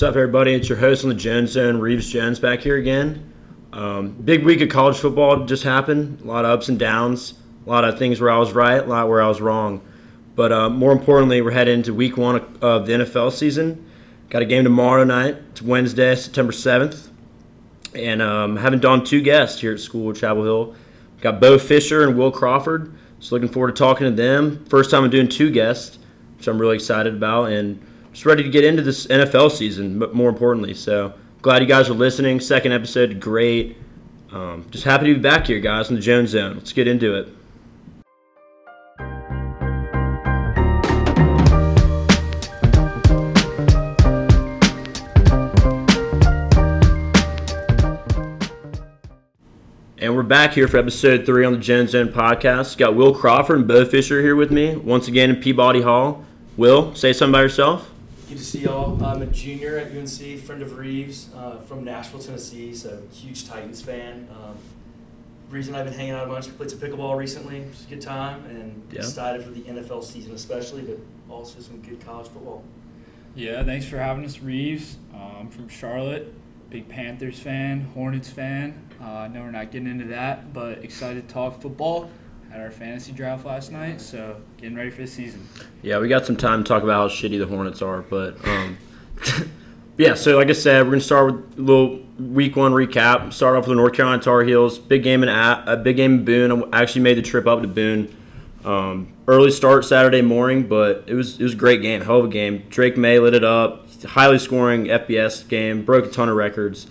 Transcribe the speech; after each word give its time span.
What's 0.00 0.08
up, 0.08 0.16
everybody? 0.16 0.54
It's 0.54 0.66
your 0.66 0.78
host 0.78 1.04
on 1.04 1.10
the 1.10 1.14
Jones 1.14 1.50
Zone, 1.50 1.76
Reeves 1.76 2.08
Jones, 2.08 2.38
back 2.38 2.60
here 2.60 2.78
again. 2.78 3.34
Um, 3.70 4.12
big 4.12 4.46
week 4.46 4.62
of 4.62 4.70
college 4.70 4.96
football 4.96 5.44
just 5.44 5.62
happened. 5.62 6.22
A 6.22 6.26
lot 6.26 6.46
of 6.46 6.52
ups 6.52 6.70
and 6.70 6.78
downs. 6.78 7.34
A 7.66 7.68
lot 7.68 7.84
of 7.84 7.98
things 7.98 8.18
where 8.18 8.30
I 8.30 8.38
was 8.38 8.52
right, 8.54 8.82
a 8.82 8.86
lot 8.86 9.10
where 9.10 9.20
I 9.20 9.28
was 9.28 9.42
wrong. 9.42 9.82
But 10.34 10.52
uh, 10.52 10.70
more 10.70 10.92
importantly, 10.92 11.42
we're 11.42 11.50
heading 11.50 11.74
into 11.74 11.92
week 11.92 12.16
one 12.16 12.36
of 12.62 12.86
the 12.86 12.92
NFL 12.94 13.30
season. 13.32 13.86
Got 14.30 14.40
a 14.40 14.46
game 14.46 14.64
tomorrow 14.64 15.04
night. 15.04 15.36
It's 15.50 15.60
Wednesday, 15.60 16.14
September 16.14 16.54
7th. 16.54 17.10
And 17.94 18.22
um, 18.22 18.56
having 18.56 18.80
done 18.80 19.04
two 19.04 19.20
guests 19.20 19.60
here 19.60 19.74
at 19.74 19.80
school 19.80 20.12
at 20.12 20.16
Chapel 20.16 20.44
Hill. 20.44 20.74
Got 21.20 21.42
Beau 21.42 21.58
Fisher 21.58 22.08
and 22.08 22.16
Will 22.16 22.32
Crawford. 22.32 22.96
So 23.18 23.34
looking 23.34 23.50
forward 23.50 23.76
to 23.76 23.78
talking 23.78 24.06
to 24.06 24.10
them. 24.10 24.64
First 24.64 24.90
time 24.90 25.04
I'm 25.04 25.10
doing 25.10 25.28
two 25.28 25.50
guests, 25.50 25.98
which 26.38 26.48
I'm 26.48 26.58
really 26.58 26.76
excited 26.76 27.14
about. 27.14 27.52
And 27.52 27.84
just 28.12 28.26
ready 28.26 28.42
to 28.42 28.48
get 28.48 28.64
into 28.64 28.82
this 28.82 29.06
NFL 29.06 29.52
season, 29.52 29.98
but 29.98 30.14
more 30.14 30.28
importantly. 30.28 30.74
So 30.74 31.14
glad 31.42 31.62
you 31.62 31.68
guys 31.68 31.88
are 31.88 31.94
listening. 31.94 32.40
Second 32.40 32.72
episode, 32.72 33.20
great. 33.20 33.76
Um, 34.32 34.66
just 34.70 34.84
happy 34.84 35.06
to 35.06 35.14
be 35.14 35.20
back 35.20 35.46
here, 35.46 35.60
guys, 35.60 35.88
in 35.88 35.96
the 35.96 36.00
Jones 36.00 36.30
Zone. 36.30 36.54
Let's 36.56 36.72
get 36.72 36.86
into 36.86 37.14
it. 37.14 37.28
And 50.02 50.16
we're 50.16 50.22
back 50.22 50.54
here 50.54 50.66
for 50.66 50.78
episode 50.78 51.26
three 51.26 51.44
on 51.44 51.52
the 51.52 51.58
Jones 51.58 51.90
Zone 51.90 52.08
podcast. 52.08 52.78
Got 52.78 52.96
Will 52.96 53.14
Crawford 53.14 53.58
and 53.58 53.68
Beau 53.68 53.84
Fisher 53.84 54.22
here 54.22 54.34
with 54.34 54.50
me 54.50 54.74
once 54.74 55.08
again 55.08 55.28
in 55.28 55.36
Peabody 55.36 55.82
Hall. 55.82 56.24
Will, 56.56 56.94
say 56.94 57.12
something 57.12 57.34
about 57.34 57.42
yourself. 57.42 57.89
Good 58.30 58.38
to 58.38 58.44
see 58.44 58.60
y'all. 58.60 59.04
I'm 59.04 59.22
a 59.22 59.26
junior 59.26 59.76
at 59.76 59.88
UNC, 59.90 60.38
friend 60.38 60.62
of 60.62 60.78
Reeves, 60.78 61.30
uh, 61.34 61.56
from 61.62 61.82
Nashville, 61.82 62.20
Tennessee, 62.20 62.72
so 62.72 63.02
huge 63.12 63.48
Titans 63.48 63.82
fan. 63.82 64.28
Um, 64.30 64.56
reason 65.50 65.74
I've 65.74 65.84
been 65.86 65.94
hanging 65.94 66.12
out 66.12 66.28
a 66.28 66.30
bunch, 66.30 66.46
we 66.46 66.52
played 66.52 66.70
some 66.70 66.78
pickleball 66.78 67.16
recently, 67.16 67.56
is 67.56 67.84
a 67.86 67.90
good 67.90 68.00
time, 68.00 68.44
and 68.44 68.84
Yeah. 68.92 69.00
excited 69.00 69.42
for 69.42 69.50
the 69.50 69.62
NFL 69.68 70.00
season 70.00 70.32
especially, 70.32 70.82
but 70.82 70.98
also 71.28 71.58
some 71.58 71.80
good 71.80 71.98
college 71.98 72.28
football. 72.28 72.62
Yeah, 73.34 73.64
thanks 73.64 73.86
for 73.86 73.98
having 73.98 74.24
us, 74.24 74.40
Reeves. 74.40 74.98
Um, 75.12 75.48
from 75.48 75.68
Charlotte, 75.68 76.32
big 76.70 76.88
Panthers 76.88 77.40
fan, 77.40 77.80
Hornets 77.94 78.30
fan. 78.30 78.74
Uh, 79.02 79.06
I 79.06 79.26
know 79.26 79.40
we're 79.40 79.50
not 79.50 79.72
getting 79.72 79.88
into 79.88 80.04
that, 80.04 80.52
but 80.52 80.84
excited 80.84 81.26
to 81.26 81.34
talk 81.34 81.60
football. 81.60 82.08
Had 82.50 82.62
our 82.62 82.70
fantasy 82.70 83.12
draft 83.12 83.44
last 83.44 83.70
night, 83.70 84.00
so 84.00 84.36
getting 84.56 84.76
ready 84.76 84.90
for 84.90 85.02
the 85.02 85.06
season. 85.06 85.46
Yeah, 85.82 85.98
we 85.98 86.08
got 86.08 86.26
some 86.26 86.36
time 86.36 86.64
to 86.64 86.68
talk 86.68 86.82
about 86.82 87.10
how 87.10 87.16
shitty 87.16 87.38
the 87.38 87.46
Hornets 87.46 87.80
are, 87.80 88.02
but 88.02 88.44
um, 88.44 88.76
yeah. 89.96 90.14
So 90.14 90.36
like 90.36 90.48
I 90.48 90.52
said, 90.52 90.84
we're 90.84 90.90
gonna 90.92 91.00
start 91.00 91.32
with 91.32 91.58
a 91.58 91.62
little 91.62 92.00
week 92.18 92.56
one 92.56 92.72
recap. 92.72 93.32
Start 93.32 93.54
off 93.54 93.62
with 93.62 93.68
the 93.68 93.76
North 93.76 93.92
Carolina 93.92 94.20
Tar 94.20 94.42
Heels. 94.42 94.80
Big 94.80 95.04
game 95.04 95.22
in 95.22 95.28
a 95.28 95.76
big 95.76 95.96
game 95.96 96.14
in 96.14 96.24
Boone. 96.24 96.68
I 96.72 96.82
actually 96.82 97.02
made 97.02 97.18
the 97.18 97.22
trip 97.22 97.46
up 97.46 97.62
to 97.62 97.68
Boone. 97.68 98.16
Um, 98.64 99.12
early 99.28 99.52
start 99.52 99.84
Saturday 99.84 100.22
morning, 100.22 100.66
but 100.66 101.04
it 101.06 101.14
was 101.14 101.38
it 101.38 101.44
was 101.44 101.52
a 101.52 101.56
great 101.56 101.82
game, 101.82 102.00
hell 102.00 102.18
of 102.18 102.24
a 102.24 102.28
game. 102.28 102.64
Drake 102.68 102.96
Maye 102.96 103.20
lit 103.20 103.34
it 103.34 103.44
up. 103.44 103.86
Highly 104.02 104.40
scoring 104.40 104.86
FBS 104.86 105.46
game, 105.48 105.84
broke 105.84 106.06
a 106.06 106.08
ton 106.08 106.28
of 106.28 106.36
records. 106.36 106.88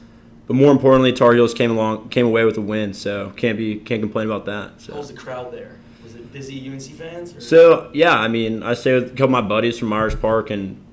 But 0.50 0.56
more 0.56 0.72
importantly, 0.72 1.14
Tar 1.14 1.34
Heels 1.34 1.54
came 1.54 1.70
along, 1.70 2.10
came 2.10 2.26
away 2.26 2.44
with 2.44 2.58
a 2.58 2.62
win, 2.62 2.96
so 2.96 3.32
can't 3.36 3.56
be 3.56 3.76
can't 3.76 4.02
complain 4.02 4.26
about 4.26 4.46
that. 4.46 4.82
So. 4.82 4.94
How 4.94 4.98
was 4.98 5.10
the 5.10 5.14
crowd 5.14 5.54
there? 5.54 5.78
Was 6.04 6.16
it 6.16 6.34
busy 6.34 6.68
UNC 6.68 6.82
fans? 6.82 7.36
Or? 7.36 7.40
So 7.40 7.92
yeah, 7.94 8.18
I 8.18 8.28
mean, 8.30 8.64
I 8.64 8.74
stayed 8.74 8.96
with 8.96 9.06
a 9.06 9.10
couple 9.10 9.26
of 9.26 9.30
my 9.30 9.42
buddies 9.42 9.78
from 9.78 9.90
Myers 9.90 10.16
Park, 10.16 10.50
and 10.50 10.84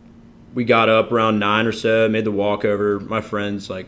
we 0.53 0.65
got 0.65 0.91
up 0.91 1.11
around 1.11 1.39
nine 1.39 1.65
or 1.65 1.73
so, 1.73 2.07
made 2.07 2.27
the 2.27 2.31
walk 2.31 2.67
over 2.67 3.01
my 3.01 3.23
friends 3.23 3.71
like 3.71 3.87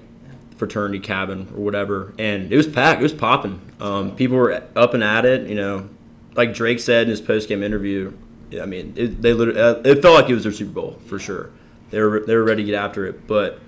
fraternity 0.57 1.01
cabin 1.01 1.53
or 1.55 1.63
whatever, 1.63 2.15
and 2.19 2.51
it 2.51 2.57
was 2.57 2.67
packed. 2.67 3.01
It 3.01 3.03
was 3.03 3.13
popping. 3.13 3.61
Um, 3.79 4.17
people 4.17 4.39
were 4.39 4.63
up 4.75 4.95
and 4.95 5.05
at 5.05 5.27
it. 5.27 5.51
You 5.51 5.55
know, 5.55 5.91
like 6.34 6.55
Drake 6.55 6.81
said 6.81 7.03
in 7.03 7.11
his 7.11 7.21
post 7.21 7.47
game 7.47 7.62
interview. 7.62 8.15
I 8.59 8.65
mean, 8.65 8.95
it, 8.97 9.21
they 9.21 9.34
literally, 9.34 9.61
uh, 9.61 9.75
it 9.84 10.01
felt 10.01 10.19
like 10.19 10.31
it 10.31 10.34
was 10.34 10.45
their 10.45 10.53
Super 10.53 10.73
Bowl 10.73 10.99
for 11.05 11.19
sure. 11.19 11.51
They 11.91 12.01
were 12.01 12.21
they 12.21 12.34
were 12.37 12.45
ready 12.45 12.62
to 12.62 12.71
get 12.71 12.75
after 12.75 13.05
it, 13.05 13.27
but 13.27 13.61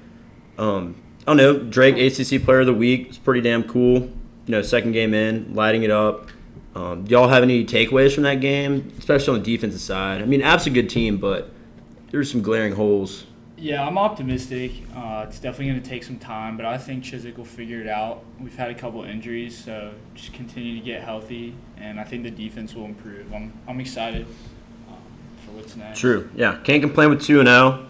um, 0.56 0.96
I 1.26 1.34
don't 1.34 1.36
know. 1.36 1.58
Drake 1.58 1.96
ACC 1.96 2.42
Player 2.42 2.60
of 2.60 2.66
the 2.66 2.74
Week 2.74 3.10
is 3.10 3.18
pretty 3.18 3.40
damn 3.40 3.62
cool. 3.64 3.98
You 4.00 4.12
know, 4.46 4.62
second 4.62 4.92
game 4.92 5.14
in, 5.14 5.54
lighting 5.54 5.82
it 5.82 5.90
up. 5.90 6.28
Um, 6.74 7.04
do 7.04 7.12
y'all 7.12 7.28
have 7.28 7.42
any 7.42 7.64
takeaways 7.64 8.14
from 8.14 8.22
that 8.22 8.40
game, 8.40 8.92
especially 8.98 9.36
on 9.36 9.42
the 9.42 9.56
defensive 9.56 9.80
side? 9.80 10.22
I 10.22 10.24
mean, 10.24 10.40
App's 10.40 10.66
a 10.66 10.70
good 10.70 10.88
team, 10.88 11.18
but 11.18 11.50
there's 12.10 12.30
some 12.30 12.42
glaring 12.42 12.74
holes. 12.74 13.26
Yeah, 13.56 13.86
I'm 13.86 13.98
optimistic. 13.98 14.72
Uh, 14.96 15.26
it's 15.28 15.38
definitely 15.38 15.66
going 15.66 15.82
to 15.82 15.88
take 15.88 16.02
some 16.02 16.18
time, 16.18 16.56
but 16.56 16.64
I 16.64 16.78
think 16.78 17.04
Chizik 17.04 17.36
will 17.36 17.44
figure 17.44 17.80
it 17.80 17.88
out. 17.88 18.24
We've 18.40 18.56
had 18.56 18.70
a 18.70 18.74
couple 18.74 19.04
injuries, 19.04 19.56
so 19.56 19.92
just 20.14 20.32
continue 20.32 20.78
to 20.78 20.84
get 20.84 21.02
healthy, 21.02 21.54
and 21.76 22.00
I 22.00 22.04
think 22.04 22.22
the 22.22 22.30
defense 22.30 22.74
will 22.74 22.86
improve. 22.86 23.32
I'm, 23.34 23.52
I'm 23.68 23.78
excited 23.78 24.26
um, 24.88 24.96
for 25.44 25.50
what's 25.52 25.76
next. 25.76 25.98
True. 25.98 26.30
Yeah, 26.34 26.56
can't 26.64 26.82
complain 26.82 27.10
with 27.10 27.20
two 27.22 27.40
and 27.40 27.48
zero. 27.48 27.86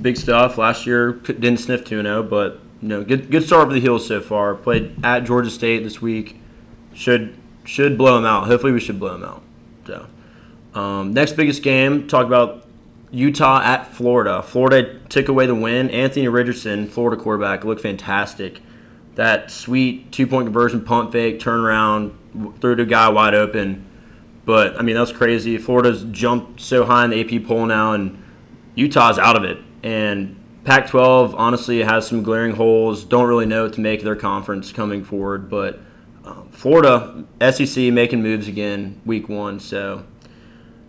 Big 0.00 0.16
stuff. 0.16 0.58
Last 0.58 0.86
year 0.86 1.12
didn't 1.12 1.58
sniff 1.58 1.84
2-0, 1.84 2.28
but 2.28 2.60
you 2.82 2.88
know, 2.88 3.04
good 3.04 3.30
good 3.30 3.44
start 3.44 3.68
for 3.68 3.74
the 3.74 3.80
Heels 3.80 4.06
so 4.06 4.20
far. 4.20 4.54
Played 4.54 5.04
at 5.04 5.24
Georgia 5.24 5.50
State 5.50 5.84
this 5.84 6.00
week. 6.00 6.40
Should 6.94 7.36
should 7.64 7.98
blow 7.98 8.16
them 8.16 8.24
out. 8.24 8.46
Hopefully, 8.46 8.72
we 8.72 8.80
should 8.80 8.98
blow 8.98 9.18
them 9.18 9.24
out. 9.24 9.42
So, 9.86 10.06
um, 10.78 11.12
next 11.12 11.32
biggest 11.32 11.62
game. 11.62 12.08
Talk 12.08 12.26
about 12.26 12.64
Utah 13.10 13.60
at 13.62 13.92
Florida. 13.92 14.42
Florida 14.42 14.98
took 15.08 15.28
away 15.28 15.46
the 15.46 15.54
win. 15.54 15.90
Anthony 15.90 16.28
Richardson, 16.28 16.86
Florida 16.88 17.20
quarterback, 17.20 17.64
looked 17.64 17.82
fantastic. 17.82 18.60
That 19.16 19.50
sweet 19.50 20.10
two 20.10 20.26
point 20.26 20.46
conversion, 20.46 20.82
pump 20.82 21.12
fake, 21.12 21.38
turnaround, 21.38 22.14
threw 22.60 22.76
to 22.76 22.84
a 22.84 22.86
guy 22.86 23.08
wide 23.10 23.34
open. 23.34 23.84
But 24.46 24.78
I 24.78 24.82
mean, 24.82 24.96
that's 24.96 25.12
crazy. 25.12 25.58
Florida's 25.58 26.04
jumped 26.04 26.60
so 26.60 26.86
high 26.86 27.04
in 27.04 27.10
the 27.10 27.20
AP 27.20 27.46
poll 27.46 27.66
now, 27.66 27.92
and 27.92 28.22
Utah's 28.74 29.18
out 29.18 29.36
of 29.36 29.44
it. 29.44 29.58
And 29.82 30.36
Pac-12 30.64 31.34
honestly 31.36 31.82
has 31.82 32.06
some 32.06 32.22
glaring 32.22 32.54
holes. 32.56 33.04
Don't 33.04 33.26
really 33.28 33.46
know 33.46 33.64
what 33.64 33.72
to 33.74 33.80
make 33.80 34.02
their 34.02 34.16
conference 34.16 34.72
coming 34.72 35.04
forward, 35.04 35.48
but 35.48 35.80
um, 36.24 36.48
Florida 36.50 37.24
SEC 37.40 37.92
making 37.92 38.22
moves 38.22 38.46
again 38.46 39.00
week 39.06 39.28
one. 39.28 39.58
So 39.58 40.04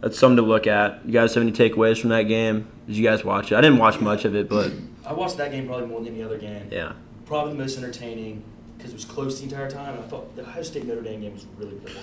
that's 0.01 0.19
something 0.19 0.37
to 0.37 0.41
look 0.43 0.67
at. 0.67 1.05
You 1.05 1.13
guys 1.13 1.33
have 1.35 1.43
any 1.43 1.51
takeaways 1.53 1.99
from 2.01 2.09
that 2.09 2.23
game? 2.23 2.67
Did 2.87 2.97
you 2.97 3.03
guys 3.03 3.23
watch 3.23 3.51
it? 3.51 3.55
I 3.55 3.61
didn't 3.61 3.77
watch 3.79 3.99
much 4.01 4.25
of 4.25 4.35
it, 4.35 4.49
but 4.49 4.71
I 5.05 5.13
watched 5.13 5.37
that 5.37 5.51
game 5.51 5.67
probably 5.67 5.87
more 5.87 6.01
than 6.01 6.13
any 6.13 6.23
other 6.23 6.37
game. 6.37 6.67
yeah, 6.71 6.93
Probably 7.25 7.53
the 7.53 7.59
most 7.59 7.77
entertaining 7.77 8.43
because 8.77 8.91
it 8.91 8.95
was 8.95 9.05
close 9.05 9.37
the 9.39 9.45
entire 9.45 9.69
time. 9.69 9.97
I 9.97 10.01
thought 10.01 10.35
the 10.35 10.41
Ohio 10.41 10.63
State 10.63 10.85
Notre 10.85 11.01
Dame 11.01 11.21
game 11.21 11.33
was 11.33 11.45
really 11.57 11.75
boring. 11.75 11.95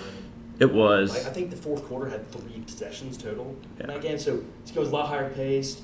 it 0.58 0.72
was. 0.72 1.10
Like, 1.12 1.26
I 1.26 1.30
think 1.34 1.50
the 1.50 1.56
fourth 1.56 1.84
quarter 1.84 2.08
had 2.10 2.30
three 2.32 2.60
possessions 2.60 3.16
total 3.18 3.56
in 3.78 3.86
Yeah. 3.88 3.94
that 3.94 4.00
game, 4.02 4.18
so 4.18 4.42
this 4.62 4.70
game 4.72 4.80
was 4.80 4.88
a 4.90 4.92
lot 4.94 5.08
higher 5.08 5.28
paced. 5.30 5.80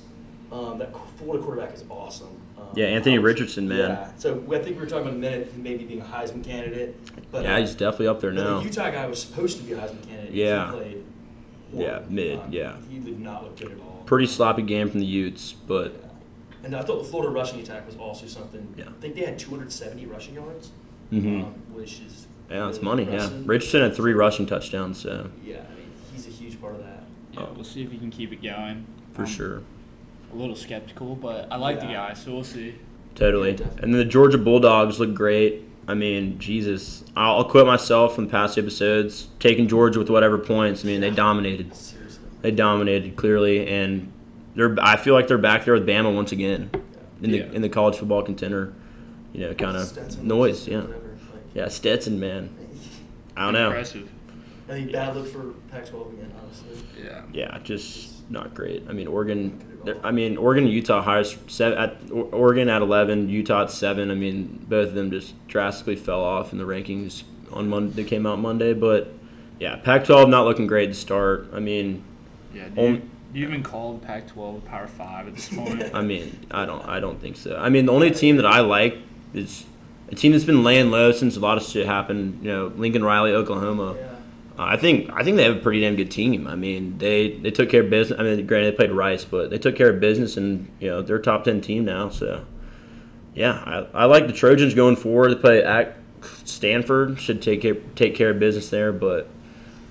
Um, 0.55 0.79
that 0.79 0.93
Florida 1.19 1.43
quarterback 1.45 1.75
is 1.75 1.85
awesome. 1.91 2.29
Um, 2.57 2.67
Yeah, 2.75 2.87
Anthony 2.87 3.19
was- 3.19 3.25
Richardson, 3.25 3.69
man. 3.69 3.79
Yeah, 3.79 4.09
so 4.17 4.35
I 4.53 4.59
think 4.59 4.77
we 4.77 4.83
were 4.83 4.87
talking 4.87 5.07
about 5.09 5.15
a 5.15 5.19
minute 5.19 5.49
him 5.49 5.63
maybe 5.63 5.85
being 5.85 6.01
a 6.01 6.05
Heisman 6.05 6.45
candidate, 6.45 6.95
but 7.33 7.43
Yeah, 7.43 7.57
uh, 7.57 7.61
he's 7.61 7.75
definitely 7.75 8.07
up 8.09 8.21
there 8.21 8.31
now. 8.31 8.59
The 8.59 8.65
Utah 8.67 8.91
guy 8.91 9.07
was 9.07 9.21
supposed 9.21 9.57
to 9.59 9.65
be 9.65 9.73
a 9.73 9.77
Heisman 9.77 10.07
candidate. 10.07 10.33
Yeah. 10.33 10.67
he 10.71 10.77
played 10.79 11.05
Yeah, 11.73 11.89
horrible. 11.91 12.13
mid, 12.13 12.39
Um, 12.39 12.53
yeah. 12.53 12.77
he 12.89 12.99
did 13.01 13.21
not 13.21 13.43
look 13.43 13.57
good 13.59 13.73
at 13.73 13.81
all. 13.81 14.03
Pretty 14.07 14.27
sloppy 14.27 14.63
game 14.63 14.89
from 14.91 15.01
the 15.01 15.07
Utes, 15.07 15.53
but 15.67 15.93
Yeah. 15.93 16.09
And 16.63 16.77
I 16.77 16.83
thought 16.83 16.99
the 17.03 17.09
Florida 17.09 17.33
rushing 17.33 17.61
attack 17.61 17.85
was 17.87 17.97
also 17.97 18.27
something. 18.27 18.75
Yeah. 18.77 18.85
I 18.89 19.01
think 19.01 19.17
they 19.17 19.23
had 19.23 19.39
270 19.39 20.07
rushing 20.07 20.35
yards, 20.35 20.71
mm-hmm. 21.13 21.43
um, 21.43 21.55
which 21.73 22.01
is 22.01 22.27
yeah, 22.49 22.69
it's 22.69 22.79
really 22.79 23.05
money. 23.05 23.13
Yeah. 23.13 23.29
Richardson 23.45 23.81
had 23.83 23.95
three 23.97 24.13
rushing 24.13 24.47
touchdowns, 24.47 24.99
so 24.99 25.31
Yeah, 25.45 25.57
I 25.57 25.75
mean 25.79 25.91
he's 26.15 26.27
a 26.29 26.31
huge 26.31 26.61
part 26.61 26.75
of 26.77 26.83
that. 26.85 27.03
Yeah, 27.33 27.47
we'll 27.55 27.65
see 27.65 27.83
if 27.83 27.91
he 27.91 27.99
can 27.99 28.11
keep 28.11 28.33
it 28.33 28.41
going. 28.43 28.87
for 29.13 29.23
I'm 29.23 29.29
sure. 29.29 29.63
A 30.35 30.37
little 30.37 30.57
skeptical, 30.57 31.15
but 31.15 31.47
I 31.53 31.57
like 31.57 31.79
the 31.79 31.87
guy, 31.87 32.13
so 32.15 32.33
we'll 32.35 32.43
see. 32.45 32.75
Totally. 33.15 33.51
And 33.51 33.61
then 33.83 33.93
the 33.93 34.05
Georgia 34.05 34.37
Bulldogs 34.39 34.99
look 34.99 35.15
great. 35.15 35.63
I 35.87 35.95
mean, 35.95 36.39
Jesus, 36.41 37.05
I'll, 37.15 37.37
I'll 37.37 37.45
quote 37.45 37.67
myself 37.69 38.17
from 38.17 38.29
past 38.29 38.59
episodes. 38.59 39.29
Taking 39.39 39.69
Georgia 39.69 40.01
with 40.01 40.11
whatever 40.11 40.37
points. 40.39 40.83
I 40.83 40.89
mean, 40.89 41.01
they 41.01 41.11
dominated. 41.11 41.73
Seriously. 41.77 42.25
They 42.43 42.51
dominated 42.51 43.15
clearly, 43.15 43.69
and 43.69 44.11
they're. 44.57 44.75
I 44.81 44.97
feel 44.97 45.15
like 45.15 45.29
they're 45.29 45.39
back 45.39 45.65
there 45.67 45.75
with 45.75 45.87
Bama 45.87 46.13
once 46.13 46.33
again 46.33 46.71
in 47.23 47.31
the 47.31 47.39
Yeah. 47.39 47.53
in 47.53 47.63
the 47.63 47.69
college 47.69 47.97
football 47.97 48.23
contender. 48.23 48.73
You 49.33 49.41
know, 49.43 49.55
kind 49.55 49.77
of 49.77 50.23
noise. 50.23 50.67
Yeah, 50.67 50.87
yeah. 51.55 51.69
Stetson, 51.69 52.19
man. 52.19 52.51
I 53.37 53.45
don't 53.45 53.53
know. 53.55 53.67
Impressive. 53.69 54.11
I 54.69 54.73
think 54.73 54.93
bad 54.93 55.15
look 55.15 55.27
for 55.29 55.53
Pac-12 55.71 56.13
again, 56.15 56.33
honestly. 56.43 56.79
Yeah. 57.03 57.23
Yeah, 57.33 57.59
just 57.63 58.29
not 58.31 58.55
great. 58.55 58.85
I 58.89 58.93
mean, 58.93 59.07
Oregon. 59.07 59.61
I 60.03 60.11
mean, 60.13 60.39
Oregon, 60.39 60.67
Utah 60.67 61.03
highest 61.03 61.51
seven 61.51 61.77
at 61.79 61.97
Oregon 62.11 62.71
at 62.71 62.81
eleven, 62.81 63.29
Utah 63.29 63.65
at 63.65 63.71
seven. 63.71 64.11
I 64.11 64.15
mean, 64.15 64.65
both 64.67 64.89
of 64.89 64.95
them 64.95 65.11
just 65.11 65.35
drastically 65.47 65.97
fell 65.97 66.23
off 66.23 66.53
in 66.53 66.59
the 66.59 66.65
rankings 66.65 67.25
on 67.53 67.69
Monday. 67.69 67.93
They 68.03 68.05
came 68.09 68.25
out 68.25 68.39
Monday, 68.39 68.73
but 68.73 69.13
yeah, 69.61 69.77
Pac-12 69.77 70.31
not 70.31 70.47
looking 70.47 70.67
great 70.67 70.87
to 70.87 70.95
start. 70.95 71.49
I 71.53 71.61
mean, 71.61 72.03
Yeah. 72.55 72.69
on, 72.77 73.11
Do 73.35 73.39
you 73.41 73.47
even 73.47 73.63
call 73.63 73.95
the 73.99 74.07
Pac-12 74.07 74.59
a 74.59 74.61
Power 74.63 74.87
Five 74.87 75.29
at 75.29 75.35
this 75.35 75.49
point? 75.55 75.91
I 75.95 76.01
mean, 76.01 76.47
I 76.51 76.65
don't. 76.65 76.83
I 76.89 77.01
don't 77.01 77.21
think 77.21 77.37
so. 77.37 77.57
I 77.57 77.69
mean, 77.69 77.85
the 77.85 77.93
only 77.93 78.11
team 78.11 78.37
that 78.37 78.47
I 78.47 78.61
like 78.61 78.97
is 79.35 79.67
a 80.11 80.15
team 80.15 80.33
that's 80.33 80.45
been 80.45 80.65
laying 80.65 80.91
low 80.91 81.13
since 81.13 81.37
a 81.37 81.41
lot 81.41 81.59
of 81.59 81.65
shit 81.65 81.85
happened. 81.85 82.39
You 82.43 82.51
know, 82.51 82.73
Lincoln 82.77 83.05
Riley, 83.05 83.33
Oklahoma. 83.33 83.97
Yeah. 83.99 84.14
Uh, 84.59 84.63
I 84.63 84.77
think 84.77 85.11
I 85.13 85.25
think 85.25 85.37
they 85.37 85.45
have 85.45 85.57
a 85.57 85.61
pretty 85.61 85.81
damn 85.81 85.97
good 85.97 86.11
team. 86.11 86.47
I 86.47 86.55
mean, 86.55 86.99
they 86.99 87.33
they 87.39 87.51
took 87.51 87.71
care 87.71 87.83
of 87.83 87.91
business. 87.91 88.19
I 88.19 88.23
mean, 88.23 88.47
granted 88.47 88.73
they 88.73 88.77
played 88.77 88.93
Rice, 88.93 89.25
but 89.25 89.51
they 89.51 89.59
took 89.59 89.75
care 89.77 89.91
of 89.91 90.01
business, 90.01 90.37
and 90.37 90.71
you 90.79 90.89
know 90.89 91.03
they're 91.03 91.17
a 91.17 91.23
top 91.23 91.45
ten 91.45 91.61
team 91.61 91.85
now. 91.85 92.09
So, 92.09 92.45
yeah, 93.35 93.87
I, 93.93 94.03
I 94.03 94.05
like 94.05 94.29
the 94.29 94.33
Trojans 94.33 94.75
going 94.75 94.97
forward. 94.97 95.33
They 95.33 95.41
play 95.41 95.65
at 95.65 95.97
Stanford, 96.45 97.21
should 97.21 97.43
take 97.43 97.63
care, 97.63 97.75
take 97.97 98.15
care 98.15 98.31
of 98.31 98.39
business 98.39 98.71
there. 98.71 98.93
But 98.93 99.29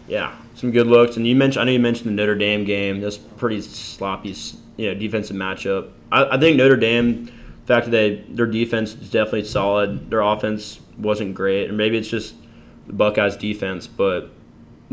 yeah, 0.07 0.33
some 0.55 0.71
good 0.71 0.87
looks. 0.87 1.17
And 1.17 1.27
you 1.27 1.35
mentioned 1.35 1.61
I 1.61 1.65
know 1.65 1.71
you 1.71 1.79
mentioned 1.79 2.07
the 2.07 2.13
Notre 2.13 2.35
Dame 2.35 2.63
game. 2.63 3.01
That's 3.01 3.17
pretty 3.17 3.61
sloppy, 3.61 4.33
you 4.77 4.93
know, 4.93 4.97
defensive 4.97 5.35
matchup. 5.35 5.91
I, 6.09 6.37
I 6.37 6.39
think 6.39 6.55
Notre 6.55 6.77
Dame, 6.77 7.25
the 7.25 7.31
fact 7.65 7.87
that 7.87 7.91
they 7.91 8.23
their 8.29 8.47
defense 8.47 8.93
is 8.93 9.09
definitely 9.09 9.43
solid. 9.43 10.09
Their 10.09 10.21
offense 10.21 10.79
wasn't 10.97 11.35
great, 11.35 11.69
or 11.69 11.73
maybe 11.73 11.97
it's 11.97 12.07
just 12.07 12.35
the 12.87 12.93
Buckeyes 12.93 13.35
defense, 13.35 13.87
but 13.87 14.29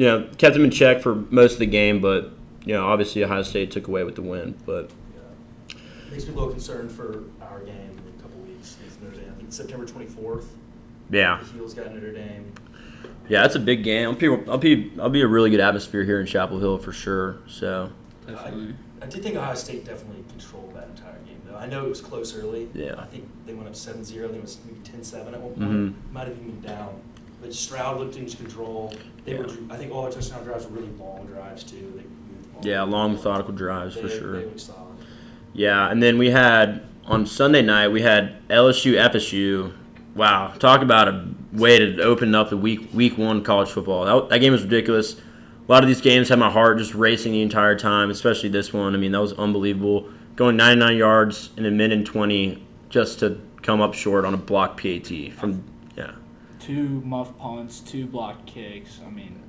you 0.00 0.06
know, 0.06 0.26
kept 0.38 0.54
them 0.54 0.64
in 0.64 0.70
check 0.70 1.02
for 1.02 1.14
most 1.14 1.52
of 1.52 1.58
the 1.58 1.66
game, 1.66 2.00
but 2.00 2.30
you 2.64 2.72
know, 2.72 2.86
obviously 2.86 3.22
Ohio 3.22 3.42
State 3.42 3.70
took 3.70 3.86
away 3.86 4.02
with 4.02 4.14
the 4.14 4.22
win. 4.22 4.54
But 4.64 4.90
Yeah. 5.14 5.76
Makes 6.10 6.24
me 6.26 6.32
a 6.32 6.36
little 6.36 6.48
concerned 6.50 6.90
for 6.90 7.24
our 7.42 7.60
game 7.60 7.74
in 7.76 8.18
a 8.18 8.22
couple 8.22 8.40
weeks 8.40 8.76
against 8.80 9.02
Notre 9.02 9.16
Dame. 9.16 9.28
I 9.30 9.34
think 9.36 9.48
it's 9.48 9.56
September 9.58 9.84
24th. 9.84 10.46
yeah, 11.10 11.40
The 11.42 11.52
Heels 11.52 11.74
got 11.74 11.92
Notre 11.94 12.12
Dame. 12.12 12.50
yeah, 13.28 13.42
that's 13.42 13.56
a 13.56 13.60
big 13.60 13.84
game. 13.84 14.08
I'll 14.08 14.14
be, 14.14 14.28
I'll 14.50 14.56
be, 14.58 14.90
I'll 14.98 15.10
be 15.10 15.20
a 15.20 15.26
really 15.28 15.50
good 15.50 15.60
atmosphere 15.60 16.02
here 16.04 16.18
in 16.18 16.24
Chapel 16.26 16.58
Hill 16.58 16.78
for 16.78 16.92
sure. 16.92 17.36
So 17.46 17.90
Definitely. 18.26 18.74
I 19.02 19.06
did 19.06 19.22
think 19.22 19.36
Ohio 19.36 19.54
State 19.54 19.84
definitely 19.84 20.24
controlled 20.30 20.74
that 20.76 20.88
entire 20.88 21.18
game, 21.26 21.40
though. 21.46 21.56
I 21.56 21.66
know 21.66 21.84
it 21.84 21.88
was 21.90 22.00
close 22.00 22.34
early. 22.34 22.70
Yeah. 22.72 22.94
I 22.98 23.04
think 23.04 23.28
they 23.44 23.52
went 23.52 23.68
up 23.68 23.76
7 23.76 24.02
0. 24.02 24.24
I 24.24 24.28
think 24.28 24.38
it 24.38 24.42
was 24.44 24.58
maybe 24.66 24.80
10 24.80 25.02
7 25.04 25.34
at 25.34 25.40
one 25.42 25.52
point. 25.54 25.70
Mhm. 25.70 26.12
Might 26.12 26.28
have 26.28 26.36
even 26.38 26.52
been 26.60 26.70
down. 26.70 27.00
But 27.40 27.54
Stroud 27.54 27.98
looked 27.98 28.16
in 28.16 28.26
control. 28.28 28.94
They 29.24 29.34
were, 29.34 29.46
I 29.70 29.76
think 29.76 29.92
all 29.92 30.02
their 30.02 30.12
touchdown 30.12 30.44
drives 30.44 30.66
were 30.66 30.76
really 30.76 30.92
long 30.98 31.26
drives, 31.26 31.64
too. 31.64 32.02
Yeah, 32.62 32.82
long 32.82 33.12
methodical 33.12 33.54
drives 33.54 33.94
They, 33.94 34.02
for 34.02 34.08
sure. 34.08 34.42
Yeah, 35.52 35.90
and 35.90 36.02
then 36.02 36.18
we 36.18 36.30
had 36.30 36.86
on 37.06 37.26
Sunday 37.26 37.62
night 37.62 37.88
we 37.88 38.02
had 38.02 38.46
LSU 38.48 38.94
FSU. 38.94 39.72
Wow, 40.14 40.52
talk 40.58 40.82
about 40.82 41.08
a 41.08 41.28
way 41.52 41.78
to 41.78 42.02
open 42.02 42.34
up 42.34 42.50
the 42.50 42.56
week 42.56 42.90
week 42.92 43.16
one 43.16 43.42
college 43.42 43.70
football. 43.70 44.04
That, 44.04 44.28
that 44.28 44.38
game 44.38 44.52
was 44.52 44.62
ridiculous. 44.62 45.14
A 45.14 45.72
lot 45.72 45.82
of 45.82 45.88
these 45.88 46.00
games 46.00 46.28
had 46.28 46.38
my 46.38 46.50
heart 46.50 46.78
just 46.78 46.94
racing 46.94 47.32
the 47.32 47.42
entire 47.42 47.78
time, 47.78 48.10
especially 48.10 48.48
this 48.48 48.72
one. 48.72 48.94
I 48.94 48.98
mean, 48.98 49.12
that 49.12 49.20
was 49.20 49.32
unbelievable. 49.34 50.08
Going 50.34 50.56
99 50.56 50.96
yards 50.96 51.50
in 51.56 51.64
a 51.64 51.70
minute 51.70 51.98
and 51.98 52.06
20 52.06 52.66
just 52.88 53.20
to 53.20 53.40
come 53.62 53.80
up 53.80 53.94
short 53.94 54.24
on 54.24 54.34
a 54.34 54.36
block 54.36 54.80
PAT 54.80 55.32
from 55.32 55.52
yeah. 55.52 55.69
Two 56.70 57.02
muff 57.04 57.36
punts, 57.36 57.80
two 57.80 58.06
blocked 58.06 58.46
kicks. 58.46 59.00
I 59.04 59.10
mean, 59.10 59.42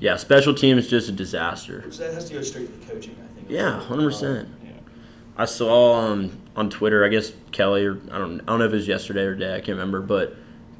Yeah, 0.00 0.16
special 0.16 0.52
teams 0.52 0.88
just 0.88 1.08
a 1.08 1.12
disaster. 1.12 1.82
Which 1.86 1.98
that 1.98 2.12
has 2.14 2.24
to 2.30 2.34
go 2.34 2.42
straight 2.42 2.66
to 2.66 2.72
the 2.86 2.92
coaching, 2.92 3.14
I 3.22 3.34
think. 3.36 3.48
Yeah, 3.48 3.80
100%. 3.88 4.48
yeah. 4.64 4.70
I 5.36 5.44
saw 5.44 6.00
um, 6.00 6.32
on 6.56 6.68
Twitter, 6.68 7.04
I 7.04 7.08
guess 7.10 7.30
Kelly 7.52 7.84
or 7.84 8.00
I 8.10 8.18
don't 8.18 8.40
I 8.40 8.44
don't 8.46 8.58
know 8.58 8.64
if 8.64 8.72
it 8.72 8.76
was 8.76 8.88
yesterday 8.88 9.22
or 9.22 9.34
today, 9.34 9.52
I 9.54 9.58
can't 9.58 9.68
remember, 9.78 10.00
but 10.00 10.34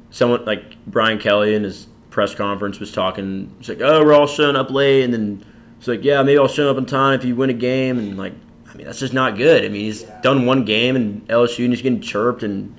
someone 0.09 0.43
like 0.43 0.75
Brian 0.85 1.17
Kelly 1.17 1.55
in 1.55 1.63
his 1.63 1.87
press 2.09 2.35
conference 2.35 2.81
was 2.81 2.91
talking. 2.91 3.55
He's 3.59 3.69
like, 3.69 3.79
"Oh, 3.81 4.03
we're 4.03 4.13
all 4.13 4.27
showing 4.27 4.57
up 4.57 4.69
late," 4.69 5.03
and 5.05 5.13
then 5.13 5.45
he's 5.79 5.87
like, 5.87 6.03
"Yeah, 6.03 6.21
maybe 6.23 6.37
I'll 6.39 6.49
show 6.49 6.69
up 6.69 6.75
on 6.75 6.85
time 6.85 7.17
if 7.17 7.23
you 7.25 7.37
win 7.37 7.49
a 7.49 7.53
game." 7.53 7.97
And 7.97 8.17
like, 8.17 8.33
I 8.69 8.75
mean, 8.75 8.85
that's 8.85 8.99
just 8.99 9.13
not 9.13 9.37
good. 9.37 9.63
I 9.63 9.69
mean, 9.69 9.85
he's 9.85 10.01
Yeah. 10.03 10.19
done 10.21 10.45
one 10.45 10.65
game 10.65 10.97
and 10.97 11.25
LSU 11.29 11.63
and 11.63 11.73
he's 11.73 11.81
getting 11.81 12.01
chirped, 12.01 12.43
and 12.43 12.75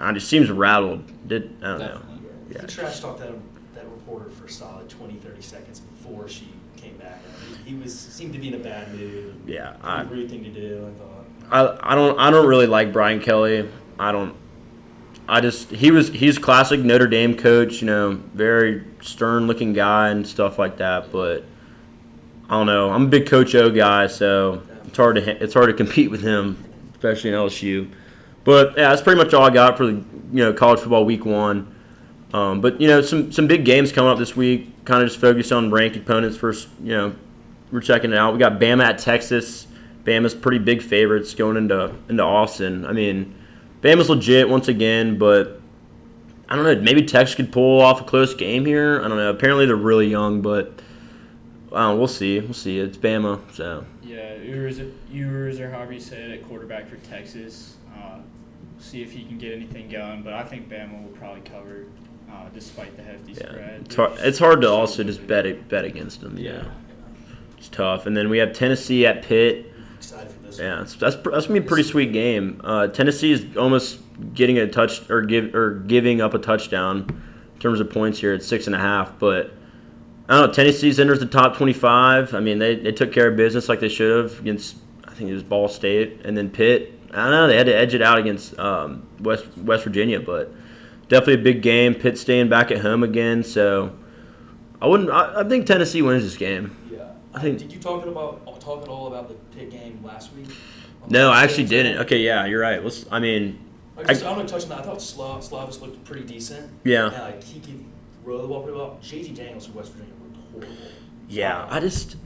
I 0.00 0.12
just 0.12 0.28
seems 0.28 0.50
rattled. 0.50 1.28
Did 1.28 1.56
I 1.62 1.66
don't 1.66 1.78
know. 1.78 1.86
Definitely. 1.86 2.18
Yeah. 2.50 2.56
Yeah. 2.56 2.60
He 2.62 2.66
trash 2.66 3.00
talked 3.00 3.20
that, 3.20 3.32
that 3.74 3.84
reporter 3.84 4.30
for 4.30 4.46
a 4.46 4.50
solid 4.50 4.88
20, 4.88 5.14
30 5.14 5.42
seconds 5.42 5.80
before 5.80 6.28
she 6.28 6.48
came 6.76 6.96
back. 6.96 7.20
He, 7.64 7.70
he 7.70 7.76
was 7.76 7.96
seemed 7.98 8.32
to 8.32 8.38
be 8.38 8.48
in 8.48 8.54
a 8.54 8.58
bad 8.58 8.92
mood. 8.94 9.40
Yeah, 9.46 9.76
I, 9.82 10.02
rude 10.02 10.30
thing 10.30 10.42
to 10.44 10.50
do, 10.50 10.88
I 10.88 10.98
thought. 10.98 11.80
I, 11.82 11.92
I 11.92 11.94
don't 11.94 12.18
I 12.18 12.30
don't 12.30 12.46
really 12.46 12.66
like 12.66 12.92
Brian 12.92 13.20
Kelly. 13.20 13.68
I 13.98 14.12
don't. 14.12 14.34
I 15.28 15.40
just 15.40 15.70
he 15.70 15.90
was 15.90 16.08
he's 16.08 16.38
classic 16.38 16.80
Notre 16.80 17.06
Dame 17.06 17.36
coach. 17.36 17.80
You 17.80 17.86
know, 17.86 18.12
very 18.34 18.84
stern 19.00 19.46
looking 19.46 19.72
guy 19.72 20.08
and 20.08 20.26
stuff 20.26 20.58
like 20.58 20.78
that. 20.78 21.12
But 21.12 21.44
I 22.48 22.54
don't 22.54 22.66
know. 22.66 22.90
I'm 22.90 23.04
a 23.04 23.08
big 23.08 23.26
Coach 23.26 23.54
O 23.54 23.70
guy, 23.70 24.06
so 24.08 24.62
it's 24.84 24.96
hard 24.96 25.16
to 25.16 25.42
it's 25.42 25.54
hard 25.54 25.68
to 25.68 25.74
compete 25.74 26.10
with 26.10 26.22
him, 26.22 26.56
especially 26.94 27.30
in 27.30 27.36
LSU. 27.36 27.90
But 28.44 28.76
yeah, 28.76 28.90
that's 28.90 29.02
pretty 29.02 29.22
much 29.22 29.34
all 29.34 29.44
I 29.44 29.50
got 29.50 29.76
for 29.76 29.86
the 29.86 29.92
you 30.32 30.44
know 30.44 30.52
college 30.52 30.80
football 30.80 31.04
week 31.04 31.24
one. 31.24 31.74
Um, 32.32 32.60
but 32.60 32.80
you 32.80 32.88
know 32.88 33.02
some 33.02 33.32
some 33.32 33.46
big 33.46 33.64
games 33.64 33.92
coming 33.92 34.10
up 34.10 34.18
this 34.18 34.36
week. 34.36 34.84
Kind 34.84 35.02
of 35.02 35.08
just 35.08 35.20
focus 35.20 35.52
on 35.52 35.70
ranked 35.70 35.96
opponents 35.96 36.36
first. 36.36 36.68
You 36.82 36.92
know, 36.92 37.14
we're 37.70 37.80
checking 37.80 38.12
it 38.12 38.16
out. 38.16 38.32
We 38.32 38.38
got 38.38 38.60
Bama 38.60 38.84
at 38.84 38.98
Texas. 38.98 39.66
Bama's 40.04 40.34
pretty 40.34 40.58
big 40.58 40.82
favorites 40.82 41.34
going 41.34 41.56
into 41.56 41.94
into 42.08 42.22
Austin. 42.22 42.86
I 42.86 42.92
mean, 42.92 43.34
Bama's 43.82 44.08
legit 44.08 44.48
once 44.48 44.68
again, 44.68 45.18
but 45.18 45.60
I 46.48 46.56
don't 46.56 46.64
know. 46.64 46.80
Maybe 46.80 47.02
Texas 47.04 47.36
could 47.36 47.52
pull 47.52 47.80
off 47.80 48.00
a 48.00 48.04
close 48.04 48.34
game 48.34 48.64
here. 48.64 49.00
I 49.04 49.08
don't 49.08 49.16
know. 49.16 49.30
Apparently 49.30 49.66
they're 49.66 49.76
really 49.76 50.08
young, 50.08 50.40
but 50.40 50.80
uh, 51.72 51.94
we'll 51.96 52.08
see. 52.08 52.40
We'll 52.40 52.54
see. 52.54 52.80
It's 52.80 52.96
Bama, 52.96 53.40
so 53.54 53.84
Yeah, 54.02 54.34
Ewers 54.34 55.60
or 55.60 55.70
however 55.70 55.92
you 55.92 56.00
say 56.00 56.22
it, 56.22 56.30
at 56.32 56.48
quarterback 56.48 56.88
for 56.88 56.96
Texas. 56.96 57.76
Uh, 57.96 58.18
see 58.80 59.02
if 59.02 59.12
he 59.12 59.24
can 59.24 59.38
get 59.38 59.52
anything 59.52 59.88
going, 59.88 60.22
but 60.22 60.32
I 60.32 60.42
think 60.42 60.68
Bama 60.68 61.02
will 61.02 61.10
probably 61.10 61.42
cover, 61.42 61.84
uh, 62.30 62.48
despite 62.52 62.96
the 62.96 63.02
hefty 63.02 63.32
yeah. 63.32 63.38
spread. 63.38 63.82
It's 63.84 63.94
hard, 63.94 64.12
it's 64.18 64.38
hard 64.38 64.60
to 64.62 64.70
also 64.70 65.04
just 65.04 65.26
bet 65.26 65.46
it, 65.46 65.68
bet 65.68 65.84
against 65.84 66.20
them. 66.20 66.36
Yeah, 66.38 66.64
it's 67.56 67.68
tough. 67.68 68.06
And 68.06 68.16
then 68.16 68.28
we 68.28 68.38
have 68.38 68.52
Tennessee 68.52 69.06
at 69.06 69.22
Pitt. 69.22 69.66
Excited 69.96 70.32
for 70.32 70.38
this 70.40 70.58
Yeah, 70.58 70.76
that's 70.76 70.94
that's 70.94 71.16
gonna 71.16 71.60
be 71.60 71.66
a 71.66 71.68
pretty 71.68 71.82
sweet 71.82 72.12
game. 72.12 72.60
Uh, 72.64 72.88
Tennessee 72.88 73.32
is 73.32 73.56
almost 73.56 74.00
getting 74.34 74.58
a 74.58 74.66
touch 74.66 75.08
or 75.10 75.22
give 75.22 75.54
or 75.54 75.74
giving 75.74 76.20
up 76.20 76.34
a 76.34 76.38
touchdown 76.38 77.22
in 77.54 77.60
terms 77.60 77.80
of 77.80 77.90
points 77.90 78.18
here 78.18 78.32
at 78.32 78.42
six 78.42 78.66
and 78.66 78.74
a 78.74 78.78
half. 78.78 79.18
But 79.18 79.52
I 80.28 80.38
don't 80.38 80.48
know. 80.48 80.52
Tennessee's 80.52 80.98
enters 80.98 81.20
the 81.20 81.26
top 81.26 81.56
twenty-five. 81.56 82.34
I 82.34 82.40
mean, 82.40 82.58
they, 82.58 82.76
they 82.76 82.92
took 82.92 83.12
care 83.12 83.28
of 83.28 83.36
business 83.36 83.68
like 83.68 83.80
they 83.80 83.88
should 83.88 84.24
have 84.24 84.40
against 84.40 84.76
I 85.06 85.12
think 85.12 85.28
it 85.30 85.34
was 85.34 85.42
Ball 85.42 85.68
State 85.68 86.22
and 86.24 86.36
then 86.36 86.50
Pitt. 86.50 86.94
I 87.12 87.16
don't 87.24 87.30
know. 87.30 87.46
They 87.48 87.56
had 87.56 87.66
to 87.66 87.76
edge 87.76 87.94
it 87.94 88.02
out 88.02 88.18
against 88.18 88.58
um, 88.58 89.06
West 89.20 89.46
West 89.58 89.84
Virginia, 89.84 90.20
but 90.20 90.52
definitely 91.08 91.34
a 91.34 91.38
big 91.38 91.62
game. 91.62 91.94
Pitt 91.94 92.18
staying 92.18 92.48
back 92.48 92.70
at 92.70 92.78
home 92.78 93.02
again, 93.02 93.42
so 93.42 93.96
I 94.80 94.86
wouldn't. 94.86 95.10
I, 95.10 95.40
I 95.40 95.48
think 95.48 95.66
Tennessee 95.66 96.02
wins 96.02 96.22
this 96.22 96.36
game. 96.36 96.76
Yeah. 96.90 97.12
I 97.34 97.40
think- 97.40 97.58
Did 97.58 97.72
you 97.72 97.78
talk 97.78 98.06
about 98.06 98.60
talk 98.60 98.82
at 98.82 98.88
all 98.88 99.08
about 99.08 99.28
the 99.28 99.34
Pitt 99.56 99.70
game 99.70 100.00
last 100.04 100.32
week? 100.34 100.46
No, 101.08 101.30
I 101.30 101.44
actually 101.44 101.64
didn't. 101.64 101.98
Okay, 101.98 102.18
yeah, 102.18 102.46
you're 102.46 102.60
right. 102.60 102.82
Let's. 102.82 103.06
I 103.10 103.18
mean, 103.18 103.58
I 103.96 104.04
just, 104.04 104.24
I, 104.24 104.30
am 104.30 104.36
gonna 104.36 104.48
touch 104.48 104.64
on 104.64 104.68
that. 104.70 104.80
I 104.80 104.82
thought 104.82 105.02
Slav, 105.02 105.42
Slovis 105.42 105.80
looked 105.80 106.04
pretty 106.04 106.24
decent. 106.24 106.70
Yeah. 106.84 107.06
And, 107.06 107.14
like 107.14 107.42
he 107.42 107.60
could 107.60 107.84
roll 108.24 108.42
the 108.42 108.48
ball 108.48 108.62
pretty 108.62 108.76
well. 108.76 108.98
JT 109.02 109.34
Daniels 109.34 109.66
from 109.66 109.76
West 109.76 109.92
Virginia 109.92 110.14
looked 110.22 110.52
horrible. 110.52 110.76
Yeah, 111.28 111.66
I 111.70 111.80
just 111.80 112.16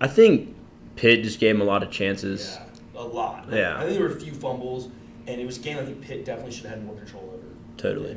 I 0.00 0.08
think 0.08 0.54
Pitt 0.96 1.22
just 1.22 1.38
gave 1.38 1.54
him 1.54 1.60
a 1.60 1.64
lot 1.64 1.82
of 1.82 1.90
chances. 1.90 2.58
Yeah, 2.58 2.66
a 2.96 3.02
lot. 3.02 3.46
Like, 3.48 3.56
Yeah. 3.58 3.76
I 3.76 3.80
think 3.84 3.98
there 3.98 4.08
were 4.08 4.14
a 4.14 4.20
few 4.20 4.32
fumbles, 4.32 4.88
and 5.26 5.40
it 5.40 5.46
was 5.46 5.58
a 5.58 5.60
game 5.60 5.78
I 5.78 5.84
think 5.84 6.00
Pitt 6.00 6.24
definitely 6.24 6.52
should 6.52 6.66
have 6.66 6.74
had 6.78 6.86
more 6.86 6.96
control 6.96 7.30
over. 7.34 7.42
Totally. 7.76 8.16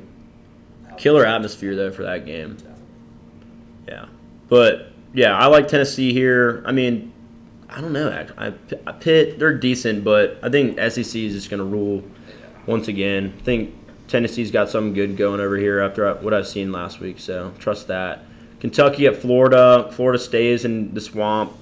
Killer 0.98 1.26
atmosphere 1.26 1.76
though 1.76 1.92
for 1.92 2.04
that 2.04 2.26
game. 2.26 2.54
Definitely. 2.56 2.74
Yeah, 3.88 4.06
but 4.50 4.92
yeah, 5.14 5.38
I 5.38 5.46
like 5.48 5.68
Tennessee 5.68 6.12
here. 6.14 6.64
I 6.66 6.72
mean, 6.72 7.12
I 7.70 7.82
don't 7.82 7.94
know. 7.94 8.26
I, 8.38 8.54
I 8.88 8.92
Pitt 8.94 9.38
they're 9.38 9.54
decent, 9.58 10.04
but 10.04 10.40
I 10.42 10.50
think 10.50 10.78
SEC 10.80 11.16
is 11.16 11.34
just 11.34 11.50
going 11.50 11.60
to 11.60 11.66
rule 11.66 12.04
once 12.66 12.88
again. 12.88 13.34
I 13.38 13.42
think 13.44 13.76
Tennessee's 14.08 14.50
got 14.52 14.70
something 14.70 14.94
good 14.94 15.18
going 15.18 15.40
over 15.40 15.58
here 15.58 15.80
after 15.82 16.08
I- 16.08 16.14
what 16.22 16.34
I've 16.34 16.48
seen 16.48 16.72
last 16.72 17.00
week, 17.00 17.20
so 17.20 17.54
trust 17.60 17.88
that. 17.88 18.24
Kentucky 18.60 19.06
at 19.06 19.16
Florida. 19.18 19.90
Florida 19.92 20.18
stays 20.18 20.66
in 20.66 20.94
the 20.94 21.02
swamp. 21.02 21.54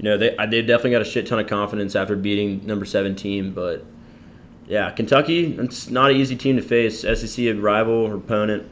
You 0.00 0.04
know, 0.04 0.16
they 0.16 0.34
they 0.48 0.62
definitely 0.62 0.92
got 0.92 1.02
a 1.02 1.04
shit 1.04 1.26
ton 1.26 1.38
of 1.38 1.46
confidence 1.46 1.94
after 1.94 2.16
beating 2.16 2.66
number 2.66 2.86
seven 2.86 3.14
team, 3.14 3.52
but 3.52 3.84
yeah, 4.66 4.90
Kentucky. 4.92 5.58
It's 5.58 5.90
not 5.90 6.10
an 6.10 6.16
easy 6.16 6.36
team 6.36 6.56
to 6.56 6.62
face. 6.62 7.02
SEC 7.02 7.54
rival 7.58 7.92
or 7.92 8.14
opponent 8.14 8.66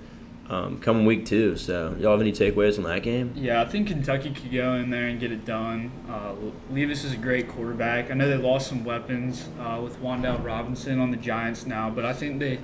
um, 0.49 0.81
coming 0.81 1.05
week 1.05 1.27
two. 1.27 1.55
So 1.59 1.95
y'all 1.99 2.13
have 2.13 2.23
any 2.23 2.33
takeaways 2.33 2.79
on 2.79 2.85
that 2.85 3.03
game? 3.03 3.35
Yeah, 3.37 3.61
I 3.61 3.67
think 3.67 3.89
Kentucky 3.89 4.31
could 4.31 4.51
go 4.51 4.73
in 4.77 4.89
there 4.89 5.09
and 5.09 5.21
get 5.21 5.31
it 5.31 5.45
done. 5.45 5.93
Uh, 6.09 6.33
Levis 6.71 7.05
is 7.05 7.13
a 7.13 7.19
great 7.19 7.47
quarterback. 7.47 8.11
I 8.11 8.15
know 8.15 8.27
they 8.27 8.39
lost 8.39 8.69
some 8.69 8.83
weapons 8.83 9.49
uh, 9.61 9.81
with 9.83 10.01
Wan'Dale 10.01 10.43
Robinson 10.43 10.99
on 10.99 11.11
the 11.11 11.19
Giants 11.19 11.67
now, 11.67 11.91
but 11.91 12.07
I 12.07 12.15
think 12.15 12.39
they 12.39 12.59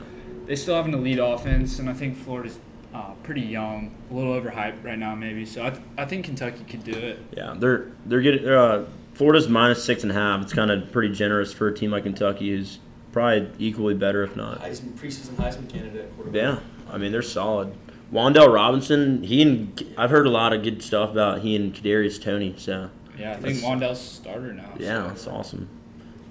they 0.47 0.56
still 0.56 0.76
have 0.76 0.87
an 0.87 0.94
elite 0.94 1.18
offense, 1.18 1.78
and 1.78 1.90
I 1.90 1.92
think 1.92 2.16
Florida's 2.16 2.59
uh, 2.95 3.13
pretty 3.25 3.41
young, 3.43 3.93
a 4.11 4.15
little 4.15 4.33
overhyped 4.41 4.85
right 4.85 4.99
now 4.99 5.15
maybe. 5.15 5.45
So 5.45 5.67
I, 5.67 5.71
th- 5.71 5.83
I 5.99 6.05
think 6.05 6.25
Kentucky 6.25 6.65
could 6.65 6.85
do 6.85 6.93
it. 6.93 7.19
Yeah, 7.37 7.55
they're 7.59 7.89
they're 8.07 8.21
getting 8.23 8.49
uh, 8.49 8.87
Florida's 9.15 9.49
minus 9.49 9.83
six 9.85 10.03
and 10.05 10.13
a 10.13 10.15
half. 10.15 10.43
It's 10.43 10.53
kind 10.53 10.71
of 10.71 10.91
pretty 10.93 11.13
generous 11.15 11.53
for 11.53 11.69
a 11.69 11.75
team 11.75 11.91
like 11.91 12.05
Kentucky, 12.05 12.51
who's 12.51 12.79
probably 13.13 13.51
equally 13.59 13.95
better 13.95 14.23
if 14.23 14.37
not. 14.37 14.61
Heisman 14.63 14.93
preseason 14.93 15.35
Heisman 15.35 15.69
candidate 15.69 16.15
quarterback. 16.17 16.41
Yeah, 16.43 16.59
I 16.93 16.99
mean 16.99 17.13
they're 17.13 17.23
solid. 17.23 17.75
Wan'Dale 18.13 18.53
Robinson, 18.53 19.23
he 19.25 19.43
and 19.43 19.95
I've 19.99 20.11
heard 20.11 20.27
a 20.27 20.31
lot 20.31 20.53
of 20.53 20.63
good 20.63 20.83
stuff 20.83 21.11
about 21.11 21.41
he 21.41 21.57
and 21.57 21.75
Kadarius 21.75 22.23
Toney. 22.23 22.55
So 22.59 22.91
Yeah, 23.19 23.33
I 23.33 23.37
think 23.41 23.61
That's- 23.61 23.63
Wan'Dale's 23.63 24.01
starter 24.01 24.53
now. 24.53 24.69
yeah, 24.79 25.03
so. 25.03 25.09
that's 25.09 25.27
awesome. 25.27 25.69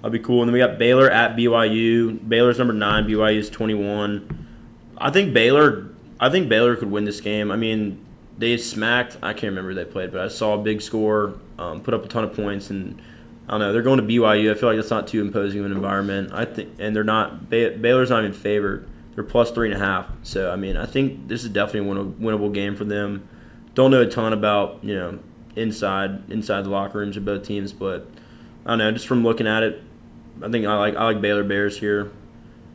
That'd 0.00 0.12
be 0.12 0.18
cool. 0.26 0.40
And 0.42 0.48
then 0.48 0.52
we 0.54 0.58
got 0.60 0.78
Baylor 0.78 1.10
at 1.10 1.36
BYU. 1.36 2.26
Baylor's 2.26 2.58
number 2.58 2.72
nine. 2.72 3.04
BYU's 3.06 3.50
twenty 3.50 3.74
one. 3.74 4.46
I 4.96 5.10
think 5.10 5.34
Baylor. 5.34 5.88
I 6.20 6.30
think 6.30 6.48
Baylor 6.48 6.76
could 6.76 6.90
win 6.90 7.04
this 7.04 7.20
game. 7.20 7.50
I 7.50 7.56
mean, 7.56 8.04
they 8.38 8.56
smacked. 8.56 9.16
I 9.22 9.32
can't 9.32 9.50
remember 9.50 9.70
who 9.70 9.74
they 9.74 9.84
played, 9.84 10.12
but 10.12 10.20
I 10.20 10.28
saw 10.28 10.54
a 10.54 10.58
big 10.58 10.82
score, 10.82 11.38
um, 11.58 11.80
put 11.80 11.94
up 11.94 12.04
a 12.04 12.08
ton 12.08 12.24
of 12.24 12.34
points, 12.34 12.70
and 12.70 13.00
I 13.48 13.52
don't 13.52 13.60
know. 13.60 13.72
They're 13.72 13.82
going 13.82 13.98
to 13.98 14.04
BYU. 14.04 14.50
I 14.50 14.54
feel 14.54 14.68
like 14.68 14.78
that's 14.78 14.90
not 14.90 15.06
too 15.06 15.20
imposing 15.20 15.60
of 15.60 15.66
an 15.66 15.72
environment. 15.72 16.30
I 16.32 16.44
think, 16.44 16.74
and 16.78 16.94
they're 16.94 17.04
not. 17.04 17.50
Baylor's 17.50 18.10
not 18.10 18.20
even 18.20 18.32
favored. 18.32 18.88
They're 19.14 19.24
plus 19.24 19.50
three 19.50 19.70
and 19.70 19.80
a 19.80 19.84
half. 19.84 20.08
So 20.22 20.50
I 20.50 20.56
mean, 20.56 20.76
I 20.76 20.86
think 20.86 21.28
this 21.28 21.44
is 21.44 21.50
definitely 21.50 21.90
a 21.90 21.94
win- 21.94 22.14
winnable 22.14 22.52
game 22.52 22.74
for 22.74 22.84
them. 22.84 23.28
Don't 23.74 23.90
know 23.90 24.02
a 24.02 24.06
ton 24.06 24.32
about 24.32 24.82
you 24.82 24.94
know 24.94 25.18
inside 25.56 26.30
inside 26.30 26.64
the 26.64 26.70
locker 26.70 26.98
rooms 26.98 27.16
of 27.16 27.24
both 27.24 27.44
teams, 27.44 27.72
but 27.72 28.08
I 28.64 28.70
don't 28.70 28.78
know. 28.78 28.90
Just 28.92 29.06
from 29.06 29.22
looking 29.22 29.46
at 29.46 29.62
it, 29.62 29.82
I 30.42 30.50
think 30.50 30.66
I 30.66 30.76
like 30.76 30.96
I 30.96 31.04
like 31.04 31.20
Baylor 31.20 31.44
Bears 31.44 31.78
here. 31.78 32.10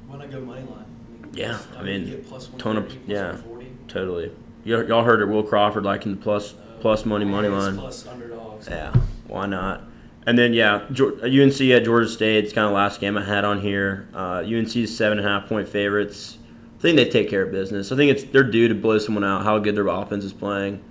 Why 0.07 0.17
not 0.17 0.31
go 0.31 0.39
money 0.41 0.61
line? 0.61 0.85
Yeah, 1.33 1.57
I 1.77 1.83
mean, 1.83 2.23
ton 2.57 2.77
of- 2.77 2.87
plus 2.87 2.97
yeah. 3.07 3.27
140. 3.31 3.67
Totally. 3.87 4.31
Y- 4.65 4.83
y'all 4.87 5.03
heard 5.03 5.21
it. 5.21 5.25
Will 5.27 5.43
Crawford 5.43 5.83
liking 5.83 6.11
the 6.15 6.21
plus 6.21 6.53
plus 6.81 7.05
money 7.05 7.25
money 7.25 7.47
line. 7.49 7.77
Plus 7.77 8.07
underdogs. 8.07 8.67
Yeah, 8.69 8.93
why 9.27 9.45
not? 9.45 9.83
And 10.25 10.37
then 10.37 10.53
yeah, 10.53 10.81
UNC 10.89 11.61
at 11.71 11.83
Georgia 11.85 12.09
State. 12.09 12.43
It's 12.43 12.53
kind 12.53 12.67
of 12.67 12.73
last 12.73 12.99
game 12.99 13.17
I 13.17 13.23
had 13.23 13.45
on 13.45 13.61
here. 13.61 14.07
Uh, 14.13 14.43
UNC's 14.45 14.95
seven 14.95 15.17
and 15.17 15.25
a 15.27 15.29
half 15.29 15.47
point 15.47 15.67
favorites. 15.69 16.37
I 16.77 16.81
think 16.81 16.95
they 16.97 17.09
take 17.09 17.29
care 17.29 17.43
of 17.43 17.51
business. 17.51 17.91
I 17.91 17.95
think 17.95 18.11
it's 18.11 18.23
they're 18.25 18.43
due 18.43 18.67
to 18.67 18.75
blow 18.75 18.97
someone 18.99 19.23
out. 19.23 19.43
How 19.43 19.57
good 19.59 19.75
their 19.75 19.87
offense 19.87 20.23
is 20.23 20.33
playing. 20.33 20.83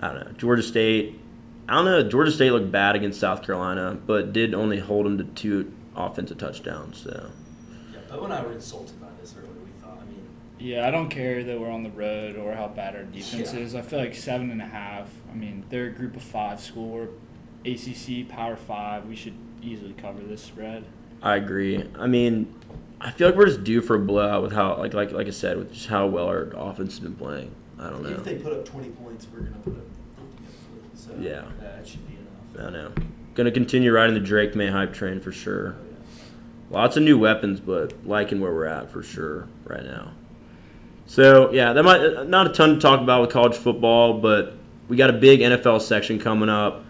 I 0.00 0.08
don't 0.12 0.26
know. 0.26 0.32
Georgia 0.32 0.62
State. 0.62 1.18
I 1.68 1.74
don't 1.76 1.84
know. 1.84 2.02
Georgia 2.08 2.32
State 2.32 2.50
looked 2.50 2.72
bad 2.72 2.96
against 2.96 3.20
South 3.20 3.42
Carolina, 3.44 3.98
but 4.06 4.32
did 4.32 4.52
only 4.54 4.78
hold 4.80 5.06
them 5.06 5.16
to 5.18 5.24
two 5.24 5.72
offensive 5.94 6.38
touchdowns. 6.38 6.98
So 7.02 7.30
Yeah, 7.92 8.00
Beau 8.10 8.24
and 8.24 8.32
I 8.32 8.42
were 8.42 8.52
insulted 8.52 9.00
by 9.00 9.06
this 9.20 9.34
earlier. 9.38 9.50
We 9.64 9.70
thought. 9.80 9.98
I 10.02 10.10
mean, 10.10 10.26
Yeah, 10.62 10.86
I 10.86 10.92
don't 10.92 11.08
care 11.08 11.42
that 11.42 11.58
we're 11.60 11.70
on 11.70 11.82
the 11.82 11.90
road 11.90 12.36
or 12.36 12.54
how 12.54 12.68
bad 12.68 12.94
our 12.94 13.02
defense 13.02 13.52
Yeah. 13.52 13.60
is. 13.60 13.74
I 13.74 13.82
feel 13.82 13.98
like 13.98 14.14
seven 14.14 14.50
and 14.52 14.62
a 14.62 14.66
half. 14.66 15.10
I 15.30 15.34
mean, 15.34 15.64
they're 15.70 15.86
a 15.86 15.90
group 15.90 16.14
of 16.14 16.22
five 16.22 16.60
school. 16.60 16.88
We're 16.90 17.08
ACC 17.64 18.28
Power 18.28 18.54
Five. 18.54 19.06
We 19.08 19.16
should 19.16 19.34
easily 19.60 19.92
cover 19.94 20.20
this 20.22 20.40
spread. 20.42 20.84
I 21.20 21.34
agree. 21.36 21.84
I 21.98 22.06
mean, 22.06 22.54
I 23.00 23.10
feel 23.10 23.28
like 23.28 23.36
we're 23.36 23.46
just 23.46 23.64
due 23.64 23.80
for 23.80 23.96
a 23.96 23.98
blowout 23.98 24.42
with 24.42 24.52
how 24.52 24.76
like 24.76 24.94
like 24.94 25.10
like 25.10 25.26
I 25.26 25.30
said 25.30 25.58
with 25.58 25.72
just 25.72 25.88
how 25.88 26.06
well 26.06 26.26
our 26.28 26.50
offense 26.56 26.92
has 26.92 27.00
been 27.00 27.16
playing. 27.16 27.50
I 27.80 27.90
don't 27.90 28.04
know. 28.04 28.10
if 28.10 28.22
they 28.24 28.36
put 28.36 28.52
up 28.52 28.64
20 28.64 28.90
points, 28.90 29.26
we're 29.32 29.40
gonna 29.40 29.56
put 29.64 29.72
up. 29.74 29.86
So 30.94 31.10
Yeah. 31.18 31.42
that 31.60 31.84
should 31.88 32.06
be 32.06 32.14
enough. 32.14 32.60
I 32.60 32.62
don't 32.70 32.72
know. 32.72 33.04
Gonna 33.34 33.50
continue 33.50 33.90
riding 33.92 34.14
the 34.14 34.20
Drake 34.20 34.54
Maye 34.54 34.68
hype 34.68 34.92
train 34.92 35.18
for 35.18 35.32
sure. 35.32 35.74
Oh, 35.76 35.84
yeah. 35.90 36.78
Lots 36.78 36.96
of 36.96 37.02
new 37.02 37.18
weapons, 37.18 37.58
but 37.58 37.92
liking 38.06 38.40
where 38.40 38.52
we're 38.54 38.66
at 38.66 38.92
for 38.92 39.02
sure 39.02 39.48
right 39.64 39.84
now. 39.84 40.12
So 41.12 41.52
yeah, 41.52 41.74
that 41.74 41.82
might 41.82 42.26
not 42.26 42.46
a 42.46 42.52
ton 42.54 42.76
to 42.76 42.80
talk 42.80 43.02
about 43.02 43.20
with 43.20 43.28
college 43.28 43.54
football, 43.54 44.14
but 44.14 44.54
we 44.88 44.96
got 44.96 45.10
a 45.10 45.12
big 45.12 45.40
NFL 45.40 45.82
section 45.82 46.18
coming 46.18 46.48
up. 46.48 46.86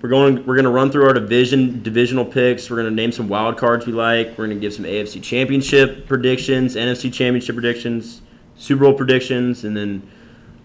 We're 0.00 0.08
going. 0.08 0.46
We're 0.46 0.54
gonna 0.54 0.70
run 0.70 0.92
through 0.92 1.04
our 1.08 1.12
division 1.12 1.82
divisional 1.82 2.24
picks. 2.24 2.70
We're 2.70 2.76
gonna 2.76 2.92
name 2.92 3.10
some 3.10 3.28
wild 3.28 3.56
cards 3.58 3.84
we 3.84 3.92
like. 3.92 4.38
We're 4.38 4.46
gonna 4.46 4.60
give 4.60 4.72
some 4.72 4.84
AFC 4.84 5.20
Championship 5.20 6.06
predictions, 6.06 6.76
NFC 6.76 7.12
Championship 7.12 7.56
predictions, 7.56 8.22
Super 8.54 8.84
Bowl 8.84 8.94
predictions, 8.94 9.64
and 9.64 9.76
then 9.76 10.08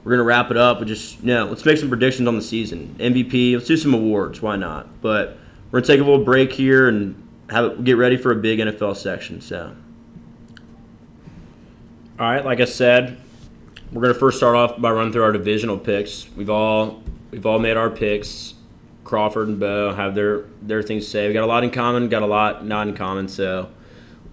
we're 0.04 0.12
gonna 0.12 0.24
wrap 0.24 0.52
it 0.52 0.58
up 0.58 0.78
with 0.78 0.88
just 0.88 1.22
you 1.22 1.34
know, 1.34 1.46
let's 1.46 1.66
make 1.66 1.80
some 1.80 1.90
predictions 1.90 2.28
on 2.28 2.36
the 2.36 2.44
season. 2.44 2.96
MVP. 3.00 3.56
Let's 3.56 3.66
do 3.66 3.78
some 3.78 3.96
awards. 3.96 4.44
Why 4.44 4.58
not? 4.58 5.02
But 5.02 5.40
we're 5.72 5.80
gonna 5.80 5.88
take 5.88 6.02
a 6.02 6.04
little 6.04 6.24
break 6.24 6.54
here 6.54 6.88
and 6.88 7.28
have 7.50 7.84
get 7.84 7.98
ready 7.98 8.16
for 8.16 8.32
a 8.32 8.36
big 8.36 8.60
NFL 8.60 8.96
section. 8.96 9.42
So, 9.42 9.76
all 12.20 12.30
right, 12.30 12.46
like 12.46 12.60
I 12.60 12.66
said, 12.66 13.18
we're 13.92 14.02
gonna 14.02 14.14
first 14.14 14.38
start 14.38 14.56
off 14.56 14.80
by 14.80 14.92
running 14.92 15.12
through 15.12 15.24
our 15.24 15.32
divisional 15.32 15.78
picks. 15.78 16.28
We've 16.36 16.50
all 16.50 17.04
we've 17.32 17.46
all 17.46 17.60
made 17.60 17.78
our 17.78 17.90
picks. 17.90 18.54
Crawford 19.04 19.50
and 19.50 19.60
Beau 19.60 19.94
have 19.94 20.16
their 20.16 20.46
their 20.62 20.82
things 20.82 21.06
to 21.06 21.10
say. 21.10 21.28
We 21.28 21.34
got 21.34 21.44
a 21.44 21.48
lot 21.48 21.64
in 21.64 21.72
common, 21.72 22.08
got 22.08 22.22
a 22.22 22.28
lot 22.28 22.66
not 22.66 22.88
in 22.88 22.96
common. 22.96 23.28
So 23.28 23.70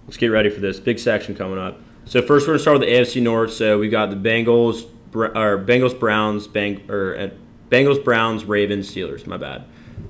let's 0.05 0.17
get 0.17 0.27
ready 0.27 0.49
for 0.49 0.61
this 0.61 0.79
big 0.79 0.99
section 0.99 1.35
coming 1.35 1.57
up. 1.57 1.79
So 2.05 2.21
first, 2.21 2.47
we're 2.47 2.53
gonna 2.53 2.59
start 2.59 2.79
with 2.79 2.87
the 2.87 2.93
AFC 2.93 3.21
North. 3.21 3.51
So 3.51 3.77
we've 3.77 3.91
got 3.91 4.09
the 4.09 4.15
Bengals, 4.15 4.85
or 5.13 5.57
Bengals, 5.63 5.99
Browns, 5.99 6.47
Bang, 6.47 6.89
or 6.89 7.17
uh, 7.17 7.29
Bengals, 7.69 8.03
Browns, 8.03 8.45
Ravens, 8.45 8.93
Steelers. 8.93 9.27
My 9.27 9.37
bad. 9.37 9.65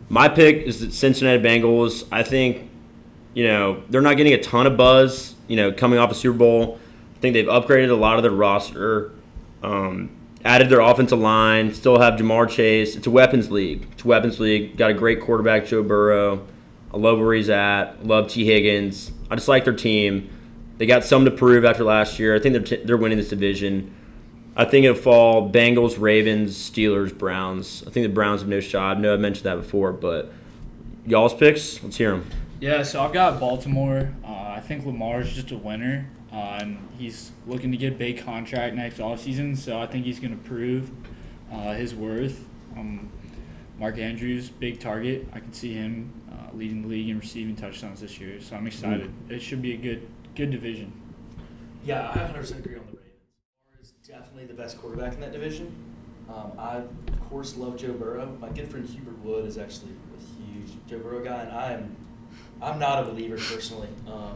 My 0.10 0.30
pick 0.30 0.66
is 0.66 0.80
the 0.80 0.92
Cincinnati 0.92 1.42
Bengals. 1.42 2.08
I 2.12 2.24
think, 2.24 2.70
you 3.34 3.46
know, 3.46 3.84
they're 3.90 4.02
not 4.02 4.18
getting 4.18 4.34
a 4.34 4.42
ton 4.42 4.68
of 4.68 4.78
buzz. 4.78 5.36
You 5.48 5.56
know, 5.56 5.72
coming 5.72 5.98
off 5.98 6.12
a 6.12 6.16
Super 6.16 6.38
Bowl, 6.38 6.80
I 7.20 7.22
think 7.22 7.34
they've 7.34 7.46
upgraded 7.46 7.90
a 7.90 7.96
lot 7.96 8.16
of 8.16 8.24
their 8.24 8.32
roster. 8.32 9.12
Um, 9.62 10.10
added 10.46 10.70
their 10.70 10.80
offensive 10.80 11.20
line. 11.20 11.74
Still 11.74 12.00
have 12.00 12.14
Ja'Marr 12.14 12.50
Chase. 12.50 12.96
It's 12.96 13.08
a 13.08 13.12
weapons 13.12 13.52
league. 13.52 13.86
It's 13.92 14.06
a 14.06 14.08
weapons 14.08 14.40
league. 14.40 14.78
Got 14.78 14.92
a 14.92 14.94
great 14.94 15.20
quarterback, 15.20 15.66
Joe 15.66 15.84
Burrow. 15.84 16.48
I 16.94 16.98
love 16.98 17.20
where 17.20 17.34
he's 17.34 17.50
at. 17.50 18.06
Love 18.06 18.30
Tee 18.30 18.46
Higgins. 18.46 19.12
I 19.30 19.36
just 19.36 19.50
like 19.50 19.66
their 19.66 19.76
team. 19.76 20.30
They 20.78 20.86
got 20.86 21.04
some 21.04 21.26
to 21.26 21.32
prove 21.32 21.66
after 21.66 21.84
last 21.84 22.20
year. 22.20 22.36
I 22.36 22.40
think 22.40 22.54
they're 22.54 22.78
t- 22.78 22.86
they're 22.86 22.96
winning 22.96 23.18
this 23.18 23.28
division. 23.28 23.94
I 24.56 24.64
think 24.64 24.86
it'll 24.86 24.96
fall 24.96 25.52
Bengals, 25.52 26.00
Ravens, 26.00 26.56
Steelers, 26.56 27.16
Browns. 27.16 27.84
I 27.86 27.92
think 27.92 28.06
the 28.06 28.14
Browns 28.14 28.40
have 28.40 28.50
no 28.50 28.62
shot. 28.62 28.96
I 28.96 29.00
know 29.02 29.14
I 29.14 29.18
mentioned 29.18 29.46
that 29.46 29.58
before, 29.58 29.92
but 29.92 30.32
y'all's 31.06 31.34
picks. 31.34 31.84
Let's 31.84 31.98
hear 31.98 32.12
them. 32.12 32.30
Yeah, 32.62 32.84
so 32.84 33.02
I've 33.02 33.14
got 33.14 33.42
Baltimore. 33.42 34.14
Uh, 34.24 34.28
I 34.28 34.62
think 34.62 34.86
Lamar's 34.86 35.34
just 35.34 35.52
a 35.52 35.58
winner, 35.58 36.10
and 36.32 36.78
he's 36.98 37.32
looking 37.48 37.72
to 37.72 37.78
get 37.78 37.94
a 37.94 37.96
big 37.96 38.20
contract 38.20 38.76
next 38.76 38.98
offseason, 38.98 39.58
so 39.58 39.80
I 39.80 39.88
think 39.88 40.06
he's 40.06 40.20
going 40.20 40.38
to 40.38 40.44
prove 40.44 40.92
uh, 41.52 41.74
his 41.74 41.96
worth. 41.96 42.46
Um, 42.78 43.12
Mark 43.80 43.98
Andrews, 43.98 44.50
big 44.50 44.80
target. 44.80 45.28
I 45.34 45.40
can 45.40 45.54
see 45.54 45.74
him 45.74 46.14
uh, 46.32 46.56
leading 46.56 46.82
the 46.82 46.88
league 46.88 47.10
in 47.10 47.20
receiving 47.20 47.56
touchdowns 47.56 48.02
this 48.02 48.20
year, 48.20 48.42
so 48.42 48.56
I'm 48.56 48.68
excited. 48.68 49.12
It 49.30 49.42
should 49.42 49.62
be 49.62 49.74
a 49.74 49.78
good 49.78 50.08
good 50.36 50.52
division. 50.52 50.92
Yeah, 51.84 52.10
I 52.10 52.18
100% 52.18 52.60
agree 52.60 52.76
on 52.76 52.86
the 52.86 52.98
Ravens. 52.98 53.04
Lamar 53.66 53.82
is 53.82 53.92
definitely 54.06 54.46
the 54.46 54.54
best 54.54 54.78
quarterback 54.78 55.14
in 55.14 55.22
that 55.22 55.32
division. 55.32 55.74
Um, 56.30 56.52
I, 56.58 56.78
of 56.78 57.30
course, 57.30 57.58
love 57.58 57.78
Joe 57.78 57.94
Burrow. 57.94 58.38
My 58.40 58.50
good 58.50 58.68
friend 58.68 58.88
Hubert 58.88 59.18
Wood 59.20 59.46
is 59.46 59.58
actually 59.58 59.92
a 60.16 60.44
huge 60.44 60.78
Joe 60.88 61.00
Burrow 61.00 61.24
guy, 61.24 61.42
and 61.42 61.52
I 61.52 61.72
am, 61.74 61.96
I'm 62.62 62.78
not 62.80 63.04
a 63.04 63.06
believer 63.10 63.38
personally. 63.38 63.90
Um, 64.08 64.36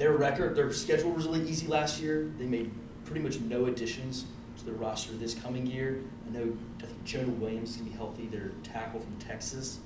their 0.00 0.12
record, 0.12 0.56
their 0.56 0.72
schedule 0.72 1.10
was 1.10 1.26
really 1.26 1.46
easy 1.48 1.66
last 1.66 2.00
year. 2.00 2.30
They 2.38 2.46
made 2.46 2.70
pretty 3.04 3.20
much 3.20 3.38
no 3.40 3.66
additions 3.66 4.24
to 4.58 4.64
their 4.64 4.74
roster 4.74 5.12
this 5.12 5.34
coming 5.34 5.66
year. 5.66 6.00
I 6.26 6.32
know, 6.32 6.56
I 6.78 6.86
think 6.86 7.04
Jonah 7.04 7.28
Williams 7.32 7.72
is 7.72 7.76
gonna 7.76 7.90
be 7.90 7.96
healthy. 7.96 8.26
Their 8.26 8.52
tackle 8.62 9.00
from 9.00 9.14
Texas. 9.18 9.78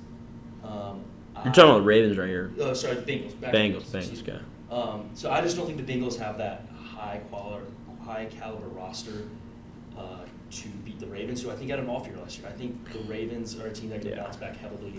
Um, 0.62 1.02
You're 1.44 1.52
talking 1.52 1.64
about 1.64 1.74
the 1.78 1.82
Ravens 1.82 2.16
right 2.16 2.28
here. 2.28 2.52
Oh, 2.60 2.72
sorry, 2.74 2.94
the 2.94 3.02
Bengals. 3.02 3.40
Back 3.40 3.52
Bengals, 3.52 3.86
Bengals, 3.86 4.24
guy. 4.24 4.38
Um, 4.74 5.10
so 5.14 5.32
I 5.32 5.40
just 5.40 5.56
don't 5.56 5.66
think 5.66 5.84
the 5.84 5.92
Bengals 5.92 6.16
have 6.20 6.38
that 6.38 6.68
high 6.80 7.20
quality, 7.28 7.66
high 8.04 8.26
caliber 8.26 8.68
roster 8.68 9.24
uh, 9.98 10.20
to 10.52 10.68
beat 10.84 11.00
the 11.00 11.06
Ravens, 11.08 11.42
who 11.42 11.50
I 11.50 11.56
think 11.56 11.70
had 11.70 11.80
an 11.80 11.88
off 11.88 12.06
year 12.06 12.16
last 12.18 12.38
year. 12.38 12.46
I 12.48 12.52
think 12.52 12.92
the 12.92 13.00
Ravens 13.00 13.58
are 13.58 13.66
a 13.66 13.72
team 13.72 13.90
that 13.90 14.00
can 14.02 14.10
Yeah. 14.10 14.22
bounce 14.22 14.36
back 14.36 14.56
heavily. 14.58 14.94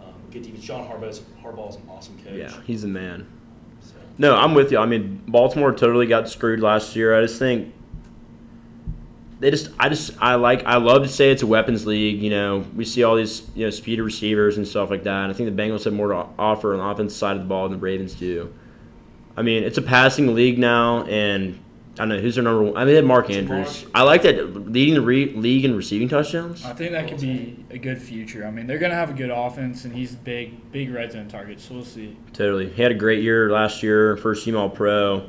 Um, 0.00 0.14
good 0.30 0.42
defense. 0.42 0.62
John 0.62 0.86
Harbaugh's 0.88 1.22
Harbaugh's 1.42 1.74
an 1.76 1.82
awesome 1.90 2.16
coach. 2.18 2.34
Yeah, 2.34 2.60
he's 2.64 2.82
the 2.82 2.88
man. 2.88 3.26
No, 4.18 4.36
I'm 4.36 4.54
with 4.54 4.70
you. 4.72 4.78
I 4.78 4.86
mean, 4.86 5.22
Baltimore 5.26 5.72
totally 5.72 6.06
got 6.06 6.28
screwed 6.28 6.60
last 6.60 6.94
year. 6.94 7.16
I 7.16 7.22
just 7.22 7.38
think 7.38 7.74
they 9.40 9.50
just, 9.50 9.70
I 9.78 9.88
just, 9.88 10.12
I 10.20 10.36
like, 10.36 10.64
I 10.64 10.76
love 10.76 11.02
to 11.02 11.08
say 11.08 11.30
it's 11.32 11.42
a 11.42 11.46
weapons 11.46 11.86
league. 11.86 12.22
You 12.22 12.30
know, 12.30 12.64
we 12.76 12.84
see 12.84 13.02
all 13.02 13.16
these, 13.16 13.50
you 13.54 13.64
know, 13.64 13.70
speed 13.70 14.00
receivers 14.00 14.56
and 14.56 14.68
stuff 14.68 14.90
like 14.90 15.02
that. 15.02 15.24
And 15.24 15.32
I 15.32 15.34
think 15.34 15.54
the 15.54 15.62
Bengals 15.62 15.84
have 15.84 15.94
more 15.94 16.08
to 16.08 16.26
offer 16.38 16.74
on 16.74 16.78
the 16.78 16.84
offensive 16.84 17.18
side 17.18 17.36
of 17.36 17.42
the 17.42 17.48
ball 17.48 17.68
than 17.68 17.78
the 17.78 17.82
Ravens 17.82 18.14
do. 18.14 18.52
I 19.36 19.42
mean, 19.42 19.64
it's 19.64 19.78
a 19.78 19.82
passing 19.82 20.34
league 20.34 20.58
now, 20.58 21.04
and 21.04 21.58
I 21.94 21.96
don't 21.98 22.08
know 22.08 22.18
who's 22.20 22.36
their 22.36 22.44
number 22.44 22.62
one. 22.62 22.76
I 22.76 22.80
mean, 22.80 22.86
they 22.88 22.94
had 22.96 23.04
Mark 23.04 23.28
Andrews. 23.28 23.84
I 23.94 24.02
like 24.02 24.22
that 24.22 24.70
leading 24.70 24.94
the 24.94 25.02
re- 25.02 25.34
league 25.34 25.64
in 25.66 25.76
receiving 25.76 26.08
touchdowns. 26.08 26.64
I 26.64 26.72
think 26.72 26.92
that 26.92 27.06
could 27.06 27.20
be 27.20 27.64
a 27.70 27.76
good 27.76 28.00
future. 28.00 28.46
I 28.46 28.50
mean, 28.50 28.66
they're 28.66 28.78
going 28.78 28.90
to 28.92 28.96
have 28.96 29.10
a 29.10 29.12
good 29.12 29.28
offense, 29.30 29.84
and 29.84 29.94
he's 29.94 30.14
a 30.14 30.16
big, 30.16 30.72
big 30.72 30.90
red 30.90 31.12
zone 31.12 31.28
target, 31.28 31.60
so 31.60 31.74
we'll 31.74 31.84
see. 31.84 32.16
Totally. 32.32 32.70
He 32.70 32.80
had 32.82 32.92
a 32.92 32.94
great 32.94 33.22
year 33.22 33.50
last 33.50 33.82
year, 33.82 34.16
first 34.16 34.44
team 34.44 34.56
All 34.56 34.70
Pro. 34.70 35.28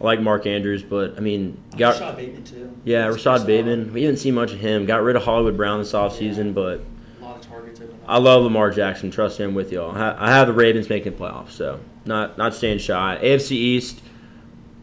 I 0.00 0.04
like 0.04 0.20
Mark 0.20 0.46
Andrews, 0.46 0.82
but 0.84 1.14
I 1.16 1.20
mean, 1.20 1.60
uh, 1.72 1.76
got 1.78 1.92
Rashod 1.94 2.16
Bateman 2.16 2.44
too. 2.44 2.76
yeah, 2.84 3.06
He's 3.06 3.14
Rashod 3.14 3.40
solid. 3.40 3.46
Bateman. 3.46 3.92
We 3.92 4.00
didn't 4.02 4.18
see 4.20 4.30
much 4.30 4.52
of 4.52 4.60
him. 4.60 4.86
Got 4.86 5.02
rid 5.02 5.16
of 5.16 5.22
Hollywood 5.24 5.56
Brown 5.56 5.78
this 5.80 5.92
offseason, 5.92 6.46
Yeah. 6.46 6.52
but 6.52 6.80
A 7.20 7.24
lot 7.24 7.36
of 7.36 7.42
targets. 7.48 7.80
I 8.06 8.18
love 8.18 8.42
Lamar 8.44 8.70
Jackson. 8.70 9.10
Trust 9.10 9.38
him 9.40 9.54
with 9.54 9.72
y'all. 9.72 9.96
I 9.96 10.30
have 10.30 10.46
the 10.46 10.52
Ravens 10.52 10.88
making 10.88 11.14
playoffs, 11.14 11.50
so 11.52 11.80
not 12.04 12.36
not 12.38 12.54
staying 12.54 12.78
shy. 12.78 13.18
AFC 13.22 13.52
East, 13.52 14.00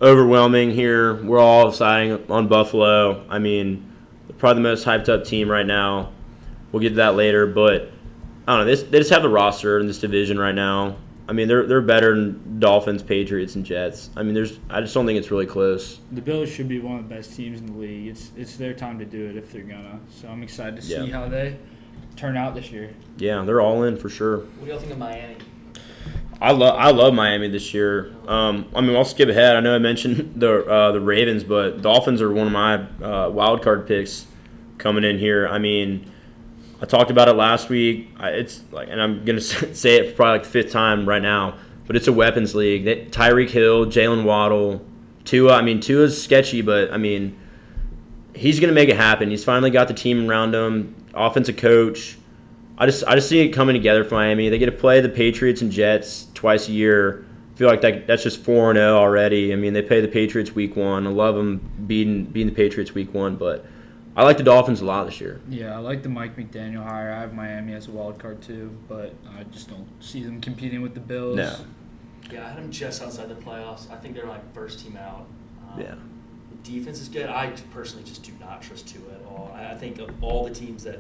overwhelming 0.02 0.72
here. 0.72 1.16
We're 1.24 1.40
all 1.40 1.72
siding 1.72 2.30
on 2.30 2.48
Buffalo. 2.48 3.26
I 3.30 3.40
mean, 3.40 3.92
probably 4.38 4.64
the 4.64 4.70
most 4.70 4.86
hyped 4.86 5.10
up 5.10 5.26
team 5.26 5.50
right 5.50 5.66
now. 5.66 6.12
We'll 6.72 6.82
get 6.82 6.90
to 6.90 6.96
that 6.96 7.16
later, 7.16 7.46
but 7.48 7.92
I 8.48 8.58
don't 8.58 8.66
know. 8.66 8.76
They, 8.76 8.82
they 8.84 8.98
just 9.00 9.12
have 9.12 9.22
the 9.22 9.30
roster 9.30 9.80
in 9.80 9.88
this 9.88 10.00
division 10.00 10.40
right 10.40 10.56
now. 10.56 10.98
I 11.28 11.34
mean, 11.34 11.48
they're 11.48 11.66
they're 11.66 11.82
better 11.82 12.14
than 12.16 12.60
Dolphins, 12.60 13.04
Patriots, 13.04 13.56
and 13.56 13.66
Jets. 13.66 14.10
I 14.18 14.24
mean, 14.24 14.34
there's 14.34 14.60
I 14.70 14.82
just 14.82 14.94
don't 14.94 15.06
think 15.06 15.18
it's 15.18 15.32
really 15.32 15.46
close. 15.46 16.00
The 16.12 16.22
Bills 16.22 16.50
should 16.50 16.68
be 16.68 16.80
one 16.80 16.98
of 17.00 17.08
the 17.08 17.16
best 17.16 17.36
teams 17.36 17.60
in 17.60 17.68
the 17.68 17.74
league. 17.78 18.08
It's 18.08 18.32
it's 18.36 18.58
their 18.58 18.74
time 18.74 19.00
to 19.00 19.06
do 19.06 19.30
it 19.30 19.38
if 19.38 19.52
they're 19.52 19.62
gonna. 19.62 20.00
So 20.10 20.28
I'm 20.28 20.44
excited 20.44 20.76
to 20.78 20.82
see 20.82 20.96
Yeah. 20.96 21.14
how 21.14 21.30
they 21.30 21.58
turn 22.18 22.36
out 22.36 22.54
this 22.56 22.72
year. 22.72 22.94
Yeah, 23.18 23.44
they're 23.46 23.62
all 23.62 23.84
in 23.84 23.96
for 23.96 24.10
sure. 24.10 24.40
What 24.40 24.66
do 24.66 24.72
y'all 24.72 24.80
think 24.80 24.92
of 24.92 24.98
Miami? 24.98 25.38
I 26.42 26.52
love 26.52 26.76
I 26.76 26.90
love 26.90 27.14
Miami 27.14 27.50
this 27.50 27.72
year. 27.72 28.12
Um, 28.28 28.68
I 28.74 28.82
mean, 28.82 28.96
I'll 28.96 29.06
skip 29.06 29.30
ahead. 29.30 29.56
I 29.56 29.60
know 29.60 29.76
I 29.76 29.78
mentioned 29.78 30.34
the 30.36 30.66
uh, 30.66 30.92
the 30.92 31.00
Ravens, 31.00 31.44
but 31.44 31.82
Dolphins 31.84 32.22
are 32.22 32.34
one 32.34 32.48
of 32.48 32.54
my 32.54 32.76
uh, 33.06 33.30
wild 33.30 33.62
card 33.62 33.88
picks 33.88 34.26
coming 34.80 35.04
in 35.04 35.20
here. 35.20 35.48
I 35.48 35.60
mean, 35.60 36.12
I 36.82 36.86
talked 36.86 37.12
about 37.12 37.28
it 37.28 37.34
last 37.34 37.70
week. 37.70 38.10
I, 38.18 38.30
it's 38.30 38.64
like, 38.72 38.90
and 38.90 39.00
I'm 39.00 39.24
gonna 39.24 39.40
say 39.42 39.98
it 39.98 40.10
for 40.10 40.16
probably 40.16 40.40
like 40.40 40.44
the 40.44 40.50
fifth 40.50 40.72
time 40.72 41.08
right 41.08 41.22
now, 41.22 41.60
but 41.86 41.96
it's 41.96 42.08
a 42.08 42.14
weapons 42.14 42.56
league. 42.56 42.86
That 42.86 43.12
Tyreek 43.12 43.52
Hill, 43.52 43.86
Jaylen 43.86 44.24
Waddle, 44.24 44.84
Tua. 45.26 45.54
I 45.54 45.62
mean, 45.62 45.80
Tua's 45.80 46.22
sketchy, 46.22 46.64
but 46.64 46.92
I 46.92 46.98
mean, 46.98 47.40
he's 48.34 48.60
gonna 48.60 48.74
make 48.74 48.90
it 48.90 48.98
happen. 48.98 49.30
He's 49.30 49.44
finally 49.44 49.70
got 49.70 49.88
the 49.88 49.94
team 49.94 50.28
around 50.28 50.56
him, 50.56 50.96
offensive 51.14 51.58
coach. 51.58 52.18
I 52.78 52.86
just 52.86 53.04
I 53.06 53.16
just 53.16 53.30
see 53.30 53.40
it 53.40 53.50
coming 53.50 53.74
together 53.74 54.04
for 54.04 54.16
Miami. 54.16 54.50
They 54.50 54.58
get 54.58 54.66
to 54.68 54.72
play 54.72 55.02
the 55.02 55.10
Patriots 55.10 55.62
and 55.62 55.72
Jets 55.72 56.28
twice 56.34 56.68
a 56.68 56.72
year. 56.72 57.26
I 57.54 57.58
feel 57.58 57.68
like 57.68 57.82
that 57.82 58.08
that's 58.08 58.24
just 58.24 58.40
four 58.44 58.72
and 58.72 58.78
zero 58.78 58.98
already. 58.98 59.54
I 59.54 59.56
mean, 59.56 59.74
they 59.74 59.82
play 59.82 60.02
the 60.02 60.08
Patriots 60.08 60.54
week 60.56 60.76
one. 60.76 61.06
I 61.06 61.10
love 61.12 61.36
them 61.36 61.58
beating 61.86 62.26
beating 62.26 62.50
the 62.50 62.56
Patriots 62.56 62.94
week 62.94 63.14
one, 63.14 63.36
but 63.36 63.66
I 64.16 64.24
like 64.24 64.38
the 64.38 64.44
Dolphins 64.44 64.82
a 64.82 64.86
lot 64.86 65.06
this 65.06 65.22
year. 65.22 65.40
Yeah, 65.48 65.76
I 65.76 65.78
like 65.78 66.02
the 66.04 66.10
Mike 66.10 66.36
McDaniel 66.36 66.84
hire. 66.84 67.14
I 67.14 67.22
have 67.22 67.34
Miami 67.34 67.74
as 67.74 67.88
a 67.88 67.92
wild 67.92 68.18
card 68.20 68.42
too, 68.42 68.76
but 68.90 69.14
I 69.38 69.44
just 69.44 69.70
don't 69.70 69.88
see 70.00 70.24
them 70.24 70.42
competing 70.42 70.82
with 70.82 70.94
the 70.96 71.00
Bills. 71.00 71.38
No. 71.38 71.56
Yeah, 72.32 72.46
I 72.46 72.50
had 72.50 72.58
them 72.58 72.72
just 72.72 73.02
outside 73.04 73.30
the 73.30 73.36
playoffs. 73.36 73.92
I 73.92 73.96
think 73.98 74.16
they're 74.16 74.26
like 74.26 74.54
first 74.54 74.80
team 74.80 74.98
out. 74.98 75.28
Um, 75.74 75.80
Yeah. 75.80 75.96
The 76.50 76.72
defense 76.72 77.00
is 77.00 77.10
good. 77.10 77.30
I 77.30 77.52
personally 77.72 78.04
just 78.06 78.24
do 78.24 78.32
not 78.40 78.62
trust 78.62 78.88
Tua 78.88 79.12
at 79.14 79.22
all. 79.26 79.52
I 79.56 79.72
I 79.72 79.76
think 79.76 80.00
of 80.00 80.10
all 80.24 80.46
the 80.46 80.54
teams 80.54 80.84
that, 80.86 81.00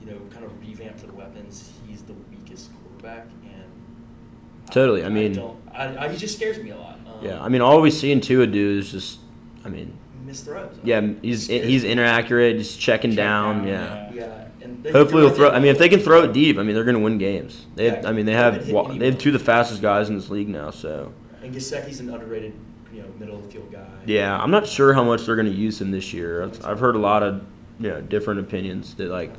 you 0.00 0.06
know, 0.10 0.18
kind 0.30 0.44
of 0.44 0.60
revamped 0.60 1.00
their 1.02 1.12
weapons, 1.12 1.72
he's 1.86 2.02
the 2.02 2.14
weakest 2.30 2.70
quarterback. 2.82 3.26
And 3.44 4.70
Totally, 4.70 5.04
I 5.04 5.08
mean- 5.08 5.34
don't, 5.34 5.56
I, 5.72 6.06
I, 6.06 6.08
he 6.08 6.16
just 6.18 6.36
scares 6.36 6.58
me 6.58 6.70
a 6.70 6.76
lot. 6.76 6.98
Um, 7.06 7.24
Yeah, 7.24 7.40
I 7.42 7.48
mean, 7.48 7.60
all 7.60 7.80
we 7.80 7.90
see 7.90 8.12
in 8.12 8.20
Tua 8.20 8.46
do 8.46 8.78
is 8.78 8.90
just, 8.92 9.18
I 9.64 9.68
mean, 9.68 9.92
miss 10.24 10.42
throws. 10.42 10.74
yeah, 10.84 11.00
he's 11.22 11.46
he's 11.48 11.84
inaccurate, 11.84 12.58
just 12.58 12.78
checking 12.80 13.10
Check 13.12 13.16
down. 13.18 13.58
down, 13.58 13.66
Yeah. 13.68 14.10
yeah. 14.14 14.46
Yeah, 14.84 14.92
Hopefully, 14.92 15.22
they're 15.22 15.30
he'll 15.30 15.36
throw. 15.36 15.50
I 15.50 15.58
mean, 15.58 15.70
if 15.72 15.78
they 15.78 15.88
can 15.88 16.00
throw 16.00 16.22
it 16.22 16.32
deep, 16.32 16.56
I 16.58 16.62
mean, 16.62 16.74
they're 16.74 16.84
going 16.84 16.96
to 16.96 17.02
win 17.02 17.18
games. 17.18 17.66
They, 17.74 17.90
have, 17.90 18.04
I 18.06 18.12
mean, 18.12 18.24
they 18.26 18.32
have 18.32 18.52
haven't 18.54 18.66
hit 18.66 18.74
wa- 18.74 18.80
anyone. 18.82 18.98
they 18.98 19.06
have 19.06 19.18
two 19.18 19.30
of 19.30 19.32
the 19.34 19.38
fastest 19.38 19.82
guys 19.82 20.08
in 20.08 20.14
this 20.16 20.28
league 20.30 20.48
now. 20.48 20.70
So 20.70 21.12
And 21.42 21.54
Gesicki's 21.54 22.00
an 22.00 22.08
underrated, 22.10 22.52
you 22.92 23.02
know, 23.02 23.08
middle 23.18 23.36
of 23.36 23.42
the 23.44 23.50
field 23.50 23.70
guy. 23.72 23.86
yeah, 24.06 24.38
I'm 24.38 24.50
not 24.50 24.66
sure 24.66 24.92
how 24.94 25.02
much 25.04 25.24
they're 25.26 25.36
going 25.36 25.48
to 25.50 25.54
use 25.54 25.80
him 25.80 25.90
this 25.90 26.12
year. 26.14 26.42
I've, 26.42 26.64
I've 26.64 26.80
heard 26.80 26.94
a 26.94 26.98
lot 26.98 27.22
of 27.22 27.42
you 27.78 27.88
know 27.88 28.00
different 28.02 28.40
opinions 28.40 28.94
that 28.94 29.08
like 29.10 29.32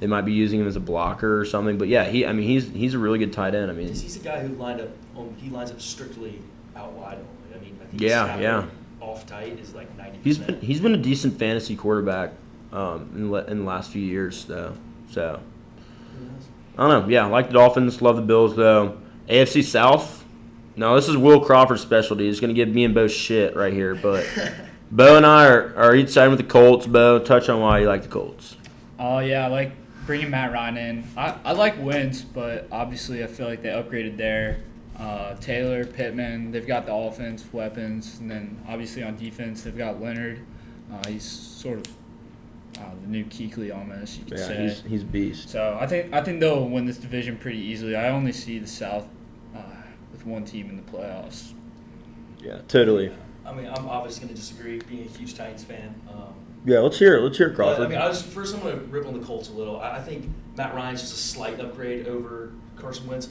they 0.00 0.06
might 0.06 0.22
be 0.22 0.32
using 0.32 0.60
him 0.60 0.66
as 0.68 0.76
a 0.76 0.80
blocker 0.80 1.38
or 1.40 1.44
something. 1.44 1.78
But 1.78 1.88
yeah, 1.88 2.04
he. 2.04 2.24
I 2.26 2.32
mean, 2.32 2.46
he's 2.46 2.68
he's 2.70 2.94
a 2.94 2.98
really 2.98 3.18
good 3.18 3.32
tight 3.32 3.54
end. 3.54 3.70
I 3.70 3.74
mean, 3.74 3.86
Because 3.86 4.02
he's 4.02 4.16
a 4.16 4.20
guy 4.20 4.40
who 4.40 4.54
lined 4.54 4.80
up. 4.80 4.88
On, 5.16 5.34
he 5.40 5.50
lines 5.50 5.70
up 5.70 5.80
strictly 5.80 6.40
out 6.76 6.92
wide 6.92 7.18
only. 7.18 7.56
I 7.56 7.58
mean, 7.60 7.78
I 7.82 7.86
think 7.86 8.02
Yeah, 8.02 8.32
his 8.34 8.42
yeah. 8.42 8.66
Off 9.00 9.26
tight 9.26 9.58
is 9.58 9.74
like 9.74 9.96
ninety. 9.96 10.18
he's 10.22 10.38
been 10.38 10.60
he's 10.60 10.80
been 10.80 10.94
a 10.94 10.98
decent 10.98 11.38
fantasy 11.38 11.74
quarterback 11.76 12.32
um, 12.72 13.10
in, 13.14 13.22
the, 13.24 13.30
le- 13.30 13.44
in 13.46 13.58
the 13.60 13.64
last 13.64 13.90
few 13.90 14.02
years 14.02 14.44
though. 14.44 14.74
So 15.10 15.40
I 16.76 16.86
don't 16.88 17.02
know. 17.04 17.08
Yeah, 17.12 17.24
I 17.24 17.28
like 17.28 17.48
the 17.48 17.54
Dolphins. 17.54 18.00
Love 18.02 18.16
the 18.16 18.22
Bills 18.22 18.54
though. 18.56 18.98
AFC 19.28 19.64
South. 19.64 20.24
No, 20.76 20.94
this 20.94 21.08
is 21.08 21.16
Will 21.16 21.40
Crawford's 21.40 21.82
specialty. 21.82 22.26
He's 22.26 22.38
going 22.38 22.50
to 22.50 22.54
give 22.54 22.68
me 22.68 22.84
and 22.84 22.94
Beau 22.94 23.08
shit 23.08 23.56
right 23.56 23.72
here. 23.72 23.96
But 23.96 24.24
Beau 24.92 25.16
and 25.16 25.26
I 25.26 25.46
are, 25.48 25.74
are 25.76 25.94
each 25.96 26.10
side 26.10 26.28
with 26.28 26.38
the 26.38 26.44
Colts. 26.44 26.86
Beau, 26.86 27.18
touch 27.18 27.48
on 27.48 27.60
why 27.60 27.80
you 27.80 27.86
like 27.88 28.02
the 28.02 28.08
Colts. 28.08 28.56
Oh 28.98 29.18
yeah, 29.18 29.44
I 29.44 29.48
like 29.48 29.72
bringing 30.08 30.30
Matt 30.30 30.52
Ryan 30.52 30.76
in. 30.78 31.04
I, 31.18 31.36
I 31.44 31.52
like 31.52 31.74
Wentz, 31.78 32.22
but 32.22 32.66
obviously 32.72 33.22
I 33.22 33.26
feel 33.26 33.46
like 33.46 33.60
they 33.60 33.68
upgraded 33.68 34.16
there. 34.16 34.60
Uh, 34.98 35.34
Taylor, 35.34 35.84
Pittman, 35.84 36.50
they've 36.50 36.66
got 36.66 36.86
the 36.86 36.94
offense 36.94 37.44
weapons, 37.52 38.18
and 38.18 38.30
then 38.30 38.58
obviously 38.66 39.02
on 39.02 39.16
defense 39.16 39.62
they've 39.62 39.76
got 39.76 40.00
Leonard. 40.00 40.40
Uh, 40.90 41.06
he's 41.06 41.24
sort 41.24 41.86
of 41.86 41.94
uh, 42.78 42.90
the 43.02 43.06
new 43.06 43.26
Kuechly 43.26 43.72
almost, 43.76 44.18
you 44.18 44.24
could 44.24 44.38
say. 44.38 44.62
he's 44.62 44.80
he's 44.80 45.02
a 45.02 45.04
beast. 45.06 45.50
So 45.50 45.76
I 45.78 45.86
think 45.86 46.14
I 46.14 46.22
think 46.22 46.40
they'll 46.40 46.66
win 46.66 46.86
this 46.86 46.96
division 46.96 47.36
pretty 47.36 47.58
easily. 47.58 47.94
I 47.94 48.08
only 48.08 48.32
see 48.32 48.58
the 48.58 48.66
South 48.66 49.06
uh, 49.54 49.60
with 50.10 50.24
one 50.24 50.46
team 50.46 50.70
in 50.70 50.76
the 50.76 50.90
playoffs. 50.90 51.52
Yeah, 52.40 52.60
totally. 52.66 53.12
I 53.44 53.52
mean, 53.52 53.66
I'm 53.66 53.86
obviously 53.86 54.24
going 54.24 54.34
to 54.34 54.40
disagree, 54.40 54.78
being 54.88 55.06
a 55.06 55.18
huge 55.18 55.34
Titans 55.34 55.64
fan. 55.64 55.94
Um, 56.10 56.34
Yeah, 56.64 56.80
let's 56.80 56.98
hear 56.98 57.16
it. 57.16 57.22
Let's 57.22 57.38
hear 57.38 57.48
it, 57.48 57.50
but, 57.50 57.56
Crawford. 57.56 57.86
I 57.86 57.88
mean, 57.88 57.98
I 57.98 58.08
was 58.08 58.22
first. 58.22 58.54
I'm 58.54 58.60
going 58.62 58.78
to 58.78 58.84
rip 58.86 59.06
on 59.06 59.18
the 59.18 59.24
Colts 59.24 59.48
a 59.48 59.52
little. 59.52 59.80
I, 59.80 59.96
I 59.96 60.00
think 60.00 60.28
Matt 60.56 60.74
Ryan's 60.74 61.00
just 61.00 61.14
a 61.14 61.16
slight 61.16 61.60
upgrade 61.60 62.06
over 62.06 62.52
Carson 62.76 63.06
Wentz. 63.06 63.28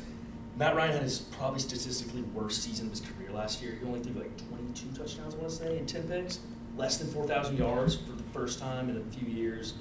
Matt 0.58 0.76
Ryan 0.76 0.94
had 0.94 1.04
his 1.04 1.20
probably 1.20 1.60
statistically 1.60 2.22
worst 2.34 2.64
season 2.64 2.88
of 2.88 2.92
his 2.92 3.02
career 3.02 3.32
last 3.32 3.62
year. 3.62 3.78
He 3.80 3.86
only 3.86 4.00
threw 4.00 4.20
like 4.20 4.36
22 4.50 4.98
touchdowns, 4.98 5.36
I 5.36 5.38
want 5.38 5.50
to 5.50 5.56
say, 5.56 5.78
and 5.78 5.88
10 5.88 6.08
picks, 6.08 6.40
less 6.76 6.98
than 6.98 7.10
4,000 7.10 7.58
yards 7.58 7.96
for 7.96 8.14
the 8.14 8.24
first 8.34 8.60
time 8.60 8.90
in 8.90 8.98
a 8.98 9.04
few 9.16 9.28
years. 9.28 9.76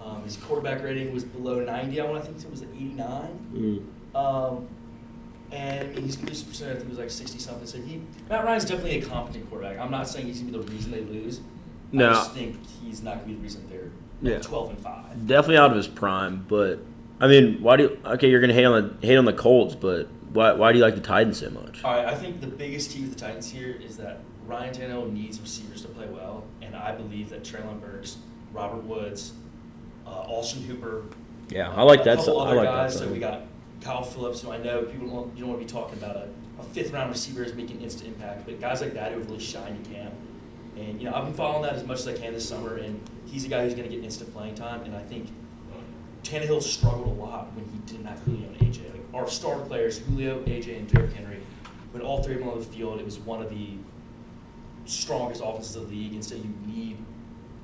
Um, 0.00 0.22
his 0.22 0.36
quarterback 0.36 0.82
rating 0.82 1.12
was 1.12 1.24
below 1.24 1.64
90. 1.64 2.00
I 2.00 2.04
want 2.04 2.24
to 2.24 2.30
think 2.30 2.44
it 2.44 2.50
was 2.50 2.62
89. 2.62 3.84
Mm. 4.14 4.16
Um, 4.16 4.68
and 5.50 5.96
his 5.98 6.16
completion 6.16 6.48
percentage 6.48 6.76
I 6.76 6.78
think 6.78 6.90
was 6.90 6.98
like 6.98 7.10
60 7.10 7.38
something. 7.38 7.66
So 7.66 7.80
he 7.80 8.02
Matt 8.28 8.44
Ryan's 8.44 8.64
definitely 8.64 8.98
a 8.98 9.04
competent 9.04 9.48
quarterback. 9.48 9.78
I'm 9.78 9.90
not 9.90 10.08
saying 10.08 10.26
he's 10.26 10.40
gonna 10.40 10.58
be 10.58 10.64
the 10.64 10.72
reason 10.72 10.90
they 10.90 11.00
lose. 11.00 11.40
No. 11.94 12.10
I 12.10 12.12
just 12.14 12.32
think 12.32 12.56
he's 12.82 13.02
not 13.02 13.14
gonna 13.16 13.26
be 13.28 13.34
the 13.34 13.40
reason 13.40 13.66
they're 13.70 13.90
like, 14.22 14.32
Yeah. 14.32 14.38
12 14.40 14.70
and 14.70 14.78
five. 14.78 15.26
Definitely 15.26 15.58
out 15.58 15.70
of 15.70 15.76
his 15.76 15.88
prime, 15.88 16.44
but 16.48 16.80
I 17.20 17.28
mean, 17.28 17.62
why 17.62 17.76
do 17.76 17.84
you? 17.84 17.98
Okay, 18.04 18.28
you're 18.30 18.40
gonna 18.40 18.52
hate 18.52 18.64
on 18.64 18.98
the 19.00 19.06
hate 19.06 19.16
on 19.16 19.24
the 19.24 19.32
Colts, 19.32 19.74
but 19.74 20.08
why 20.32 20.52
why 20.52 20.72
do 20.72 20.78
you 20.78 20.84
like 20.84 20.94
the 20.96 21.00
Titans 21.00 21.38
so 21.38 21.50
much? 21.50 21.82
All 21.84 21.92
right, 21.94 22.06
I 22.06 22.14
think 22.14 22.40
the 22.40 22.46
biggest 22.48 22.90
key 22.90 23.02
with 23.02 23.14
the 23.14 23.18
Titans 23.20 23.48
here 23.50 23.70
is 23.84 23.96
that 23.98 24.18
Ryan 24.46 24.74
Tannehill 24.74 25.12
needs 25.12 25.40
receivers 25.40 25.82
to 25.82 25.88
play 25.88 26.06
well, 26.06 26.44
and 26.60 26.74
I 26.74 26.92
believe 26.92 27.30
that 27.30 27.44
Treylon 27.44 27.80
Burks, 27.80 28.16
Robert 28.52 28.84
Woods, 28.84 29.32
uh, 30.06 30.10
Austin 30.10 30.62
Hooper, 30.64 31.04
Yeah, 31.50 31.70
I 31.70 31.82
like 31.82 32.00
a 32.00 32.04
that. 32.04 32.18
couple 32.18 32.40
I 32.40 32.46
other 32.48 32.56
like 32.56 32.64
guys. 32.68 32.98
that. 32.98 33.06
So 33.06 33.12
we 33.12 33.18
got 33.20 33.42
Kyle 33.80 34.02
Philips, 34.02 34.42
who 34.42 34.50
I 34.50 34.58
know 34.58 34.82
people 34.82 35.08
don't, 35.08 35.34
you 35.36 35.40
don't 35.44 35.50
want 35.54 35.60
to 35.60 35.66
be 35.66 35.70
talking 35.72 35.96
about 35.98 36.16
a, 36.16 36.28
a 36.60 36.62
fifth 36.64 36.92
round 36.92 37.10
receiver 37.10 37.42
is 37.44 37.54
making 37.54 37.80
instant 37.80 38.08
impact, 38.08 38.44
but 38.44 38.60
guys 38.60 38.80
like 38.80 38.92
that 38.94 39.12
who 39.12 39.18
have 39.20 39.28
really 39.28 39.40
shined 39.42 39.86
in 39.86 39.94
camp. 39.94 40.12
And 40.76 41.00
you 41.00 41.08
know, 41.08 41.14
I've 41.14 41.24
been 41.24 41.34
following 41.34 41.62
that 41.62 41.74
as 41.74 41.84
much 41.84 42.00
as 42.00 42.08
I 42.08 42.14
can 42.14 42.32
this 42.32 42.48
summer, 42.48 42.76
and 42.76 43.00
he's 43.26 43.44
a 43.44 43.48
guy 43.48 43.64
who's 43.64 43.74
going 43.74 43.88
to 43.88 43.94
get 43.94 44.04
instant 44.04 44.32
playing 44.32 44.54
time. 44.54 44.82
And 44.82 44.94
I 44.94 45.02
think 45.02 45.28
Tannehill 46.22 46.62
struggled 46.62 47.06
a 47.06 47.20
lot 47.20 47.54
when 47.54 47.64
he 47.66 47.78
didn't 47.86 48.06
have 48.06 48.18
Julio 48.20 48.48
and 48.48 48.58
AJ. 48.58 48.92
Like 48.92 49.02
our 49.14 49.28
star 49.28 49.60
players, 49.60 49.98
Julio, 49.98 50.42
AJ, 50.44 50.78
and 50.78 50.88
Derrick 50.88 51.12
Henry, 51.12 51.40
when 51.92 52.02
all 52.02 52.22
three 52.22 52.34
of 52.34 52.40
them 52.40 52.48
on 52.48 52.58
the 52.58 52.64
field, 52.64 52.98
it 52.98 53.04
was 53.04 53.18
one 53.18 53.40
of 53.40 53.50
the 53.50 53.70
strongest 54.86 55.42
offenses 55.44 55.76
of 55.76 55.88
the 55.88 55.94
league, 55.94 56.12
and 56.12 56.24
so 56.24 56.34
you 56.34 56.52
need 56.66 56.98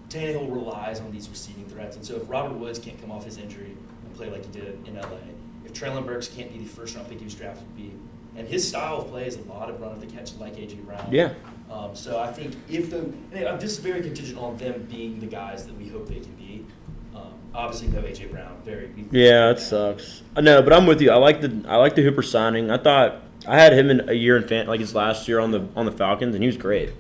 Tannehill 0.09 0.53
relies 0.53 1.01
on 1.01 1.11
these 1.13 1.29
receiving 1.29 1.67
threats, 1.67 1.97
and 1.97 2.05
so 2.05 2.17
if 2.17 2.29
Robert 2.29 2.57
Woods 2.57 2.79
can't 2.79 3.01
come 3.01 3.11
off 3.13 3.25
his 3.25 3.39
injury 3.39 3.77
and 4.05 4.15
play 4.15 4.31
like 4.31 4.45
he 4.45 4.53
did 4.53 4.79
in 4.87 4.97
LA, 4.97 5.19
if 5.65 5.73
Treylon 5.73 6.07
Burks 6.07 6.29
can't 6.29 6.53
be 6.53 6.59
the 6.59 6.65
first 6.65 6.97
round 6.97 7.09
pick 7.09 7.19
he 7.19 7.25
was 7.25 7.35
drafted 7.35 7.69
to 7.69 7.75
be, 7.75 7.93
and 8.37 8.47
his 8.49 8.67
style 8.67 8.99
of 8.99 9.09
play 9.09 9.27
is 9.27 9.37
a 9.37 9.43
lot 9.43 9.71
of 9.71 9.81
run 9.81 9.93
of 9.93 10.01
the 10.01 10.07
catch 10.07 10.35
like 10.37 10.57
AJ 10.57 10.85
Brown. 10.85 11.09
Yeah. 11.11 11.35
Um, 11.71 11.95
so 11.95 12.19
I 12.19 12.33
think 12.33 12.57
if 12.69 12.91
the 12.91 13.13
this 13.31 13.73
is 13.73 13.79
very 13.79 14.01
contingent 14.01 14.39
on 14.39 14.57
them 14.57 14.87
being 14.91 15.21
the 15.21 15.27
guys 15.27 15.67
that 15.67 15.77
we 15.77 15.89
hope 15.89 16.09
they 16.09 16.21
can 16.21 16.35
be. 16.35 16.67
Um, 17.15 17.33
obviously, 17.55 17.89
no 17.89 18.01
AJ 18.03 18.31
Brown. 18.31 18.61
Very. 18.65 18.91
Yeah, 19.11 19.51
it 19.51 19.61
sucks. 19.61 20.23
I 20.37 20.41
know, 20.41 20.63
but 20.63 20.73
I'm 20.73 20.87
with 20.87 21.01
you. 21.01 21.11
I 21.11 21.17
like 21.17 21.41
the 21.41 21.65
I 21.69 21.77
like 21.77 21.95
the 21.95 22.03
Hooper 22.03 22.23
signing. 22.23 22.71
I 22.71 22.79
thought 22.79 23.23
I 23.47 23.59
had 23.59 23.73
him 23.73 23.91
in 23.91 24.09
a 24.09 24.15
year 24.15 24.37
in 24.37 24.47
fan 24.47 24.67
like 24.67 24.81
his 24.81 24.95
last 24.95 25.29
year 25.29 25.39
on 25.39 25.51
the 25.51 25.69
on 25.77 25.87
the 25.87 25.93
Falcons, 25.93 26.35
and 26.35 26.43
he 26.43 26.49
was 26.49 26.57
great. 26.57 26.93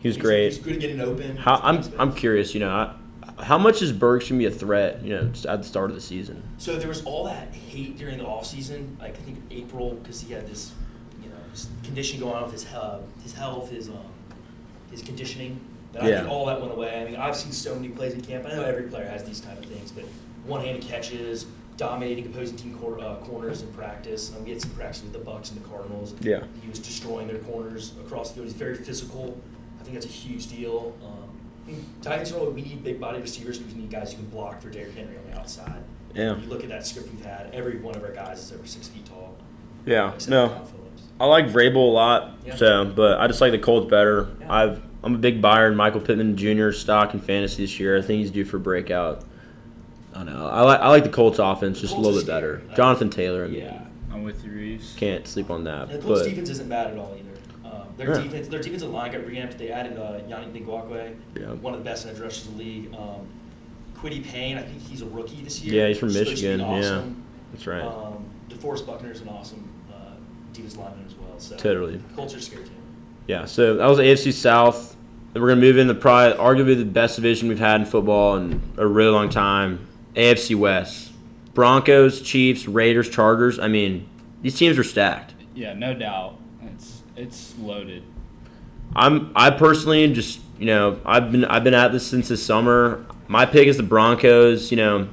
He 0.00 0.08
was 0.08 0.16
He's, 0.16 0.22
great. 0.22 0.52
He's 0.52 0.58
good 0.58 0.74
at 0.74 0.80
getting 0.80 1.00
open. 1.00 1.36
How, 1.36 1.56
I'm 1.62 1.82
I'm 1.98 2.12
curious. 2.12 2.54
You 2.54 2.60
know, 2.60 2.70
I, 2.70 2.94
how 3.42 3.58
much 3.58 3.82
is 3.82 3.92
Burks 3.92 4.28
gonna 4.28 4.38
be 4.38 4.46
a 4.46 4.50
threat? 4.50 5.02
You 5.02 5.14
know, 5.14 5.32
at 5.48 5.62
the 5.62 5.68
start 5.68 5.90
of 5.90 5.96
the 5.96 6.02
season. 6.02 6.42
So 6.58 6.76
there 6.76 6.88
was 6.88 7.04
all 7.04 7.24
that 7.24 7.54
hate 7.54 7.98
during 7.98 8.18
the 8.18 8.24
offseason, 8.24 8.98
like 9.00 9.16
I 9.16 9.20
think 9.22 9.38
April, 9.50 9.94
because 9.94 10.20
he 10.20 10.32
had 10.32 10.48
this, 10.48 10.72
you 11.22 11.28
know, 11.28 11.36
this 11.52 11.68
condition 11.84 12.20
going 12.20 12.34
on 12.34 12.44
with 12.44 12.52
his 12.52 12.66
uh, 12.66 13.00
his 13.22 13.32
health, 13.34 13.70
his 13.70 13.88
um, 13.88 13.96
his 14.90 15.02
conditioning. 15.02 15.60
That 15.92 16.04
I 16.04 16.18
think 16.18 16.28
all 16.28 16.46
that 16.46 16.60
went 16.60 16.72
away. 16.72 17.00
I 17.00 17.04
mean, 17.04 17.16
I've 17.16 17.36
seen 17.36 17.50
so 17.50 17.74
many 17.74 17.88
plays 17.88 18.14
in 18.14 18.20
camp. 18.20 18.46
I 18.46 18.50
know 18.50 18.62
every 18.62 18.84
player 18.84 19.08
has 19.08 19.24
these 19.24 19.40
kind 19.40 19.58
of 19.58 19.64
things, 19.64 19.90
but 19.90 20.04
one-handed 20.44 20.84
catches, 20.84 21.46
dominating 21.76 22.26
opposing 22.26 22.56
team 22.56 22.78
cor- 22.78 23.00
uh, 23.00 23.16
corners 23.16 23.62
in 23.62 23.72
practice. 23.72 24.32
Um, 24.36 24.44
we 24.44 24.50
had 24.50 24.60
some 24.60 24.70
practice 24.70 25.02
with 25.02 25.12
the 25.12 25.18
Bucs 25.18 25.50
and 25.50 25.60
the 25.60 25.68
Cardinals. 25.68 26.14
Yeah. 26.20 26.44
He 26.62 26.68
was 26.68 26.78
destroying 26.78 27.26
their 27.26 27.38
corners 27.38 27.94
across 28.04 28.28
the 28.28 28.34
field. 28.36 28.46
He's 28.46 28.54
very 28.56 28.76
physical. 28.76 29.36
I 29.80 29.82
think 29.82 29.94
that's 29.94 30.06
a 30.06 30.08
huge 30.08 30.46
deal. 30.46 30.94
Um, 31.02 31.19
Titans 32.02 32.32
are 32.32 32.50
we 32.50 32.62
need 32.62 32.82
big 32.84 33.00
body 33.00 33.20
receivers 33.20 33.58
because 33.58 33.74
we 33.74 33.82
need 33.82 33.90
guys 33.90 34.12
who 34.12 34.18
can 34.18 34.26
block 34.30 34.60
for 34.60 34.70
Derrick 34.70 34.94
Henry 34.94 35.16
on 35.16 35.30
the 35.30 35.38
outside. 35.38 35.82
Yeah. 36.14 36.36
You 36.36 36.48
look 36.48 36.62
at 36.62 36.68
that 36.70 36.86
script 36.86 37.10
we've 37.12 37.24
had. 37.24 37.50
Every 37.52 37.78
one 37.78 37.94
of 37.94 38.02
our 38.02 38.12
guys 38.12 38.38
is 38.40 38.52
over 38.52 38.66
six 38.66 38.88
feet 38.88 39.06
tall. 39.06 39.36
Yeah. 39.86 40.12
No. 40.28 40.48
for 40.48 40.54
Kyle 40.54 40.64
Philips. 40.64 41.02
I 41.20 41.26
like 41.26 41.46
Vrabel 41.46 41.76
a 41.76 41.78
lot, 41.92 42.32
Yeah. 42.46 42.56
so 42.56 42.84
but 42.84 43.20
I 43.20 43.26
just 43.26 43.40
like 43.40 43.52
the 43.52 43.58
Colts 43.58 43.88
better. 43.90 44.28
Yeah. 44.40 44.52
I've 44.52 44.82
I'm 45.02 45.14
a 45.14 45.18
big 45.18 45.40
buyer 45.40 45.68
in 45.68 45.76
Michael 45.76 46.00
Pittman 46.00 46.36
Jr. 46.36 46.72
stock 46.72 47.14
in 47.14 47.20
fantasy 47.20 47.62
this 47.62 47.80
year. 47.80 47.96
I 47.96 48.02
think 48.02 48.20
he's 48.20 48.30
due 48.30 48.44
for 48.44 48.58
breakout. 48.58 49.24
I 50.14 50.18
don't 50.24 50.26
know. 50.34 50.46
I 50.46 50.62
like 50.62 50.80
I 50.80 50.88
like 50.88 51.04
the 51.04 51.10
Colts 51.10 51.38
offense 51.38 51.80
just 51.80 51.94
a 51.94 51.96
little 51.98 52.18
is 52.18 52.24
bit 52.24 52.30
better. 52.30 52.60
scary. 52.64 52.76
Jonathan 52.76 53.10
Taylor, 53.10 53.44
I 53.44 53.48
mean, 53.48 53.60
Yeah. 53.60 53.82
I'm 54.12 54.24
with 54.24 54.44
you, 54.44 54.50
Reeves. 54.50 54.94
can't 54.98 55.26
sleep 55.26 55.50
on 55.50 55.64
that. 55.64 55.88
And 55.90 56.02
the 56.02 56.06
Colts 56.06 56.22
But 56.22 56.28
defense 56.30 56.50
isn't 56.50 56.68
bad 56.68 56.88
at 56.88 56.98
all 56.98 57.14
either. 57.18 57.39
Their 58.00 58.16
Yeah. 58.16 58.22
defense, 58.22 58.48
their 58.48 58.62
defensive 58.62 58.90
line 58.90 59.12
got 59.12 59.26
revamped. 59.26 59.58
They 59.58 59.68
added 59.70 59.98
uh, 59.98 60.20
Yannick 60.26 60.52
Ngakoue, 60.64 61.14
Yeah. 61.38 61.52
one 61.60 61.74
of 61.74 61.80
the 61.80 61.84
best 61.84 62.06
edge 62.06 62.18
rushers 62.18 62.46
in 62.46 62.56
the 62.56 62.64
league. 62.64 62.94
Um, 62.94 63.26
Kwity 63.94 64.24
Paye, 64.24 64.54
I 64.56 64.62
think 64.62 64.80
he's 64.88 65.02
a 65.02 65.06
rookie 65.06 65.42
this 65.42 65.62
year. 65.62 65.82
Yeah, 65.82 65.88
he's 65.88 65.98
from 65.98 66.08
Supposed 66.10 66.30
to 66.38 66.42
be 66.42 66.48
Michigan, 66.56 66.82
yeah. 66.82 67.02
That's 67.52 67.66
right. 67.66 67.82
Um, 67.82 68.24
DeForest 68.48 68.86
Buckner 68.86 69.10
is 69.12 69.20
an 69.20 69.28
awesome 69.28 69.68
uh, 69.92 69.96
defensive 70.54 70.78
lineman 70.80 71.04
as 71.06 71.14
well. 71.14 71.38
So 71.38 71.56
Totally. 71.58 72.00
culture 72.16 72.36
are 72.36 72.38
a 72.38 72.42
scary 72.42 72.64
team. 72.64 72.72
Yeah, 73.26 73.44
so 73.44 73.76
that 73.76 73.86
was 73.86 73.98
AFC 73.98 74.32
South. 74.32 74.96
Then 75.34 75.42
we're 75.42 75.48
gonna 75.50 75.60
move 75.60 75.76
into 75.76 75.92
probably 75.92 76.38
arguably 76.42 76.78
the 76.78 76.86
best 76.86 77.16
division 77.16 77.50
we've 77.50 77.58
had 77.58 77.82
in 77.82 77.86
football 77.86 78.36
in 78.38 78.62
a 78.78 78.86
really 78.86 79.10
long 79.10 79.28
time. 79.28 79.86
AFC 80.16 80.54
West. 80.54 81.12
Broncos, 81.52 82.22
Chiefs, 82.22 82.66
Raiders, 82.66 83.10
Chargers. 83.10 83.58
I 83.58 83.68
mean, 83.68 84.06
these 84.40 84.56
teams 84.56 84.78
are 84.78 84.84
stacked. 84.84 85.34
Yeah, 85.54 85.74
no 85.74 85.92
doubt. 85.92 86.38
It's 87.16 87.56
loaded. 87.58 88.02
I'm 88.94 89.32
I 89.36 89.50
personally 89.50 90.12
just 90.12 90.40
you 90.58 90.66
know 90.66 91.00
I've 91.04 91.30
been 91.32 91.44
I've 91.44 91.64
been 91.64 91.74
at 91.74 91.92
this 91.92 92.06
since 92.06 92.28
the 92.28 92.36
summer. 92.36 93.04
My 93.28 93.46
pick 93.46 93.68
is 93.68 93.76
the 93.76 93.82
Broncos. 93.82 94.70
You 94.70 94.76
know, 94.78 95.08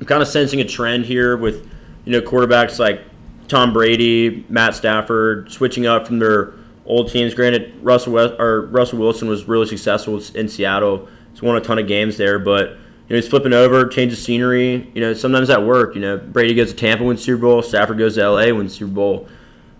I'm 0.00 0.06
kind 0.06 0.22
of 0.22 0.28
sensing 0.28 0.60
a 0.60 0.64
trend 0.64 1.06
here 1.06 1.36
with 1.36 1.68
you 2.04 2.12
know 2.12 2.20
quarterbacks 2.20 2.78
like 2.78 3.02
Tom 3.48 3.72
Brady, 3.72 4.44
Matt 4.48 4.74
Stafford 4.74 5.50
switching 5.50 5.86
up 5.86 6.06
from 6.06 6.18
their 6.18 6.54
old 6.84 7.10
teams. 7.10 7.34
Granted, 7.34 7.74
Russell 7.82 8.14
West, 8.14 8.34
or 8.38 8.62
Russell 8.62 8.98
Wilson 8.98 9.28
was 9.28 9.46
really 9.46 9.66
successful 9.66 10.20
in 10.34 10.48
Seattle. 10.48 11.08
He's 11.32 11.42
won 11.42 11.56
a 11.56 11.60
ton 11.60 11.78
of 11.78 11.86
games 11.86 12.16
there, 12.16 12.38
but 12.38 12.70
you 12.70 13.10
know 13.10 13.16
he's 13.16 13.28
flipping 13.28 13.52
over, 13.52 13.86
changes 13.86 14.22
scenery. 14.22 14.90
You 14.94 15.00
know 15.00 15.14
sometimes 15.14 15.48
that 15.48 15.64
work. 15.64 15.94
You 15.94 16.00
know 16.00 16.18
Brady 16.18 16.54
goes 16.54 16.70
to 16.70 16.76
Tampa, 16.76 17.04
wins 17.04 17.22
Super 17.22 17.42
Bowl. 17.42 17.62
Stafford 17.62 17.98
goes 17.98 18.16
to 18.16 18.22
L.A., 18.22 18.52
wins 18.52 18.74
Super 18.74 18.92
Bowl. 18.92 19.28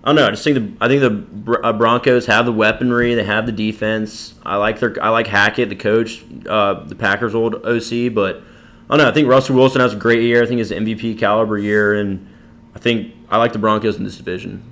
I 0.06 0.10
don't 0.10 0.16
know. 0.16 0.28
I 0.28 0.30
just 0.30 0.44
think 0.44 0.54
the 0.54 0.84
I 0.84 0.86
think 0.86 1.00
the 1.00 1.60
uh, 1.64 1.72
Broncos 1.72 2.26
have 2.26 2.46
the 2.46 2.52
weaponry. 2.52 3.16
They 3.16 3.24
have 3.24 3.44
the 3.44 3.50
defense. 3.50 4.34
I 4.44 4.54
like 4.54 4.78
their 4.78 4.96
I 5.02 5.08
like 5.08 5.26
Hackett, 5.26 5.68
the 5.68 5.74
coach, 5.74 6.24
uh, 6.48 6.84
the 6.84 6.94
Packers' 6.94 7.34
old 7.34 7.56
OC. 7.56 8.14
But 8.14 8.36
I 8.88 8.96
don't 8.96 8.98
know. 8.98 9.08
I 9.08 9.12
think 9.12 9.26
Russell 9.26 9.56
Wilson 9.56 9.80
has 9.80 9.94
a 9.94 9.96
great 9.96 10.22
year. 10.22 10.44
I 10.44 10.46
think 10.46 10.60
it's 10.60 10.70
an 10.70 10.86
MVP 10.86 11.18
caliber 11.18 11.58
year, 11.58 11.94
and 11.94 12.32
I 12.72 12.78
think 12.78 13.14
I 13.28 13.38
like 13.38 13.52
the 13.52 13.58
Broncos 13.58 13.96
in 13.96 14.04
this 14.04 14.16
division. 14.16 14.62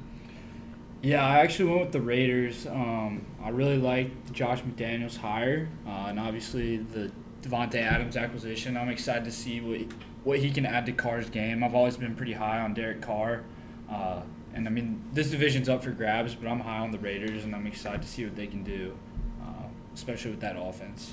Yeah, 1.03 1.27
I 1.27 1.41
actually 1.41 1.69
went 1.69 1.81
with 1.81 1.93
the 1.93 2.01
Raiders. 2.01 2.69
Um, 2.69 3.27
I 3.43 3.49
really 3.49 3.77
liked 3.77 4.33
Josh 4.33 4.63
McDaniels' 4.63 5.17
hire, 5.17 5.69
uh, 5.85 6.07
and 6.07 6.21
obviously 6.21 6.77
the 6.77 7.11
Davante 7.43 7.75
Adams 7.75 8.17
acquisition. 8.17 8.77
I'm 8.77 8.89
excited 8.89 9.25
to 9.25 9.33
see 9.33 9.61
what 9.61 9.81
what 10.23 10.39
he 10.39 10.53
can 10.53 10.65
add 10.65 10.87
to 10.87 10.93
Carr's 10.93 11.29
game. 11.29 11.65
I've 11.65 11.75
always 11.75 11.97
been 11.97 12.15
pretty 12.15 12.35
high 12.35 12.61
on 12.61 12.73
Derek 12.73 13.03
Carr, 13.03 13.43
uh, 13.91 14.23
and 14.55 14.67
I 14.67 14.71
mean 14.71 15.03
this 15.13 15.31
division's 15.31 15.69
up 15.69 15.83
for 15.85 15.91
grabs, 15.91 16.35
but 16.35 16.49
I'm 16.49 16.61
high 16.61 16.79
on 16.79 16.91
the 16.91 16.99
Raiders, 16.99 17.45
and 17.45 17.55
I'm 17.55 17.67
excited 17.67 18.03
to 18.03 18.09
see 18.09 18.25
what 18.25 18.37
they 18.37 18.47
can 18.47 18.63
do, 18.63 18.97
uh, 19.43 19.65
especially 19.95 20.31
with 20.31 20.41
that 20.41 20.57
offense. 20.59 21.13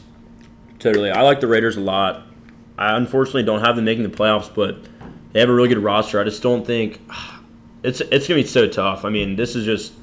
Totally. 0.80 1.12
I 1.12 1.22
like 1.22 1.42
the 1.42 1.48
Raiders 1.48 1.78
a 1.78 1.82
lot. 1.82 2.24
I 2.78 2.96
unfortunately 2.98 3.44
don't 3.44 3.62
have 3.62 3.76
them 3.76 3.86
making 3.86 4.04
the 4.04 4.10
playoffs, 4.10 4.54
but 4.54 4.78
they 5.34 5.40
have 5.40 5.50
a 5.50 5.54
really 5.54 5.70
good 5.70 5.80
roster. 5.80 6.20
I 6.20 6.24
just 6.24 6.42
don't 6.42 6.66
think 6.66 7.00
it's 7.84 8.02
it's 8.02 8.28
gonna 8.28 8.42
be 8.42 8.48
so 8.48 8.68
tough. 8.68 9.06
I 9.06 9.10
mean, 9.10 9.36
this 9.36 9.56
is 9.56 9.66
just 9.66 9.94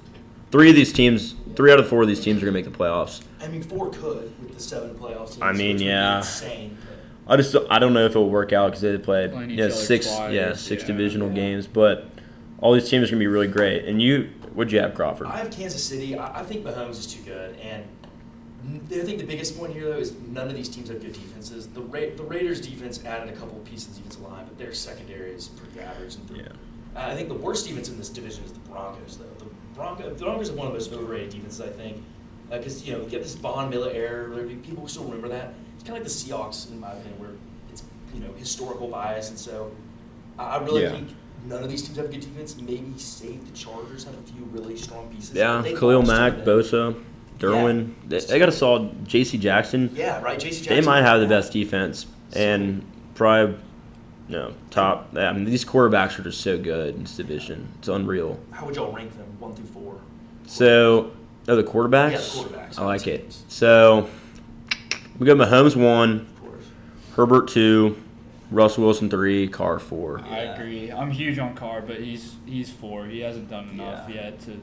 three 0.50 0.70
of 0.70 0.76
these 0.76 0.92
teams. 0.92 1.34
Three 1.56 1.72
out 1.72 1.80
of 1.80 1.88
four 1.88 2.02
of 2.02 2.08
these 2.08 2.20
teams 2.20 2.40
are 2.42 2.46
gonna 2.46 2.52
make 2.52 2.64
the 2.64 2.70
playoffs. 2.70 3.22
I 3.40 3.48
mean, 3.48 3.62
four 3.62 3.90
could 3.90 4.32
with 4.40 4.54
the 4.54 4.60
seven 4.60 4.94
playoff 4.94 5.28
teams. 5.30 5.42
I 5.42 5.52
mean, 5.52 5.74
which 5.74 5.74
would 5.74 5.78
be 5.78 5.84
yeah. 5.86 6.18
insane. 6.18 6.78
I 7.26 7.36
just 7.36 7.54
I 7.68 7.78
don't 7.78 7.92
know 7.92 8.06
if 8.06 8.14
it 8.14 8.18
will 8.18 8.30
work 8.30 8.52
out 8.52 8.68
because 8.68 8.80
they 8.80 8.96
played 8.96 9.32
Playing 9.32 9.50
each 9.50 9.58
yeah 9.58 9.68
six 9.68 10.06
twice, 10.06 10.32
yeah 10.32 10.54
six 10.54 10.82
yeah. 10.82 10.86
divisional 10.86 11.28
Yeah. 11.28 11.34
games, 11.34 11.66
but 11.66 12.08
all 12.60 12.72
these 12.72 12.88
teams 12.88 13.08
are 13.08 13.12
gonna 13.12 13.20
be 13.20 13.26
really 13.26 13.46
great. 13.46 13.84
And 13.84 14.00
you, 14.02 14.30
what'd 14.54 14.72
you 14.72 14.80
have, 14.80 14.94
Crawford? 14.94 15.26
I 15.28 15.38
have 15.38 15.50
Kansas 15.50 15.82
City. 15.82 16.16
I, 16.16 16.40
I 16.40 16.42
think 16.42 16.64
Mahomes 16.64 16.90
is 16.98 17.06
too 17.06 17.22
good, 17.22 17.56
and 17.60 17.84
I 18.90 19.04
think 19.04 19.18
the 19.18 19.24
biggest 19.26 19.56
point 19.56 19.72
here 19.72 19.84
though 19.84 19.98
is 19.98 20.14
none 20.28 20.48
of 20.48 20.54
these 20.54 20.68
teams 20.68 20.88
have 20.88 21.00
good 21.00 21.12
defenses. 21.12 21.68
The 21.68 21.80
Ra- 21.80 22.14
the 22.16 22.24
Raiders 22.24 22.60
defense 22.60 23.04
added 23.04 23.32
a 23.32 23.36
couple 23.36 23.56
of 23.58 23.64
pieces 23.64 23.98
to 23.98 24.16
the 24.18 24.26
line, 24.28 24.44
but 24.46 24.58
their 24.58 24.74
secondary 24.74 25.30
is 25.32 25.48
pretty 25.48 25.80
average. 25.80 26.16
And 26.16 26.36
Yeah. 26.36 26.42
Uh, 26.96 27.00
I 27.10 27.14
think 27.14 27.28
the 27.28 27.34
worst 27.34 27.66
defense 27.66 27.88
in 27.88 27.98
this 27.98 28.08
division 28.08 28.42
is 28.44 28.52
the 28.52 28.58
Broncos 28.60 29.18
though. 29.18 29.44
The 29.44 29.50
Broncos, 29.74 30.18
the 30.18 30.24
Broncos 30.24 30.48
have 30.48 30.56
one 30.58 30.66
of 30.66 30.72
the 30.72 30.78
most 30.78 30.92
overrated 30.92 31.30
defenses 31.30 31.60
I 31.60 31.68
think, 31.68 31.98
uh, 32.50 32.56
because 32.58 32.84
you 32.86 32.92
know 32.94 33.02
you 33.02 33.08
get 33.08 33.22
this 33.22 33.34
Von 33.36 33.70
Miller 33.70 33.90
era. 33.92 34.28
where 34.34 34.44
People 34.46 34.88
still 34.88 35.04
remember 35.04 35.28
that. 35.28 35.54
It's 35.74 35.84
kind 35.84 35.96
of 35.96 36.02
like 36.02 36.04
the 36.04 36.08
Seahawks 36.10 36.70
in 36.70 36.80
my 36.80 36.90
opinion, 36.92 37.20
where 37.20 37.30
it's 37.70 37.84
you 38.12 38.20
know 38.20 38.32
historical 38.32 38.88
bias, 38.88 39.28
and 39.30 39.38
so 39.38 39.70
I, 40.38 40.56
I 40.56 40.64
really 40.64 40.82
Yeah. 40.82 40.90
think. 40.92 41.10
None 41.48 41.64
of 41.64 41.70
these 41.70 41.82
teams 41.82 41.96
have 41.96 42.06
a 42.06 42.08
good 42.08 42.20
defense. 42.20 42.56
Maybe 42.60 42.92
save 42.98 43.44
the 43.50 43.56
Chargers 43.56 44.04
have 44.04 44.14
a 44.14 44.22
few 44.22 44.44
really 44.52 44.76
strong 44.76 45.08
pieces. 45.08 45.34
yeah, 45.34 45.62
Khalil 45.62 46.02
Mack. 46.02 46.44
Bosa, 46.44 47.02
Derwin. 47.38 47.94
They, 48.06 48.20
they 48.20 48.38
got 48.38 48.48
a 48.50 48.52
solid 48.52 49.08
J.C. 49.08 49.38
Jackson. 49.38 49.90
Yeah, 49.94 50.20
right. 50.20 50.38
JC 50.38 50.50
Jackson. 50.58 50.74
They 50.74 50.80
might 50.82 51.02
have 51.02 51.20
the 51.20 51.26
best 51.26 51.52
defense, 51.52 52.06
and 52.34 52.84
probably 53.14 53.56
no 54.28 54.52
top. 54.70 55.16
I 55.16 55.32
mean, 55.32 55.46
these 55.46 55.64
quarterbacks 55.64 56.18
are 56.18 56.22
just 56.22 56.42
so 56.42 56.58
good 56.58 56.96
in 56.96 57.02
this 57.04 57.16
division. 57.16 57.68
It's 57.78 57.88
unreal. 57.88 58.38
How 58.50 58.66
would 58.66 58.76
y'all 58.76 58.92
rank 58.92 59.16
them, 59.16 59.26
one 59.38 59.54
through 59.54 59.66
four? 59.66 60.00
So, 60.46 61.12
oh, 61.48 61.56
the 61.56 61.64
quarterbacks. 61.64 62.12
Yeah, 62.36 62.42
the 62.42 62.48
quarterbacks. 62.48 62.78
I 62.78 62.84
like 62.84 63.06
it. 63.06 63.34
So, 63.48 64.10
we 65.18 65.26
got 65.26 65.38
Mahomes 65.38 65.76
one, 65.76 66.20
Of 66.20 66.40
course. 66.42 66.64
Herbert 67.14 67.48
two, 67.48 67.96
Russell 68.50 68.84
Wilson 68.84 69.10
three, 69.10 69.46
Carr 69.48 69.78
four. 69.78 70.20
I 70.28 70.38
agree. 70.38 70.90
I'm 70.90 71.10
huge 71.10 71.38
on 71.38 71.54
Carr, 71.54 71.82
but 71.82 72.00
he's 72.00 72.36
he's 72.46 72.70
four. 72.70 73.06
He 73.06 73.20
hasn't 73.20 73.50
done 73.50 73.68
enough 73.70 74.08
Yeah. 74.08 74.14
yet 74.14 74.40
to 74.40 74.60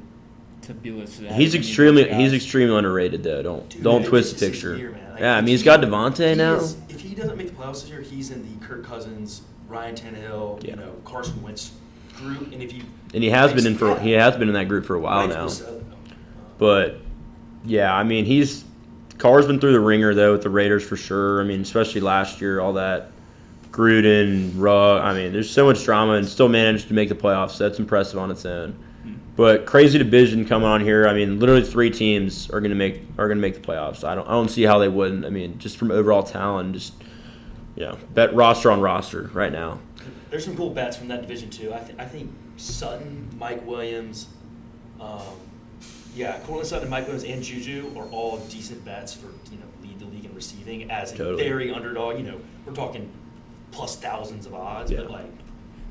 to 0.68 0.74
be 0.74 0.90
listed. 0.92 1.32
He's 1.32 1.54
of 1.54 1.60
any 1.60 1.64
of 1.64 1.68
extremely 1.70 2.14
he's 2.14 2.34
extremely 2.34 2.76
underrated 2.76 3.22
though. 3.24 3.44
Don't 3.44 3.70
Dude, 3.70 3.84
don't 3.84 4.02
man, 4.02 4.10
twist 4.10 4.40
the 4.40 4.48
picture. 4.48 4.76
year. 4.76 4.98
Like, 5.12 5.20
yeah, 5.20 5.36
I 5.38 5.42
mean 5.42 5.50
he's 5.50 5.62
got 5.64 5.82
Davante 5.82 6.30
he 6.30 6.36
now. 6.36 6.56
is- 6.56 6.78
if 6.90 7.00
he 7.02 7.14
doesn't 7.14 7.38
make 7.38 7.48
the 7.48 7.54
playoffs 7.54 7.82
this 7.82 7.90
year, 7.90 8.02
he's 8.02 8.32
in 8.32 8.42
the 8.42 8.66
Kirk 8.66 8.84
Cousins, 8.84 9.44
Ryan 9.70 9.96
Tannehill, 9.96 10.64
Yeah. 10.64 10.72
you 10.72 10.76
know, 10.78 10.92
Carson 11.04 11.42
Wentz 11.44 11.72
group. 12.18 12.52
And 12.52 12.64
if 12.64 12.74
you 12.74 12.82
And 13.14 13.24
he 13.24 13.30
has 13.30 13.54
been 13.54 13.68
in 13.68 13.78
for 13.78 14.00
he 14.00 14.12
has 14.14 14.36
been 14.36 14.48
in 14.48 14.56
that 14.56 14.68
group 14.68 14.86
for 14.86 14.96
a 14.96 15.00
while 15.00 15.28
now. 15.28 15.48
But 16.58 16.98
yeah, 17.66 17.94
I 17.96 18.04
mean 18.04 18.26
he's 18.26 18.64
Carr's 19.18 19.46
been 19.46 19.60
through 19.60 19.72
the 19.74 19.80
ringer 19.80 20.14
though 20.16 20.32
with 20.34 20.42
the 20.42 20.50
Raiders 20.50 20.84
for 20.84 20.98
sure. 20.98 21.40
I 21.42 21.44
mean, 21.44 21.62
especially 21.62 22.02
last 22.02 22.42
year, 22.42 22.60
all 22.60 22.74
that 22.74 23.12
Gruden, 23.76 24.54
Rugg. 24.56 25.02
I 25.02 25.14
mean, 25.14 25.34
there's 25.34 25.50
so 25.50 25.66
much 25.66 25.84
drama 25.84 26.14
and 26.14 26.26
still 26.28 26.48
managed 26.48 26.88
to 26.88 26.94
make 26.94 27.10
the 27.10 27.16
playoffs. 27.16 27.52
So 27.52 27.68
that's 27.68 27.78
impressive 27.78 28.18
on 28.18 28.32
its 28.32 28.46
own. 28.46 28.80
But 29.36 29.66
crazy 29.66 29.98
division 29.98 30.46
coming 30.46 30.66
on 30.68 30.80
here. 30.80 31.08
I 31.10 31.14
mean, 31.14 31.40
literally 31.40 31.62
three 31.64 31.90
teams 31.90 32.50
are 32.52 32.62
gonna 32.62 32.74
make 32.76 33.02
are 33.18 33.28
gonna 33.28 33.42
make 33.42 33.56
the 33.56 33.60
playoffs. 33.60 34.06
I 34.06 34.16
don't 34.16 34.26
I 34.28 34.32
don't 34.32 34.48
see 34.50 34.64
how 34.64 34.80
they 34.80 34.88
wouldn't. 34.88 35.26
I 35.26 35.30
mean, 35.30 35.60
just 35.60 35.76
from 35.76 35.92
overall 35.92 36.24
talent, 36.24 36.74
just 36.74 36.94
you 37.76 37.84
know, 37.84 37.98
bet 38.14 38.34
roster 38.34 38.72
on 38.72 38.80
roster 38.80 39.30
right 39.34 39.52
now. 39.52 39.80
There's 40.30 40.46
some 40.46 40.56
cool 40.56 40.70
bets 40.70 40.96
from 40.96 41.10
that 41.10 41.22
division 41.22 41.50
too. 41.50 41.74
I, 41.74 41.80
th- 41.80 42.00
I 42.00 42.06
think 42.06 42.32
Sutton, 42.56 43.28
Mike 43.38 43.66
Williams, 43.68 44.28
um, 45.02 45.20
yeah, 46.16 46.40
Courtland 46.40 46.68
Sutton, 46.68 46.90
Mike 46.90 47.04
Williams, 47.08 47.26
and 47.26 47.44
Juju 47.44 47.92
are 47.98 48.06
all 48.08 48.38
decent 48.50 48.86
bets 48.86 49.14
for 49.14 49.28
you 49.52 49.58
know 49.58 49.66
lead 49.82 50.00
the 50.00 50.06
league 50.06 50.24
in 50.24 50.34
receiving 50.34 50.90
as 50.90 51.12
a 51.12 51.18
Totally. 51.18 51.44
very 51.44 51.72
underdog. 51.72 52.18
You 52.18 52.24
know, 52.24 52.40
we're 52.66 52.72
talking 52.74 53.12
plus 53.76 53.96
thousands 53.98 54.46
of 54.46 54.54
odds, 54.54 54.90
Yeah. 54.92 55.02
but 55.02 55.12
like 55.12 55.26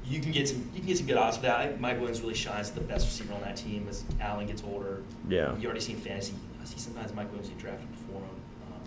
you 0.06 0.20
can 0.20 0.32
get 0.32 0.48
some 0.48 0.68
you 0.74 0.80
can 0.80 0.88
get 0.88 0.98
some 0.98 1.06
good 1.06 1.16
odds 1.16 1.36
for 1.36 1.42
that. 1.44 1.58
I 1.60 1.76
Mike 1.78 1.96
Williams 1.98 2.20
really 2.22 2.34
shines 2.34 2.70
the 2.70 2.80
best 2.80 3.06
receiver 3.06 3.34
on 3.34 3.40
that 3.42 3.56
team 3.56 3.86
as 3.88 4.04
Allen 4.20 4.46
gets 4.46 4.62
older. 4.64 5.02
Yeah. 5.28 5.56
you 5.58 5.66
already 5.66 5.80
seen 5.80 5.96
fantasy. 5.96 6.34
I 6.60 6.64
see 6.64 6.78
sometimes 6.78 7.12
Mike 7.14 7.26
Williams 7.28 7.48
get 7.50 7.58
drafted 7.58 7.90
before 7.92 8.20
him, 8.20 8.28
um, 8.72 8.80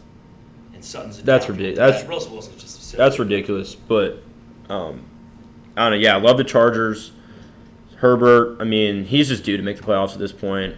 and 0.73 0.83
Sutton's 0.83 1.19
a 1.19 1.23
That's 1.23 1.45
draft 1.45 1.61
ridic- 1.61 1.75
that's- 1.75 2.05
Russell 2.05 2.33
Wilson's 2.33 2.61
just 2.61 2.93
That's 2.97 3.19
ridiculous. 3.19 3.75
But 3.75 4.23
um, 4.69 5.01
I 5.75 5.83
don't 5.89 5.99
know. 5.99 6.03
Yeah, 6.03 6.15
I 6.17 6.19
love 6.19 6.37
the 6.37 6.43
Chargers. 6.43 7.11
Herbert. 7.97 8.57
I 8.59 8.63
mean, 8.63 9.05
he's 9.05 9.27
just 9.27 9.43
due 9.43 9.57
to 9.57 9.63
make 9.63 9.77
the 9.77 9.83
playoffs 9.83 10.13
at 10.13 10.19
this 10.19 10.31
point. 10.31 10.75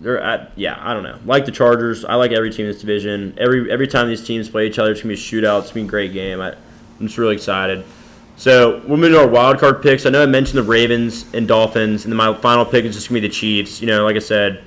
they're 0.00 0.20
at 0.20 0.52
yeah. 0.56 0.76
I 0.80 0.92
don't 0.94 1.02
know. 1.04 1.18
Like 1.24 1.44
the 1.44 1.52
Chargers, 1.52 2.04
I 2.04 2.14
like 2.14 2.32
every 2.32 2.50
team 2.50 2.66
in 2.66 2.72
this 2.72 2.80
division. 2.80 3.34
Every 3.38 3.70
every 3.70 3.86
time 3.86 4.08
these 4.08 4.24
teams 4.24 4.48
play 4.48 4.66
each 4.66 4.78
other, 4.78 4.90
it's 4.92 5.02
gonna 5.02 5.14
be 5.14 5.20
a 5.20 5.22
shootout. 5.22 5.60
It's 5.62 5.70
gonna 5.70 5.82
be 5.82 5.88
a 5.88 5.90
great 5.90 6.12
game. 6.12 6.40
I, 6.40 6.54
I'm 7.00 7.06
just 7.06 7.18
really 7.18 7.34
excited. 7.34 7.84
So 8.36 8.78
we're 8.86 8.96
moving 8.96 9.12
to 9.12 9.20
our 9.20 9.28
wild 9.28 9.58
card 9.58 9.82
picks. 9.82 10.06
I 10.06 10.10
know 10.10 10.22
I 10.22 10.26
mentioned 10.26 10.58
the 10.58 10.62
Ravens 10.62 11.26
and 11.34 11.48
Dolphins, 11.48 12.04
and 12.04 12.12
then 12.12 12.16
my 12.16 12.32
final 12.34 12.64
pick 12.64 12.84
is 12.84 12.94
just 12.94 13.08
gonna 13.08 13.20
be 13.20 13.26
the 13.26 13.34
Chiefs. 13.34 13.80
You 13.80 13.88
know, 13.88 14.04
like 14.04 14.16
I 14.16 14.20
said, 14.20 14.62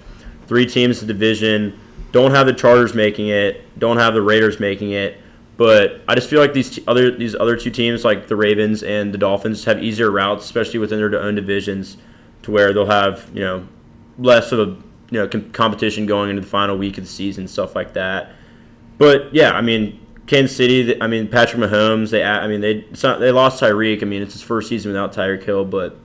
three 0.48 0.66
teams 0.66 1.00
the 1.00 1.06
division. 1.06 1.80
Don't 2.12 2.32
have 2.32 2.46
the 2.46 2.54
Chargers 2.54 2.94
making 2.94 3.30
it. 3.30 3.80
Don't 3.80 3.98
have 3.98 4.14
the 4.14 4.22
Raiders 4.22 4.60
making 4.60 4.92
it. 4.92 5.18
But 5.56 6.02
I 6.08 6.16
just 6.16 6.30
feel 6.30 6.40
like 6.40 6.54
these 6.54 6.80
other 6.88 7.12
these 7.12 7.36
other 7.36 7.56
two 7.56 7.70
teams, 7.70 8.04
like 8.04 8.28
the 8.28 8.36
Ravens 8.36 8.84
and 8.84 9.14
the 9.14 9.18
Dolphins, 9.18 9.64
have 9.66 9.82
easier 9.82 10.12
routes, 10.12 10.44
especially 10.44 10.80
within 10.80 11.00
their 11.00 11.22
own 11.22 11.36
divisions, 11.36 11.98
to 12.44 12.52
where 12.52 12.74
they'll 12.74 12.86
have 12.88 13.30
you 13.34 13.42
know 13.42 13.66
less 14.18 14.52
of 14.52 14.60
a 14.60 14.66
you 15.12 15.20
know 15.20 15.28
com- 15.28 15.50
competition 15.52 16.06
going 16.06 16.30
into 16.30 16.42
the 16.42 16.48
final 16.48 16.78
week 16.78 16.98
of 16.98 17.06
the 17.06 17.10
season, 17.10 17.48
stuff 17.48 17.74
like 17.74 17.94
that. 17.94 18.32
But 18.98 19.34
yeah, 19.34 19.52
I 19.52 19.62
mean 19.62 20.01
Kansas 20.28 20.56
City. 20.56 21.02
I 21.02 21.08
mean 21.08 21.28
Patrick 21.28 21.62
Mahomes. 21.62 22.10
They 22.10 22.24
I 22.24 22.48
mean 22.48 22.62
they 22.62 22.86
not, 23.04 23.20
they 23.20 23.32
lost 23.32 23.62
Tyreek. 23.62 24.02
I 24.02 24.06
mean 24.06 24.22
it's 24.22 24.34
his 24.34 24.42
first 24.42 24.70
season 24.70 24.92
without 24.92 25.14
Tyreek 25.14 25.44
Hill, 25.44 25.66
but 25.66 25.98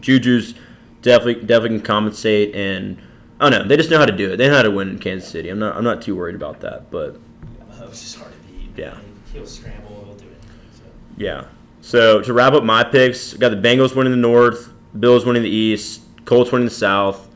Juju's 0.00 0.54
definitely 1.02 1.46
definitely 1.46 1.78
can 1.78 1.86
compensate 1.86 2.54
and. 2.54 2.98
Oh, 3.40 3.48
I 3.48 3.50
don't 3.50 3.62
know. 3.62 3.68
They 3.68 3.76
just 3.76 3.90
know 3.90 3.98
how 3.98 4.06
to 4.06 4.16
do 4.16 4.32
it. 4.32 4.36
They 4.36 4.48
know 4.48 4.54
how 4.54 4.62
to 4.62 4.70
win 4.70 4.90
in 4.90 4.98
Kansas 5.00 5.28
City. 5.28 5.48
I'm 5.48 5.58
not. 5.58 5.76
I'm 5.76 5.82
not 5.82 6.00
too 6.00 6.14
worried 6.14 6.36
about 6.36 6.60
that. 6.60 6.90
But 6.90 7.16
oh, 7.60 7.64
Mahomes 7.64 7.94
is 7.94 8.14
hard 8.14 8.32
to 8.32 8.38
beat. 8.48 8.70
Yeah. 8.76 8.96
He'll 9.32 9.44
scramble. 9.44 10.04
He'll 10.04 10.14
do 10.14 10.26
anything. 10.26 10.50
So. 10.72 10.84
Yeah. 11.16 11.46
So 11.80 12.22
to 12.22 12.32
wrap 12.32 12.52
up 12.52 12.62
my 12.62 12.84
picks, 12.84 13.34
I 13.34 13.38
got 13.38 13.48
the 13.48 13.56
Bengals 13.56 13.94
winning 13.94 14.12
the 14.12 14.16
North, 14.16 14.72
Bills 14.98 15.26
winning 15.26 15.42
the 15.42 15.50
East, 15.50 16.02
Colts 16.24 16.52
winning 16.52 16.66
the 16.66 16.74
South, 16.74 17.28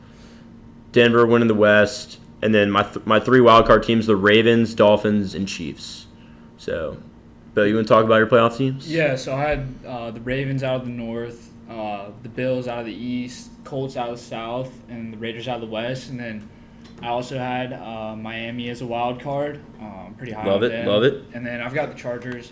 Denver 0.93 1.27
winning 1.27 1.49
the 1.49 1.53
West, 1.53 2.17
and 2.41 2.55
then 2.55 2.71
my 2.71 2.83
th- 2.83 3.05
my 3.05 3.19
three 3.19 3.41
wild 3.41 3.67
card 3.67 3.83
teams: 3.83 4.07
the 4.07 4.15
Ravens, 4.15 4.73
Dolphins, 4.73 5.35
and 5.35 5.47
Chiefs. 5.47 6.07
So, 6.59 6.97
Bill, 7.55 7.65
you 7.65 7.75
want 7.75 7.87
to 7.87 7.93
talk 7.93 8.03
about 8.05 8.17
your 8.17 8.27
playoff 8.27 8.57
teams? 8.57 8.91
Yeah, 8.91 9.15
so 9.15 9.33
I 9.33 9.41
had 9.43 9.67
uh, 9.87 10.11
the 10.11 10.19
Ravens 10.19 10.61
out 10.61 10.75
of 10.81 10.85
the 10.85 10.91
North, 10.91 11.51
uh, 11.69 12.09
the 12.21 12.27
Bills 12.29 12.67
out 12.67 12.79
of 12.79 12.85
the 12.85 12.93
East, 12.93 13.49
Colts 13.63 13.95
out 13.95 14.09
of 14.09 14.17
the 14.17 14.23
South, 14.23 14.71
and 14.89 15.13
the 15.13 15.17
Raiders 15.17 15.47
out 15.47 15.55
of 15.55 15.61
the 15.61 15.67
West. 15.67 16.09
And 16.09 16.19
then 16.19 16.49
I 17.01 17.07
also 17.07 17.37
had 17.37 17.71
uh, 17.71 18.13
Miami 18.15 18.69
as 18.69 18.81
a 18.81 18.85
wild 18.85 19.21
card. 19.21 19.61
I'm 19.81 20.13
pretty 20.15 20.33
high 20.33 20.45
Love 20.45 20.63
on 20.63 20.65
it, 20.65 20.69
them. 20.69 20.85
love 20.87 21.03
it. 21.03 21.23
And 21.33 21.45
then 21.45 21.61
I've 21.61 21.73
got 21.73 21.89
the 21.89 21.95
Chargers. 21.97 22.51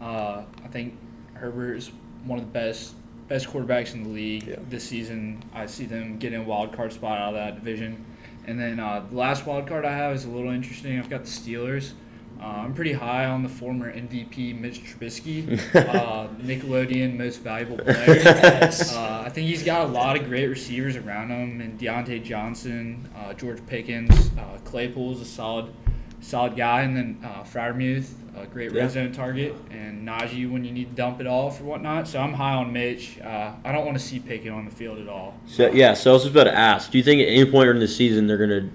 Uh, 0.00 0.42
I 0.62 0.68
think 0.68 0.98
Herbert 1.34 1.76
is 1.76 1.90
one 2.24 2.38
of 2.38 2.44
the 2.44 2.50
best 2.52 2.94
best 3.28 3.48
quarterbacks 3.48 3.92
in 3.94 4.04
the 4.04 4.08
league 4.10 4.46
Yeah. 4.46 4.56
this 4.68 4.84
season. 4.84 5.42
I 5.52 5.66
see 5.66 5.84
them 5.84 6.16
getting 6.18 6.38
a 6.38 6.44
wild 6.44 6.72
card 6.76 6.92
spot 6.92 7.18
out 7.18 7.30
of 7.30 7.34
that 7.34 7.56
division. 7.56 8.04
And 8.46 8.60
then 8.60 8.78
uh, 8.78 9.04
the 9.10 9.16
last 9.16 9.46
wild 9.46 9.66
card 9.66 9.84
I 9.84 9.90
have 9.92 10.14
is 10.14 10.26
a 10.26 10.28
little 10.28 10.52
interesting. 10.52 10.96
I've 10.98 11.10
got 11.10 11.24
the 11.24 11.30
Steelers. 11.30 11.92
Uh, 12.40 12.44
I'm 12.64 12.74
pretty 12.74 12.92
high 12.92 13.24
on 13.24 13.42
the 13.42 13.48
former 13.48 13.92
MVP 13.92 14.58
Mitch 14.60 14.82
Trubisky, 14.84 15.58
uh, 15.74 16.28
Nickelodeon 16.42 17.16
Most 17.16 17.40
Valuable 17.40 17.78
Player. 17.78 18.20
uh, 18.28 19.22
I 19.24 19.30
think 19.30 19.48
he's 19.48 19.62
got 19.62 19.82
a 19.82 19.88
lot 19.90 20.16
of 20.16 20.26
great 20.28 20.46
receivers 20.46 20.96
around 20.96 21.30
him, 21.30 21.60
and 21.60 21.78
Diontae 21.78 22.22
Johnson, 22.22 23.08
uh, 23.16 23.32
George 23.34 23.64
Pickens, 23.66 24.30
uh, 24.38 24.58
Claypool's 24.64 25.20
a 25.20 25.24
solid, 25.24 25.72
solid 26.20 26.56
guy, 26.56 26.82
and 26.82 26.96
then 26.96 27.18
uh, 27.24 27.42
Freiermuth, 27.42 28.10
a 28.36 28.46
great 28.46 28.70
Yeah. 28.72 28.82
red 28.82 28.90
zone 28.90 29.12
target, 29.12 29.54
and 29.70 30.06
Najee 30.06 30.50
when 30.50 30.62
you 30.62 30.72
need 30.72 30.90
to 30.90 30.94
dump 30.94 31.20
it 31.22 31.26
off 31.26 31.60
or 31.60 31.64
whatnot. 31.64 32.06
So 32.06 32.20
I'm 32.20 32.34
high 32.34 32.52
on 32.52 32.70
Mitch. 32.70 33.18
Uh, 33.18 33.52
I 33.64 33.72
don't 33.72 33.86
want 33.86 33.96
to 33.98 34.04
see 34.04 34.18
Pickett 34.18 34.52
on 34.52 34.66
the 34.66 34.70
field 34.70 34.98
at 34.98 35.08
all. 35.08 35.34
So, 35.46 35.70
yeah. 35.72 35.94
So 35.94 36.10
I 36.10 36.12
was 36.12 36.24
just 36.24 36.32
about 36.34 36.44
to 36.44 36.54
ask: 36.54 36.90
Do 36.90 36.98
you 36.98 37.04
think 37.04 37.22
at 37.22 37.28
any 37.28 37.44
point 37.50 37.64
during 37.66 37.80
the 37.80 37.88
season 37.88 38.26
they're 38.26 38.36
gonna? 38.36 38.68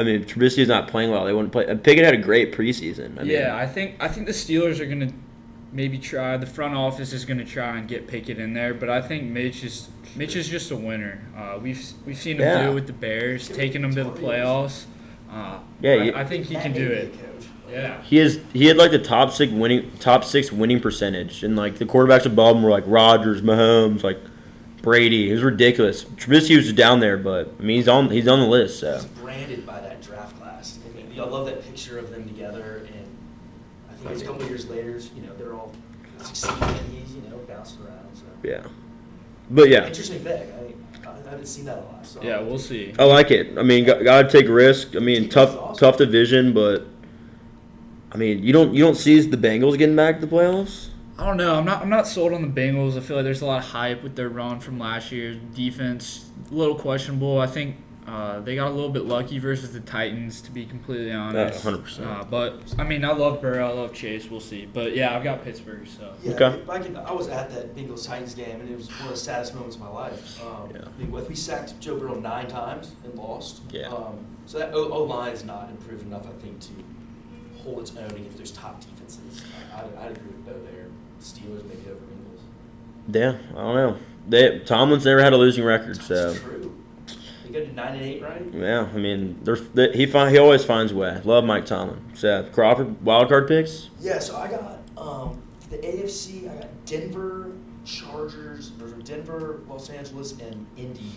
I 0.00 0.04
mean, 0.04 0.22
if 0.22 0.26
Trubisky's 0.34 0.68
not 0.68 0.88
playing 0.88 1.10
well. 1.10 1.24
They 1.24 1.32
wouldn't 1.32 1.52
play. 1.52 1.66
Pickett 1.76 2.04
had 2.04 2.14
a 2.14 2.18
great 2.18 2.52
preseason. 2.52 3.18
I 3.18 3.22
mean, 3.22 3.30
yeah, 3.32 3.56
I 3.56 3.66
think 3.66 3.96
I 4.00 4.08
think 4.08 4.26
the 4.26 4.32
Steelers 4.32 4.80
are 4.80 4.86
gonna 4.86 5.12
maybe 5.72 5.98
try. 5.98 6.36
The 6.36 6.46
front 6.46 6.74
office 6.74 7.12
is 7.12 7.24
gonna 7.24 7.44
try 7.44 7.76
and 7.76 7.86
get 7.86 8.06
Pickett 8.08 8.38
in 8.38 8.54
there, 8.54 8.72
but 8.74 8.88
I 8.88 9.02
think 9.02 9.24
Mitch 9.24 9.62
is 9.62 9.88
Mitch 10.16 10.34
is 10.36 10.48
just 10.48 10.70
a 10.70 10.76
winner. 10.76 11.20
Uh, 11.36 11.58
we've 11.62 11.80
we've 12.06 12.16
seen 12.18 12.36
him 12.36 12.42
Yeah. 12.42 12.64
do 12.64 12.70
it 12.70 12.74
with 12.74 12.86
the 12.86 12.92
Bears, 12.92 13.48
taking 13.48 13.82
them 13.82 13.94
to 13.94 14.04
the 14.04 14.10
playoffs. 14.10 14.84
Uh, 15.30 15.58
Yeah, 15.80 15.92
I, 15.92 15.94
you- 16.02 16.14
I 16.16 16.24
think 16.24 16.46
he 16.46 16.54
can 16.56 16.72
do 16.72 16.86
it. 16.88 17.12
Coach. 17.12 17.46
Yeah. 17.70 18.02
He 18.02 18.18
is. 18.18 18.40
He 18.52 18.66
had 18.66 18.76
like 18.76 18.90
the 18.90 18.98
top 18.98 19.30
six 19.32 19.52
winning, 19.52 19.92
top 20.00 20.24
six 20.24 20.50
winning 20.50 20.80
percentage, 20.80 21.44
and 21.44 21.54
like 21.56 21.76
the 21.76 21.84
quarterbacks 21.84 22.26
above 22.26 22.56
him 22.56 22.62
were 22.64 22.70
like 22.70 22.84
Rodgers, 22.86 23.42
Mahomes, 23.42 24.02
like 24.02 24.18
Brady. 24.82 25.30
It 25.30 25.34
was 25.34 25.42
ridiculous. 25.44 26.04
Trubisky 26.04 26.56
was 26.56 26.72
down 26.72 26.98
there, 27.00 27.16
but 27.16 27.52
I 27.60 27.62
mean 27.62 27.76
he's 27.76 27.86
on. 27.86 28.10
He's 28.10 28.26
on 28.26 28.40
the 28.40 28.46
list. 28.46 28.80
So 28.80 28.94
He's 28.96 29.04
branded 29.04 29.64
by 29.64 29.74
that 29.74 29.82
draft 29.82 29.88
class. 29.88 29.89
I, 31.20 31.24
mean, 31.24 31.32
I 31.34 31.36
love 31.36 31.46
that 31.46 31.64
picture 31.64 31.98
of 31.98 32.10
them 32.10 32.26
together, 32.26 32.86
and 32.86 33.06
I 33.90 33.94
think 33.94 34.10
it's 34.10 34.22
a 34.22 34.24
couple 34.24 34.42
of 34.42 34.48
years 34.48 34.68
later, 34.68 34.98
you 35.14 35.22
know, 35.22 35.34
they're 35.36 35.54
all 35.54 35.72
succeeding, 36.18 36.62
and 36.62 36.92
he's 36.92 37.14
you 37.14 37.22
know 37.22 37.36
bouncing 37.48 37.82
around. 37.84 38.08
So 38.14 38.24
yeah, 38.42 38.66
but 39.50 39.68
yeah, 39.68 39.86
interesting 39.86 40.22
pick. 40.22 40.48
I, 41.04 41.08
I 41.08 41.30
haven't 41.30 41.46
seen 41.46 41.64
that 41.66 41.78
a 41.78 41.82
lot. 41.82 42.06
So 42.06 42.22
Yeah, 42.22 42.40
we'll 42.40 42.58
see. 42.58 42.92
I 42.98 43.04
like 43.04 43.30
it. 43.30 43.56
I 43.56 43.62
mean, 43.62 43.84
got, 43.84 44.02
got 44.02 44.22
to 44.22 44.28
take 44.28 44.48
risk. 44.48 44.96
I 44.96 44.98
mean, 44.98 45.28
Defense 45.28 45.34
tough, 45.34 45.56
awesome. 45.56 45.76
tough 45.76 45.96
division, 45.96 46.52
but 46.52 46.86
I 48.12 48.16
mean, 48.16 48.42
you 48.42 48.52
don't 48.52 48.74
you 48.74 48.84
don't 48.84 48.96
see 48.96 49.20
the 49.20 49.36
Bengals 49.36 49.78
getting 49.78 49.96
back 49.96 50.20
to 50.20 50.26
the 50.26 50.34
playoffs. 50.34 50.88
I 51.18 51.26
don't 51.26 51.36
know. 51.36 51.54
I'm 51.54 51.66
not. 51.66 51.82
I'm 51.82 51.90
not 51.90 52.06
sold 52.06 52.32
on 52.32 52.42
the 52.42 52.60
Bengals. 52.60 52.96
I 52.96 53.00
feel 53.00 53.16
like 53.16 53.24
there's 53.24 53.42
a 53.42 53.46
lot 53.46 53.58
of 53.58 53.70
hype 53.70 54.02
with 54.02 54.16
their 54.16 54.30
run 54.30 54.58
from 54.58 54.78
last 54.78 55.12
year. 55.12 55.34
Defense 55.54 56.30
a 56.50 56.54
little 56.54 56.74
questionable. 56.74 57.38
I 57.38 57.46
think 57.46 57.76
uh, 58.06 58.40
they 58.40 58.54
got 58.56 58.68
a 58.68 58.74
little 58.74 58.90
bit 58.90 59.04
lucky 59.04 59.38
versus 59.38 59.72
the 59.72 59.80
Titans, 59.80 60.40
to 60.42 60.50
be 60.50 60.64
completely 60.66 61.12
honest. 61.12 61.64
100%. 61.64 62.06
Uh, 62.06 62.24
but 62.24 62.62
I 62.78 62.84
mean, 62.84 63.04
I 63.04 63.12
love 63.12 63.40
Burrow. 63.40 63.68
I 63.68 63.72
love 63.72 63.92
Chase. 63.92 64.28
We'll 64.30 64.40
see. 64.40 64.66
But 64.66 64.96
yeah, 64.96 65.14
I've 65.16 65.22
got 65.22 65.44
Pittsburgh. 65.44 65.86
So 65.86 66.12
Yeah, 66.22 66.32
Okay. 66.32 66.62
I, 66.68 66.78
can, 66.78 66.96
I 66.96 67.12
was 67.12 67.28
at 67.28 67.50
that 67.50 67.76
Bengals 67.76 68.06
Titans 68.06 68.34
game, 68.34 68.60
and 68.60 68.68
it 68.68 68.76
was 68.76 68.88
one 68.98 69.04
of 69.08 69.10
the 69.10 69.16
saddest 69.16 69.54
moments 69.54 69.76
of 69.76 69.82
my 69.82 69.88
life. 69.88 70.42
Um, 70.44 70.70
Yeah. 70.74 70.82
I 70.86 71.00
mean, 71.00 71.10
we 71.28 71.34
sacked 71.34 71.78
Joe 71.80 71.96
Burrow 71.98 72.18
nine 72.18 72.48
times 72.48 72.92
and 73.04 73.14
lost. 73.14 73.60
Yeah. 73.70 73.88
Um, 73.88 74.18
so 74.46 74.58
that 74.58 74.72
O 74.74 75.02
line 75.04 75.32
is 75.32 75.44
not 75.44 75.68
improved 75.70 76.02
enough, 76.04 76.26
I 76.26 76.32
think, 76.42 76.58
to 76.60 76.70
hold 77.62 77.80
its 77.80 77.96
own 77.96 78.10
against 78.10 78.38
those 78.38 78.50
top 78.50 78.80
defenses. 78.80 79.44
I, 79.72 79.80
I'd, 79.80 80.06
I'd 80.06 80.10
agree 80.16 80.26
with 80.28 80.46
Beau 80.46 80.52
there. 80.64 80.86
Steelers 81.20 81.64
maybe 81.68 81.82
over 81.90 82.00
Bengals. 82.00 82.40
Yeah, 83.08 83.36
I 83.56 83.62
don't 83.62 83.74
know. 83.76 83.96
They 84.28 84.58
Tomlin's 84.60 85.04
never 85.04 85.22
had 85.22 85.32
a 85.32 85.36
losing 85.36 85.64
record, 85.64 85.96
so 86.02 86.34
true. 86.34 86.59
They 87.50 87.60
go 87.60 87.66
to 87.66 87.72
nine 87.72 87.94
and 87.94 88.02
eight, 88.02 88.22
right? 88.22 88.42
yeah. 88.52 88.88
I 88.92 88.96
mean, 88.96 89.40
they're, 89.42 89.56
they, 89.56 89.92
he 89.92 90.06
find, 90.06 90.30
he 90.30 90.38
always 90.38 90.64
finds 90.64 90.92
a 90.92 90.96
way. 90.96 91.20
Love 91.24 91.44
Mike 91.44 91.66
Tomlin. 91.66 92.00
Seth 92.14 92.52
Crawford 92.52 93.02
wild 93.04 93.28
card 93.28 93.48
picks. 93.48 93.90
Yeah. 94.00 94.18
So 94.18 94.36
I 94.36 94.48
got 94.48 94.78
um, 94.96 95.42
the 95.70 95.78
AFC. 95.78 96.50
I 96.50 96.60
got 96.60 96.84
Denver 96.86 97.52
Chargers, 97.84 98.72
or 98.80 98.88
Denver, 99.02 99.60
Los 99.68 99.90
Angeles, 99.90 100.32
and 100.32 100.66
Indy. 100.76 101.12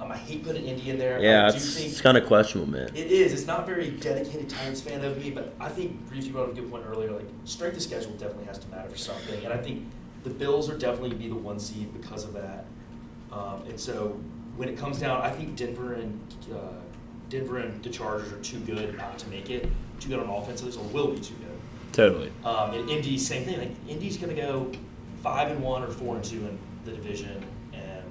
Um, 0.00 0.10
I 0.10 0.16
hate 0.16 0.44
putting 0.44 0.64
Indy 0.64 0.90
in 0.90 0.98
there. 0.98 1.20
Yeah, 1.20 1.44
I 1.44 1.48
it's, 1.48 1.76
think 1.76 1.90
it's 1.90 2.00
kind 2.00 2.16
of 2.16 2.26
questionable, 2.26 2.72
man. 2.72 2.88
It 2.94 3.12
is. 3.12 3.32
It's 3.32 3.46
not 3.46 3.66
very 3.66 3.90
dedicated 3.90 4.48
Titans 4.48 4.80
fan 4.80 5.04
of 5.04 5.22
me, 5.22 5.30
but 5.30 5.54
I 5.60 5.68
think 5.68 6.00
Reeves, 6.10 6.26
you 6.26 6.32
brought 6.32 6.48
up 6.48 6.52
a 6.52 6.54
good 6.54 6.70
point 6.70 6.84
earlier. 6.88 7.12
Like 7.12 7.26
strength 7.44 7.76
of 7.76 7.82
schedule 7.82 8.12
definitely 8.12 8.46
has 8.46 8.58
to 8.58 8.68
matter 8.68 8.88
for 8.88 8.96
something, 8.96 9.44
and 9.44 9.52
I 9.52 9.58
think 9.58 9.84
the 10.24 10.30
Bills 10.30 10.70
are 10.70 10.78
definitely 10.78 11.16
be 11.16 11.28
the 11.28 11.34
one 11.34 11.58
seed 11.58 11.92
because 11.92 12.24
of 12.24 12.32
that. 12.32 12.64
Um, 13.30 13.62
and 13.68 13.78
so 13.78 14.18
when 14.56 14.68
it 14.68 14.76
comes 14.76 14.98
down, 14.98 15.20
I 15.22 15.30
think 15.30 15.56
Denver 15.56 15.94
and 15.94 16.20
uh, 16.52 16.56
Denver 17.28 17.58
and 17.58 17.82
the 17.82 17.90
Chargers 17.90 18.32
are 18.32 18.40
too 18.40 18.58
good 18.60 18.96
not 18.96 19.18
to 19.20 19.28
make 19.28 19.50
it. 19.50 19.68
Too 20.00 20.08
good 20.08 20.18
on 20.20 20.28
offense, 20.28 20.60
at 20.60 20.66
least, 20.66 20.78
or 20.78 20.84
will 20.84 21.08
be 21.12 21.20
too 21.20 21.34
good. 21.34 21.46
Totally. 21.92 22.32
Um, 22.44 22.72
and 22.72 22.88
Indy, 22.88 23.18
same 23.18 23.44
thing. 23.44 23.58
Like 23.58 23.72
Indy's 23.88 24.16
going 24.16 24.34
to 24.34 24.40
go 24.40 24.70
five 25.22 25.50
and 25.50 25.62
one 25.62 25.82
or 25.82 25.88
four 25.88 26.16
and 26.16 26.24
two 26.24 26.38
in 26.46 26.58
the 26.84 26.92
division, 26.92 27.44
and 27.72 28.04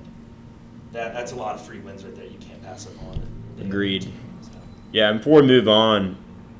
that 0.91 1.13
that's 1.13 1.31
a 1.31 1.35
lot 1.35 1.55
of 1.55 1.65
free 1.65 1.79
wins 1.79 2.03
right 2.03 2.15
there. 2.15 2.25
You 2.25 2.37
can't 2.39 2.61
pass 2.63 2.87
up 2.87 2.93
on. 3.03 3.21
Agreed. 3.59 4.03
team, 4.03 4.13
so. 4.41 4.51
Yeah, 4.91 5.09
and 5.09 5.19
before 5.19 5.41
we 5.41 5.47
move 5.47 5.67
on, 5.67 6.15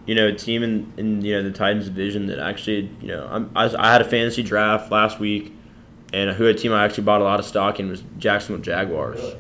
you 0.06 0.16
know, 0.16 0.28
a 0.28 0.34
team 0.34 0.64
in, 0.64 0.92
in 0.98 1.22
you 1.24 1.36
know 1.36 1.44
the 1.44 1.52
Titans 1.52 1.86
division 1.86 2.26
that 2.28 2.40
actually, 2.40 2.90
you 3.02 3.08
know, 3.10 3.28
I'm, 3.30 3.52
I, 3.56 3.64
was- 3.66 3.76
I 3.76 3.92
had 3.92 4.02
a 4.02 4.06
fantasy 4.06 4.42
draft 4.44 4.92
last 4.92 5.20
week, 5.20 5.54
and 6.14 6.32
who 6.32 6.48
a 6.48 6.54
team 6.54 6.74
I 6.74 6.84
actually 6.86 7.04
bought 7.04 7.22
a 7.22 7.26
lot 7.26 7.40
of 7.40 7.46
stock 7.46 7.80
in 7.80 7.90
was 7.90 8.04
Jacksonville 8.18 8.64
Jaguars. 8.64 9.20
Really? 9.20 9.36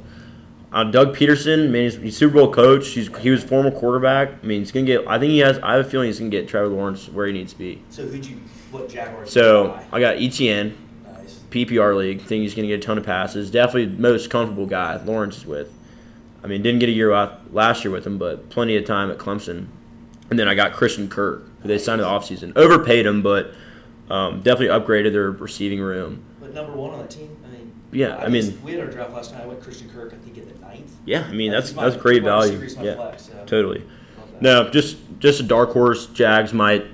Uh, 0.72 0.84
Doug 0.84 1.16
Pederson, 1.16 1.72
man, 1.72 1.84
he's, 1.84 1.96
he's 1.96 2.18
Super 2.18 2.36
Bowl 2.36 2.54
coach. 2.54 2.90
He's 2.90 3.16
he 3.18 3.32
was 3.32 3.44
former 3.44 3.72
quarterback. 3.72 4.30
I 4.44 4.46
mean, 4.46 4.60
he's 4.60 4.72
gonna 4.72 4.86
get. 4.86 5.08
I 5.08 5.18
think 5.18 5.32
he 5.32 5.40
has. 5.40 5.58
I 5.60 5.76
have 5.76 5.86
a 5.86 5.90
feeling 5.90 6.08
he's 6.08 6.20
gonna 6.20 6.30
get 6.30 6.48
Trevor 6.48 6.68
Lawrence 6.68 7.10
where 7.10 7.26
he 7.26 7.34
needs 7.34 7.54
to 7.54 7.60
be. 7.60 7.82
So 7.90 8.06
who'd 8.06 8.26
you? 8.26 8.38
What 8.72 8.88
Jaguars? 8.88 9.32
So? 9.32 9.80
I 9.92 10.00
got 10.00 10.18
ETN, 10.18 10.76
nice. 11.06 11.40
PPR 11.50 11.98
league. 11.98 12.22
Think 12.22 12.44
he's 12.44 12.54
gonna 12.54 12.68
get 12.68 12.84
a 12.84 12.86
ton 12.86 13.00
of 13.00 13.04
passes. 13.04 13.50
Definitely 13.50 13.96
the 13.96 14.02
most 14.02 14.30
comfortable 14.30 14.68
guy 14.68 14.98
Lawrence 15.04 15.38
is 15.38 15.46
with. 15.46 15.74
I 16.44 16.48
mean, 16.48 16.62
didn't 16.62 16.80
get 16.80 16.90
a 16.90 16.94
year 16.94 17.12
out 17.12 17.54
last 17.54 17.84
year 17.84 17.92
with 17.92 18.06
him, 18.06 18.18
but 18.18 18.50
plenty 18.50 18.78
of 18.78 18.86
time 18.86 19.10
at 19.10 19.18
Clemson. 19.18 19.68
And 20.30 20.38
then 20.38 20.48
I 20.48 20.54
got 20.54 20.74
Christian 20.74 21.10
Kirk, 21.10 21.50
who 21.62 21.68
they 21.68 21.80
signed 21.80 22.00
in 22.02 22.08
the 22.08 22.14
offseason. 22.14 22.56
Overpaid 22.56 23.06
him, 23.06 23.24
but 23.24 23.52
um, 24.10 24.42
definitely 24.42 24.68
upgraded 24.68 25.12
their 25.12 25.32
receiving 25.32 25.80
room. 25.80 26.24
But 26.40 26.54
number 26.54 26.74
one 26.74 26.92
on 26.92 27.00
that 27.00 27.10
team, 27.10 27.36
I 27.44 27.50
mean, 27.50 27.59
yeah, 27.92 28.18
I 28.18 28.30
just- 28.30 28.32
mean, 28.52 28.60
we 28.64 28.72
had 28.74 28.82
our 28.82 28.88
draft 28.88 29.14
last 29.14 29.34
night. 29.34 29.44
I 29.44 29.48
went 29.48 29.62
Christian 29.62 29.90
Kirk. 29.90 30.14
I 30.14 30.18
think 30.24 30.38
in 30.38 30.48
the 30.48 30.60
ninth. 30.66 30.92
yeah, 31.06 31.26
I 31.28 31.32
mean 31.34 31.52
Like, 31.52 31.62
that's 31.64 31.76
my- 31.76 31.84
that's 31.90 32.02
great 32.02 32.24
value. 32.24 32.52
receiver, 32.54 32.64
he's 32.64 32.78
my 32.78 32.84
Yeah, 32.84 32.96
flex, 32.96 33.24
so. 33.28 33.34
totally. 33.46 33.80
Love. 33.80 34.42
No, 34.42 34.70
just 34.70 34.98
just 35.20 35.40
a 35.40 35.44
dark 35.44 35.72
horse. 35.74 36.06
Jags 36.08 36.54
might, 36.54 36.86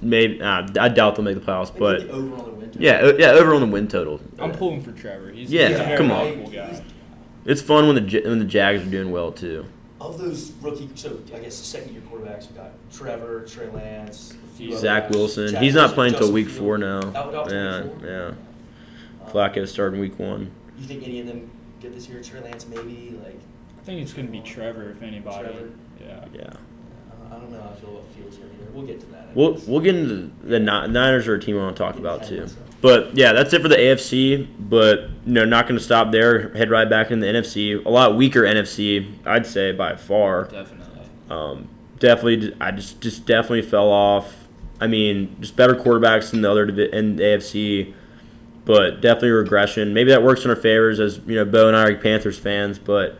maybe. 0.00 0.40
Uh, 0.40 0.66
I 0.80 0.88
doubt 0.88 1.16
they'll 1.16 1.24
make 1.24 1.34
the 1.34 1.40
playoffs, 1.40 1.68
Maybe 1.74 1.78
but 1.80 2.00
the 2.08 2.12
over 2.12 2.34
on 2.36 2.44
the 2.44 2.50
win 2.52 2.66
total. 2.70 2.82
yeah, 2.82 3.00
o- 3.02 3.16
yeah, 3.18 3.30
over 3.32 3.54
on 3.54 3.60
the 3.60 3.66
win 3.66 3.86
total. 3.88 4.20
I'm 4.38 4.52
pulling 4.52 4.82
for 4.82 4.92
Trevor. 4.92 5.30
He's, 5.30 5.52
Yeah, 5.52 5.68
he's 5.68 5.78
a 5.80 5.82
very 5.84 5.96
come 5.98 6.10
on. 6.10 6.44
guy. 6.52 6.80
It's 7.44 7.60
fun 7.62 7.86
when 7.86 7.96
the 8.06 8.20
when 8.24 8.38
the 8.38 8.44
Jags 8.44 8.82
are 8.82 8.90
doing 8.90 9.10
well 9.10 9.30
too. 9.32 9.64
Of 10.00 10.18
those 10.18 10.52
rookie, 10.62 10.88
so 10.94 11.18
I 11.34 11.38
guess 11.38 11.58
the 11.58 11.64
second 11.64 11.92
year 11.92 12.02
quarterbacks, 12.10 12.50
we 12.50 12.56
got 12.56 12.70
Trevor, 12.92 13.44
Trey 13.48 13.68
Lance, 13.74 14.34
a 14.44 14.56
few 14.56 14.76
Zach 14.76 15.04
guys. 15.08 15.16
Wilson, 15.16 15.48
Jack 15.52 15.62
he's 15.62 15.74
not 15.74 15.80
Wilson, 15.82 15.94
playing 15.94 16.14
until 16.14 16.32
week 16.32 16.46
Fields. 16.46 16.58
four 16.58 16.78
now. 16.78 16.98
Out- 17.14 17.34
out 17.34 17.50
Yeah, 17.52 17.82
yeah. 18.04 18.30
Flacco 19.32 19.66
starting 19.66 20.00
week 20.00 20.18
one. 20.18 20.50
You 20.78 20.86
think 20.86 21.04
any 21.04 21.20
of 21.20 21.26
them 21.26 21.50
get 21.80 21.94
this 21.94 22.08
year? 22.08 22.22
Trey 22.22 22.40
Lance, 22.40 22.66
maybe. 22.66 23.18
Like, 23.22 23.38
I 23.80 23.82
think 23.84 24.02
it's 24.02 24.12
going 24.12 24.26
to 24.26 24.32
be 24.32 24.40
Trevor, 24.40 24.90
if 24.90 25.02
anybody. 25.02 25.44
Trevor. 25.44 25.70
Yeah. 26.00 26.24
Yeah. 26.34 26.42
uh, 26.42 27.34
I 27.34 27.38
don't 27.38 27.50
know 27.50 27.60
how 27.60 27.70
I 27.70 27.74
feel 27.74 27.90
about 27.90 28.04
Fields 28.14 28.38
yet 28.38 28.46
either. 28.54 28.70
We'll 28.72 28.86
get 28.86 29.00
to 29.00 29.06
that. 29.06 29.28
I 29.30 29.32
We'll 29.34 29.54
guess. 29.54 29.66
we'll 29.66 29.80
get 29.80 29.94
into 29.94 30.30
the 30.44 30.58
Ni- 30.58 30.88
Niners 30.88 31.26
are 31.28 31.34
a 31.34 31.40
team 31.40 31.56
I 31.58 31.62
want 31.62 31.76
to 31.76 31.82
talk 31.82 31.96
about 31.96 32.24
too. 32.24 32.46
so. 32.48 32.56
But 32.82 33.16
yeah, 33.16 33.32
that's 33.32 33.52
it 33.54 33.62
for 33.62 33.68
the 33.68 33.76
AFC. 33.76 34.46
But 34.58 35.08
you 35.24 35.32
know, 35.32 35.44
not 35.44 35.66
going 35.66 35.78
to 35.78 35.84
stop 35.84 36.12
there. 36.12 36.50
Head 36.54 36.70
right 36.70 36.88
back 36.88 37.10
in 37.10 37.20
the 37.20 37.26
NFC. 37.26 37.84
A 37.84 37.88
lot 37.88 38.16
weaker 38.16 38.42
NFC, 38.42 39.10
I'd 39.24 39.46
say 39.46 39.72
by 39.72 39.96
far. 39.96 40.44
Definitely. 40.44 40.84
Um, 41.30 41.68
definitely, 41.98 42.54
I 42.60 42.70
just 42.70 43.00
just 43.00 43.24
definitely 43.26 43.62
fell 43.62 43.88
off. 43.90 44.46
I 44.78 44.86
mean, 44.86 45.36
just 45.40 45.56
better 45.56 45.74
quarterbacks 45.74 46.30
than 46.30 46.42
the 46.42 46.50
other 46.50 46.66
divi- 46.66 46.92
in 46.92 47.16
the 47.16 47.22
AFC, 47.24 47.94
but 48.66 49.00
definitely 49.00 49.30
regression. 49.30 49.94
Maybe 49.94 50.10
that 50.10 50.22
works 50.22 50.44
in 50.44 50.50
our 50.50 50.56
favors 50.56 51.00
as 51.00 51.18
you 51.26 51.36
know, 51.36 51.46
Bo 51.46 51.68
and 51.68 51.76
I 51.76 51.84
are 51.84 51.96
Panthers 51.96 52.38
fans. 52.38 52.78
But 52.78 53.18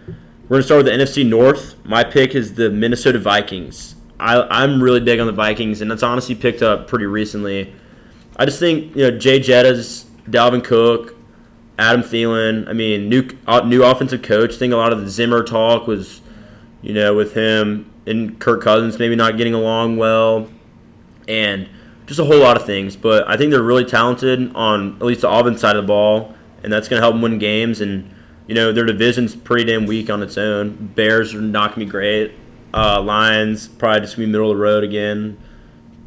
we're 0.49 0.57
gonna 0.57 0.63
start 0.65 0.85
with 0.85 0.87
the 0.87 0.93
NFC 0.93 1.27
North. 1.27 1.77
My 1.85 2.05
pick 2.05 2.35
is 2.35 2.55
the 2.55 2.69
Minnesota 2.69 3.19
Vikings. 3.19 3.95
I, 4.19 4.43
I'm 4.43 4.83
really 4.83 5.01
big 5.01 5.21
on 5.21 5.27
the 5.27 5.33
Vikings, 5.33 5.81
and 5.81 5.91
that's 5.91 6.03
honestly 6.03 6.35
picked 6.35 6.63
up 6.63 6.89
pretty 6.89 7.07
recently. 7.07 7.73
I 8.37 8.45
just 8.45 8.59
think 8.59 8.95
you 8.95 9.11
know 9.11 9.17
Jay 9.17 9.41
Jettas, 9.41 10.05
Dalvin 10.29 10.63
Cook, 10.63 11.17
Adam 11.79 12.03
Thielen. 12.03 12.69
I 12.69 12.73
mean, 12.73 13.09
new 13.09 13.29
uh, 13.47 13.61
new 13.61 13.85
offensive 13.85 14.23
coach. 14.23 14.55
I 14.55 14.57
think 14.57 14.73
a 14.73 14.77
lot 14.77 14.93
of 14.93 15.01
the 15.01 15.09
Zimmer 15.09 15.45
talk 15.45 15.87
was, 15.87 16.23
you 16.83 16.93
know, 16.93 17.15
with 17.15 17.35
him 17.35 17.93
and 18.05 18.39
Kirk 18.39 18.63
Cousins 18.63 18.99
maybe 18.99 19.15
not 19.15 19.37
getting 19.37 19.55
along 19.55 19.97
well, 19.97 20.49
and 21.29 21.69
just 22.07 22.21
a 22.21 22.25
whole 22.25 22.39
lot 22.39 22.57
of 22.57 22.65
things. 22.65 22.97
But 22.97 23.29
I 23.29 23.37
think 23.37 23.51
they're 23.51 23.63
really 23.63 23.85
talented 23.85 24.55
on 24.55 24.97
at 24.97 25.03
least 25.03 25.21
the 25.23 25.31
offense 25.31 25.61
side 25.61 25.77
of 25.77 25.85
the 25.85 25.87
ball, 25.87 26.35
and 26.63 26.73
that's 26.73 26.89
going 26.89 26.99
to 27.01 27.03
help 27.03 27.15
them 27.15 27.23
win 27.23 27.39
games. 27.39 27.81
And 27.81 28.13
you 28.47 28.55
know, 28.55 28.73
their 28.73 28.85
division's 28.85 29.35
pretty 29.35 29.65
damn 29.65 29.87
weak 29.87 30.09
on 30.09 30.23
its 30.23 30.39
own. 30.39 30.93
Bears 30.95 31.35
are 31.35 31.41
not 31.41 31.75
going 31.75 31.81
to 31.81 31.87
be 31.87 31.91
great. 31.91 32.33
Uh, 32.73 33.01
Lions 33.01 33.69
probably 33.69 34.01
just 34.01 34.17
be 34.17 34.27
middle 34.27 34.51
of 34.51 34.57
the 34.57 34.63
road 34.63 34.85
again 34.85 35.39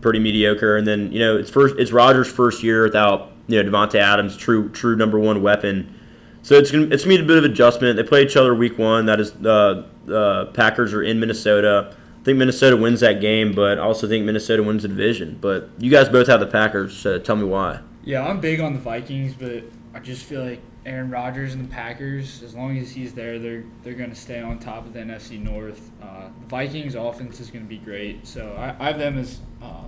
pretty 0.02 0.20
mediocre. 0.20 0.78
And 0.78 0.88
then 0.88 1.12
you 1.12 1.20
know 1.20 1.38
it's 1.38 1.50
first 1.50 1.76
it's 1.78 1.92
Rodgers' 1.92 2.32
first 2.32 2.64
year 2.64 2.84
without 2.84 3.32
you 3.48 3.62
know 3.62 3.70
Davante 3.70 3.96
Adams, 3.96 4.38
true 4.38 4.70
true 4.70 4.96
number 4.96 5.20
one 5.20 5.42
weapon. 5.42 5.96
So 6.42 6.56
it's 6.56 6.72
gonna 6.72 6.88
it's 6.88 7.04
gonna 7.04 7.18
be 7.18 7.24
a 7.24 7.28
bit 7.28 7.38
of 7.38 7.44
adjustment. 7.44 7.98
They 7.98 8.04
play 8.04 8.24
each 8.24 8.38
other 8.38 8.56
week 8.56 8.78
one. 8.78 9.06
That 9.06 9.20
is 9.20 9.32
the 9.34 9.88
uh, 10.08 10.12
uh, 10.12 10.46
Packers 10.52 10.94
are 10.94 11.04
in 11.04 11.20
Minnesota. 11.20 11.96
I 12.30 12.32
think 12.32 12.38
Minnesota 12.38 12.78
wins 12.78 13.00
that 13.00 13.22
game, 13.22 13.54
but 13.54 13.80
I 13.80 13.82
also 13.82 14.08
think 14.08 14.24
Minnesota 14.24 14.62
wins 14.62 14.84
the 14.84 14.88
division. 14.88 15.40
But 15.42 15.72
you 15.80 15.90
guys 15.90 16.10
both 16.10 16.28
have 16.28 16.40
the 16.40 16.46
Packers, 16.46 16.96
so 16.96 17.18
tell 17.18 17.36
me 17.36 17.44
why. 17.44 17.80
Yeah, 18.04 18.24
I'm 18.24 18.40
big 18.40 18.60
on 18.60 18.74
the 18.74 18.80
Vikings, 18.80 19.34
but 19.34 19.64
I 19.96 20.00
just 20.00 20.26
feel 20.26 20.44
like 20.44 20.62
Aaron 20.86 21.10
Rodgers 21.10 21.56
and 21.56 21.66
the 21.66 21.74
Packers, 21.74 22.44
as 22.44 22.54
long 22.54 22.78
as 22.78 22.92
he's 22.92 23.16
there, 23.16 23.40
they're 23.40 23.64
they're 23.82 23.96
going 23.96 24.12
to 24.12 24.16
stay 24.16 24.40
on 24.42 24.60
top 24.60 24.86
of 24.86 24.94
the 24.94 25.00
NFC 25.00 25.42
North. 25.42 25.90
Uh, 26.04 26.28
the 26.40 26.46
Vikings' 26.46 26.94
offense 26.94 27.40
is 27.40 27.50
going 27.50 27.66
to 27.66 27.70
be 27.70 27.80
great, 27.80 28.28
so 28.28 28.54
I, 28.56 28.76
I 28.80 28.92
have 28.92 29.00
them 29.00 29.18
as 29.18 29.40
uh, 29.64 29.86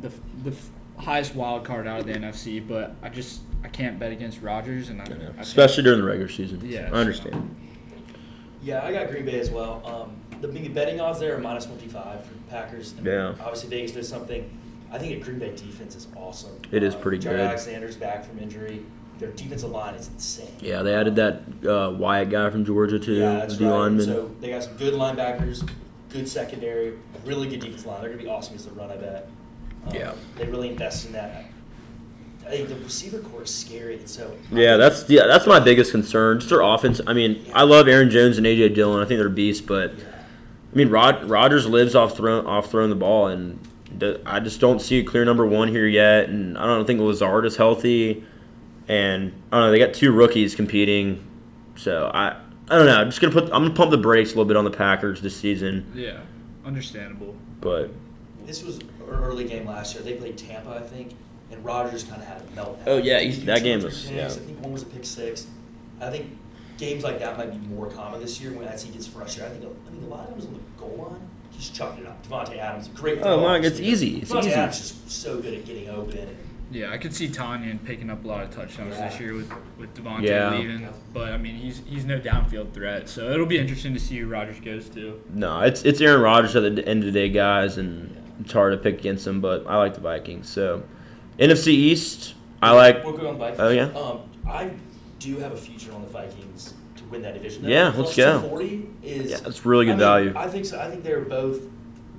the 0.00 0.12
the 0.44 0.56
highest 0.96 1.34
wild 1.34 1.64
card 1.64 1.88
out 1.88 1.98
of 1.98 2.06
the 2.06 2.12
NFC. 2.12 2.64
But 2.64 2.94
I 3.02 3.08
just 3.08 3.40
I 3.64 3.68
can't 3.68 3.98
bet 3.98 4.12
against 4.12 4.42
Rodgers, 4.42 4.90
and 4.90 5.02
I, 5.02 5.06
I 5.06 5.40
Especially 5.40 5.82
during 5.82 5.98
the 6.02 6.06
regular 6.06 6.28
season. 6.28 6.60
Yeah, 6.62 6.86
I 6.86 6.90
so- 6.90 6.94
understand. 6.94 7.56
Yeah, 8.62 8.84
I 8.84 8.92
got 8.92 9.08
Green 9.08 9.24
Bay 9.24 9.40
as 9.40 9.50
well. 9.50 9.82
Um, 9.84 10.20
the 10.40 10.48
big 10.48 10.74
betting 10.74 11.00
odds 11.00 11.18
there 11.20 11.36
are 11.36 11.40
minus 11.40 11.66
155 11.66 12.24
for 12.24 12.34
the 12.34 12.40
Packers. 12.50 12.94
Yeah. 13.02 13.34
Obviously, 13.40 13.70
Vegas 13.70 13.92
does 13.92 14.08
something. 14.08 14.48
I 14.90 14.98
think 14.98 15.20
a 15.20 15.24
Green 15.24 15.38
Bay 15.38 15.50
defense 15.54 15.94
is 15.96 16.06
awesome. 16.16 16.52
It 16.72 16.82
is 16.82 16.94
Uh, 16.94 16.98
pretty 16.98 17.18
Jaire 17.18 17.30
good. 17.32 17.40
Alexander's 17.40 17.96
back 17.96 18.24
from 18.24 18.38
injury. 18.38 18.82
Their 19.18 19.30
defensive 19.32 19.70
line 19.70 19.94
is 19.94 20.08
insane. 20.08 20.48
Yeah, 20.60 20.82
they 20.82 20.94
added 20.94 21.16
that 21.16 21.42
uh, 21.68 21.90
Wyatt 21.90 22.30
guy 22.30 22.48
from 22.50 22.64
Georgia 22.64 22.98
too, 22.98 23.14
Yeah, 23.14 23.34
that's 23.40 23.60
right. 23.60 23.68
lineman. 23.70 24.06
So 24.06 24.30
they 24.40 24.50
got 24.50 24.62
some 24.62 24.76
good 24.76 24.94
linebackers, 24.94 25.68
good 26.08 26.28
secondary, 26.28 26.94
really 27.24 27.48
good 27.48 27.60
defensive 27.60 27.86
line. 27.86 28.00
They're 28.00 28.10
going 28.10 28.18
to 28.20 28.24
be 28.24 28.30
awesome 28.30 28.54
against 28.54 28.68
the 28.72 28.80
run, 28.80 28.90
I 28.92 28.96
bet. 28.96 29.28
Um, 29.88 29.94
Yeah. 29.94 30.12
They 30.36 30.46
really 30.46 30.70
invest 30.70 31.06
in 31.06 31.12
that. 31.14 31.46
I 32.46 32.50
think 32.52 32.68
the 32.70 32.76
receiver 32.76 33.18
core 33.18 33.42
is 33.42 33.52
scary. 33.52 33.96
And 33.98 34.08
so 34.08 34.32
Yeah, 34.50 34.76
that's 34.78 35.10
yeah, 35.10 35.26
that's 35.26 35.46
my 35.46 35.60
biggest 35.60 35.90
concern. 35.90 36.38
Just 36.38 36.48
their 36.48 36.62
offense. 36.62 36.98
I 37.06 37.12
mean, 37.12 37.44
I 37.52 37.64
love 37.64 37.88
Aaron 37.88 38.08
Jones 38.08 38.38
and 38.38 38.46
AJ 38.46 38.74
Dillon. 38.74 39.02
I 39.02 39.04
think 39.04 39.18
they're 39.18 39.28
beasts, 39.28 39.60
but 39.60 39.92
Yeah. 39.98 40.04
I 40.78 40.84
mean, 40.84 40.90
Rod, 40.90 41.24
Rodgers 41.28 41.66
lives 41.66 41.96
off 41.96 42.16
throwing 42.16 42.46
off 42.46 42.70
throwing 42.70 42.88
the 42.88 42.94
ball, 42.94 43.26
and 43.26 43.58
I 44.24 44.38
just 44.38 44.60
don't 44.60 44.80
see 44.80 45.00
a 45.00 45.02
clear 45.02 45.24
number 45.24 45.44
one 45.44 45.66
here 45.66 45.88
yet. 45.88 46.28
And 46.28 46.56
I 46.56 46.66
don't 46.66 46.86
think 46.86 47.00
Lazard 47.00 47.44
is 47.46 47.56
healthy, 47.56 48.22
and 48.86 49.32
I 49.50 49.56
don't 49.58 49.66
know. 49.66 49.70
They 49.72 49.80
got 49.80 49.92
two 49.92 50.12
rookies 50.12 50.54
competing, 50.54 51.26
so 51.74 52.12
I 52.14 52.36
I 52.68 52.76
don't 52.76 52.86
know. 52.86 52.94
I'm 52.96 53.08
just 53.08 53.20
gonna 53.20 53.32
put 53.32 53.44
I'm 53.46 53.64
gonna 53.64 53.74
pump 53.74 53.90
the 53.90 53.98
brakes 53.98 54.28
a 54.30 54.32
little 54.34 54.44
bit 54.44 54.56
on 54.56 54.62
the 54.62 54.70
Packers 54.70 55.20
this 55.20 55.36
season, 55.36 55.90
Yeah, 55.96 56.18
understandable. 56.64 57.34
but 57.60 57.90
This 58.46 58.62
was 58.62 58.76
an 58.78 58.88
early 59.08 59.46
game 59.48 59.66
last 59.66 59.94
year. 59.96 60.04
They 60.04 60.12
played 60.14 60.38
Tampa, 60.38 60.70
I 60.70 60.80
think, 60.86 61.10
and 61.50 61.64
Rodgers 61.64 62.04
kind 62.04 62.22
of 62.22 62.28
had 62.28 62.40
a 62.40 62.44
meltdown. 62.56 62.76
Oh, 62.86 62.98
yeah, 62.98 63.18
He 63.18 63.32
that 63.46 63.64
game 63.64 63.82
was- 63.82 64.02
picks. 64.06 64.10
yeah. 64.12 64.26
I 64.26 64.28
think 64.28 64.62
one 64.62 64.72
was 64.72 64.82
a 64.82 64.86
pick 64.86 65.04
six. 65.04 65.48
I 66.00 66.08
think 66.08 66.38
games 66.78 67.04
like 67.04 67.18
that 67.18 67.36
might 67.36 67.50
be 67.50 67.58
more 67.68 67.88
common 67.90 68.20
this 68.20 68.40
year 68.40 68.52
when 68.52 68.66
as 68.68 68.82
he 68.82 68.92
gets 68.92 69.06
frustrated. 69.06 69.56
I 69.56 69.58
think 69.60 69.76
I 69.86 69.90
think 69.90 70.02
a 70.04 70.06
lot 70.06 70.24
of 70.24 70.30
times 70.30 70.46
on 70.46 70.52
the 70.54 70.60
goal 70.80 71.08
line, 71.10 71.20
he's 71.50 71.68
chucking 71.70 72.04
it 72.04 72.08
up. 72.08 72.26
Davante 72.26 72.56
Adams, 72.58 72.88
great. 72.88 73.18
Oh, 73.18 73.22
throw, 73.22 73.40
my, 73.42 73.56
obviously, 73.56 73.84
it's 73.84 73.92
easy. 74.02 74.16
It's 74.22 74.30
Davante 74.32 74.38
easy. 74.44 74.52
Adams 74.54 74.78
just 74.78 75.10
so 75.10 75.40
good 75.40 75.54
at 75.54 75.64
getting 75.66 75.88
open. 75.90 76.18
And, 76.18 76.36
Yeah, 76.70 76.90
I 76.92 76.98
could 76.98 77.14
see 77.14 77.28
Tonyan 77.28 77.82
picking 77.84 78.10
up 78.10 78.24
a 78.24 78.28
lot 78.28 78.42
of 78.44 78.50
touchdowns 78.50 78.94
Yeah. 78.96 79.08
this 79.08 79.18
year 79.20 79.34
with 79.34 79.50
with 79.78 79.94
Davante 79.94 80.22
Yeah. 80.28 80.50
leaving, 80.56 80.88
but 81.12 81.32
I 81.32 81.36
mean 81.38 81.54
he's 81.56 81.82
he's 81.86 82.04
no 82.04 82.18
downfield 82.20 82.72
threat, 82.72 83.08
so 83.08 83.30
it'll 83.30 83.46
be 83.46 83.58
interesting 83.58 83.94
to 83.94 84.00
see 84.00 84.18
who 84.18 84.28
Rodgers 84.28 84.60
goes 84.60 84.88
to. 84.90 85.20
no, 85.32 85.60
it's 85.62 85.82
it's 85.84 86.00
Aaron 86.00 86.20
Rodgers 86.20 86.54
at 86.56 86.62
the 86.76 86.86
end 86.88 87.00
of 87.02 87.06
the 87.06 87.12
day, 87.12 87.28
guys, 87.30 87.76
and 87.78 88.14
it's 88.40 88.52
hard 88.52 88.72
to 88.72 88.78
pick 88.78 89.00
against 89.00 89.26
him. 89.26 89.40
But 89.40 89.66
I 89.66 89.76
like 89.78 89.94
the 89.94 90.00
Vikings. 90.00 90.48
So 90.48 90.82
NFC 91.38 91.68
East, 91.68 92.34
I 92.62 92.72
like. 92.72 93.04
We're 93.04 93.12
good 93.12 93.26
on 93.26 93.38
Vikings. 93.38 93.60
Oh, 93.60 93.68
yeah? 93.70 93.84
Um, 93.98 94.18
I 94.48 94.70
do 95.18 95.28
you 95.28 95.38
have 95.38 95.52
a 95.52 95.56
future 95.56 95.92
on 95.92 96.02
the 96.02 96.08
Vikings 96.08 96.74
to 96.96 97.04
win 97.04 97.22
that 97.22 97.34
division. 97.34 97.64
Yeah, 97.64 97.92
let's 97.96 98.16
go. 98.16 98.40
Forty 98.40 98.88
is 99.02 99.30
Yeah, 99.30 99.38
that's 99.38 99.64
really 99.66 99.84
good 99.86 99.92
I 99.92 99.94
mean, 99.94 100.32
value. 100.32 100.32
I 100.36 100.48
think 100.48 100.64
so. 100.64 100.78
I 100.80 100.88
think 100.90 101.04
they're 101.04 101.20
both 101.22 101.62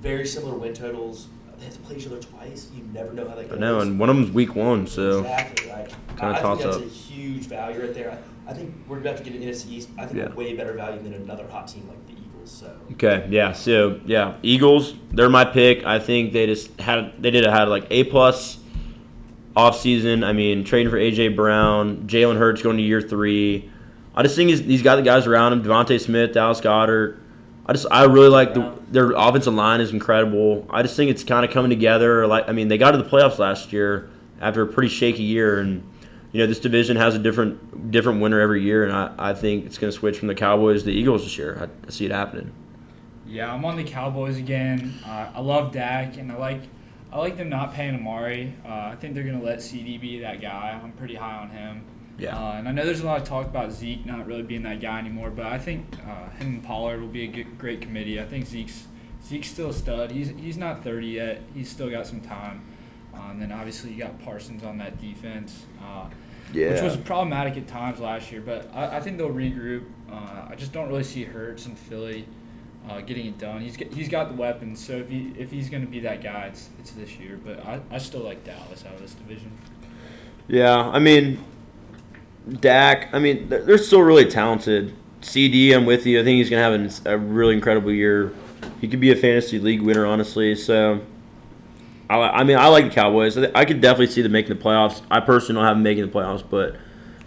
very 0.00 0.26
similar 0.26 0.54
win 0.56 0.74
totals. 0.74 1.28
They 1.58 1.66
have 1.66 1.74
to 1.74 1.80
play 1.80 1.96
each 1.96 2.06
other 2.06 2.18
twice. 2.20 2.70
You 2.74 2.82
never 2.94 3.12
know 3.12 3.28
how 3.28 3.34
that 3.34 3.44
I 3.44 3.48
goes. 3.48 3.58
know, 3.58 3.80
and 3.80 3.98
one 4.00 4.08
of 4.08 4.16
them's 4.16 4.30
week 4.30 4.54
one, 4.56 4.86
so 4.86 5.18
exactly. 5.20 5.68
Like, 5.68 5.78
I, 5.78 5.82
I 5.82 6.32
think 6.32 6.38
toss 6.38 6.62
that's 6.62 6.76
up. 6.76 6.82
a 6.82 6.86
huge 6.86 7.46
value 7.46 7.80
right 7.82 7.92
there. 7.92 8.10
I, 8.46 8.50
I 8.50 8.54
think 8.54 8.74
we're 8.88 8.98
about 8.98 9.18
to 9.18 9.22
get 9.22 9.34
an 9.34 9.42
NFC 9.42 9.68
East. 9.70 9.90
I 9.98 10.06
think 10.06 10.18
Yeah. 10.18 10.32
a 10.32 10.34
way 10.34 10.54
better 10.56 10.72
value 10.72 11.02
than 11.02 11.12
another 11.12 11.46
hot 11.48 11.68
team 11.68 11.86
like 11.86 12.06
the 12.06 12.12
Eagles. 12.14 12.50
So 12.50 12.74
okay, 12.92 13.26
yeah. 13.30 13.52
So 13.52 14.00
yeah, 14.06 14.36
Eagles, 14.42 14.94
they're 15.12 15.28
my 15.28 15.44
pick. 15.44 15.84
I 15.84 15.98
think 15.98 16.32
they 16.32 16.46
just 16.46 16.80
had 16.80 17.12
they 17.22 17.30
did 17.30 17.44
had 17.44 17.68
like 17.68 17.86
a 17.90 18.04
plus 18.04 18.56
off 19.56 19.78
season. 19.78 20.24
I 20.24 20.32
mean, 20.32 20.64
trading 20.64 20.90
for 20.90 20.98
AJ 20.98 21.36
Brown, 21.36 22.06
Jalen 22.06 22.38
Hurts 22.38 22.62
going 22.62 22.76
to 22.76 22.82
year 22.82 23.00
three. 23.00 23.70
I 24.14 24.22
just 24.22 24.36
think 24.36 24.50
he's, 24.50 24.60
he's 24.60 24.82
got 24.82 24.96
the 24.96 25.02
guys 25.02 25.26
around 25.26 25.52
him: 25.52 25.62
DeVonta 25.62 26.00
Smith, 26.00 26.32
Dallas 26.32 26.60
Goedert. 26.60 27.18
I 27.66 27.72
just 27.72 27.86
I 27.90 28.04
really 28.04 28.28
like 28.28 28.54
the 28.54 28.76
their 28.90 29.12
offensive 29.12 29.54
line 29.54 29.80
is 29.80 29.92
incredible. 29.92 30.66
I 30.70 30.82
just 30.82 30.96
think 30.96 31.10
it's 31.10 31.22
kind 31.22 31.44
of 31.44 31.52
coming 31.52 31.70
together. 31.70 32.26
Like 32.26 32.48
I 32.48 32.52
mean, 32.52 32.68
they 32.68 32.78
got 32.78 32.92
to 32.92 32.98
the 32.98 33.04
playoffs 33.04 33.38
last 33.38 33.72
year 33.72 34.10
after 34.40 34.62
a 34.62 34.66
pretty 34.66 34.88
shaky 34.88 35.22
year, 35.22 35.60
and 35.60 35.82
you 36.32 36.40
know 36.40 36.46
this 36.46 36.58
division 36.58 36.96
has 36.96 37.14
a 37.14 37.18
different 37.18 37.90
different 37.90 38.20
winner 38.20 38.40
every 38.40 38.62
year, 38.62 38.84
and 38.84 38.92
I, 38.92 39.14
I 39.18 39.34
think 39.34 39.66
it's 39.66 39.78
going 39.78 39.92
to 39.92 39.96
switch 39.96 40.18
from 40.18 40.28
the 40.28 40.34
Cowboys 40.34 40.80
to 40.80 40.86
the 40.86 40.92
Eagles 40.92 41.22
this 41.22 41.38
year. 41.38 41.58
I, 41.60 41.86
I 41.86 41.90
see 41.90 42.06
it 42.06 42.10
happening. 42.10 42.52
Yeah, 43.26 43.54
I'm 43.54 43.64
on 43.64 43.76
the 43.76 43.84
Cowboys 43.84 44.38
again. 44.38 44.98
Uh, 45.06 45.30
I 45.32 45.40
love 45.40 45.72
Dak, 45.72 46.16
and 46.16 46.32
I 46.32 46.36
like 46.36 46.62
I 47.12 47.18
like 47.18 47.36
them 47.36 47.48
not 47.48 47.74
paying 47.74 47.94
Amari. 47.94 48.54
Uh, 48.64 48.68
I 48.92 48.96
think 49.00 49.14
they're 49.14 49.24
gonna 49.24 49.42
let 49.42 49.60
CD 49.62 49.98
be 49.98 50.20
that 50.20 50.40
guy. 50.40 50.78
I'm 50.82 50.92
pretty 50.92 51.14
high 51.16 51.36
on 51.38 51.50
him. 51.50 51.82
Yeah. 52.18 52.36
Uh, 52.38 52.52
and 52.58 52.68
I 52.68 52.72
know 52.72 52.84
there's 52.84 53.00
a 53.00 53.06
lot 53.06 53.20
of 53.20 53.26
talk 53.26 53.46
about 53.46 53.72
Zeke 53.72 54.04
not 54.04 54.26
really 54.26 54.42
being 54.42 54.62
that 54.64 54.80
guy 54.80 54.98
anymore, 54.98 55.30
but 55.30 55.46
I 55.46 55.58
think 55.58 55.86
uh, 56.06 56.28
him 56.36 56.46
and 56.54 56.62
Pollard 56.62 57.00
will 57.00 57.08
be 57.08 57.24
a 57.24 57.28
good, 57.28 57.58
great 57.58 57.80
committee. 57.80 58.20
I 58.20 58.24
think 58.26 58.46
Zeke's 58.46 58.86
Zeke's 59.24 59.48
still 59.48 59.70
a 59.70 59.72
stud. 59.72 60.10
He's 60.10 60.28
he's 60.38 60.56
not 60.58 60.84
30 60.84 61.06
yet. 61.06 61.42
He's 61.54 61.68
still 61.68 61.90
got 61.90 62.06
some 62.06 62.20
time. 62.20 62.62
Uh, 63.14 63.30
and 63.32 63.42
then 63.42 63.50
obviously 63.52 63.90
you 63.92 63.98
got 63.98 64.18
Parsons 64.22 64.62
on 64.62 64.78
that 64.78 65.00
defense. 65.00 65.64
Uh, 65.82 66.06
Yeah. 66.52 66.72
which 66.72 66.82
was 66.82 66.96
problematic 66.96 67.56
at 67.56 67.66
times 67.68 68.00
last 68.00 68.30
year. 68.30 68.40
But 68.40 68.70
I, 68.74 68.98
I 68.98 69.00
think 69.00 69.18
they'll 69.18 69.30
regroup. 69.30 69.84
Uh, 70.10 70.46
I 70.48 70.54
just 70.56 70.72
don't 70.72 70.88
really 70.88 71.04
see 71.04 71.24
Hurts 71.24 71.66
and 71.66 71.76
Philly 71.78 72.26
uh, 72.88 73.00
getting 73.00 73.26
it 73.26 73.38
done. 73.38 73.60
He's 73.60 73.76
he's 73.76 74.08
got 74.08 74.28
the 74.28 74.34
weapons, 74.34 74.84
so 74.84 74.94
if 74.94 75.08
he 75.08 75.32
if 75.36 75.50
he's 75.50 75.68
going 75.68 75.82
to 75.82 75.90
be 75.90 76.00
that 76.00 76.22
guy, 76.22 76.46
it's 76.46 76.70
it's 76.78 76.92
this 76.92 77.18
year. 77.18 77.38
But 77.44 77.64
I, 77.64 77.80
I 77.90 77.98
still 77.98 78.20
like 78.20 78.44
Dallas 78.44 78.84
out 78.86 78.94
of 78.94 79.00
this 79.00 79.14
division. 79.14 79.52
Yeah, 80.48 80.88
I 80.88 80.98
mean, 80.98 81.44
Dak. 82.48 83.12
I 83.12 83.18
mean, 83.18 83.48
they're, 83.48 83.78
still 83.78 84.02
really 84.02 84.24
talented. 84.24 84.94
CD, 85.20 85.72
I'm 85.72 85.86
with 85.86 86.06
you. 86.06 86.20
I 86.20 86.24
think 86.24 86.38
he's 86.38 86.50
gonna 86.50 86.62
have 86.62 86.72
an, 86.72 86.90
a 87.04 87.18
really 87.18 87.54
incredible 87.54 87.92
year. 87.92 88.32
He 88.80 88.88
could 88.88 89.00
be 89.00 89.12
a 89.12 89.16
fantasy 89.16 89.58
league 89.58 89.82
winner, 89.82 90.06
honestly. 90.06 90.56
So, 90.56 91.02
I, 92.08 92.18
I 92.18 92.44
mean, 92.44 92.56
I 92.56 92.66
like 92.68 92.86
the 92.86 92.90
Cowboys. 92.90 93.36
I 93.36 93.64
could 93.64 93.80
definitely 93.80 94.08
see 94.08 94.22
them 94.22 94.32
making 94.32 94.56
the 94.56 94.62
playoffs. 94.62 95.02
I 95.10 95.20
personally 95.20 95.60
don't 95.60 95.68
have 95.68 95.76
them 95.76 95.82
making 95.82 96.06
the 96.06 96.12
playoffs, 96.12 96.42
but 96.48 96.76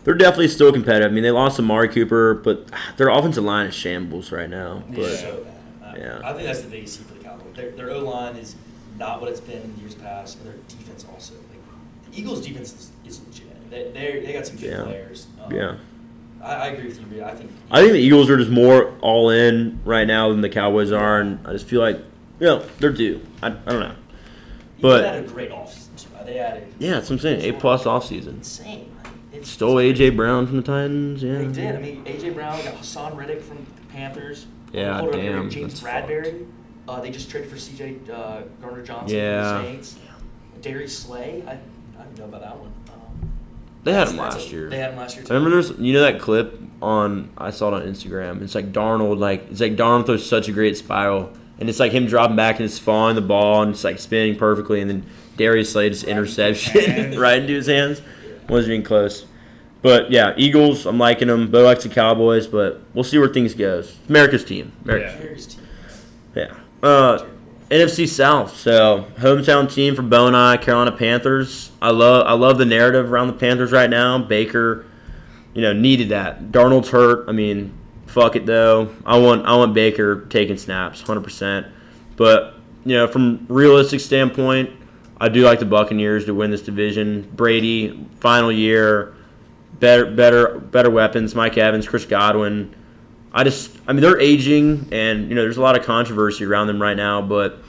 they're 0.04 0.14
definitely 0.14 0.48
still 0.50 0.72
competitive. 0.72 1.12
I 1.12 1.14
mean, 1.14 1.24
they 1.24 1.32
lost 1.32 1.60
Amari 1.60 1.90
Cooper, 1.90 2.34
but 2.36 2.68
their 2.98 3.10
offensive 3.10 3.44
line 3.44 3.68
is 3.68 3.76
shambles 3.76 4.32
right 4.32 4.50
now. 4.50 4.84
But 4.90 4.98
Yeah. 5.00 5.16
so 5.16 5.44
bad. 5.82 5.96
I, 5.96 5.98
Yeah. 5.98 6.22
I 6.24 6.34
think 6.34 6.46
that's 6.46 6.62
the 6.62 6.70
biggest 6.70 7.00
key 7.00 7.06
for 7.06 7.14
the 7.16 7.24
Cowboys. 7.24 7.56
Their, 7.56 7.72
their 7.72 7.92
O 7.92 8.00
line 8.00 8.36
is 8.36 8.56
not 8.98 9.22
what 9.22 9.30
it's 9.30 9.40
been 9.40 9.62
in 9.62 9.76
years 9.80 9.96
past, 9.96 10.38
and 10.40 10.48
their 10.48 10.56
defense 10.68 11.06
also. 11.12 11.34
Like 11.36 12.12
the 12.12 12.20
Eagles' 12.20 12.46
defense 12.46 12.74
is, 12.74 12.92
is 13.08 13.22
legit. 13.28 13.70
They 13.72 13.92
they 13.92 14.26
they 14.26 14.34
got 14.34 14.46
some 14.46 14.58
good 14.58 14.72
Yeah. 14.72 14.84
players. 14.84 15.28
Um, 15.44 15.52
yeah. 15.54 15.76
I, 16.44 16.54
I 16.56 16.68
agree 16.68 16.88
with 16.88 17.00
you. 17.00 17.06
Reed. 17.08 17.22
I 17.24 17.34
think. 17.34 17.52
I 17.72 17.80
think 17.82 17.94
the 17.94 18.00
Eagles 18.00 18.30
are 18.30 18.38
just 18.38 18.52
more 18.52 18.94
all 19.02 19.30
in 19.30 19.80
right 19.86 20.06
now 20.06 20.30
than 20.30 20.42
the 20.42 20.50
Cowboys 20.50 20.92
are, 20.92 21.22
and 21.22 21.40
I 21.48 21.54
just 21.54 21.66
feel 21.68 21.80
like, 21.80 21.98
you 22.40 22.48
know, 22.48 22.64
they're 22.80 22.92
due. 22.92 23.22
I, 23.42 23.48
I 23.48 23.52
don't 23.52 23.80
know. 23.80 23.96
but 24.82 25.02
they 25.02 25.08
had 25.08 25.24
a 25.24 25.28
great 25.28 25.52
offseason. 25.52 25.80
They 26.26 26.40
added 26.40 26.68
Yeah, 26.80 26.92
that's 26.92 27.10
what 27.10 27.16
I'm 27.16 27.20
saying. 27.20 27.56
A 27.56 27.58
plus 27.58 27.84
offseason. 27.86 28.28
insane. 28.38 28.90
Stole 29.46 29.76
AJ 29.76 30.16
Brown 30.16 30.48
from 30.48 30.58
the 30.58 30.64
Titans. 30.64 31.24
Yeah, 31.24 31.38
They 31.40 31.48
did. 31.48 31.76
I 31.76 31.80
mean, 31.80 32.04
AJ 32.06 32.34
Brown 32.34 32.64
got 32.64 32.76
Haason 32.76 33.16
Reddick 33.16 33.42
from 33.42 33.58
the 33.58 33.82
Panthers. 33.94 34.46
Yeah, 34.72 35.00
Hold 35.00 35.16
it 35.16 35.22
here, 35.22 35.34
damn, 35.34 35.50
James 35.50 35.80
Bradberry. 35.82 36.46
Uh, 36.88 37.00
they 37.00 37.12
just 37.12 37.30
traded 37.30 37.50
for 37.50 37.56
CJ 37.56 38.10
uh, 38.10 38.42
Gardner 38.62 38.84
Johnson 38.84 39.18
Yeah. 39.18 39.56
from 39.58 39.66
the 39.66 39.72
Saints. 39.72 40.00
Darius 40.62 40.98
Slay. 40.98 41.44
I, 41.48 41.52
I 41.52 42.04
didn't 42.04 42.18
know 42.20 42.26
about 42.26 42.42
that 42.42 42.58
one. 42.58 42.72
Um, 42.92 43.32
They 43.84 43.94
had 43.94 44.08
him 44.08 44.18
last 44.18 44.48
a- 44.48 44.52
year. 44.52 44.70
They 44.70 44.78
had 44.80 44.92
him 44.92 44.98
last 44.98 45.16
year 45.16 45.26
too. 45.26 45.34
I 45.34 45.38
remember 45.38 45.62
there's 45.62 45.78
you 45.80 45.94
know 45.94 46.02
that 46.02 46.20
clip 46.22 46.60
on 46.82 47.30
I 47.38 47.52
saw 47.52 47.70
it 47.70 47.74
on 47.76 47.82
Instagram. 47.84 48.42
It's 48.42 48.56
like 48.56 48.72
Darnold 48.74 49.20
like 49.20 49.50
it's 49.52 49.60
like 49.62 49.76
Darnold 49.76 50.06
throws 50.06 50.26
such 50.28 50.48
a 50.48 50.52
great 50.52 50.78
spiral, 50.78 51.32
and 51.60 51.70
it's 51.70 51.80
like 51.80 51.92
him 51.92 52.06
dropping 52.08 52.36
back 52.36 52.56
and 52.58 52.66
it's 52.66 52.80
falling 52.80 53.16
the 53.16 53.22
ball 53.22 53.62
and 53.62 53.72
it's 53.72 53.84
like 53.84 54.00
spinning 54.00 54.36
perfectly, 54.38 54.82
and 54.82 54.90
then 54.90 55.06
Darius 55.38 55.72
Slay 55.72 55.90
just 55.90 56.06
Right 56.06 56.12
into 56.12 56.22
his 56.24 56.38
interception 56.38 57.20
right 57.20 57.40
into 57.42 57.54
his 57.54 57.68
hands. 57.68 58.02
Wasn't 58.50 58.72
even 58.74 58.86
close. 58.86 59.26
But 59.84 60.10
yeah, 60.12 60.34
Eagles. 60.38 60.88
I'm 60.88 60.98
liking 60.98 61.28
them. 61.28 61.52
Bo 61.52 61.64
likes 61.64 61.84
the 61.84 61.90
Cowboys, 61.90 62.48
but 62.48 62.82
we'll 62.96 63.04
see 63.04 63.20
where 63.20 63.28
things 63.28 63.54
goes. 63.54 64.00
America's 64.10 64.44
team. 64.44 64.72
America's 64.84 65.46
Yeah. 65.46 65.54
Team. 65.54 66.58
Yeah. 66.82 66.88
Uh, 66.90 67.26
NFC 67.70 68.08
South. 68.08 68.56
So 68.58 69.06
hometown 69.18 69.72
team 69.72 69.94
for 69.96 70.02
Bo 70.02 70.28
and 70.28 70.36
I, 70.38 70.58
Carolina 70.58 70.94
Panthers. 70.94 71.72
I 71.82 71.92
love 71.92 72.26
I 72.26 72.34
love 72.34 72.58
the 72.58 72.66
narrative 72.66 73.12
around 73.12 73.28
the 73.28 73.34
Panthers 73.34 73.72
right 73.72 73.90
now. 73.90 74.18
Baker, 74.18 74.86
you 75.54 75.62
know, 75.62 75.74
needed 75.74 76.10
that. 76.10 76.52
Darnold's 76.52 76.90
hurt. 76.90 77.28
I 77.28 77.34
mean, 77.34 77.78
fuck 78.06 78.36
it 78.38 78.46
though. 78.46 78.96
I 79.06 79.18
want 79.20 79.46
I 79.46 79.56
want 79.56 79.74
Baker 79.74 80.26
taking 80.28 80.58
snaps, 80.58 81.02
hundred 81.02 81.26
percent. 81.26 81.68
But 82.16 82.56
you 82.86 82.96
know, 82.96 83.08
from 83.08 83.46
realistic 83.50 84.00
standpoint, 84.00 84.70
I 85.20 85.28
do 85.30 85.42
like 85.44 85.60
the 85.60 85.66
Buccaneers 85.66 86.26
to 86.26 86.34
win 86.34 86.52
this 86.52 86.62
division. 86.62 87.30
Brady, 87.34 88.08
final 88.20 88.52
year, 88.52 89.16
better 89.84 90.06
better 90.06 90.60
better 90.60 90.90
weapons. 90.90 91.36
Mike 91.36 91.58
Evans, 91.58 91.86
Chris 91.88 92.06
Godwin. 92.06 92.74
I 93.34 93.44
just, 93.44 93.76
I 93.88 93.94
mean, 93.94 94.02
they're 94.02 94.20
aging, 94.20 94.88
and 94.92 95.28
you 95.28 95.36
know, 95.36 95.42
there's 95.42 95.58
a 95.58 95.62
lot 95.62 95.78
of 95.78 95.84
controversy 95.84 96.46
around 96.46 96.68
them 96.68 96.82
right 96.82 96.96
now. 96.96 97.22
But 97.22 97.60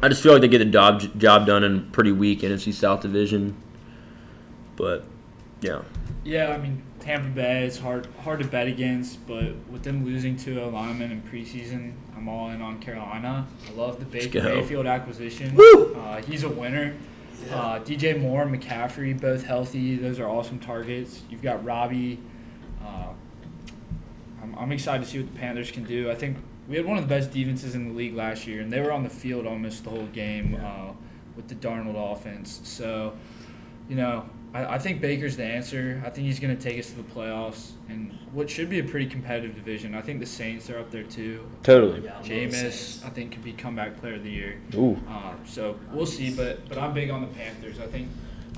I 0.00 0.08
just 0.08 0.22
feel 0.22 0.32
like 0.32 0.40
they 0.40 0.48
get 0.48 0.58
the 0.58 0.64
job 0.64 1.02
job 1.18 1.46
done 1.46 1.62
in 1.62 1.90
pretty 1.90 2.12
weak 2.12 2.40
NFC 2.40 2.72
South 2.72 3.02
division. 3.02 3.56
But 4.76 5.04
yeah, 5.60 5.82
Yeah, 6.24 6.48
I 6.48 6.56
mean 6.56 6.82
Tampa 7.00 7.28
Bay 7.28 7.66
is 7.66 7.78
hard 7.78 8.08
hard 8.24 8.40
to 8.40 8.46
bet 8.46 8.66
against, 8.66 9.26
but 9.26 9.54
with 9.70 9.82
them 9.82 10.04
losing 10.04 10.36
to 10.38 10.64
alignment 10.64 11.12
in 11.12 11.20
preseason, 11.22 11.92
I'm 12.16 12.26
all 12.26 12.48
in 12.50 12.62
on 12.62 12.80
Carolina. 12.80 13.46
I 13.68 13.72
love 13.72 13.98
the 13.98 14.06
Baker. 14.06 14.42
Mayfield 14.42 14.86
acquisition. 14.86 15.54
Woo! 15.54 15.94
Uh, 15.94 16.22
he's 16.22 16.44
a 16.44 16.48
winner. 16.48 16.94
Yeah. 17.46 17.56
Uh, 17.56 17.80
DJ 17.84 18.20
Moore, 18.20 18.44
McCaffrey, 18.46 19.18
both 19.18 19.44
healthy. 19.44 19.96
Those 19.96 20.18
are 20.18 20.28
awesome 20.28 20.58
targets. 20.58 21.22
You've 21.30 21.42
got 21.42 21.64
Robbie. 21.64 22.18
Uh, 22.84 23.08
I'm, 24.42 24.54
I'm 24.58 24.72
excited 24.72 25.04
to 25.04 25.10
see 25.10 25.18
what 25.20 25.32
the 25.32 25.38
Panthers 25.38 25.70
can 25.70 25.84
do. 25.84 26.10
I 26.10 26.14
think 26.14 26.36
we 26.68 26.76
had 26.76 26.86
one 26.86 26.96
of 26.96 27.02
the 27.02 27.14
best 27.14 27.30
defenses 27.32 27.74
in 27.74 27.88
the 27.88 27.94
league 27.94 28.14
last 28.14 28.46
year, 28.46 28.62
and 28.62 28.72
they 28.72 28.80
were 28.80 28.92
on 28.92 29.02
the 29.02 29.10
field 29.10 29.46
almost 29.46 29.84
the 29.84 29.90
whole 29.90 30.06
game 30.06 30.58
uh, 30.62 30.92
with 31.36 31.48
the 31.48 31.54
Darnold 31.54 32.12
offense. 32.12 32.60
So, 32.64 33.14
you 33.88 33.96
know, 33.96 34.28
I, 34.52 34.74
I 34.74 34.78
think 34.78 35.00
Baker's 35.00 35.36
the 35.36 35.44
answer. 35.44 36.02
I 36.04 36.10
think 36.10 36.26
he's 36.26 36.40
going 36.40 36.56
to 36.56 36.60
take 36.62 36.78
us 36.78 36.90
to 36.90 36.96
the 36.96 37.02
playoffs 37.04 37.70
and 37.88 38.12
what 38.32 38.50
should 38.50 38.68
be 38.68 38.80
a 38.80 38.84
pretty 38.84 39.06
competitive 39.06 39.54
division. 39.54 39.94
I 39.94 40.00
think 40.02 40.18
the 40.20 40.26
Saints 40.26 40.68
are 40.70 40.78
up 40.78 40.90
there 40.90 41.04
too. 41.04 41.46
totally. 41.62 42.02
Yeah, 42.04 42.18
I 42.18 42.22
Jameis, 42.22 43.04
I 43.04 43.10
think, 43.10 43.32
could 43.32 43.44
be 43.44 43.52
comeback 43.52 44.00
player 44.00 44.14
of 44.14 44.24
the 44.24 44.30
year. 44.30 44.58
Ooh, 44.74 44.98
Uh, 45.08 45.32
so 45.44 45.78
we'll 45.92 46.06
see, 46.06 46.34
but 46.34 46.68
but 46.68 46.78
I'm 46.78 46.92
big 46.94 47.10
on 47.10 47.20
the 47.20 47.28
Panthers. 47.28 47.78
I 47.78 47.86
think 47.86 48.08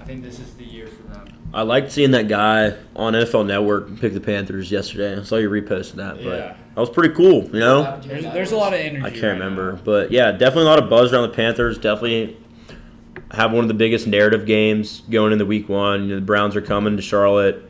I 0.00 0.04
think 0.04 0.22
this 0.24 0.40
is 0.40 0.54
the 0.54 0.64
year 0.64 0.88
for 0.88 1.02
them. 1.04 1.26
I 1.54 1.62
liked 1.62 1.92
seeing 1.92 2.10
that 2.12 2.26
guy 2.26 2.72
on 2.96 3.12
NFL 3.12 3.46
Network 3.46 4.00
pick 4.00 4.14
the 4.14 4.20
Panthers 4.20 4.70
yesterday. 4.72 5.20
I 5.20 5.22
saw 5.22 5.36
you 5.36 5.48
reposted 5.50 5.92
that, 5.96 6.16
but 6.16 6.24
Yeah. 6.24 6.56
that 6.74 6.80
was 6.80 6.90
pretty 6.90 7.14
cool. 7.14 7.44
You 7.44 7.60
know, 7.60 8.00
There's, 8.04 8.24
there's 8.24 8.52
a 8.52 8.56
lot 8.56 8.72
of 8.72 8.80
energy. 8.80 9.04
I 9.04 9.10
can't 9.10 9.22
right 9.22 9.32
remember, 9.32 9.74
now. 9.74 9.80
but 9.84 10.10
yeah, 10.10 10.32
definitely 10.32 10.62
a 10.62 10.70
lot 10.70 10.82
of 10.82 10.88
buzz 10.90 11.12
around 11.12 11.28
the 11.28 11.36
Panthers. 11.36 11.76
Definitely 11.78 12.36
have 13.32 13.52
one 13.52 13.64
of 13.64 13.68
the 13.68 13.74
biggest 13.74 14.06
narrative 14.06 14.46
games 14.46 15.00
going 15.10 15.32
into 15.32 15.46
Week 15.46 15.68
One. 15.68 16.02
You 16.02 16.08
know, 16.10 16.14
the 16.16 16.26
Browns 16.26 16.54
are 16.54 16.60
coming 16.60 16.96
to 16.96 17.02
Charlotte, 17.02 17.68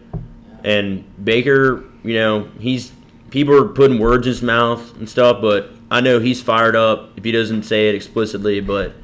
and 0.64 1.04
Baker. 1.24 1.84
You 2.04 2.14
know, 2.14 2.48
he's 2.58 2.92
people 3.30 3.54
are 3.54 3.68
putting 3.68 3.98
words 3.98 4.26
in 4.26 4.32
his 4.32 4.42
mouth 4.42 4.96
and 4.96 5.08
stuff, 5.08 5.40
but 5.40 5.70
I 5.90 6.00
know 6.00 6.18
he's 6.18 6.42
fired 6.42 6.76
up 6.76 7.10
if 7.16 7.24
he 7.24 7.32
doesn't 7.32 7.62
say 7.62 7.88
it 7.88 7.94
explicitly. 7.94 8.60
But 8.60 8.94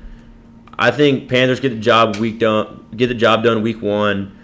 I 0.79 0.91
think 0.91 1.29
Panthers 1.29 1.61
get 1.61 1.71
the 1.71 1.81
job 1.81 2.17
week 2.17 2.39
done, 2.39 2.87
get 2.97 3.07
the 3.07 3.15
job 3.15 3.45
done 3.45 3.63
week 3.63 3.81
one, 3.81 4.37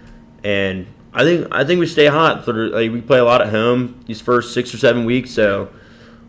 and 0.43 0.87
I 1.13 1.23
think 1.23 1.47
I 1.51 1.65
think 1.65 1.79
we 1.79 1.85
stay 1.85 2.07
hot. 2.07 2.45
For, 2.45 2.69
like, 2.69 2.91
we 2.91 3.01
play 3.01 3.19
a 3.19 3.25
lot 3.25 3.41
at 3.41 3.49
home 3.49 4.03
these 4.05 4.21
first 4.21 4.53
six 4.53 4.73
or 4.73 4.77
seven 4.77 5.05
weeks, 5.05 5.31
so 5.31 5.69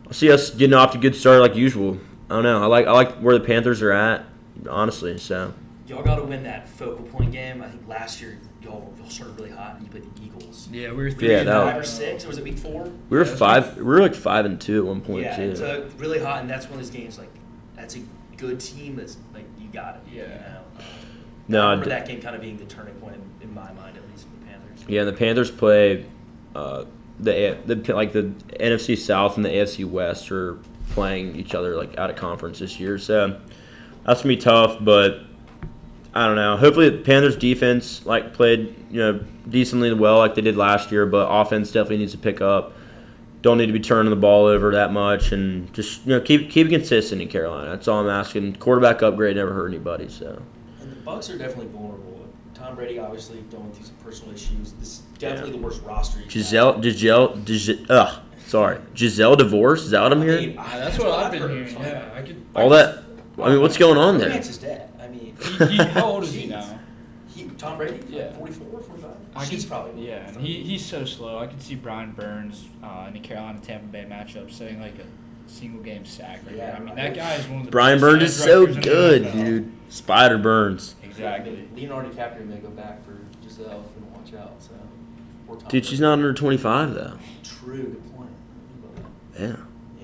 I 0.09 0.12
see 0.12 0.30
us 0.30 0.51
getting 0.51 0.74
off 0.74 0.93
to 0.93 0.99
a 0.99 1.01
good 1.01 1.14
start 1.14 1.41
like 1.41 1.55
usual. 1.55 1.99
I 2.28 2.34
don't 2.34 2.43
know. 2.43 2.62
I 2.62 2.66
like 2.66 2.87
I 2.87 2.93
like 2.93 3.18
where 3.18 3.39
the 3.39 3.45
Panthers 3.45 3.82
are 3.82 3.93
at, 3.93 4.24
honestly. 4.68 5.16
So 5.18 5.55
Y'all 5.87 6.03
got 6.03 6.16
to 6.16 6.24
win 6.24 6.43
that 6.43 6.68
focal 6.68 7.05
point 7.05 7.30
game. 7.32 7.62
I 7.62 7.68
think 7.68 7.87
last 7.87 8.20
year 8.20 8.39
y'all, 8.62 8.93
y'all 8.99 9.09
started 9.09 9.37
really 9.39 9.51
hot 9.53 9.76
and 9.76 9.84
you 9.84 9.91
played 9.91 10.05
the 10.16 10.22
Eagles. 10.22 10.68
Yeah, 10.72 10.91
we 10.91 10.97
were 11.05 11.11
three 11.12 11.30
Yeah, 11.30 11.39
and 11.41 11.49
five 11.49 11.76
or 11.76 11.84
six, 11.84 12.24
or 12.24 12.28
was 12.28 12.39
it 12.39 12.45
week 12.45 12.59
four? 12.59 12.91
we 13.09 13.18
were 13.18 13.24
Yeah, 13.24 13.37
five. 13.37 13.76
We 13.76 13.84
were 13.84 14.01
like 14.01 14.14
five 14.14 14.45
and 14.45 14.61
two 14.61 14.78
at 14.80 14.87
one 14.87 15.01
point 15.01 15.22
yeah, 15.22 15.37
too. 15.37 15.43
it's 15.43 15.61
uh, 15.61 15.89
really 15.99 16.18
hot, 16.18 16.41
and 16.41 16.51
that's 16.51 16.66
one 16.66 16.74
of 16.74 16.84
those 16.84 16.91
games 16.91 17.18
like 17.18 17.30
that's 17.76 17.95
a 17.97 18.01
good 18.37 18.59
team. 18.59 18.97
That's 18.97 19.16
like 19.32 19.45
you 19.61 19.68
got 19.72 19.97
it. 19.97 20.12
You 20.12 20.22
Yeah. 20.22 20.26
know? 20.28 20.59
Um, 20.78 20.84
No, 21.49 21.61
I 21.61 21.62
I 21.66 21.70
remember 21.70 21.84
d- 21.84 21.91
that 21.91 22.09
game 22.09 22.20
kind 22.20 22.34
of 22.34 22.43
being 22.43 22.57
the 22.57 22.64
turning 22.64 22.95
point 22.97 23.14
in, 23.14 23.49
in 23.49 23.55
my 23.55 23.70
mind, 23.72 23.97
at 23.97 24.03
least 24.11 24.24
for 24.26 24.37
the 24.41 24.47
Panthers. 24.51 24.84
yeah, 24.89 25.01
and 25.03 25.09
the 25.09 25.12
Panthers 25.12 25.51
play 25.53 26.05
uh, 26.57 26.84
the 27.20 27.57
the 27.64 27.95
like 27.95 28.12
the 28.12 28.32
NFC 28.59 28.99
South 28.99 29.37
and 29.37 29.45
the 29.45 29.51
AFC 29.51 29.84
West 29.89 30.32
are 30.32 30.59
playing 30.91 31.37
each 31.37 31.55
other 31.55 31.76
like 31.76 31.97
out 31.97 32.11
of 32.11 32.16
conference 32.16 32.59
this 32.59 32.80
year. 32.80 32.99
So 32.99 33.41
that's 34.05 34.22
gonna 34.22 34.34
be 34.34 34.41
tough, 34.41 34.78
but 34.80 35.20
I 36.16 36.26
don't 36.26 36.36
know. 36.36 36.56
Hopefully, 36.56 36.88
the 36.88 36.98
Panthers 36.98 37.36
defense 37.36 38.04
like 38.06 38.32
played 38.32 38.74
you 38.90 39.00
know 39.00 39.20
decently 39.48 39.92
well 39.92 40.18
like 40.18 40.34
they 40.34 40.40
did 40.42 40.56
last 40.56 40.90
year, 40.90 41.04
but 41.06 41.28
offense 41.30 41.70
definitely 41.70 41.98
needs 41.98 42.12
to 42.12 42.18
pick 42.18 42.40
up. 42.40 42.72
Don't 43.42 43.58
need 43.58 43.66
to 43.66 43.72
be 43.72 43.80
turning 43.80 44.10
the 44.10 44.16
ball 44.16 44.46
over 44.46 44.72
that 44.72 44.92
much, 44.92 45.32
and 45.32 45.72
just 45.74 46.04
you 46.06 46.10
know 46.14 46.20
keep 46.20 46.50
keep 46.50 46.68
it 46.68 46.70
consistent 46.70 47.20
in 47.20 47.28
Carolina. 47.28 47.70
That's 47.70 47.86
all 47.86 48.00
I'm 48.00 48.08
asking. 48.08 48.56
Quarterback 48.56 49.02
upgrade 49.02 49.36
never 49.36 49.52
hurt 49.52 49.68
anybody. 49.68 50.08
So 50.08 50.42
And 50.80 50.90
the 50.90 50.96
Bucs 50.96 51.32
are 51.32 51.38
definitely 51.38 51.66
vulnerable. 51.66 52.26
Tom 52.54 52.74
Brady 52.74 52.98
obviously 52.98 53.40
going 53.52 53.70
through 53.72 53.84
some 53.84 53.94
personal 53.96 54.34
issues. 54.34 54.72
This 54.72 54.88
is 54.88 54.98
definitely 55.18 55.52
the 55.52 55.58
worst 55.58 55.82
roster. 55.82 56.20
you've 56.20 56.28
Gisele, 56.30 56.72
had. 56.72 56.82
Gisele, 56.82 57.36
Gisele, 57.44 57.86
ugh, 57.90 58.22
sorry, 58.46 58.78
Gisele 58.94 59.36
divorce. 59.36 59.82
Is 59.82 59.90
that 59.90 60.02
what 60.02 60.12
I'm 60.12 60.22
I 60.22 60.24
hearing? 60.24 60.46
mean, 60.48 60.54
Yeah, 60.56 60.78
that's 60.78 60.98
what 60.98 61.10
I've 61.10 61.30
been 61.30 61.42
heard. 61.42 61.50
hearing. 61.68 61.74
Yeah, 61.82 62.10
I 62.14 62.22
could. 62.22 62.44
All 62.56 62.70
that. 62.70 63.04
I 63.40 63.50
mean, 63.50 63.60
what's 63.60 63.76
going 63.76 63.98
on 63.98 64.16
there? 64.16 64.30
Lance 64.30 64.48
is 64.48 64.56
dead. 64.56 64.88
I 65.20 65.22
mean, 65.24 65.36
He, 65.70 65.76
he, 65.76 65.82
how 65.84 66.04
old 66.06 66.24
is 66.24 66.32
he 66.34 66.46
now? 66.46 66.78
He, 67.34 67.44
Tom 67.58 67.76
Brady? 67.76 68.00
Yeah. 68.08 68.32
44, 68.34 68.80
45? 68.82 69.10
I 69.34 69.44
She's 69.44 69.62
could- 69.64 69.70
probably. 69.70 70.06
Yeah, 70.08 70.26
and 70.28 70.36
he, 70.38 70.62
he's 70.62 70.84
so 70.84 71.04
slow. 71.04 71.38
I 71.38 71.46
could 71.46 71.60
see 71.60 71.74
Brian 71.74 72.12
Burns 72.12 72.66
uh, 72.82 73.04
in 73.08 73.14
the 73.14 73.20
Carolina 73.20 73.58
Tampa 73.60 73.86
Bay 73.86 74.06
matchup 74.08 74.50
setting 74.50 74.80
like 74.80 74.94
a 74.98 75.50
single 75.50 75.82
game 75.82 76.04
sack. 76.06 76.40
Right 76.46 76.56
Yeah, 76.56 76.66
there. 76.72 76.76
I 76.76 76.80
mean, 76.80 76.94
that 76.96 77.14
guy 77.14 77.34
is 77.34 77.46
one 77.48 77.60
of 77.60 77.64
the 77.66 77.70
Brian 77.72 78.00
Burns 78.00 78.22
is 78.22 78.36
so 78.42 78.60
rushers 78.62 78.76
in 78.76 78.82
the 78.82 78.88
good, 78.88 79.32
dude. 79.32 79.72
Spider 79.90 80.38
Burns. 80.38 80.94
Exactly. 81.02 81.68
Leonardo 81.74 82.08
DiCaprio 82.10 82.46
may 82.46 82.56
go 82.56 82.68
back 82.70 83.04
for 83.04 83.12
Gisele 83.42 83.64
if 83.66 83.96
we 83.96 84.02
don't 84.02 84.12
watch 84.12 84.32
watch 84.32 84.40
out. 84.40 84.62
So, 84.62 85.68
Dude, 85.68 85.86
she's 85.86 86.00
not 86.00 86.12
under 86.14 86.32
25 86.34 86.94
though. 86.94 87.18
True. 87.44 87.82
Good 87.84 88.16
point. 88.16 88.30
Yeah. 89.38 89.56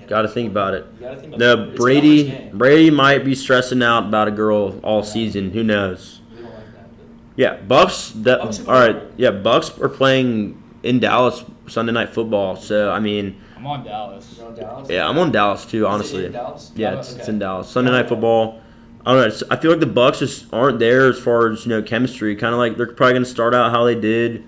Yeah. 0.03 0.09
Got 0.09 0.21
to 0.23 0.27
think 0.27 0.49
about 0.51 0.73
it. 0.73 0.85
You 0.99 1.07
think 1.15 1.23
about 1.35 1.39
No, 1.39 1.53
it. 1.53 1.59
It's 1.59 1.59
a 1.59 1.61
numbers 1.61 1.77
Brady. 1.79 2.49
Brady 2.53 2.89
might 2.91 3.25
be 3.25 3.35
stressing 3.35 3.81
out 3.83 4.05
about 4.05 4.27
a 4.27 4.31
girl 4.31 4.79
all 4.83 5.03
season. 5.03 5.51
Who 5.51 5.63
knows? 5.63 6.21
Like 6.35 6.43
that. 6.43 6.89
Yeah, 7.35 7.57
Bucs. 7.57 8.23
That, 8.23 8.41
Bucs 8.41 8.67
are 8.67 8.73
all 8.73 8.87
right. 8.93 9.01
Yeah, 9.17 9.31
Bucs 9.31 9.79
are 9.81 9.89
playing 9.89 10.61
in 10.83 10.99
Dallas 10.99 11.43
Sunday 11.67 11.91
night 11.93 12.09
football. 12.13 12.55
So 12.55 12.91
I 12.91 12.99
mean, 12.99 13.39
I'm 13.57 13.65
on 13.67 13.83
Dallas. 13.83 14.35
you're 14.37 14.47
on 14.47 14.55
Dallas. 14.55 14.89
yeah, 14.89 15.07
I'm 15.07 15.17
on 15.17 15.31
Dallas 15.31 15.65
too. 15.65 15.77
Is 15.79 15.83
it 15.83 15.87
Honestly, 15.87 16.25
in 16.25 16.31
Dallas? 16.33 16.71
yeah, 16.75 16.93
Oh, 16.95 16.99
it's, 16.99 17.13
it's 17.15 17.27
in 17.29 17.39
Dallas 17.39 17.69
Sunday 17.69 17.91
night 17.91 18.05
oh. 18.05 18.09
football. 18.09 18.61
I 19.05 19.13
don't 19.13 19.27
know. 19.41 19.47
I 19.51 19.57
feel 19.57 19.71
like 19.71 19.79
the 19.81 19.85
Bucs 19.85 20.19
just 20.19 20.45
aren't 20.53 20.79
there 20.79 21.07
as 21.09 21.19
far 21.19 21.49
as 21.51 21.65
you 21.65 21.69
know 21.69 21.81
chemistry. 21.81 22.35
Kind 22.35 22.53
of 22.53 22.59
like 22.59 22.77
they're 22.77 22.87
probably 22.87 23.13
going 23.13 23.23
to 23.23 23.29
start 23.29 23.53
out 23.53 23.71
how 23.71 23.83
they 23.83 23.95
did. 23.95 24.43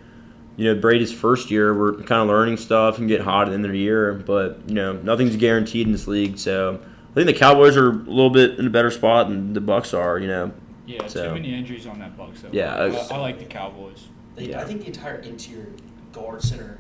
You 0.58 0.74
know, 0.74 0.80
Brady's 0.80 1.12
first 1.12 1.52
year, 1.52 1.74
we're 1.78 1.94
kind 2.04 2.22
of 2.22 2.28
learning 2.28 2.58
stuff 2.58 2.98
and 2.98 3.08
get 3.08 3.22
hot 3.22 3.48
at 3.48 3.50
the 3.50 3.56
end 3.56 3.66
of 3.66 3.72
the 3.72 3.78
year, 3.80 4.14
but 4.14 4.60
you 4.68 4.74
know, 4.76 4.94
nothing's 4.94 5.36
guaranteed 5.36 5.86
in 5.86 5.92
this 5.92 6.08
league. 6.08 6.38
So 6.38 6.80
I 7.12 7.14
think 7.14 7.28
the 7.28 7.34
Cowboys 7.34 7.76
are 7.76 7.90
a 7.90 7.94
little 7.94 8.30
bit 8.30 8.58
in 8.58 8.68
a 8.68 8.70
better 8.70 8.90
spot 8.92 9.28
than 9.28 9.54
the 9.54 9.60
Bucs 9.62 9.98
are. 9.98 10.18
You 10.20 10.28
know, 10.28 10.52
Yeah, 10.88 11.08
So- 11.08 11.30
too 11.30 11.34
many 11.34 11.54
injuries 11.54 11.88
on 11.88 12.00
that 12.00 12.16
Bucs. 12.18 12.42
Though. 12.42 12.50
Yeah, 12.52 12.76
I, 12.76 12.86
I 13.16 13.18
like 13.18 13.40
the 13.40 13.46
Cowboys. 13.46 14.06
They, 14.36 14.50
Yeah. 14.50 14.62
I 14.62 14.66
think 14.66 14.82
the 14.82 14.88
entire 14.88 15.16
interior 15.16 15.68
guard 16.14 16.42
center, 16.44 16.78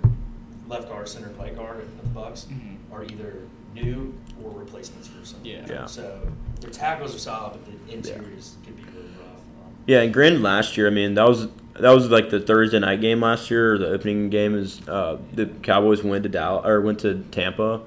left 0.70 0.88
guard 0.90 1.10
center, 1.10 1.30
right 1.40 1.56
guard 1.56 1.80
of 1.82 1.88
the 2.14 2.20
Bucs 2.20 2.46
Mhm. 2.46 2.78
are 2.94 3.04
either 3.04 3.40
new 3.74 4.14
or 4.44 4.52
replacements 4.52 5.08
for 5.08 5.26
some. 5.26 5.40
Yeah. 5.44 5.66
Yeah. 5.68 5.86
So 5.86 6.20
their 6.62 6.70
tackles 6.70 7.14
are 7.16 7.20
solid, 7.20 7.54
but 7.54 7.66
the 7.88 7.94
interiors 7.94 8.56
could 8.66 8.78
be 8.78 8.84
really 8.84 9.08
rough. 9.20 9.38
Um, 9.66 9.72
Yeah, 9.88 10.02
and 10.02 10.14
granted, 10.14 10.42
last 10.42 10.78
year, 10.78 10.88
I 10.88 10.92
mean, 10.92 11.16
that 11.16 11.28
was 11.28 11.48
that 11.80 11.92
was 11.92 12.10
like 12.10 12.30
the 12.30 12.40
Thursday 12.40 12.80
night 12.80 13.02
game 13.02 13.22
last 13.22 13.52
year. 13.52 13.78
The 13.78 13.88
opening 13.88 14.30
game 14.30 14.56
is 14.56 14.88
uh, 14.88 15.18
the 15.34 15.48
Cowboys 15.48 16.04
went 16.04 16.24
to 16.24 16.30
Dallas 16.30 16.66
or 16.66 16.82
went 16.82 17.00
to 17.00 17.24
Tampa, 17.32 17.82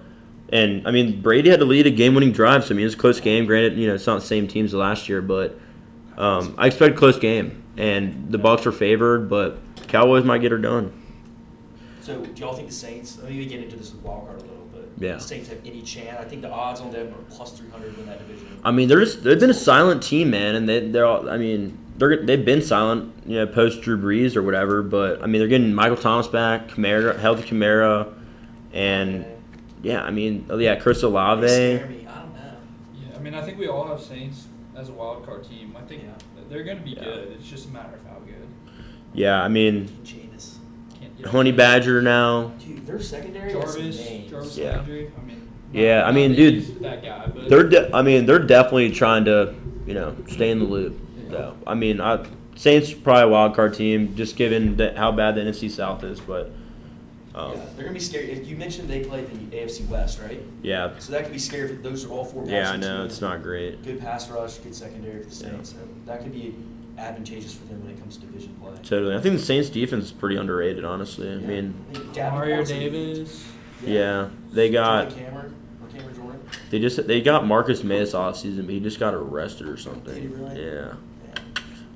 and 0.51 0.87
I 0.87 0.91
mean 0.91 1.23
Brady 1.23 1.51
had 1.51 1.61
to 1.61 1.67
lead 1.67 1.87
a 1.87 1.91
game-winning 1.91 2.33
drive. 2.33 2.65
So 2.65 2.75
I 2.75 2.77
mean, 2.77 2.83
it 2.83 2.87
was 2.87 2.95
a 2.95 2.99
close 2.99 3.21
game. 3.21 3.47
Granted, 3.47 3.79
you 3.79 3.87
know, 3.87 3.95
it's 3.95 4.07
not 4.07 4.21
the 4.21 4.27
same 4.27 4.47
teams 4.47 4.71
as 4.71 4.75
last 4.75 5.09
year, 5.09 5.23
but 5.23 5.59
um, 6.17 6.55
I 6.59 6.67
expect 6.67 6.95
a 6.95 6.99
close 6.99 7.19
game, 7.19 7.63
and 7.77 8.31
the 8.31 8.39
Bucs 8.39 8.67
are 8.67 8.73
favored, 8.73 9.29
but 9.29 9.59
Cowboys 9.89 10.25
might 10.25 10.43
get 10.43 10.53
her 10.53 10.59
done. 10.59 10.93
So 12.01 12.25
do 12.25 12.41
y'all 12.41 12.55
think 12.55 12.69
the 12.69 12.75
Saints? 12.75 13.19
Let 13.23 13.31
me 13.31 13.45
get 13.47 13.63
into 13.63 13.77
this 13.77 13.93
with 13.93 14.03
wild 14.03 14.27
card 14.27 14.41
a 14.41 14.43
little 14.43 14.65
bit. 14.73 14.89
Yeah. 14.99 15.15
The 15.15 15.21
Saints 15.21 15.49
have 15.49 15.59
any 15.65 15.83
chance? 15.83 16.19
I 16.19 16.25
think 16.25 16.43
the 16.43 16.51
odds 16.51 16.81
on 16.81 16.91
them 16.91 17.09
are 17.09 17.23
plus 17.31 17.53
three 17.53 17.69
hundred 17.71 17.99
in 17.99 18.07
that 18.07 18.19
division. 18.19 18.61
I 18.65 18.71
mean, 18.71 18.89
they're 18.89 19.01
just, 19.01 19.23
they've 19.23 19.39
been 19.39 19.51
a 19.51 19.55
silent 19.55 20.03
team, 20.03 20.31
man, 20.31 20.55
and 20.55 20.69
they 20.69 20.89
they're 20.89 21.07
all. 21.07 21.29
I 21.29 21.37
mean, 21.37 21.79
they're 21.99 22.25
they've 22.25 22.45
been 22.45 22.63
silent, 22.63 23.13
you 23.27 23.37
know, 23.37 23.47
post 23.47 23.83
Drew 23.83 23.99
Brees 23.99 24.37
or 24.37 24.43
whatever. 24.43 24.83
But 24.83 25.23
I 25.23 25.27
mean, 25.27 25.41
they're 25.41 25.49
getting 25.49 25.75
Michael 25.75 25.97
Thomas 25.97 26.27
back, 26.29 26.69
Kamara, 26.69 27.19
healthy 27.19 27.49
Kamara, 27.49 28.13
and 28.73 29.25
yeah, 29.83 30.03
I 30.03 30.11
mean, 30.11 30.47
oh, 30.51 30.59
yeah, 30.59 30.77
Chris 30.77 31.01
They 31.03 31.07
Olave. 31.07 31.47
me. 31.47 31.75
I 31.77 31.79
don't 31.81 32.35
know. 32.35 32.57
Yeah, 32.95 33.17
I 33.17 33.19
mean, 33.21 33.35
I 33.35 33.43
think 33.43 33.59
we 33.59 33.69
all 33.69 33.87
have 33.87 34.01
Saints 34.01 34.47
as 34.77 34.89
a 34.89 34.93
wild 34.93 35.25
card 35.27 35.45
team. 35.45 35.77
I 35.77 35.83
think 35.83 36.03
Yeah. 36.03 36.11
they're 36.49 36.65
going 36.65 36.79
to 36.79 36.85
be 36.85 36.91
Yeah. 36.91 37.05
good. 37.05 37.29
It's 37.39 37.49
just 37.49 37.69
a 37.69 37.73
matter 37.73 37.95
of 37.97 38.03
how 38.11 38.19
good. 38.21 38.49
Yeah, 39.15 39.43
I 39.43 39.49
mean, 39.49 39.89
Jameis. 40.05 40.57
Can't, 41.01 41.13
yeah. 41.19 41.29
Honey 41.29 41.53
Badger 41.53 42.03
now. 42.03 42.53
Dude, 42.65 42.87
their 42.87 43.01
secondary 43.01 43.53
has 43.53 43.73
some 43.73 43.83
Jarvis, 43.83 43.99
names. 44.09 44.31
Jarvis 44.31 44.59
Yeah. 44.59 44.77
Landry. 44.77 45.11
I 45.17 45.27
mean, 45.27 45.49
Yeah, 45.73 46.03
I 46.07 46.13
mean, 46.13 46.35
dude, 46.35 46.81
that 46.83 47.03
guy, 47.03 47.27
but 47.35 47.49
They're, 47.49 47.69
de- 47.69 47.95
I 47.95 48.03
mean, 48.03 48.25
they're 48.27 48.39
definitely 48.39 48.91
trying 48.91 49.25
to, 49.27 49.55
you 49.87 49.95
know, 49.95 50.15
stay 50.29 50.51
in 50.51 50.59
the 50.61 50.65
loop. 50.65 50.99
Yeah. 51.31 51.37
Though, 51.39 51.57
I 51.67 51.75
mean, 51.75 52.01
I, 52.01 52.25
Saints 52.57 52.93
probably 52.93 53.23
a 53.25 53.29
wild 53.29 53.55
card 53.55 53.75
team, 53.75 54.15
just 54.17 54.37
given 54.37 54.77
that 54.77 54.97
how 54.97 55.13
bad 55.13 55.35
the 55.37 55.43
NFC 55.43 55.71
South 55.71 56.03
is. 56.05 56.19
But, 56.21 56.51
um, 57.35 57.53
yeah, 57.53 57.61
they're 57.77 57.85
gonna 57.85 57.95
be 57.95 58.01
scary. 58.01 58.31
If 58.33 58.47
you 58.49 58.57
mentioned 58.57 58.89
they 58.89 59.05
play 59.05 59.25
the 59.25 59.57
AFC 59.57 59.87
West, 59.89 60.21
right? 60.21 60.43
yeah, 60.63 60.99
So 60.99 61.13
that 61.13 61.25
could 61.25 61.33
be 61.33 61.39
scary. 61.39 61.69
For 61.69 61.75
those 61.83 62.05
are 62.05 62.11
all 62.11 62.25
four. 62.25 62.45
yeah, 62.47 62.71
I 62.73 62.77
know 62.77 63.03
teams. 63.03 63.13
it's 63.13 63.21
not 63.21 63.43
great. 63.43 63.83
Good 63.85 64.01
pass 64.01 64.29
rush, 64.31 64.57
good 64.59 64.75
secondary 64.75 65.23
for 65.23 65.29
the 65.31 65.45
Yeah. 65.45 65.51
Saints. 65.53 65.71
So 65.71 65.77
that 66.07 66.23
could 66.23 66.33
be 66.33 66.55
advantageous 66.97 67.55
for 67.55 67.65
them 67.69 67.81
when 67.85 67.93
it 67.95 68.01
comes 68.01 68.17
to 68.17 68.27
division 68.27 68.57
play. 68.61 68.73
Totally, 68.83 69.15
I 69.15 69.21
think 69.21 69.37
the 69.37 69.43
Saints 69.45 69.69
defense 69.71 70.07
is 70.07 70.13
pretty 70.13 70.37
underrated. 70.37 70.85
Honestly, 70.85 71.29
I 71.29 71.35
Yeah. 71.35 71.47
mean, 71.47 71.75
I 71.91 71.95
think 71.95 72.13
Davenport's 72.13 72.33
Mario 72.33 72.65
Davis. 72.65 73.45
yeah, 73.87 74.29
they 74.53 74.69
got 74.71 75.11
Cameron 75.11 75.55
Cameron 75.93 76.15
Jordan. 76.17 76.41
they 76.71 76.81
just 76.81 77.07
they 77.07 77.21
got 77.21 77.47
Marcus 77.47 77.85
Maye 77.85 78.01
this 78.01 78.15
offseason, 78.15 78.63
but 78.67 78.71
he 78.75 78.81
just 78.81 78.99
got 78.99 79.15
arrested 79.15 79.69
or 79.69 79.77
Did 79.77 79.79
he 79.79 79.85
something. 79.85 80.33
really? 80.43 80.65
Yeah. 80.65 80.95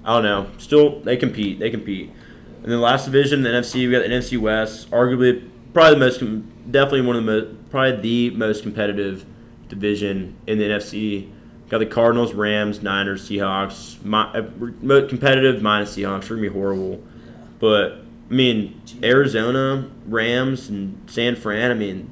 I 0.05 0.15
don't 0.15 0.25
know. 0.25 0.51
Still, 0.59 1.01
they 1.01 1.17
compete. 1.17 1.59
They 1.59 1.71
compete. 1.71 2.11
And 2.63 2.71
then 2.71 2.81
last 2.81 3.07
division, 3.07 3.43
the 3.43 3.51
NFC, 3.51 3.87
we 3.87 3.91
got 3.91 4.03
the 4.03 4.09
NFC 4.09 4.39
West. 4.39 4.91
Arguably, 4.91 5.49
probably 5.73 5.95
the 5.95 6.01
most, 6.01 6.71
definitely 6.71 7.03
one 7.03 7.17
of 7.17 7.25
the 7.25 7.33
most, 7.33 7.71
probably 7.71 8.01
the 8.01 8.31
most 8.31 8.63
competitive 8.63 9.25
division 9.69 10.37
in 10.47 10.59
the 10.59 10.65
NFC. 10.65 11.31
Got 11.69 11.79
the 11.79 11.87
Cardinals, 11.87 12.35
Rams, 12.35 12.83
Niners, 12.83 13.29
Seahawks. 13.29 14.03
My, 14.05 14.25
uh, 14.27 15.09
competitive 15.09 15.63
minus 15.63 15.97
Seahawks. 15.97 16.25
Are 16.31 16.37
gonna 16.37 16.43
be 16.43 16.49
horrible. 16.49 17.03
But 17.59 18.03
I 18.31 18.35
mean, 18.35 18.81
Arizona, 19.03 19.89
Rams, 20.07 20.69
and 20.69 20.99
San 21.11 21.35
Fran. 21.35 21.71
I 21.71 21.75
mean, 21.75 22.11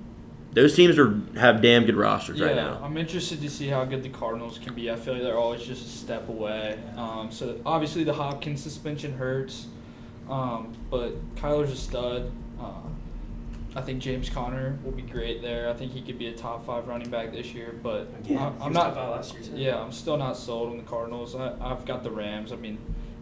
those 0.52 0.74
teams 0.74 0.98
are 0.98 1.18
have 1.36 1.62
damn 1.62 1.84
good 1.84 1.96
rosters 1.96 2.38
Yeah, 2.38 2.46
right 2.46 2.56
now. 2.56 2.80
I'm 2.82 2.96
interested 2.96 3.40
to 3.40 3.50
see 3.50 3.68
how 3.68 3.84
good 3.84 4.02
the 4.02 4.08
Cardinals 4.08 4.58
can 4.58 4.74
be. 4.74 4.90
I 4.90 4.96
feel 4.96 5.14
like 5.14 5.22
they're 5.22 5.38
always 5.38 5.62
just 5.62 5.84
a 5.86 5.88
step 5.88 6.28
away. 6.28 6.78
Um, 6.96 7.30
so 7.30 7.60
obviously 7.64 8.04
the 8.04 8.12
Hopkins 8.14 8.62
suspension 8.62 9.12
hurts, 9.16 9.66
um, 10.28 10.74
but 10.90 11.12
Kyler's 11.36 11.72
a 11.72 11.76
stud. 11.76 12.32
Uh, 12.60 12.72
I 13.76 13.80
think 13.82 14.00
James 14.00 14.28
Conner 14.28 14.76
will 14.82 14.90
be 14.90 15.02
great 15.02 15.42
there. 15.42 15.68
I 15.68 15.74
think 15.74 15.92
he 15.92 16.02
could 16.02 16.18
be 16.18 16.26
a 16.26 16.32
top 16.32 16.66
five 16.66 16.88
running 16.88 17.08
back 17.08 17.30
this 17.30 17.54
year. 17.54 17.72
But 17.80 18.08
Again, 18.24 18.38
I, 18.38 18.50
he 18.50 18.60
I'm 18.64 18.72
not. 18.72 18.96
last 18.96 19.34
year, 19.34 19.42
too. 19.44 19.52
Yeah, 19.54 19.80
I'm 19.80 19.92
still 19.92 20.16
not 20.16 20.36
sold 20.36 20.70
on 20.70 20.76
the 20.76 20.82
Cardinals. 20.82 21.36
I, 21.36 21.54
I've 21.60 21.84
got 21.84 22.02
the 22.02 22.10
Rams. 22.10 22.52
I 22.52 22.56
mean, 22.56 22.78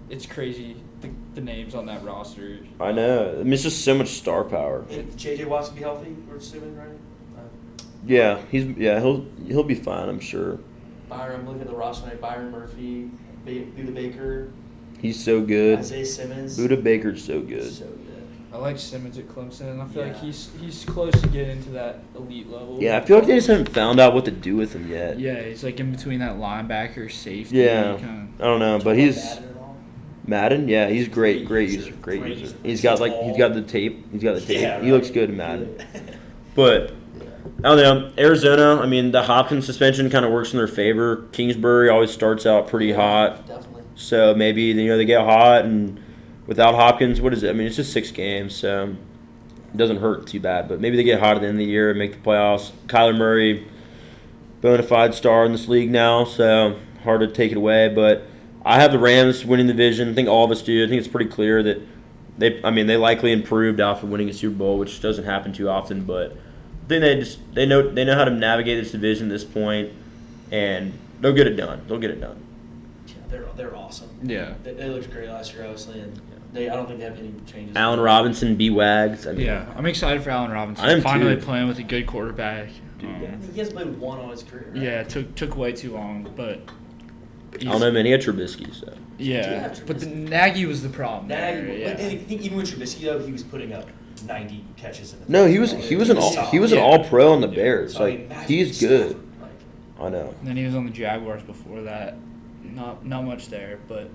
it's 0.08 0.24
crazy 0.24 0.76
the, 1.02 1.10
the 1.34 1.40
names 1.42 1.74
on 1.74 1.84
that 1.86 2.02
roster. 2.02 2.60
I 2.80 2.92
know. 2.92 3.30
I 3.40 3.42
mean, 3.42 3.52
it's 3.52 3.62
just 3.62 3.84
so 3.84 3.94
much 3.94 4.08
star 4.08 4.42
power. 4.44 4.84
And 4.90 5.12
JJ 5.12 5.46
Watts 5.46 5.68
be 5.68 5.80
healthy. 5.80 6.16
We're 6.28 6.36
assuming, 6.36 6.76
right? 6.76 6.88
Yeah, 8.07 8.40
he's 8.51 8.64
yeah 8.76 9.01
he'll 9.01 9.26
he'll 9.46 9.64
be 9.64 9.74
fine. 9.74 10.09
I'm 10.09 10.20
sure. 10.20 10.59
Byron, 11.09 11.46
I'm 11.49 11.61
at 11.61 11.66
the 11.66 11.74
roster 11.74 12.05
tonight. 12.05 12.20
Byron 12.20 12.51
Murphy, 12.51 13.11
ba- 13.44 13.51
Budda 13.51 13.94
Baker, 13.94 14.51
He's 15.01 15.22
so 15.22 15.40
good. 15.40 15.78
Isaiah 15.78 16.05
Simmons. 16.05 16.59
Budda 16.59 16.82
Baker's 16.82 17.24
so 17.24 17.40
good. 17.40 17.72
So 17.72 17.86
good. 17.86 18.05
I 18.53 18.57
like 18.57 18.78
Simmons 18.78 19.18
at 19.18 19.28
Clemson, 19.28 19.70
and 19.70 19.82
I 19.82 19.86
feel 19.86 20.03
like 20.05 20.18
he's 20.20 20.51
he's 20.61 20.84
close 20.84 21.12
to 21.20 21.28
getting 21.28 21.59
into 21.59 21.70
that 21.70 22.01
elite 22.14 22.51
level. 22.51 22.78
Yeah, 22.80 22.96
I 22.96 23.01
feel 23.05 23.18
like 23.18 23.26
they 23.26 23.36
just 23.36 23.49
haven't 23.49 23.68
found 23.70 24.01
out 24.01 24.14
what 24.14 24.24
to 24.24 24.30
do 24.30 24.57
with 24.57 24.72
him 24.74 24.90
yet. 24.90 25.18
Yeah, 25.18 25.42
he's 25.42 25.62
like 25.62 25.78
in 25.80 25.92
between 25.92 26.20
that 26.20 26.36
linebacker 26.36 27.11
safety. 27.12 27.57
Yeah. 27.59 27.96
Kinda, 27.96 28.28
I 28.40 28.44
don't 28.44 28.59
know, 28.59 28.78
but 28.82 28.96
he's 28.96 29.16
Madden 29.16 29.44
at 29.51 29.57
all? 29.57 29.76
Madden. 30.26 30.68
Yeah, 30.68 30.88
he's 30.88 31.09
great, 31.09 31.46
great 31.46 31.68
user, 31.70 31.88
user, 31.90 31.92
great 32.01 32.20
great 32.20 32.30
user. 32.38 32.44
user. 32.44 32.57
He's 32.62 32.82
got 32.82 33.01
like 33.01 33.12
he's 33.22 33.36
got 33.36 33.55
the 33.55 33.62
tape. 33.62 34.11
He's 34.12 34.22
got 34.22 34.34
the 34.34 34.40
tape. 34.40 34.82
He 34.82 34.92
looks 34.92 35.11
good 35.11 35.30
in 35.30 35.36
Madden. 35.36 35.78
But 36.55 36.92
I 37.59 37.74
don't 37.74 37.76
know. 37.76 38.12
Arizona. 38.18 38.80
I 38.80 38.86
mean, 38.86 39.11
the 39.11 39.22
Hopkins 39.22 39.66
suspension 39.66 40.09
kind 40.11 40.24
of 40.24 40.30
works 40.30 40.53
in 40.53 40.59
their 40.59 40.68
favor. 40.68 41.26
Kingsbury 41.32 41.89
always 41.89 42.11
starts 42.11 42.47
out 42.47 42.68
pretty 42.68 42.93
hot. 42.93 43.47
Definitely. 43.47 43.82
So 43.97 44.34
maybe 44.34 44.62
you 44.62 44.86
know 44.86 44.97
they 44.97 45.05
get 45.05 45.24
hot, 45.24 45.64
and 45.64 46.01
without 46.47 46.74
Hopkins, 46.76 47.20
what 47.20 47.32
is 47.32 47.43
it? 47.43 47.51
I 47.51 47.53
mean, 47.53 47.66
it's 47.66 47.76
just 47.76 47.93
six 47.93 48.12
games, 48.12 48.55
so 48.55 48.97
it 49.72 49.76
doesn't 49.76 49.99
hurt 49.99 50.28
too 50.28 50.39
bad. 50.39 50.68
But 50.68 50.80
maybe 50.80 50.97
they 50.97 51.03
get 51.03 51.18
hot 51.18 51.36
at 51.36 51.43
the 51.43 51.49
end 51.49 51.57
of 51.57 51.59
the 51.59 51.70
year 51.70 51.91
and 51.91 51.99
make 51.99 52.12
the 52.12 52.18
playoffs. 52.18 52.70
Kyler 52.86 53.16
Murray, 53.16 53.66
bona 54.61 54.84
fide 54.84 55.14
star 55.14 55.45
in 55.45 55.53
this 55.53 55.66
league 55.66 55.91
now, 55.91 56.24
so 56.24 56.78
hard 57.03 57.20
to 57.20 57.26
take 57.26 57.51
it 57.51 57.57
away. 57.57 57.89
But 57.89 58.24
I 58.64 58.80
have 58.80 58.93
the 58.93 59.01
Rams 59.01 59.45
winning 59.45 59.66
the 59.66 59.72
division. 59.72 60.11
I 60.11 60.14
think 60.14 60.28
all 60.28 60.45
of 60.45 60.51
us 60.53 60.62
do. 60.62 60.84
I 60.84 60.89
think 60.89 61.01
it's 61.01 61.09
pretty 61.09 61.30
clear 61.30 61.62
that 61.64 61.82
they. 62.39 62.62
I 62.62 62.70
mean, 62.70 62.86
they 62.86 62.97
likely 62.97 63.32
improved 63.32 63.80
after 63.80 64.07
winning 64.07 64.28
a 64.28 64.32
Super 64.32 64.57
Bowl, 64.57 64.78
which 64.78 65.01
doesn't 65.01 65.24
happen 65.24 65.53
too 65.53 65.68
often. 65.68 66.05
But 66.05 66.36
think 66.89 67.03
they 67.03 67.14
just 67.16 67.39
they 67.55 67.66
know 67.66 67.89
they 67.91 68.05
know 68.05 68.14
how 68.14 68.24
to 68.24 68.30
navigate 68.30 68.82
this 68.82 68.93
division 68.93 69.26
at 69.28 69.30
this 69.30 69.45
point, 69.45 69.93
and 70.51 70.93
they'll 71.20 71.32
get 71.34 71.47
it 71.47 71.55
done. 71.57 71.82
They'll 71.86 71.99
get 71.99 72.11
it 72.11 72.20
done. 72.20 72.43
Yeah, 73.07 73.14
they're 73.28 73.47
they're 73.57 73.76
awesome. 73.76 74.09
Yeah. 74.22 74.55
They, 74.62 74.74
they 74.74 74.89
looked 74.89 75.11
great 75.11 75.28
last 75.28 75.53
year, 75.55 75.64
obviously, 75.64 76.01
and 76.01 76.20
they 76.53 76.68
I 76.68 76.76
don't 76.76 76.86
think 76.86 76.99
they 77.01 77.05
have 77.05 77.18
any 77.18 77.34
changes. 77.47 77.76
Allen 77.76 78.01
Robinson, 78.01 78.57
B 78.57 78.70
Wags. 78.70 79.26
I 79.26 79.32
mean, 79.32 79.47
Yeah, 79.47 79.66
I'm 79.76 79.86
excited 79.86 80.22
for 80.22 80.30
Allen 80.30 80.51
Robinson. 80.51 80.84
I 80.84 80.93
am 80.93 81.01
Finally 81.03 81.36
too. 81.36 81.43
playing 81.43 81.68
with 81.68 81.78
a 81.78 81.82
good 81.82 82.07
quarterback. 82.07 82.68
Dude, 82.99 83.11
Um, 83.11 83.22
yeah. 83.22 83.36
He 83.53 83.59
has 83.61 83.72
played 83.72 83.97
one 83.99 84.18
all 84.18 84.30
his 84.30 84.43
career. 84.43 84.70
Right? 84.72 84.82
yeah, 84.82 85.01
it 85.03 85.09
took 85.09 85.34
took 85.34 85.57
way 85.57 85.72
too 85.72 85.93
long, 85.95 86.32
but 86.36 86.61
I 87.55 87.64
don't 87.64 87.80
know, 87.80 87.91
many 87.91 88.09
He 88.09 88.12
had 88.12 88.22
Trubisky, 88.22 88.74
so. 88.74 88.93
Yeah, 89.18 89.61
have 89.61 89.86
but 89.86 89.99
the 90.01 90.07
Nagy 90.07 90.64
was 90.66 90.82
the 90.82 90.89
problem. 90.89 91.28
Now, 91.28 91.36
there, 91.36 91.66
but 91.66 91.78
yeah. 91.78 91.91
I 91.91 91.95
think 92.16 92.43
even 92.43 92.57
with 92.57 92.72
Trubisky 92.72 93.03
though, 93.05 93.18
he 93.18 93.32
was 93.32 93.43
putting 93.43 93.72
up 93.72 93.89
90 94.28 94.64
catches 94.76 95.12
in 95.14 95.20
the 95.24 95.32
No, 95.32 95.46
he 95.46 95.58
was 95.58 95.72
he 95.72 95.96
was 95.96 96.10
an 96.10 96.18
all 96.18 96.32
he 96.46 96.60
was 96.60 96.70
an 96.72 96.78
all 96.78 97.02
pro 97.04 97.32
on 97.32 97.40
the 97.40 97.48
Bears. 97.48 97.94
So, 97.94 98.04
Like 98.04 98.30
he's 98.46 98.78
good. 98.80 99.16
Like, 99.40 99.50
I 100.00 100.08
know. 100.10 100.34
And 100.38 100.46
then 100.48 100.56
he 100.56 100.64
was 100.64 100.74
on 100.74 100.84
the 100.84 100.90
Jaguars 100.92 101.42
before 101.42 101.82
that. 101.82 102.16
Not 102.62 103.04
not 103.04 103.24
much 103.24 103.48
there, 103.48 103.78
but 103.88 104.10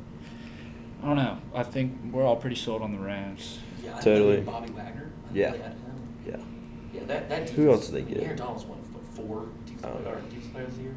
I 1.01 1.07
don't 1.07 1.18
know. 1.18 1.38
I 1.53 1.64
think 1.64 1.97
we're 2.14 2.24
all 2.24 2.36
pretty 2.38 2.55
sold 2.55 2.82
on 2.82 2.93
the 2.93 2.99
Rams. 2.99 3.59
Yeah, 3.84 3.97
I 3.97 4.01
Totally. 4.01 4.36
think 4.36 4.45
Bobby 4.45 4.72
Wagner. 4.72 5.11
I 5.32 5.36
Yeah. 5.38 5.51
think 5.51 5.64
they 5.64 5.68
had 5.70 5.74
him. 5.78 6.47
Yeah. 6.93 6.99
Yeah, 7.01 7.05
that, 7.07 7.30
that 7.30 7.49
Who 7.49 7.72
else 7.72 7.88
did 7.89 7.95
they 8.07 8.14
get? 8.14 8.24
Aaron 8.24 8.38
Donald's 8.38 8.64
won 8.66 8.78
what, 8.93 9.03
four 9.16 9.47
defensive 9.66 9.86
I 9.86 9.89
don't 9.93 10.03
know. 10.05 10.11
or 10.11 10.22
defensive 10.22 10.53
players 10.53 10.68
of 10.70 10.76
the 10.78 10.82
year. 10.84 10.95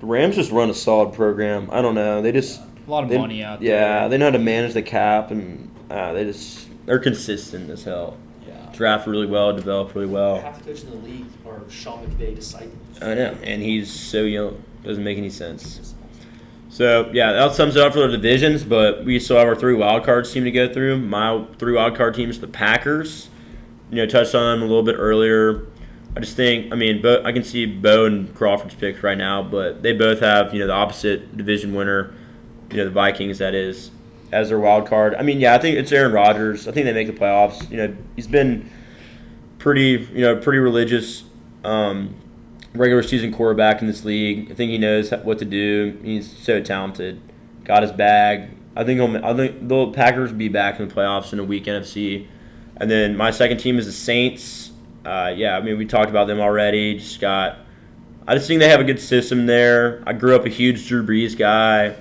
The 0.00 0.06
Rams 0.06 0.34
just 0.36 0.50
run 0.50 0.70
a 0.70 0.74
solid 0.74 1.12
program. 1.14 1.68
I 1.70 1.82
don't 1.82 1.94
know. 1.94 2.20
They 2.22 2.32
just 2.32 2.60
A 2.86 2.90
lot 2.90 3.04
of 3.04 3.10
they- 3.10 3.18
money 3.18 3.42
out 3.44 3.60
there. 3.60 3.68
Yeah, 3.68 4.00
there. 4.00 4.08
they 4.08 4.18
know 4.18 4.24
how 4.26 4.30
to 4.32 4.38
manage 4.38 4.72
the 4.72 4.82
cap, 4.82 5.30
and 5.30 5.70
uh, 5.90 6.14
they 6.14 6.24
just 6.24 6.66
they're 6.86 6.98
consistent 6.98 7.70
as 7.70 7.84
hell. 7.84 8.16
Yeah. 8.46 8.70
Draft 8.72 9.06
really 9.06 9.26
well, 9.26 9.54
develop 9.54 9.94
really 9.94 10.06
well. 10.06 10.40
Half 10.40 10.58
the 10.58 10.64
coaches 10.64 10.84
in 10.84 10.90
the 10.90 10.96
league 10.96 11.26
are 11.46 11.60
Sean 11.70 12.06
McVay 12.06 12.34
disciples. 12.34 13.02
I 13.02 13.14
know, 13.14 13.36
and 13.42 13.62
he's 13.62 13.90
so 13.90 14.22
young. 14.22 14.62
Doesn't 14.82 15.04
make 15.04 15.18
any 15.18 15.30
sense. 15.30 15.94
So 16.68 17.08
yeah, 17.12 17.32
that 17.32 17.54
sums 17.54 17.76
it 17.76 17.82
up 17.82 17.92
for 17.92 18.00
the 18.00 18.08
divisions. 18.08 18.64
But 18.64 19.04
we 19.04 19.18
still 19.20 19.38
have 19.38 19.46
our 19.46 19.54
three 19.54 19.74
wild 19.74 20.04
cards 20.04 20.32
team 20.32 20.44
to 20.44 20.50
go 20.50 20.72
through. 20.72 20.98
My 20.98 21.46
three 21.58 21.74
wild 21.74 21.96
card 21.96 22.14
teams: 22.14 22.40
the 22.40 22.48
Packers. 22.48 23.28
You 23.90 23.96
know, 23.96 24.06
touched 24.06 24.34
on 24.34 24.58
them 24.58 24.62
a 24.62 24.66
little 24.66 24.82
bit 24.82 24.96
earlier. 24.98 25.66
I 26.16 26.20
just 26.20 26.36
think, 26.36 26.72
I 26.72 26.76
mean, 26.76 27.02
Bo, 27.02 27.22
I 27.24 27.32
can 27.32 27.44
see 27.44 27.66
Bo 27.66 28.06
and 28.06 28.32
Crawford's 28.34 28.74
picks 28.74 29.02
right 29.02 29.18
now, 29.18 29.42
but 29.42 29.82
they 29.82 29.92
both 29.92 30.20
have 30.20 30.52
you 30.52 30.60
know 30.60 30.66
the 30.66 30.72
opposite 30.72 31.36
division 31.36 31.74
winner. 31.74 32.14
You 32.70 32.78
know, 32.78 32.84
the 32.84 32.90
Vikings 32.90 33.38
that 33.38 33.54
is 33.54 33.90
as 34.34 34.48
their 34.48 34.60
wild 34.60 34.86
card. 34.86 35.14
I 35.14 35.22
mean, 35.22 35.40
yeah, 35.40 35.54
I 35.54 35.58
think 35.58 35.78
it's 35.78 35.92
Aaron 35.92 36.12
Rodgers. 36.12 36.68
I 36.68 36.72
think 36.72 36.84
they 36.84 36.92
make 36.92 37.06
the 37.06 37.12
playoffs. 37.12 37.70
You 37.70 37.76
know, 37.78 37.96
he's 38.16 38.26
been 38.26 38.70
pretty, 39.58 40.08
you 40.12 40.20
know, 40.20 40.36
pretty 40.36 40.58
religious. 40.58 41.24
Um, 41.64 42.16
regular 42.74 43.02
season 43.02 43.32
quarterback 43.32 43.80
in 43.80 43.86
this 43.86 44.04
league. 44.04 44.50
I 44.50 44.54
think 44.54 44.70
he 44.70 44.78
knows 44.78 45.10
what 45.10 45.38
to 45.38 45.44
do. 45.44 45.98
He's 46.02 46.30
so 46.36 46.60
talented. 46.60 47.20
Got 47.64 47.82
his 47.82 47.92
bag. 47.92 48.50
I 48.76 48.84
think 48.84 49.00
he'll, 49.00 49.24
I 49.24 49.34
think 49.34 49.68
the 49.68 49.86
Packers 49.92 50.32
will 50.32 50.38
be 50.38 50.48
back 50.48 50.80
in 50.80 50.88
the 50.88 50.94
playoffs 50.94 51.32
in 51.32 51.38
a 51.38 51.44
week 51.44 51.64
NFC. 51.64 52.26
And 52.76 52.90
then 52.90 53.16
my 53.16 53.30
second 53.30 53.58
team 53.58 53.78
is 53.78 53.86
the 53.86 53.92
Saints. 53.92 54.72
Uh, 55.04 55.32
yeah, 55.34 55.56
I 55.56 55.60
mean 55.60 55.78
we 55.78 55.86
talked 55.86 56.10
about 56.10 56.26
them 56.26 56.40
already. 56.40 56.98
Just 56.98 57.20
got. 57.20 57.58
I 58.26 58.34
just 58.34 58.48
think 58.48 58.60
they 58.60 58.68
have 58.68 58.80
a 58.80 58.84
good 58.84 59.00
system 59.00 59.46
there. 59.46 60.02
I 60.06 60.14
grew 60.14 60.34
up 60.34 60.46
a 60.46 60.48
huge 60.48 60.88
Drew 60.88 61.06
Brees 61.06 61.36
guy. 61.36 61.94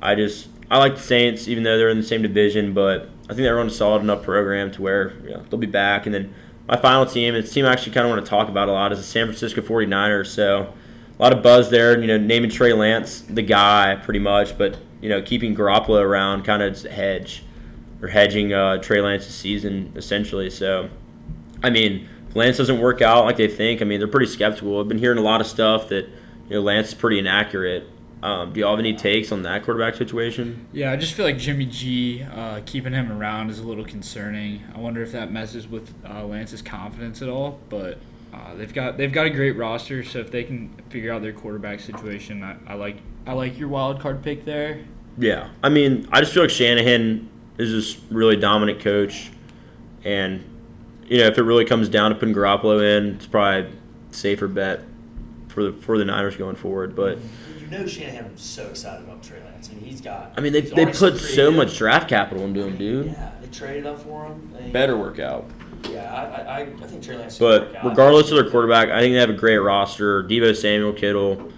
I 0.00 0.14
just 0.14 0.48
I 0.70 0.78
like 0.78 0.96
the 0.96 1.02
Saints, 1.02 1.48
even 1.48 1.64
though 1.64 1.78
they're 1.78 1.88
in 1.88 1.96
the 1.96 2.02
same 2.02 2.22
division, 2.22 2.74
but 2.74 3.08
I 3.24 3.28
think 3.28 3.38
they 3.38 3.48
run 3.48 3.66
a 3.66 3.70
solid 3.70 4.02
enough 4.02 4.22
program 4.22 4.70
to 4.72 4.82
where 4.82 5.14
you 5.24 5.30
know, 5.30 5.44
they'll 5.48 5.58
be 5.58 5.66
back. 5.66 6.06
And 6.06 6.14
then 6.14 6.34
my 6.68 6.76
final 6.76 7.06
team, 7.06 7.34
and 7.34 7.42
it's 7.42 7.50
a 7.50 7.54
team 7.54 7.64
I 7.64 7.72
actually 7.72 7.92
kind 7.92 8.06
of 8.06 8.10
want 8.10 8.24
to 8.24 8.28
talk 8.28 8.48
about 8.48 8.68
a 8.68 8.72
lot, 8.72 8.92
is 8.92 8.98
the 8.98 9.04
San 9.04 9.26
Francisco 9.26 9.62
49ers. 9.62 10.26
So 10.26 10.72
a 11.18 11.22
lot 11.22 11.32
of 11.32 11.42
buzz 11.42 11.70
there, 11.70 11.98
you 11.98 12.06
know, 12.06 12.18
naming 12.18 12.50
Trey 12.50 12.72
Lance 12.72 13.22
the 13.22 13.42
guy 13.42 13.96
pretty 13.96 14.20
much, 14.20 14.58
but, 14.58 14.76
you 15.00 15.08
know, 15.08 15.22
keeping 15.22 15.56
Garoppolo 15.56 16.02
around 16.02 16.44
kind 16.44 16.62
of 16.62 16.80
hedge 16.82 17.44
or 18.02 18.08
hedging 18.08 18.52
uh, 18.52 18.78
Trey 18.78 19.00
Lance's 19.00 19.34
season 19.34 19.92
essentially. 19.96 20.50
So, 20.50 20.90
I 21.62 21.70
mean, 21.70 22.08
if 22.28 22.36
Lance 22.36 22.58
doesn't 22.58 22.78
work 22.78 23.00
out 23.00 23.24
like 23.24 23.38
they 23.38 23.48
think, 23.48 23.80
I 23.80 23.84
mean, 23.84 23.98
they're 24.00 24.08
pretty 24.08 24.30
skeptical. 24.30 24.80
I've 24.80 24.88
been 24.88 24.98
hearing 24.98 25.18
a 25.18 25.22
lot 25.22 25.40
of 25.40 25.46
stuff 25.46 25.88
that, 25.88 26.04
you 26.48 26.56
know, 26.56 26.60
Lance 26.60 26.88
is 26.88 26.94
pretty 26.94 27.18
inaccurate. 27.18 27.88
Um, 28.22 28.52
do 28.52 28.60
you 28.60 28.66
all 28.66 28.72
have 28.72 28.80
any 28.80 28.94
takes 28.94 29.30
on 29.30 29.42
that 29.42 29.62
quarterback 29.62 29.94
situation? 29.94 30.66
Yeah, 30.72 30.90
I 30.90 30.96
just 30.96 31.14
feel 31.14 31.24
like 31.24 31.38
Jimmy 31.38 31.66
G 31.66 32.22
uh, 32.22 32.60
keeping 32.66 32.92
him 32.92 33.12
around 33.12 33.50
is 33.50 33.60
a 33.60 33.62
little 33.64 33.84
concerning. 33.84 34.62
I 34.74 34.78
wonder 34.78 35.02
if 35.02 35.12
that 35.12 35.30
messes 35.30 35.68
with 35.68 35.94
uh, 36.08 36.24
Lance's 36.24 36.62
confidence 36.62 37.22
at 37.22 37.28
all. 37.28 37.60
But 37.68 37.98
uh, 38.34 38.54
they've 38.56 38.72
got 38.72 38.96
they've 38.96 39.12
got 39.12 39.26
a 39.26 39.30
great 39.30 39.52
roster, 39.52 40.02
so 40.02 40.18
if 40.18 40.30
they 40.30 40.44
can 40.44 40.70
figure 40.90 41.12
out 41.12 41.22
their 41.22 41.32
quarterback 41.32 41.80
situation, 41.80 42.42
I, 42.42 42.56
I 42.66 42.74
like 42.74 42.96
I 43.26 43.32
like 43.34 43.58
your 43.58 43.68
wild 43.68 44.00
card 44.00 44.22
pick 44.22 44.44
there. 44.44 44.84
Yeah, 45.16 45.50
I 45.62 45.68
mean, 45.68 46.08
I 46.12 46.20
just 46.20 46.32
feel 46.32 46.42
like 46.42 46.50
Shanahan 46.50 47.28
is 47.56 47.70
just 47.70 48.04
really 48.10 48.36
dominant 48.36 48.80
coach, 48.80 49.30
and 50.04 50.44
you 51.06 51.18
know, 51.18 51.26
if 51.26 51.38
it 51.38 51.42
really 51.42 51.64
comes 51.64 51.88
down 51.88 52.10
to 52.10 52.16
putting 52.16 52.34
Garoppolo 52.34 52.98
in, 52.98 53.14
it's 53.14 53.26
probably 53.26 53.70
a 53.70 54.14
safer 54.14 54.48
bet 54.48 54.80
for 55.48 55.62
the 55.62 55.72
for 55.72 55.98
the 55.98 56.04
Niners 56.04 56.36
going 56.36 56.56
forward. 56.56 56.94
But 56.94 57.18
You 57.18 57.47
know 57.70 57.86
Shanahan 57.86 58.32
was 58.32 58.40
so 58.42 58.66
excited 58.68 59.04
about 59.04 59.22
Trey 59.22 59.40
Lance. 59.44 59.70
I 59.70 59.74
mean, 59.74 59.84
he's 59.84 60.00
got. 60.00 60.32
I 60.36 60.40
mean, 60.40 60.52
they 60.52 60.60
they 60.62 60.82
already 60.82 60.98
put 60.98 61.18
so 61.18 61.50
much 61.50 61.76
draft 61.78 62.08
capital 62.08 62.44
into 62.44 62.66
him, 62.66 62.76
dude. 62.76 63.06
Yeah, 63.06 63.30
they 63.40 63.48
traded 63.48 63.86
up 63.86 64.00
for 64.00 64.26
him. 64.26 64.52
They- 64.56 64.70
Better 64.70 64.96
work 64.96 65.18
out. 65.18 65.44
Yeah, 65.90 66.12
I, 66.12 66.40
I, 66.42 66.60
I 66.62 66.66
think 66.86 67.02
Trey 67.04 67.16
Lance. 67.16 67.36
should 67.36 67.44
work 67.44 67.72
But 67.72 67.76
out. 67.78 67.84
regardless 67.90 68.30
of 68.30 68.36
their 68.42 68.50
quarterback, 68.50 68.88
I 68.90 69.00
think 69.00 69.14
they 69.14 69.20
have 69.20 69.30
a 69.30 69.34
great 69.34 69.58
roster. 69.58 70.24
Debo 70.24 70.54
Samuel, 70.56 70.92
Kittle, 70.92 71.52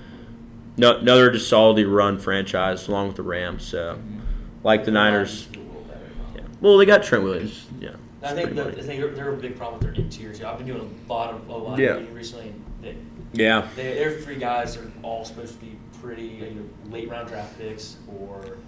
no, 0.76 0.98
another 0.98 1.30
just 1.30 1.48
solidly 1.48 1.84
run 1.84 2.18
franchise 2.18 2.86
along 2.88 3.08
with 3.08 3.16
the 3.16 3.22
Rams. 3.22 3.64
So, 3.64 3.94
mm-hmm. 3.96 4.18
like 4.62 4.84
the 4.84 4.90
Niners. 4.90 5.46
do 5.46 5.60
a 5.60 5.62
little 5.62 5.82
better. 5.82 6.00
Yeah. 6.34 6.40
Well, 6.60 6.76
they 6.76 6.86
got 6.86 7.02
Trent 7.02 7.24
Williams. 7.24 7.66
Yeah. 7.80 7.90
I 8.22 8.34
think 8.34 8.54
the. 8.54 8.68
I 8.68 8.72
think 8.82 9.00
they're, 9.00 9.08
they're 9.08 9.32
a 9.32 9.36
big 9.36 9.56
problem 9.56 9.80
with 9.80 9.94
their 9.94 10.04
interior. 10.04 10.34
too. 10.34 10.46
I've 10.46 10.58
been 10.58 10.66
doing 10.66 11.00
a 11.08 11.12
lot 11.12 11.32
of 11.34 11.50
O 11.50 11.56
line 11.58 11.78
Yeah. 11.80 11.92
reading 11.92 12.14
recently. 12.14 12.48
And 12.48 12.64
they, 12.82 12.96
Yeah. 13.32 13.68
they, 13.76 13.94
their 13.94 14.18
three 14.20 14.36
guys 14.36 14.76
are 14.76 14.90
all 15.02 15.24
supposed 15.24 15.54
to 15.54 15.64
be 15.64 15.76
pretty 16.00 16.42
either 16.42 16.62
late 16.90 17.08
round 17.10 17.28
draft 17.28 17.58
picks 17.58 17.96
or 18.18 18.58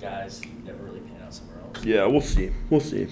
guys 0.00 0.42
who 0.42 0.50
never 0.66 0.84
really 0.84 1.00
pan 1.00 1.22
out 1.24 1.34
somewhere 1.34 1.58
else. 1.60 1.84
Yeah, 1.84 2.06
we'll 2.06 2.20
see. 2.20 2.50
We'll 2.70 2.80
see. 2.80 3.08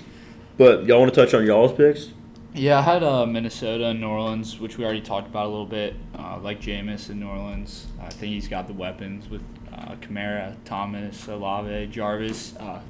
But 0.58 0.84
y'all 0.86 1.00
want 1.00 1.14
to 1.14 1.24
touch 1.24 1.34
on 1.34 1.46
y'all's 1.46 1.72
picks? 1.72 2.10
Yeah, 2.54 2.78
I 2.78 2.82
had 2.82 3.02
uh, 3.02 3.24
Minnesota 3.24 3.86
and 3.86 4.00
New 4.00 4.08
Orleans, 4.08 4.60
which 4.60 4.76
we 4.76 4.84
already 4.84 5.00
talked 5.00 5.26
about 5.26 5.46
a 5.46 5.48
little 5.48 5.64
bit. 5.64 5.94
Uh, 6.18 6.38
like 6.42 6.60
Jameis 6.60 7.08
in 7.08 7.20
New 7.20 7.28
Orleans, 7.28 7.86
I 8.00 8.10
think 8.10 8.34
he's 8.34 8.48
got 8.48 8.66
the 8.66 8.74
weapons 8.74 9.30
with 9.30 9.40
uh, 9.72 9.94
Kamara, 10.02 10.54
Thomas, 10.66 11.26
Olave, 11.28 11.86
Jarvis. 11.86 12.54
Uh, 12.56 12.80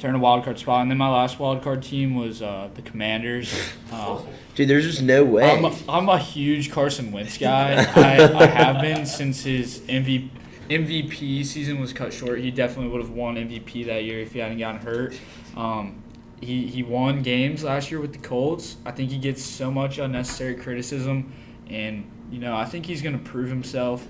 turn 0.00 0.14
a 0.14 0.18
wild 0.18 0.44
card 0.44 0.58
spot, 0.58 0.82
and 0.82 0.90
then 0.90 0.98
my 0.98 1.08
last 1.08 1.38
wild 1.38 1.62
card 1.62 1.82
team 1.82 2.14
was 2.14 2.40
uh, 2.40 2.70
the 2.74 2.82
Commanders. 2.82 3.54
Uh, 3.92 4.20
Dude, 4.54 4.68
there's 4.68 4.86
just 4.86 5.02
no 5.02 5.24
way. 5.24 5.50
I'm, 5.50 5.64
a, 5.64 5.76
I'm 5.88 6.08
a 6.08 6.18
huge 6.18 6.70
Carson 6.70 7.12
Wentz 7.12 7.36
guy. 7.36 7.74
I, 7.94 8.32
I 8.34 8.46
have 8.46 8.80
been 8.80 9.04
since 9.04 9.44
his 9.44 9.80
MVP, 9.80 10.30
MVP 10.70 11.44
season 11.44 11.80
was 11.80 11.92
cut 11.92 12.12
short. 12.12 12.40
He 12.40 12.50
definitely 12.50 12.90
would 12.90 13.02
have 13.02 13.10
won 13.10 13.36
MVP 13.36 13.86
that 13.86 14.04
year 14.04 14.20
if 14.20 14.32
he 14.32 14.38
hadn't 14.38 14.58
gotten 14.58 14.80
hurt. 14.80 15.18
Um, 15.56 16.02
he, 16.40 16.66
he 16.66 16.82
won 16.82 17.22
games 17.22 17.62
last 17.62 17.90
year 17.90 18.00
with 18.00 18.12
the 18.12 18.18
Colts. 18.18 18.76
I 18.86 18.92
think 18.92 19.10
he 19.10 19.18
gets 19.18 19.44
so 19.44 19.70
much 19.70 19.98
unnecessary 19.98 20.54
criticism, 20.54 21.32
and 21.68 22.10
you 22.30 22.38
know 22.38 22.56
I 22.56 22.64
think 22.64 22.86
he's 22.86 23.02
going 23.02 23.18
to 23.18 23.24
prove 23.30 23.48
himself. 23.48 24.06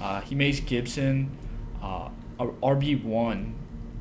Uh, 0.00 0.20
he 0.22 0.34
makes 0.34 0.60
Gibson 0.60 1.30
uh, 1.82 2.08
a 2.38 2.46
RB 2.46 3.02
one, 3.04 3.54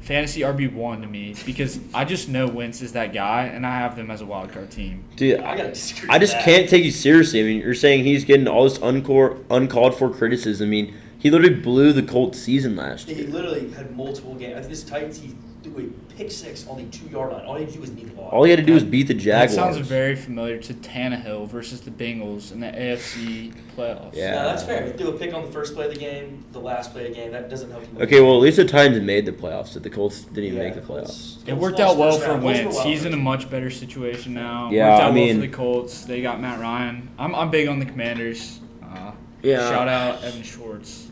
fantasy 0.04 0.42
RB 0.42 0.72
one 0.72 1.02
to 1.02 1.08
me 1.08 1.36
because 1.46 1.80
I 1.94 2.06
just 2.06 2.28
know 2.30 2.48
Wentz 2.48 2.82
is 2.82 2.94
that 2.94 3.14
guy, 3.14 3.46
and 3.46 3.66
I 3.66 3.78
have 3.80 3.96
them 3.96 4.12
as 4.12 4.22
a 4.22 4.26
wild 4.26 4.52
card 4.52 4.70
team. 4.70 5.04
Dude, 5.16 5.40
I 5.40 5.56
gotta 5.56 5.70
disagree. 5.70 6.10
I 6.10 6.20
just 6.20 6.34
that. 6.34 6.44
can't 6.44 6.70
take 6.70 6.84
you 6.84 6.92
seriously. 6.92 7.40
I 7.42 7.44
mean, 7.44 7.62
you're 7.62 7.74
saying 7.74 8.04
he's 8.04 8.26
getting 8.26 8.48
all 8.48 8.66
this 8.66 8.78
uncor- 8.80 9.44
uncalled 9.50 9.98
for 9.98 10.10
criticism. 10.10 10.68
I 10.68 10.70
mean, 10.70 10.94
he 11.18 11.32
literally 11.32 11.56
blew 11.56 11.94
the 11.94 12.04
Colts 12.04 12.38
season 12.40 12.76
last 12.76 13.08
year. 13.08 13.18
He 13.18 13.24
literally 13.24 13.72
had 13.72 13.96
multiple 13.96 14.36
games. 14.36 14.58
I 14.58 14.60
think 14.60 14.70
this 14.72 14.84
Titans, 14.84 15.20
he 15.22 15.36
threw 15.64 15.78
a 15.78 16.03
pick 16.16 16.32
six 16.32 16.68
on 16.68 16.78
the 16.78 16.84
two 16.86 17.06
yard 17.08 17.32
line. 17.34 17.46
All 17.46 17.56
he 17.56 17.62
had 17.64 17.70
to 17.70 17.76
do 17.76 17.82
was 17.82 17.92
knee 17.92 18.04
the 18.04 18.12
ball. 18.12 18.30
All 18.30 18.44
he 18.44 18.50
had 18.52 18.60
to 18.60 18.66
do 18.66 18.74
was 18.74 18.84
beat 18.84 19.08
the 19.08 19.14
Jaguars. 19.14 19.56
That 19.56 19.74
sounds 19.74 19.78
very 19.88 20.16
familiar 20.16 20.58
to 20.60 20.74
Tannehill 20.76 21.48
versus 21.50 21.82
the 21.82 21.92
Bengals 21.92 22.52
in 22.52 22.60
the 22.60 22.68
AFC 22.68 23.54
playoffs. 23.76 24.16
Yeah. 24.16 24.32
No, 24.36 24.44
that's 24.46 24.64
fair. 24.64 24.86
He 24.86 24.92
threw 24.94 25.10
a 25.10 25.18
pick 25.18 25.34
on 25.34 25.46
the 25.46 25.52
first 25.52 25.74
play 25.76 25.86
of 25.86 25.94
the 25.94 26.00
game, 26.00 26.44
the 26.52 26.60
last 26.60 26.92
play 26.94 27.04
of 27.08 27.10
the 27.10 27.16
game. 27.16 27.32
That 27.32 27.50
doesn't 27.50 27.72
help 27.72 27.84
you. 27.96 28.02
Okay, 28.04 28.22
well, 28.22 28.36
at 28.36 28.42
least 28.42 28.58
the 28.58 28.66
Titans 28.66 29.02
made 29.02 29.26
the 29.26 29.32
playoffs. 29.32 29.74
But 29.74 29.84
the 29.84 29.90
Colts 29.90 30.22
didn't 30.24 30.44
even 30.46 30.58
Yeah, 30.58 30.64
make 30.66 30.76
the 30.76 30.82
Colts- 30.82 31.38
playoffs. 31.38 31.42
It 31.48 31.52
Colts 31.52 31.62
worked 31.62 31.80
out 31.80 31.98
well 31.98 32.18
for 32.20 32.32
round. 32.32 32.44
Wentz. 32.44 32.76
wild 32.76 32.88
He's 32.88 33.06
in 33.06 33.14
a 33.14 33.18
much 33.18 33.50
better 33.50 33.70
situation 33.70 34.34
now. 34.34 34.70
Yeah, 34.72 34.90
worked 34.92 35.02
out 35.02 35.04
I 35.04 35.06
well 35.08 35.14
mean- 35.14 35.36
for 35.36 35.42
the 35.42 35.48
Colts. 35.54 36.06
They 36.06 36.22
got 36.22 36.40
Matt 36.42 36.60
Ryan. 36.60 37.10
I'm, 37.18 37.34
I'm 37.36 37.50
big 37.52 37.68
on 37.68 37.80
the 37.80 37.86
Commanders. 37.86 38.60
Uh, 38.84 39.12
Yeah. 39.42 39.70
Shout 39.70 39.88
out 39.88 40.24
Evan 40.24 40.44
Schwartz. 40.44 41.08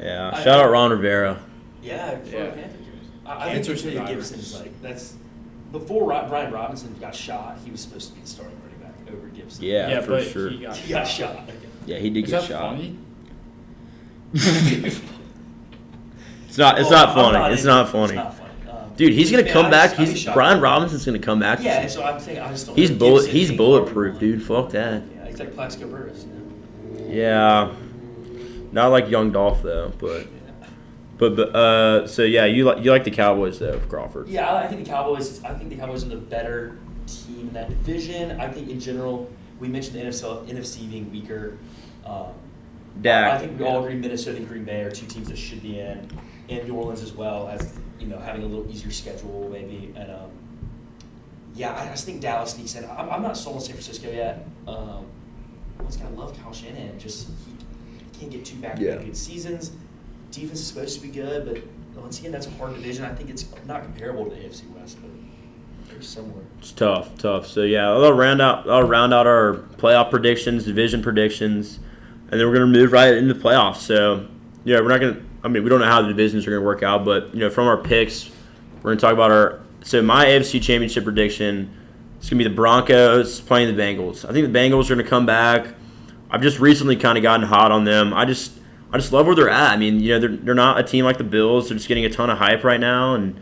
Yeah. 0.00 0.30
I- 0.34 0.42
Shout 0.42 0.60
out 0.64 0.70
Ron 0.70 0.90
Rivera. 0.90 1.38
Yeah, 1.82 2.16
for 2.18 2.36
Yeah. 2.36 2.54
A 3.24 3.28
Panther. 3.28 3.40
I, 3.40 3.48
I 3.48 3.52
think 3.52 3.64
Cancer 3.66 3.72
Antonio 3.72 3.92
survivor. 3.98 4.14
Gibson's 4.14 4.60
like 4.60 4.82
that's 4.82 5.14
before 5.72 6.08
Ro- 6.08 6.26
Brian 6.28 6.52
Robinson 6.52 6.94
got 7.00 7.14
shot. 7.14 7.58
He 7.64 7.70
was 7.70 7.80
supposed 7.80 8.08
to 8.10 8.14
be 8.14 8.20
the 8.22 8.26
starting 8.26 8.56
running 8.62 8.78
back 8.80 8.94
over 9.12 9.26
Gibson. 9.28 9.64
Yeah, 9.64 9.88
yeah 9.88 10.00
for 10.00 10.10
but 10.12 10.24
sure. 10.24 10.50
He 10.50 10.58
got, 10.58 10.76
he 10.76 10.92
got 10.92 11.04
shot. 11.06 11.48
Yeah, 11.86 11.98
he 11.98 12.10
did 12.10 12.24
Is 12.24 12.30
get 12.30 12.40
that 12.42 12.48
shot. 12.48 12.76
funny? 12.76 12.98
It's 16.48 16.58
not. 16.58 16.78
It's 16.78 16.90
Well, 16.90 17.06
not 17.06 17.16
I'm 17.16 17.32
funny. 17.32 17.54
it's 17.54 17.64
not 17.64 17.88
funny. 17.88 18.04
It's 18.04 18.14
not 18.14 18.34
funny. 18.34 18.50
Um, 18.70 18.92
Dude, 18.96 19.12
he's 19.14 19.30
gonna 19.30 19.42
man, 19.44 19.52
come 19.52 19.66
I 19.66 19.70
back. 19.70 19.96
just- 19.96 20.12
He's. 20.12 20.24
Brian 20.34 20.60
Robinson's 20.60 21.04
gonna 21.04 21.18
come 21.18 21.38
back. 21.40 21.60
Yeah, 21.62 21.86
so 21.86 22.02
I'm 22.04 22.20
saying 22.20 22.40
I 22.40 22.48
just 22.50 22.66
don't. 22.66 22.76
He's 22.76 22.90
bullet. 22.90 23.26
He's 23.28 23.50
bulletproof, 23.50 24.18
dude. 24.18 24.42
Fuck 24.42 24.70
that. 24.70 25.02
Yeah, 25.14 25.26
he's 25.28 25.38
like 25.38 25.54
Plaxico 25.54 25.88
Burress. 25.88 26.24
You 26.24 27.04
know? 27.06 27.10
Yeah. 27.10 27.72
Not 28.72 28.88
like 28.88 29.08
Young 29.08 29.32
Dolph 29.32 29.62
though, 29.62 29.92
but 29.98 30.26
but, 31.18 31.36
but 31.36 31.54
uh. 31.54 32.06
So 32.06 32.22
yeah, 32.22 32.44
you 32.46 32.64
like 32.64 32.84
you 32.84 32.90
like 32.90 33.04
the 33.04 33.10
Cowboys 33.10 33.58
though, 33.58 33.78
Crawford. 33.88 34.28
Yeah, 34.28 34.54
I 34.54 34.66
think 34.66 34.84
the 34.84 34.90
Cowboys. 34.90 35.42
I 35.44 35.54
think 35.54 35.70
the 35.70 35.76
Cowboys 35.76 36.04
are 36.04 36.08
the 36.08 36.16
better 36.16 36.78
team 37.06 37.40
in 37.48 37.52
that 37.52 37.68
division. 37.68 38.40
I 38.40 38.48
think 38.48 38.68
in 38.68 38.80
general, 38.80 39.30
we 39.60 39.68
mentioned 39.68 39.96
the 39.96 40.00
NFC, 40.04 40.48
NFC 40.48 40.90
being 40.90 41.10
weaker. 41.10 41.58
Um, 42.04 42.32
Dak. 43.00 43.32
I 43.32 43.38
think 43.38 43.58
we 43.58 43.64
all 43.64 43.82
agree 43.82 43.94
Minnesota 43.96 44.36
and 44.36 44.46
Green 44.48 44.64
Bay 44.64 44.82
are 44.82 44.90
two 44.90 45.06
teams 45.06 45.28
that 45.28 45.38
should 45.38 45.62
be 45.62 45.78
in, 45.80 46.08
and 46.48 46.68
New 46.68 46.74
Orleans 46.74 47.02
as 47.02 47.12
well 47.12 47.48
as 47.48 47.78
you 47.98 48.06
know 48.06 48.18
having 48.18 48.42
a 48.42 48.46
little 48.46 48.70
easier 48.70 48.90
schedule 48.90 49.48
maybe. 49.50 49.92
And 49.96 50.10
um, 50.10 50.30
yeah, 51.54 51.74
I 51.80 51.86
just 51.86 52.04
think 52.04 52.20
Dallas 52.20 52.52
sneaks 52.52 52.74
in. 52.74 52.84
I'm, 52.84 53.08
I'm 53.10 53.22
not 53.22 53.36
sold 53.36 53.56
on 53.56 53.62
San 53.62 53.72
Francisco 53.72 54.10
yet. 54.10 54.46
Um, 54.66 55.06
I 55.80 55.84
just 55.84 56.00
gotta 56.00 56.14
love 56.14 56.36
Kyle 56.42 56.52
Shanahan. 56.52 56.98
Just 56.98 57.28
he 57.46 58.18
can't 58.18 58.30
get 58.30 58.44
two 58.44 58.56
back 58.56 58.76
to 58.76 58.82
Yeah. 58.82 58.96
good 58.96 59.16
seasons. 59.16 59.72
Defense 60.32 60.60
is 60.60 60.66
supposed 60.66 61.00
to 61.00 61.06
be 61.06 61.12
good, 61.12 61.44
but 61.46 61.62
once 62.02 62.18
again, 62.18 62.32
that's 62.32 62.46
a 62.46 62.50
hard 62.50 62.74
division. 62.74 63.04
I 63.04 63.14
think 63.14 63.30
it's 63.30 63.46
not 63.66 63.82
comparable 63.82 64.24
to 64.24 64.30
the 64.30 64.36
AFC 64.36 64.68
West, 64.74 64.98
but 65.00 65.10
very 65.88 66.02
similar. 66.02 66.42
It's 66.58 66.72
tough, 66.72 67.16
tough. 67.18 67.46
So 67.46 67.62
yeah, 67.62 67.90
I'll 67.90 68.12
round 68.12 68.40
out 68.40 68.68
I'll 68.68 68.82
round 68.82 69.12
out 69.12 69.26
our 69.26 69.64
playoff 69.76 70.10
predictions, 70.10 70.64
division 70.64 71.02
predictions, 71.02 71.78
and 72.30 72.40
then 72.40 72.48
we're 72.48 72.54
gonna 72.54 72.66
move 72.66 72.92
right 72.92 73.14
into 73.14 73.34
the 73.34 73.40
playoffs. 73.40 73.76
So 73.76 74.26
yeah, 74.64 74.80
we're 74.80 74.88
not 74.88 75.00
gonna. 75.00 75.20
I 75.44 75.48
mean, 75.48 75.64
we 75.64 75.68
don't 75.68 75.80
know 75.80 75.86
how 75.86 76.00
the 76.02 76.08
divisions 76.08 76.46
are 76.46 76.50
gonna 76.50 76.64
work 76.64 76.82
out, 76.82 77.04
but 77.04 77.34
you 77.34 77.40
know, 77.40 77.50
from 77.50 77.66
our 77.66 77.76
picks, 77.76 78.30
we're 78.82 78.92
gonna 78.92 79.00
talk 79.00 79.12
about 79.12 79.30
our. 79.30 79.60
So 79.84 80.00
my 80.00 80.24
AFC 80.24 80.62
Championship 80.62 81.04
prediction 81.04 81.70
is 82.22 82.30
gonna 82.30 82.38
be 82.38 82.48
the 82.48 82.54
Broncos 82.54 83.40
playing 83.40 83.74
the 83.74 83.80
Bengals. 83.80 84.28
I 84.28 84.32
think 84.32 84.50
the 84.50 84.58
Bengals 84.58 84.90
are 84.90 84.94
gonna 84.94 85.08
come 85.08 85.26
back. 85.26 85.74
I've 86.30 86.42
just 86.42 86.58
recently 86.58 86.96
kind 86.96 87.18
of 87.18 87.22
gotten 87.22 87.46
hot 87.46 87.70
on 87.70 87.84
them. 87.84 88.14
I 88.14 88.24
just 88.24 88.52
I 88.92 88.98
just 88.98 89.12
love 89.12 89.26
where 89.26 89.34
they're 89.34 89.48
at. 89.48 89.72
I 89.72 89.76
mean, 89.76 90.00
you 90.00 90.10
know, 90.10 90.18
they're 90.18 90.36
they're 90.36 90.54
not 90.54 90.78
a 90.78 90.82
team 90.82 91.04
like 91.04 91.18
the 91.18 91.24
Bills. 91.24 91.68
They're 91.68 91.76
just 91.76 91.88
getting 91.88 92.04
a 92.04 92.10
ton 92.10 92.28
of 92.28 92.38
hype 92.38 92.62
right 92.62 92.80
now, 92.80 93.14
and 93.14 93.40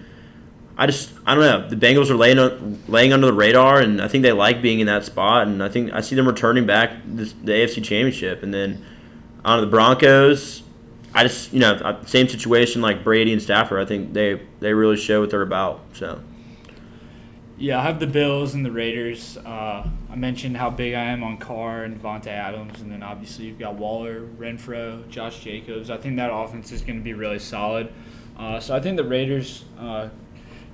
I 0.77 0.87
just 0.87 1.13
I 1.27 1.35
don't 1.35 1.43
know. 1.43 1.69
The 1.69 1.77
Bengals 1.77 2.09
are 2.09 2.15
laying 2.15 2.39
on 2.39 2.83
laying 2.87 3.13
under 3.13 3.27
the 3.27 3.33
radar, 3.33 3.81
and 3.81 4.01
I 4.01 4.09
think 4.09 4.23
they 4.23 4.33
like 4.33 4.63
being 4.63 4.81
in 4.81 4.87
that 4.87 5.05
spot. 5.05 5.47
And 5.47 5.63
I 5.63 5.69
think 5.69 5.93
I 5.93 6.01
see 6.01 6.15
them 6.15 6.29
returning 6.29 6.67
back 6.67 6.93
this, 7.05 7.33
the 7.33 7.53
AFC 7.53 7.77
Championship, 7.77 8.43
and 8.43 8.55
then 8.55 8.85
on 9.45 9.61
the 9.61 9.67
Broncos. 9.67 10.63
I 11.13 11.25
just 11.25 11.53
you 11.53 11.59
know 11.59 11.99
same 12.07 12.29
situation 12.29 12.81
like 12.83 13.03
Brady 13.03 13.33
and 13.33 13.43
Stafford. 13.43 13.83
I 13.83 13.85
think 13.85 14.13
they 14.13 14.41
they 14.61 14.73
really 14.73 14.97
show 14.97 15.21
what 15.21 15.31
they're 15.31 15.43
about. 15.43 15.81
So 15.93 16.23
Yeah, 17.61 17.79
I 17.79 17.83
have 17.83 18.01
the 18.01 18.07
Bills 18.07 18.55
and 18.55 18.65
the 18.65 18.73
Raiders. 18.73 19.37
Uh, 19.37 19.87
I 20.09 20.17
mentioned 20.17 20.57
how 20.57 20.71
big 20.71 20.95
I 20.95 21.05
am 21.05 21.23
on 21.23 21.37
Carr 21.37 21.85
and 21.85 22.01
Davante 22.01 22.29
Adams, 22.29 22.81
and 22.81 22.91
then 22.91 23.03
obviously 23.03 23.45
you've 23.45 23.59
got 23.59 23.75
Waller, 23.75 24.23
Renfrow, 24.23 25.07
Josh 25.11 25.41
Jacobs. 25.41 25.91
I 25.91 25.99
think 25.99 26.17
that 26.17 26.33
offense 26.33 26.73
is 26.73 26.81
going 26.81 26.99
to 26.99 27.05
be 27.05 27.13
really 27.13 27.39
solid. 27.39 27.93
Uh, 28.39 28.61
so 28.61 28.75
I 28.75 28.81
think 28.81 28.97
the 28.97 29.05
Raiders 29.05 29.67
uh, 29.79 30.09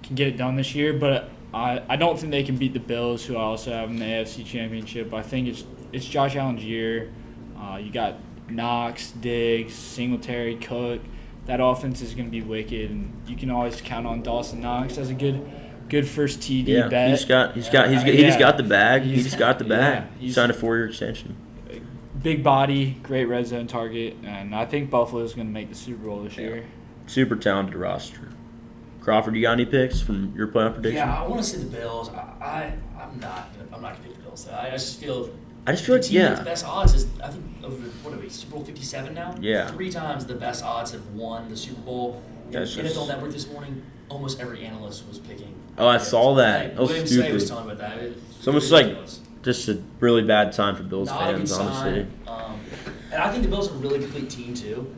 can 0.04 0.14
get 0.14 0.28
it 0.28 0.36
done 0.36 0.54
this 0.54 0.76
year, 0.76 0.92
but 0.92 1.28
I, 1.52 1.82
I 1.88 1.96
don't 1.96 2.16
think 2.20 2.30
they 2.30 2.44
can 2.44 2.56
beat 2.56 2.72
the 2.72 2.78
Bills, 2.78 3.24
who 3.24 3.36
I 3.36 3.42
also 3.42 3.72
have 3.72 3.90
in 3.90 3.96
the 3.96 4.04
AFC 4.04 4.46
Championship. 4.46 5.12
I 5.12 5.22
think 5.22 5.48
it's 5.48 5.64
it's 5.92 6.06
Josh 6.06 6.36
Allen's 6.36 6.62
year. 6.62 7.12
Uh, 7.58 7.80
you 7.82 7.90
got 7.90 8.14
Knox, 8.48 9.10
Diggs, 9.10 9.74
Singletary, 9.74 10.54
Cook. 10.54 11.00
That 11.46 11.58
offense 11.60 12.00
is 12.00 12.14
going 12.14 12.26
to 12.26 12.30
be 12.30 12.42
wicked, 12.42 12.92
and 12.92 13.12
you 13.26 13.34
can 13.34 13.50
always 13.50 13.80
count 13.80 14.06
on 14.06 14.22
Dawson 14.22 14.60
Knox 14.60 14.98
as 14.98 15.10
a 15.10 15.14
good 15.14 15.44
good 15.88 16.06
first 16.08 16.40
TD 16.40 16.66
yeah, 16.68 16.88
bet. 16.88 17.10
he's 17.10 17.24
got 17.24 17.54
he's 17.54 17.68
got 17.68 17.88
he's 17.88 18.00
Uh, 18.00 18.04
got, 18.06 18.14
he 18.14 18.22
just 18.22 18.38
got 18.38 18.56
the 18.56 18.62
bag. 18.62 19.02
He 19.02 19.12
He's- 19.12 19.24
just 19.24 19.38
got 19.38 19.58
the 19.58 19.64
bag. 19.64 20.04
yeah, 20.04 20.18
he 20.26 20.32
signed 20.32 20.50
a 20.50 20.54
four 20.54 20.76
year 20.76 20.86
extension. 20.88 21.36
big 22.22 22.42
body, 22.42 22.96
great 23.04 23.26
red 23.26 23.46
zone 23.46 23.66
target, 23.68 24.16
and 24.24 24.54
I 24.54 24.64
think 24.66 24.90
Buffalo's 24.90 25.34
going 25.34 25.46
to 25.46 25.52
make 25.52 25.68
the 25.68 25.76
Super 25.76 26.06
Bowl 26.06 26.22
this 26.24 26.36
Yeah. 26.36 26.42
year. 26.44 26.64
Super 27.06 27.36
talented 27.36 27.76
roster. 27.76 28.30
Crawford, 29.00 29.36
you 29.36 29.42
got 29.42 29.52
any 29.52 29.64
picks 29.66 30.00
from 30.00 30.32
your 30.34 30.48
playoff 30.48 30.74
prediction? 30.74 30.96
Yeah, 30.96 31.22
I 31.22 31.28
want 31.28 31.40
to 31.44 31.48
see 31.48 31.58
the 31.58 31.66
Bills. 31.70 32.08
I, 32.10 32.22
I 32.44 32.72
I'm 33.00 33.20
not 33.20 33.52
gonna 33.54 33.68
I'm 33.76 33.82
not 33.82 33.92
gonna 33.92 34.04
pick 34.08 34.16
the 34.16 34.22
Bills. 34.22 34.48
I, 34.48 34.66
I 34.68 34.70
just 34.70 34.98
feel 35.00 35.30
I 35.68 35.72
just 35.72 35.84
feel 35.84 35.94
the 35.94 36.00
like 36.00 36.08
team 36.10 36.20
yeah. 36.20 36.34
the 36.34 36.44
best 36.44 36.64
odds 36.66 36.94
is 36.94 37.06
I 37.22 37.28
think 37.28 37.44
over 37.62 37.76
what 38.02 38.12
are 38.14 38.18
we 38.18 38.28
Super 38.28 38.56
Bowl 38.56 38.64
57 38.64 39.14
now? 39.14 39.34
Yeah. 39.40 39.68
Three 39.68 39.90
times 39.90 40.26
the 40.26 40.34
best 40.34 40.64
odds 40.64 40.90
have 40.92 41.06
won 41.10 41.48
the 41.48 41.56
Super 41.56 41.80
Bowl. 41.82 42.20
That's 42.50 42.74
NFL 42.76 42.82
just- 42.82 43.08
Network 43.08 43.30
this 43.32 43.48
morning, 43.48 43.82
almost 44.08 44.40
every 44.40 44.64
analyst 44.64 45.06
was 45.08 45.18
picking. 45.18 45.54
Oh, 45.78 45.86
I 45.86 45.98
saw 45.98 46.34
that. 46.36 46.70
Like, 46.70 46.78
was 46.78 46.88
William 46.90 47.06
Say 47.06 47.32
was 47.32 47.44
stupid. 47.46 47.48
talking 47.64 47.70
about 47.72 47.90
that. 47.90 47.98
It- 48.02 48.18
It's 48.38 48.46
almost 48.46 48.70
like. 48.72 48.96
Just 49.42 49.68
a 49.68 49.80
really 50.00 50.22
bad 50.22 50.52
time 50.52 50.74
for 50.74 50.82
Bills 50.82 51.06
not 51.08 51.20
fans, 51.20 51.52
honestly. 51.52 52.04
Um, 52.26 52.58
and 53.12 53.22
I 53.22 53.30
think 53.30 53.44
the 53.44 53.48
Bills 53.48 53.70
are 53.70 53.74
a 53.74 53.78
really 53.78 54.00
complete 54.00 54.28
team 54.28 54.54
too. 54.54 54.92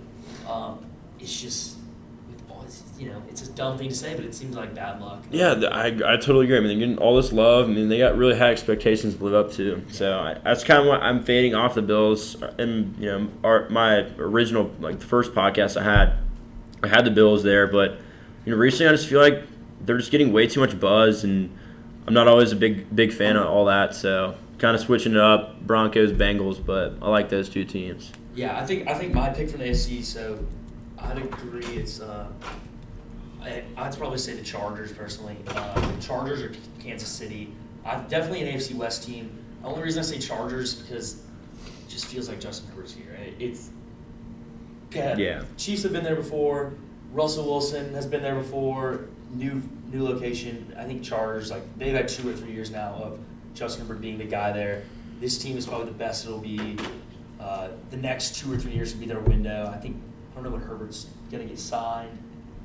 Um, 0.49 0.87
it's 1.21 1.39
just, 1.43 1.77
with 2.31 2.43
all 2.51 2.63
this, 2.63 2.83
you 2.99 3.11
know, 3.11 3.23
it's 3.29 3.47
a 3.47 3.53
dumb 3.53 3.77
thing 3.77 3.91
to 3.91 3.95
say, 3.95 4.15
but 4.15 4.25
it 4.25 4.35
seems 4.35 4.57
like 4.57 4.75
bad 4.75 5.03
luck. 5.03 5.23
Yeah, 5.31 5.53
I, 5.71 5.89
I 5.89 6.17
totally 6.17 6.47
agree. 6.47 6.57
I 6.57 6.61
mean, 6.61 6.69
they're 6.69 6.79
getting 6.79 6.97
all 6.97 7.15
this 7.17 7.31
love. 7.31 7.69
I 7.69 7.73
mean, 7.73 7.91
they 7.91 7.99
got 7.99 8.17
really 8.17 8.39
high 8.39 8.51
expectations 8.51 9.17
to 9.17 9.25
live 9.25 9.35
up 9.35 9.53
to. 9.57 9.83
So 9.91 10.19
I, 10.19 10.39
that's 10.43 10.65
kind 10.65 10.81
of 10.81 10.87
what 10.87 11.03
I'm 11.03 11.23
fading 11.23 11.55
off 11.55 11.75
the 11.75 11.83
Bills. 11.83 12.43
And 12.59 12.97
you 12.99 13.07
know, 13.11 13.29
our, 13.45 13.69
my 13.69 13.97
original 14.19 14.71
like 14.81 14.99
the 15.01 15.07
first 15.07 15.35
podcast 15.35 15.79
I 15.79 15.85
had, 15.85 16.15
I 16.83 16.89
had 16.89 17.05
the 17.05 17.11
Bills 17.11 17.43
there, 17.43 17.67
but 17.67 17.99
you 18.49 18.55
know, 18.55 18.61
recently 18.61 18.89
I 18.89 18.93
just 18.93 19.09
feel 19.09 19.21
like 19.21 19.43
they're 19.85 19.99
just 19.99 20.11
getting 20.11 20.33
way 20.33 20.47
too 20.47 20.61
much 20.61 20.81
buzz, 20.81 21.23
and 21.23 21.55
I'm 22.07 22.15
not 22.15 22.29
always 22.29 22.51
a 22.51 22.57
big 22.57 22.97
big 22.97 23.13
fan 23.13 23.37
of 23.37 23.47
all 23.47 23.67
that. 23.67 23.95
So 23.95 24.37
kind 24.57 24.75
of 24.75 24.81
switching 24.81 25.13
it 25.13 25.19
up, 25.19 25.61
Broncos, 25.61 26.13
Bengals, 26.13 26.65
but 26.65 26.95
I 27.03 27.11
like 27.11 27.29
those 27.29 27.51
two 27.51 27.67
teams. 27.67 28.11
Yeah, 28.35 28.59
I 28.59 28.65
think 28.65 28.89
I 28.89 28.95
think 28.95 29.13
my 29.13 29.29
pick 29.29 29.51
from 29.51 29.61
the 29.61 29.67
AFC. 29.67 30.03
So 30.03 30.43
I'd 30.99 31.19
agree. 31.19 31.77
It's 31.77 32.01
uh, 32.01 32.27
I, 33.43 33.65
I'd 33.77 33.99
probably 33.99 34.17
say 34.17 34.33
the 34.33 34.43
Chargers 34.43 34.93
personally. 34.93 35.37
Uh, 35.49 35.93
Chargers 36.01 36.41
or 36.41 36.51
Kansas 36.81 37.11
City. 37.11 37.53
I'm 37.85 38.09
definitely 38.09 38.49
an 38.49 38.57
AFC 38.57 38.75
West 38.75 39.05
team. 39.05 39.31
The 39.61 39.69
only 39.69 39.83
reason 39.83 40.01
I 40.01 40.07
say 40.07 40.19
Chargers 40.19 40.73
is 40.73 40.81
because 40.81 41.15
it 41.67 41.91
just 41.91 42.07
feels 42.07 42.31
like 42.31 42.41
Justin 42.41 42.71
Herbert's 42.71 42.95
here. 42.95 43.13
It, 43.13 43.35
it's 43.39 43.69
yeah, 44.91 45.19
Yeah. 45.19 45.43
Chiefs 45.59 45.83
have 45.83 45.93
been 45.93 46.05
there 46.05 46.17
before. 46.17 46.73
Russell 47.13 47.47
Wilson 47.47 47.95
has 47.95 48.07
been 48.07 48.23
there 48.23 48.35
before. 48.37 49.07
New 49.33 49.63
new 49.93 50.05
location. 50.05 50.75
I 50.79 50.85
think 50.85 51.03
Chargers 51.03 51.51
like 51.51 51.63
they've 51.79 51.95
had 51.95 52.09
two 52.09 52.29
or 52.29 52.33
three 52.33 52.53
years 52.53 52.71
now 52.71 52.95
of 52.95 53.19
Justin 53.55 53.87
Herbert 53.87 54.01
being 54.01 54.19
the 54.19 54.25
guy 54.25 54.53
there. 54.53 54.83
This 55.21 55.37
team 55.39 55.57
is 55.57 55.67
probably 55.67 55.87
the 55.87 55.93
best 55.99 56.25
it'll 56.25 56.39
be. 56.39 56.77
Uh, 57.41 57.69
the 57.91 57.97
next 57.97 58.37
two 58.37 58.53
or 58.53 58.57
three 58.57 58.73
years 58.73 58.93
will 58.95 59.01
be 59.01 59.07
their 59.07 59.21
window. 59.21 59.71
I 59.73 59.79
think 59.79 59.97
I 60.33 60.35
don't 60.37 60.45
know 60.45 60.51
when 60.51 60.61
Herbert's 60.61 61.07
gonna 61.31 61.45
get 61.45 61.59
signed, 61.59 62.17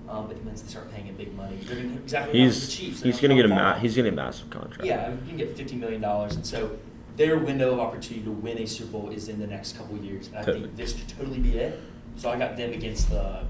um, 0.08 0.28
but 0.28 0.38
once 0.44 0.62
they 0.62 0.70
start 0.70 0.92
paying 0.94 1.06
him 1.08 1.16
big 1.16 1.36
money, 1.36 1.58
they're 1.64 1.76
gonna 1.82 1.96
exactly 1.96 2.40
like 2.40 2.50
the 2.50 2.56
He's 2.56 2.70
Chiefs. 2.70 3.02
They're 3.02 3.12
he's 3.12 3.22
gonna 3.22 3.36
get 3.36 3.46
a 3.46 3.50
ma- 3.50 3.78
he's 3.78 3.96
gonna 3.96 4.10
get 4.10 4.14
a 4.14 4.24
massive 4.24 4.50
contract. 4.50 4.86
Yeah, 4.86 5.10
you 5.12 5.18
can 5.28 5.38
get 5.38 5.58
fifty 5.58 5.76
million 5.76 6.00
dollars, 6.02 6.36
and 6.36 6.46
so 6.46 6.78
their 7.18 7.38
window 7.38 7.74
of 7.74 7.80
opportunity 7.80 8.24
to 8.24 8.32
win 8.32 8.58
a 8.58 8.66
Super 8.66 8.92
Bowl 8.94 9.10
is 9.10 9.28
in 9.30 9.40
the 9.40 9.48
next 9.48 9.78
couple 9.78 9.96
of 9.96 10.04
years. 10.04 10.28
And 10.28 10.38
I 10.38 10.44
Totally. 10.44 10.64
think 10.66 10.76
this 10.78 10.94
could 10.94 11.08
totally 11.10 11.40
be 11.40 11.58
it. 11.58 11.80
So 12.16 12.30
I 12.30 12.38
got 12.38 12.58
them 12.58 12.72
against 12.74 13.10
the, 13.10 13.44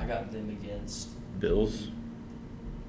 I 0.00 0.06
got 0.06 0.32
them 0.32 0.48
against. 0.60 1.08
Bills. 1.40 1.88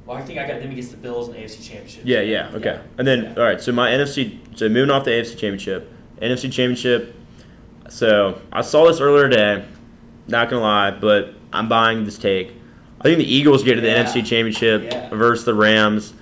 Well, 0.05 0.17
I 0.17 0.21
think 0.21 0.39
I 0.39 0.47
got 0.47 0.61
them 0.61 0.71
against 0.71 0.91
the 0.91 0.97
Bills 0.97 1.27
in 1.27 1.33
the 1.35 1.39
AFC 1.41 1.61
Championship. 1.63 2.01
Yeah, 2.05 2.21
yeah, 2.21 2.49
okay. 2.55 2.79
And 2.97 3.07
then, 3.07 3.23
Yeah. 3.23 3.33
all 3.37 3.43
right, 3.43 3.61
so 3.61 3.71
my 3.71 3.91
NFC, 3.91 4.39
so 4.55 4.67
moving 4.69 4.89
off 4.89 5.05
the 5.05 5.11
AFC 5.11 5.31
Championship, 5.37 5.89
NFC 6.21 6.49
Championship. 6.49 7.15
So 7.89 8.39
I 8.51 8.61
saw 8.61 8.87
this 8.87 8.99
earlier 8.99 9.29
today. 9.29 9.63
Not 10.27 10.49
gonna 10.49 10.61
lie, 10.63 10.91
but 10.91 11.33
I'm 11.53 11.67
buying 11.67 12.05
this 12.05 12.17
take. 12.17 12.53
I 12.99 13.03
think 13.03 13.17
the 13.17 13.33
Eagles 13.33 13.63
get 13.63 13.75
to 13.75 13.81
the 13.81 13.87
Yeah. 13.87 14.03
NFC 14.03 14.21
Championship 14.21 14.83
Yeah. 14.85 15.09
versus 15.09 15.45
the 15.45 15.53
Rams. 15.53 16.13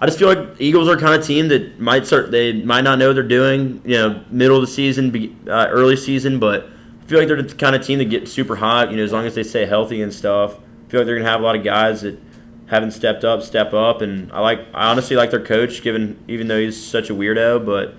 I 0.00 0.06
just 0.06 0.18
feel 0.18 0.28
like 0.28 0.56
the 0.56 0.64
Eagles 0.64 0.88
are 0.88 0.96
kind 0.96 1.14
of 1.14 1.24
team 1.24 1.48
that 1.48 1.78
might 1.80 2.06
start. 2.06 2.30
They 2.32 2.52
might 2.54 2.80
not 2.82 2.98
know 2.98 3.08
what 3.08 3.14
they're 3.14 3.22
doing. 3.22 3.80
You 3.84 3.96
know, 3.98 4.20
middle 4.30 4.56
of 4.56 4.62
the 4.62 4.66
season, 4.66 5.36
uh, 5.48 5.68
early 5.70 5.96
season, 5.96 6.38
but 6.38 6.68
feel 7.06 7.18
like 7.18 7.28
they're 7.28 7.42
the 7.42 7.54
kind 7.54 7.76
of 7.76 7.84
team 7.84 7.98
that 7.98 8.06
get 8.06 8.28
super 8.28 8.56
hot. 8.56 8.90
You 8.90 8.96
know, 8.96 9.04
as 9.04 9.12
long 9.12 9.26
as 9.26 9.34
they 9.34 9.42
stay 9.42 9.66
healthy 9.66 10.02
and 10.02 10.12
stuff. 10.12 10.54
I 10.54 10.90
feel 10.90 11.00
like 11.00 11.06
they're 11.06 11.16
gonna 11.16 11.30
have 11.30 11.40
a 11.40 11.44
lot 11.44 11.56
of 11.56 11.64
guys 11.64 12.02
that 12.02 12.18
haven't 12.66 12.92
stepped 12.92 13.24
up, 13.24 13.42
step 13.42 13.72
up, 13.72 14.00
and 14.00 14.32
I 14.32 14.40
like. 14.40 14.60
I 14.74 14.90
honestly 14.90 15.16
like 15.16 15.30
their 15.30 15.44
coach, 15.44 15.82
given 15.82 16.22
even 16.28 16.48
though 16.48 16.60
he's 16.60 16.82
such 16.82 17.10
a 17.10 17.14
weirdo, 17.14 17.64
but 17.64 17.94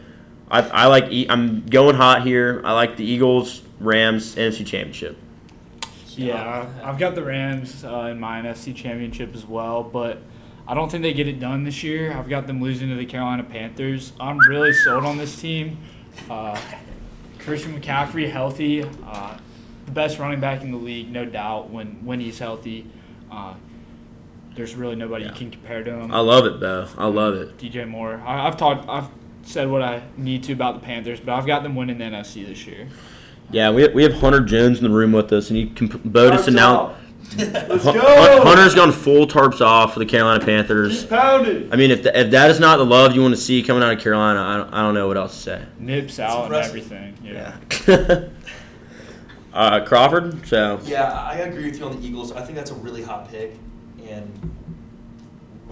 I, 0.50 0.62
I 0.62 0.86
like. 0.88 1.06
I'm 1.30 1.66
going 1.66 1.96
hot 1.96 2.24
here. 2.24 2.62
I 2.64 2.74
like 2.74 2.98
the 2.98 3.06
Eagles, 3.06 3.62
Rams, 3.80 4.36
NFC 4.36 4.66
Championship. 4.66 5.18
Yeah, 6.16 6.68
I've 6.84 7.00
got 7.00 7.16
the 7.16 7.24
Rams 7.24 7.84
uh, 7.84 8.10
in 8.12 8.20
my 8.20 8.42
NFC 8.42 8.76
Championship 8.76 9.34
as 9.34 9.46
well, 9.46 9.84
but 9.84 10.22
I 10.68 10.74
don't 10.74 10.90
think 10.90 11.02
they 11.02 11.14
get 11.14 11.28
it 11.28 11.40
done 11.40 11.64
this 11.64 11.84
year. 11.84 12.14
I've 12.14 12.30
got 12.30 12.48
them 12.48 12.62
losing 12.62 12.90
to 12.90 12.96
the 12.96 13.06
Carolina 13.06 13.44
Panthers. 13.44 14.14
I'm 14.20 14.38
really 14.40 14.74
sold 14.74 15.06
on 15.06 15.18
this 15.18 15.40
team. 15.40 15.78
Uh, 16.30 16.60
Christian 17.44 17.80
McCaffrey 17.80 18.30
healthy, 18.32 18.84
uh, 19.06 19.38
the 19.86 19.92
best 19.92 20.18
running 20.20 20.40
back 20.40 20.62
in 20.62 20.72
the 20.72 20.78
league, 20.78 21.12
no 21.12 21.26
doubt. 21.26 21.70
When 21.70 22.04
when 22.06 22.20
he's 22.20 22.40
healthy, 22.40 22.86
uh, 23.32 23.54
there's 24.56 24.76
really 24.76 24.96
nobody 24.96 25.26
Yeah. 25.26 25.32
you 25.32 25.36
can 25.38 25.52
compare 25.52 25.84
to 25.84 25.92
him. 25.92 26.12
I 26.14 26.20
love 26.20 26.46
it, 26.46 26.60
Bo. 26.60 26.88
I 26.98 27.08
love 27.08 27.36
it. 27.36 27.58
DJ 27.58 27.88
Moore. 27.88 28.22
I, 28.26 28.48
I've 28.48 28.58
talked. 28.58 28.88
I've 28.88 29.08
said 29.44 29.70
what 29.70 29.82
I 29.82 30.04
need 30.16 30.44
to 30.44 30.54
about 30.54 30.76
the 30.80 30.86
Panthers, 30.86 31.20
but 31.20 31.34
I've 31.34 31.46
got 31.46 31.64
them 31.64 31.76
winning 31.76 31.98
the 31.98 32.06
NFC 32.06 32.46
this 32.46 32.66
year. 32.66 32.88
Yeah, 33.52 33.72
we 33.72 33.88
we 33.90 34.04
have 34.04 34.14
Hunter 34.14 34.40
Jones 34.40 34.78
in 34.80 34.84
the 34.86 34.90
room 34.90 35.12
with 35.12 35.32
us, 35.34 35.50
and 35.50 35.58
he 35.58 35.68
can 35.68 35.88
Bo 36.06 36.30
just 36.32 36.48
announced. 36.48 37.00
Let's 37.38 37.84
Hun- 37.84 37.96
Hun- 37.98 38.48
Hunter's 38.48 38.76
gone 38.76 38.92
full 38.92 39.26
tarps 39.28 39.62
off 39.62 39.94
for 39.94 40.00
the 40.00 40.06
Carolina 40.06 40.44
Panthers. 40.44 41.02
He's 41.02 41.06
Pounded. 41.06 41.74
I 41.74 41.76
mean, 41.76 41.92
if, 41.92 42.04
th- 42.04 42.16
if 42.16 42.32
that 42.32 42.52
is 42.52 42.60
not 42.60 42.78
the 42.78 42.86
love 42.86 43.16
you 43.16 43.22
want 43.22 43.34
to 43.34 43.42
see 43.42 43.64
coming 43.64 43.82
out 43.82 43.92
of 43.94 44.00
Carolina, 44.00 44.42
I 44.42 44.58
don't, 44.58 44.74
I 44.74 44.82
don't 44.82 44.94
know 44.94 45.08
what 45.08 45.18
else 45.18 45.36
to 45.36 45.40
say. 45.42 45.66
Nips 45.80 46.20
out 46.20 46.46
and 46.46 46.56
everything. 46.56 47.18
Yeah. 47.24 47.56
Yeah. 47.88 48.26
uh, 49.54 49.84
Crawford. 49.86 50.46
So 50.48 50.80
Yeah, 50.84 51.12
I 51.12 51.38
agree 51.38 51.66
with 51.66 51.80
you 51.80 51.86
on 51.86 52.00
the 52.00 52.08
Eagles. 52.08 52.32
I 52.32 52.42
think 52.42 52.56
that's 52.56 52.72
a 52.72 52.76
really 52.76 53.02
hot 53.02 53.30
pick, 53.30 53.56
and 54.08 54.52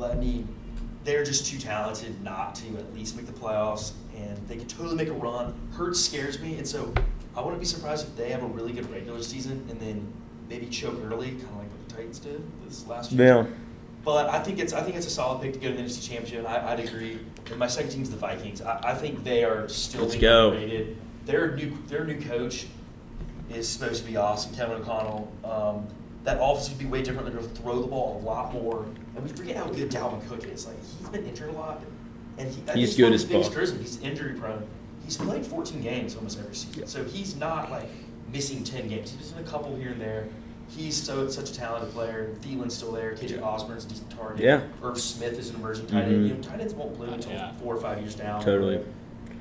I 0.02 0.16
mean, 0.16 0.48
they're 1.04 1.24
just 1.24 1.46
too 1.46 1.60
talented 1.60 2.24
not 2.24 2.56
to 2.56 2.78
at 2.78 2.94
least 2.94 3.16
make 3.16 3.28
the 3.28 3.34
playoffs, 3.34 3.92
and 4.16 4.38
they 4.48 4.56
could 4.58 4.70
totally 4.70 4.96
make 4.96 5.10
a 5.10 5.14
run. 5.14 5.54
Hurts 5.74 6.00
scares 6.00 6.40
me, 6.40 6.58
and 6.58 6.68
so 6.68 6.94
I 7.36 7.42
wouldn't 7.42 7.60
be 7.60 7.66
surprised 7.66 8.08
if 8.08 8.16
they 8.16 8.30
have 8.32 8.44
a 8.44 8.48
really 8.48 8.74
good 8.74 8.90
regular 8.92 9.22
season 9.22 9.66
and 9.70 9.80
then 9.80 10.12
maybe 10.52 10.68
choke 10.68 11.00
early, 11.06 11.30
kind 11.30 11.44
of 11.44 11.58
like 11.58 11.70
what 11.72 11.88
the 11.90 11.96
Titans 11.96 12.20
did 12.20 12.44
this 12.68 12.86
last 12.86 13.12
year. 13.12 13.26
yeah, 13.26 13.46
But 14.04 14.30
I 14.30 14.40
think 14.40 14.60
it's 14.60 14.74
I 14.74 14.82
think 14.82 14.98
it's 14.98 15.08
a 15.08 15.10
solid 15.10 15.42
pick 15.42 15.54
to 15.54 15.60
go 15.60 15.70
to 15.70 15.76
the 15.76 15.82
NFC 15.82 16.08
Championship. 16.08 16.48
I, 16.48 16.74
I'd 16.74 16.82
agree. 16.82 17.20
And 17.50 17.58
my 17.58 17.68
second 17.68 17.92
team's 17.92 18.10
the 18.10 18.18
Vikings. 18.18 18.62
I, 18.62 18.80
I 18.84 18.94
think 18.94 19.24
they 19.24 19.44
are 19.46 19.68
still 19.70 20.02
Let's 20.02 20.14
being 20.14 20.22
go. 20.22 20.50
underrated. 20.52 20.98
Their 21.26 21.56
new 21.56 21.78
their 21.88 22.04
new 22.04 22.22
coach 22.22 22.68
is 23.50 23.68
supposed 23.68 24.04
to 24.04 24.10
be 24.10 24.18
awesome, 24.18 24.54
Kevin 24.54 24.78
O'Connell. 24.82 25.32
Um, 25.44 25.88
that 26.24 26.38
offense 26.40 26.70
would 26.70 26.78
be 26.78 26.86
way 26.86 27.02
different. 27.02 27.26
They're 27.26 27.40
going 27.40 27.50
to 27.50 27.62
throw 27.62 27.82
the 27.82 27.88
ball 27.88 28.20
a 28.22 28.24
lot 28.24 28.54
more. 28.54 28.86
And 29.16 29.24
we 29.24 29.30
forget 29.30 29.56
how 29.56 29.66
good 29.68 29.90
Dalvin 29.90 30.28
Cook 30.28 30.44
is. 30.46 30.68
Like 30.68 30.78
he's 30.80 31.10
been 31.10 31.26
injured 31.26 31.50
a 31.50 31.54
lot, 31.54 31.82
and 32.38 32.48
he, 32.50 32.62
think 32.62 32.78
He's 32.78 32.96
good 32.98 33.14
as 33.14 33.24
fuck. 33.24 33.54
He's 33.80 34.00
injury 34.02 34.34
prone. 34.34 34.68
He's 35.06 35.18
played 35.18 35.46
14 35.46 35.82
games 35.82 36.16
almost 36.16 36.40
every 36.40 36.56
season, 36.56 36.88
so 36.88 37.04
he's 37.04 37.36
not 37.36 37.72
like 37.72 37.90
missing 38.32 38.64
10 38.64 38.88
games. 38.88 39.12
He's 39.12 39.20
missing 39.20 39.40
a 39.40 39.44
couple 39.50 39.76
here 39.76 39.92
and 39.92 40.00
there. 40.02 40.28
He's 40.76 40.96
so 41.02 41.28
such 41.30 41.52
a 41.52 41.54
talented 41.54 41.92
player. 41.94 42.34
Thielen's 42.42 42.74
still 42.76 42.92
there. 42.94 43.14
KJ 43.14 43.42
Osborn's 43.44 43.86
a 43.86 43.90
decent 43.90 44.10
target. 44.10 44.42
Yeah. 44.44 44.62
Irv 44.84 45.00
Smith 45.00 45.38
is 45.38 45.50
an 45.50 45.58
emerging 45.58 45.88
tight 45.88 46.04
end. 46.06 46.28
You 46.28 46.34
know, 46.36 46.42
tight 46.42 46.62
ends 46.62 46.74
won't 46.74 46.96
bloom 46.98 47.14
until 47.14 47.34
Yeah. 47.34 47.52
four 47.62 47.76
or 47.76 47.82
five 47.82 48.00
years 48.00 48.16
down. 48.16 48.42
totally. 48.44 48.80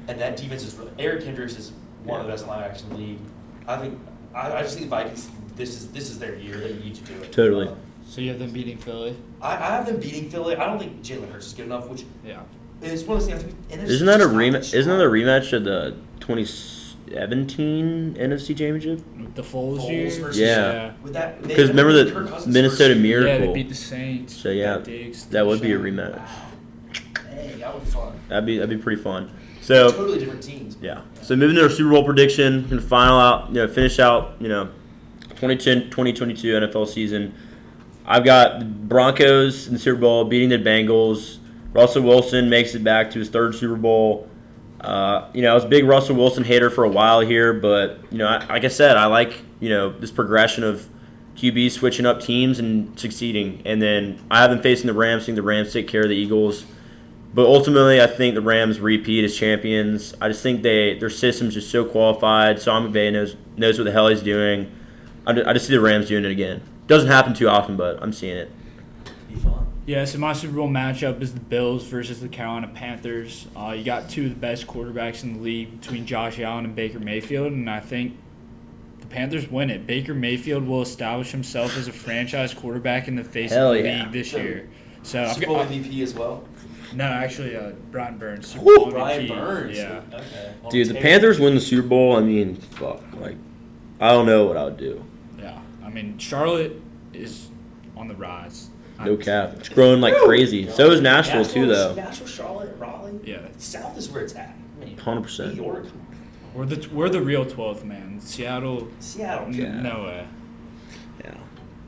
And 0.09 0.21
that 0.21 0.37
defense 0.37 0.65
is 0.65 0.75
really. 0.75 0.91
Eric 0.99 1.25
Kendricks 1.25 1.57
is 1.57 1.73
one 2.05 2.21
of 2.21 2.27
the 2.27 2.33
best 2.33 2.47
linebackers 2.47 2.83
in 2.83 2.89
the 2.91 2.97
league. 2.97 3.19
I 3.69 3.77
think. 3.79 3.99
I, 4.35 4.53
I 4.59 4.63
just 4.63 4.77
think 4.77 4.91
the 4.91 4.97
Vikings. 4.97 5.29
This 5.57 5.71
is 5.71 5.89
this 5.89 6.11
is 6.11 6.19
their 6.19 6.35
year. 6.37 6.57
They 6.59 6.73
need 6.75 6.95
to 6.97 7.03
do 7.03 7.13
it. 7.23 7.33
Totally. 7.33 7.69
Uh, 7.69 7.75
So 8.09 8.21
you 8.21 8.31
have 8.31 8.39
them 8.41 8.51
beating 8.51 8.77
Philly? 8.79 9.15
I, 9.41 9.53
I 9.57 9.67
have 9.77 9.87
them 9.87 10.01
beating 10.01 10.31
Philly. 10.31 10.57
I 10.57 10.67
don't 10.67 10.79
think 10.81 11.03
Jalen 11.03 11.31
Hurts 11.31 11.47
is 11.47 11.53
good 11.53 11.67
enough. 11.67 11.89
Which 11.89 12.05
Yeah. 12.27 12.41
is 12.83 13.05
one 13.05 13.19
of 13.19 13.27
those 13.27 13.31
things. 13.31 13.45
I 13.45 13.47
think 13.47 13.69
NFC 13.83 13.89
Isn't 13.95 14.07
that 14.07 14.21
a 14.21 14.25
rematch? 14.25 14.75
Isn't 14.75 14.99
that 14.99 15.05
a 15.05 15.09
rematch 15.09 15.53
of 15.53 15.63
the 15.65 15.95
2017 17.11 18.15
NFC 18.19 18.49
Championship? 18.57 19.01
The 19.35 19.43
Foles, 19.43 19.81
Foles 19.81 19.91
year? 19.91 20.11
versus- 20.11 20.39
Yeah. 20.39 20.93
With 21.03 21.13
Because 21.43 21.69
remember 21.69 21.93
the 21.93 22.05
Minnesota 22.47 22.69
first 22.69 22.79
year. 22.81 23.21
Yeah, 23.21 23.27
Miracle. 23.27 23.47
they 23.49 23.53
beat 23.53 23.69
the 23.69 23.75
Saints. 23.75 24.35
So, 24.35 24.51
yeah, 24.51 24.75
Got 24.77 24.85
Diggs, 24.85 25.27
that 25.27 25.47
would 25.47 25.61
be 25.61 25.73
a 25.73 25.79
rematch. 25.79 26.17
Wow. 26.17 26.27
Hey, 27.31 27.55
that 27.59 27.75
would 27.75 27.85
be 27.85 27.91
fun. 27.91 28.13
That'd 28.29 28.47
be 28.47 28.59
that'd 28.59 28.71
be 28.79 28.83
pretty 28.83 29.03
fun. 29.03 29.31
So 29.61 29.91
totally 29.91 30.19
different 30.19 30.43
teams. 30.43 30.77
yeah. 30.81 31.03
So 31.23 31.37
moving 31.37 31.57
to 31.57 31.63
our 31.63 31.71
Super 31.71 31.91
Bowl 31.91 32.05
prediction, 32.05 32.67
gonna 32.69 32.81
final 32.83 33.19
out, 33.19 33.49
you 33.49 33.55
know, 33.57 33.69
finish 33.69 33.99
out, 33.99 34.35
you 34.41 34.49
know, 34.49 34.69
2010 35.37 35.91
2022 35.91 36.49
NFL 36.55 36.87
season. 36.89 37.35
I've 38.07 38.25
got 38.25 38.59
the 38.59 38.65
Broncos 38.65 39.67
in 39.69 39.75
the 39.75 39.79
Super 39.79 40.01
Bowl 40.01 40.25
beating 40.25 40.49
the 40.49 40.59
Bengals. 40.59 41.39
Russell 41.73 42.03
Wilson 42.03 42.51
makes 42.51 42.75
it 42.75 42.83
back 42.83 43.11
to 43.13 43.19
his 43.21 43.29
third 43.29 43.55
Super 43.55 43.77
Bowl. 43.77 44.29
Uh, 44.81 45.29
you 45.35 45.43
know, 45.43 45.51
I 45.51 45.55
was 45.55 45.65
a 45.65 45.69
big 45.69 45.85
Russell 45.85 46.17
Wilson 46.17 46.45
hater 46.45 46.71
for 46.71 46.85
a 46.85 46.89
while 46.89 47.21
here, 47.21 47.53
but 47.53 47.99
you 48.11 48.19
know, 48.19 48.27
I, 48.27 48.45
like 48.47 48.65
I 48.65 48.69
said, 48.69 48.97
I 48.97 49.07
like 49.07 49.43
you 49.61 49.69
know 49.69 49.91
this 49.91 50.11
progression 50.11 50.65
of 50.65 50.89
QB 51.37 51.71
switching 51.71 52.07
up 52.07 52.21
teams 52.21 52.59
and 52.59 52.99
succeeding. 52.99 53.63
And 53.65 53.81
then 53.81 54.23
I 54.31 54.41
have 54.41 54.51
them 54.51 54.61
facing 54.63 54.87
the 54.87 54.95
Rams. 54.95 55.25
seeing 55.25 55.37
the 55.37 55.43
Rams 55.43 55.73
take 55.73 55.89
care 55.89 56.03
of 56.03 56.09
the 56.09 56.17
Eagles. 56.17 56.65
But 57.33 57.47
ultimately, 57.47 58.01
I 58.03 58.07
think 58.09 58.35
the 58.35 58.41
Rams 58.41 58.81
repeat 58.81 59.25
as 59.25 59.37
champions. 59.37 60.15
I 60.21 60.29
just 60.29 60.43
think 60.43 60.63
they 60.63 60.99
their 60.99 61.11
system's 61.11 61.55
just 61.55 61.71
so 61.71 61.85
qualified. 61.85 62.61
Sean 62.61 62.91
McVay 62.93 63.13
knows 63.13 63.37
knows 63.57 63.79
what 63.79 63.85
the 63.85 63.93
hell 63.93 64.09
he's 64.09 64.23
doing. 64.23 64.71
I 65.27 65.33
ju- 65.35 65.45
I 65.47 65.53
just 65.53 65.67
see 65.67 65.75
the 65.75 65.81
Rams 65.81 66.09
doing 66.09 66.25
it 66.25 66.31
again. 66.33 66.63
Doesn't 66.87 67.09
happen 67.09 67.35
too 67.35 67.49
often, 67.49 67.77
but 67.77 68.03
I'm 68.03 68.13
seeing 68.13 68.37
it. 68.37 68.51
Be. 69.91 69.97
Yeah, 69.97 70.05
so 70.05 70.19
my 70.19 70.33
Super 70.33 70.55
Bowl 70.55 70.69
matchup 70.69 71.21
is 71.21 71.35
the 71.35 71.41
Bills 71.41 71.85
versus 71.87 72.21
the 72.21 72.29
Carolina 72.29 72.69
Panthers. 72.69 73.47
Uh, 73.57 73.75
you 73.77 73.85
got 73.85 74.09
two 74.09 74.25
of 74.25 74.31
the 74.31 74.37
best 74.37 74.67
quarterbacks 74.67 75.25
in 75.25 75.35
the 75.35 75.41
league 75.41 75.81
between 75.81 76.07
Josh 76.07 76.39
Allen 76.39 76.65
and 76.65 76.75
Baker 76.77 77.01
Mayfield, 77.01 77.53
and 77.53 77.69
I 77.69 77.81
think 77.81 78.17
the 79.01 79.07
Panthers 79.07 79.51
win 79.51 79.69
it. 79.71 79.87
Baker 79.87 80.15
Mayfield 80.15 80.67
will 80.67 80.83
establish 80.83 81.33
himself 81.33 81.77
as 81.77 81.89
a 81.89 81.93
franchise 81.93 82.55
quarterback 82.55 83.09
in 83.09 83.17
the 83.17 83.25
face 83.25 83.51
Hell 83.51 83.73
of 83.73 83.83
the 83.83 83.89
yeah. 83.89 84.05
league 84.05 84.13
this 84.13 84.33
year. 84.33 84.69
So 85.03 85.25
I've 85.25 85.33
Super 85.35 85.47
got- 85.47 85.69
Bowl 85.69 85.77
MVP 85.79 86.03
as 86.03 86.15
well. 86.15 86.45
no, 86.95 87.05
actually, 87.05 87.57
uh, 87.57 87.71
Brian 87.91 88.19
Burns. 88.19 88.47
Super 88.49 88.65
Bowl 88.65 88.91
Brian 88.91 89.27
MVP. 89.27 89.29
Burns. 89.29 89.77
Yeah. 89.77 90.03
Okay. 90.13 90.55
Dude, 90.71 90.89
the 90.89 90.95
tape. 90.95 91.03
Panthers 91.03 91.41
win 91.41 91.55
the 91.55 91.61
Super 91.61 91.87
Bowl. 91.89 92.17
I 92.17 92.21
mean, 92.21 92.57
fuck. 92.57 93.03
Like, 93.19 93.37
I 94.01 94.09
don't 94.11 94.27
know 94.27 94.45
what 94.45 94.57
I 94.57 94.65
would 94.65 94.77
do. 94.77 95.05
Yeah. 95.39 95.61
I 95.85 95.89
mean, 95.89 96.19
Charlotte 96.19 96.81
is 97.13 97.49
on 97.97 98.09
the 98.09 98.15
rise. 98.15 98.70
No 99.05 99.17
cap. 99.17 99.55
It's 99.59 99.69
growing 99.69 100.01
like 100.01 100.15
crazy. 100.17 100.69
So 100.71 100.91
is 100.91 101.01
Nashville 101.01 101.45
too, 101.45 101.67
though. 101.67 101.95
Nashville, 101.95 102.27
Charlotte, 102.27 102.77
Raleigh. 102.79 103.19
Yeah. 103.25 103.47
South 103.59 103.97
is 103.97 104.09
where 104.11 104.23
it's 104.23 104.35
at. 104.35 104.55
I 104.81 104.85
mean, 104.85 104.97
100%. 104.97 105.55
New 105.57 105.63
York, 105.63 105.87
We're 106.55 106.67
the 106.67 106.89
we're 106.95 107.09
the 107.09 107.21
real 107.23 107.45
twelfth 107.47 107.85
man. 107.85 108.21
Seattle, 108.21 108.89
Seattle. 109.01 109.47
n- 109.47 109.55
Yeah. 109.55 109.81
no 109.81 110.03
way. 110.05 110.27
Yeah. 111.25 111.35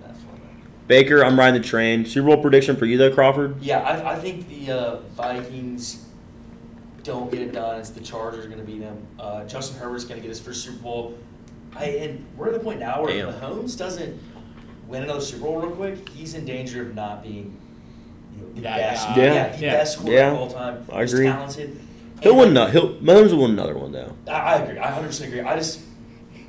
That's 0.03 0.19
fine. 0.21 0.41
Baker, 0.87 1.25
I'm 1.25 1.39
riding 1.39 1.61
the 1.61 1.67
train. 1.67 2.05
Super 2.07 2.29
Bowl 2.29 2.39
prediction 2.43 2.77
for 2.77 2.87
you 2.87 2.97
though, 2.99 3.13
Crawford. 3.13 3.61
Yeah, 3.63 3.81
I, 3.81 4.13
I 4.15 4.19
think 4.19 4.49
the 4.49 4.71
uh, 4.73 4.97
Vikings 5.15 6.07
don't 7.03 7.31
get 7.31 7.41
it 7.43 7.53
done. 7.53 7.81
It's 7.81 7.91
the 7.91 8.01
Chargers 8.01 8.47
going 8.47 8.59
to 8.59 8.65
beat 8.65 8.81
them. 8.81 9.05
Uh, 9.19 9.45
Justin 9.45 9.79
Herbert's 9.81 10.05
going 10.05 10.17
to 10.17 10.23
get 10.23 10.29
his 10.29 10.41
first 10.41 10.65
Super 10.65 10.79
Bowl. 10.83 11.19
I, 11.75 11.85
and 11.87 12.25
we're 12.37 12.49
at 12.49 12.53
the 12.53 12.61
point 12.61 12.79
now 12.81 13.03
where 13.03 13.13
Damn. 13.13 13.33
Mahomes 13.33 13.77
doesn't 13.77 14.21
win 14.93 15.03
another 15.03 15.21
Super 15.21 15.43
Bowl 15.45 15.59
real 15.61 15.71
quick, 15.73 16.09
he's 16.11 16.35
in 16.35 16.45
danger 16.45 16.83
of 16.83 16.95
not 16.95 17.23
being 17.23 17.57
you 18.37 18.43
know, 18.43 18.53
the 18.55 18.61
That 18.63 18.77
best. 18.79 19.07
guy. 19.09 19.17
Yeah. 19.17 19.49
the 19.57 19.63
Yeah. 19.63 19.73
best 19.73 19.99
quarterback 19.99 20.19
Yeah. 20.21 20.33
of 20.33 20.39
all 20.39 20.51
time. 20.51 20.85
I 20.93 21.01
He's 21.03 21.13
agree. 21.15 21.27
talented. 21.27 21.81
He'll 22.23 22.33
And 22.33 22.41
win. 22.41 22.55
No, 22.55 22.67
he'll 22.67 22.95
Mahomes 22.97 23.31
will 23.33 23.43
win 23.43 23.51
another 23.53 23.77
one 23.77 23.93
though. 23.93 24.13
I, 24.29 24.33
I 24.33 24.55
agree. 24.63 24.79
I 24.79 24.91
100% 24.93 25.27
agree. 25.27 25.41
I 25.41 25.57
just, 25.57 25.81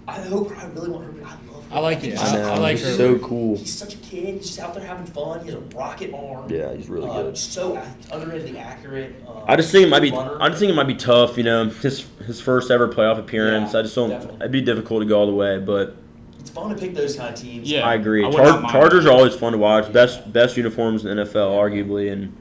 I 0.08 0.14
hope, 0.22 0.52
I 0.58 0.66
really 0.68 0.90
want 0.90 1.06
Herbert. 1.06 1.24
I 1.26 1.30
love 1.30 1.40
Herbert. 1.40 1.50
I 1.72 1.80
like 1.80 2.02
think 2.02 2.14
it. 2.14 2.20
I 2.20 2.34
know, 2.36 2.52
I 2.52 2.58
like 2.60 2.78
he's 2.78 2.86
Herbert. 2.98 3.20
so 3.22 3.28
cool. 3.28 3.58
He's 3.58 3.74
such 3.74 3.96
a 3.96 3.98
kid. 3.98 4.36
He's 4.36 4.46
just 4.48 4.60
out 4.60 4.76
there 4.76 4.86
having 4.86 5.06
fun. 5.08 5.40
He 5.40 5.46
has 5.48 5.56
a 5.56 5.60
rocket 5.76 6.14
arm. 6.14 6.48
Yeah, 6.52 6.72
he's 6.74 6.88
really 6.90 7.10
Uh, 7.10 7.24
good. 7.24 7.38
So 7.38 7.78
ac- 7.78 7.88
underratedly 8.12 8.60
accurate. 8.60 9.16
Um, 9.28 9.38
I 9.48 9.56
just 9.56 9.72
think 9.72 9.88
it 9.88 9.90
might 9.90 10.02
be. 10.02 10.12
runner. 10.12 10.38
I 10.40 10.50
just 10.50 10.60
think 10.60 10.72
it 10.72 10.76
might 10.76 10.88
be 10.88 10.94
tough. 10.96 11.38
You 11.38 11.44
know, 11.44 11.66
his 11.70 12.06
his 12.28 12.40
first 12.40 12.70
ever 12.70 12.88
playoff 12.88 13.18
appearance. 13.18 13.74
Yeah, 13.74 13.80
I 13.80 13.82
just 13.82 13.96
don't. 13.96 14.10
definitely. 14.12 14.38
It'd 14.42 14.52
be 14.52 14.62
difficult 14.62 15.02
to 15.02 15.08
go 15.08 15.20
all 15.20 15.26
the 15.26 15.34
way, 15.34 15.58
but 15.58 15.96
it's 16.44 16.52
fun 16.52 16.70
to 16.70 16.76
pick 16.76 16.94
those 16.94 17.16
kind 17.16 17.34
of 17.34 17.40
teams. 17.40 17.72
Yeah. 17.72 17.88
I 17.88 17.96
agree. 17.96 18.24
I 18.24 18.30
Char- 18.32 18.62
Chargers 18.72 19.06
are 19.08 19.12
always 19.12 19.34
fun 19.34 19.54
to 19.54 19.58
watch. 19.58 19.86
Yeah. 19.86 19.92
Best 19.92 20.32
best 20.32 20.56
uniforms 20.58 21.04
in 21.06 21.16
the 21.18 21.24
NFL, 21.24 21.52
arguably, 21.58 22.12
and 22.12 22.36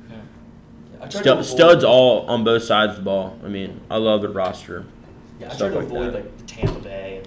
I 1.00 1.06
try 1.06 1.20
stu- 1.22 1.42
studs 1.44 1.84
all 1.84 2.26
on 2.26 2.44
both 2.44 2.62
sides 2.64 2.90
of 2.92 2.96
the 2.98 3.02
ball. 3.04 3.38
I 3.44 3.48
mean, 3.48 3.80
I 3.90 3.96
love 3.96 4.22
the 4.22 4.28
roster. 4.28 4.84
Yeah, 5.40 5.46
I 5.46 5.48
try 5.50 5.56
stuff 5.56 5.70
to 5.72 5.78
like 5.78 5.86
avoid 5.86 6.06
that. 6.08 6.14
like 6.14 6.36
the 6.38 6.44
Tampa 6.44 6.80
Bay 6.80 7.16
and 7.24 7.26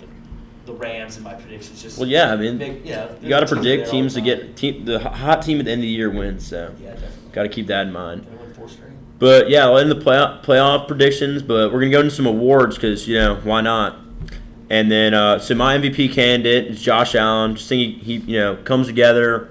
the, 0.65 0.71
the 0.71 0.77
Rams 0.77 1.17
in 1.17 1.23
my 1.23 1.33
predictions. 1.33 1.81
Just 1.81 1.97
Well, 1.97 2.07
yeah, 2.09 2.31
I 2.33 2.35
mean, 2.35 2.57
big, 2.57 2.85
yeah, 2.85 3.09
you 3.21 3.29
got 3.29 3.39
to 3.41 3.47
predict 3.47 3.89
teams 3.89 4.13
to 4.15 4.21
get 4.21 4.39
time. 4.41 4.53
team 4.55 4.85
the 4.85 4.99
hot 4.99 5.41
team 5.41 5.59
at 5.59 5.65
the 5.65 5.71
end 5.71 5.79
of 5.79 5.83
the 5.83 5.87
year 5.89 6.09
wins. 6.09 6.45
So 6.47 6.73
Yeah, 6.81 6.91
definitely. 6.91 7.09
got 7.31 7.43
to 7.43 7.49
keep 7.49 7.67
that 7.67 7.87
in 7.87 7.93
mind. 7.93 8.25
Did 8.25 8.33
I 8.39 8.41
win 8.43 8.53
four 8.53 8.67
straight? 8.69 8.91
But 9.19 9.49
yeah, 9.49 9.65
we'll 9.67 9.77
end 9.77 9.91
the 9.91 9.95
playoff 9.95 10.43
playoff 10.43 10.87
predictions. 10.87 11.41
But 11.41 11.71
we're 11.71 11.79
gonna 11.79 11.91
go 11.91 11.99
into 12.01 12.11
some 12.11 12.25
awards 12.25 12.75
because 12.75 13.07
you 13.07 13.15
know 13.17 13.35
why 13.43 13.61
not? 13.61 13.97
And 14.69 14.91
then 14.91 15.13
uh, 15.13 15.39
so 15.39 15.53
my 15.55 15.77
MVP 15.77 16.13
candidate 16.13 16.67
is 16.67 16.81
Josh 16.81 17.13
Allen. 17.15 17.55
Just 17.55 17.69
think 17.69 18.01
he, 18.01 18.19
he 18.19 18.31
you 18.31 18.39
know 18.39 18.55
comes 18.57 18.87
together, 18.87 19.49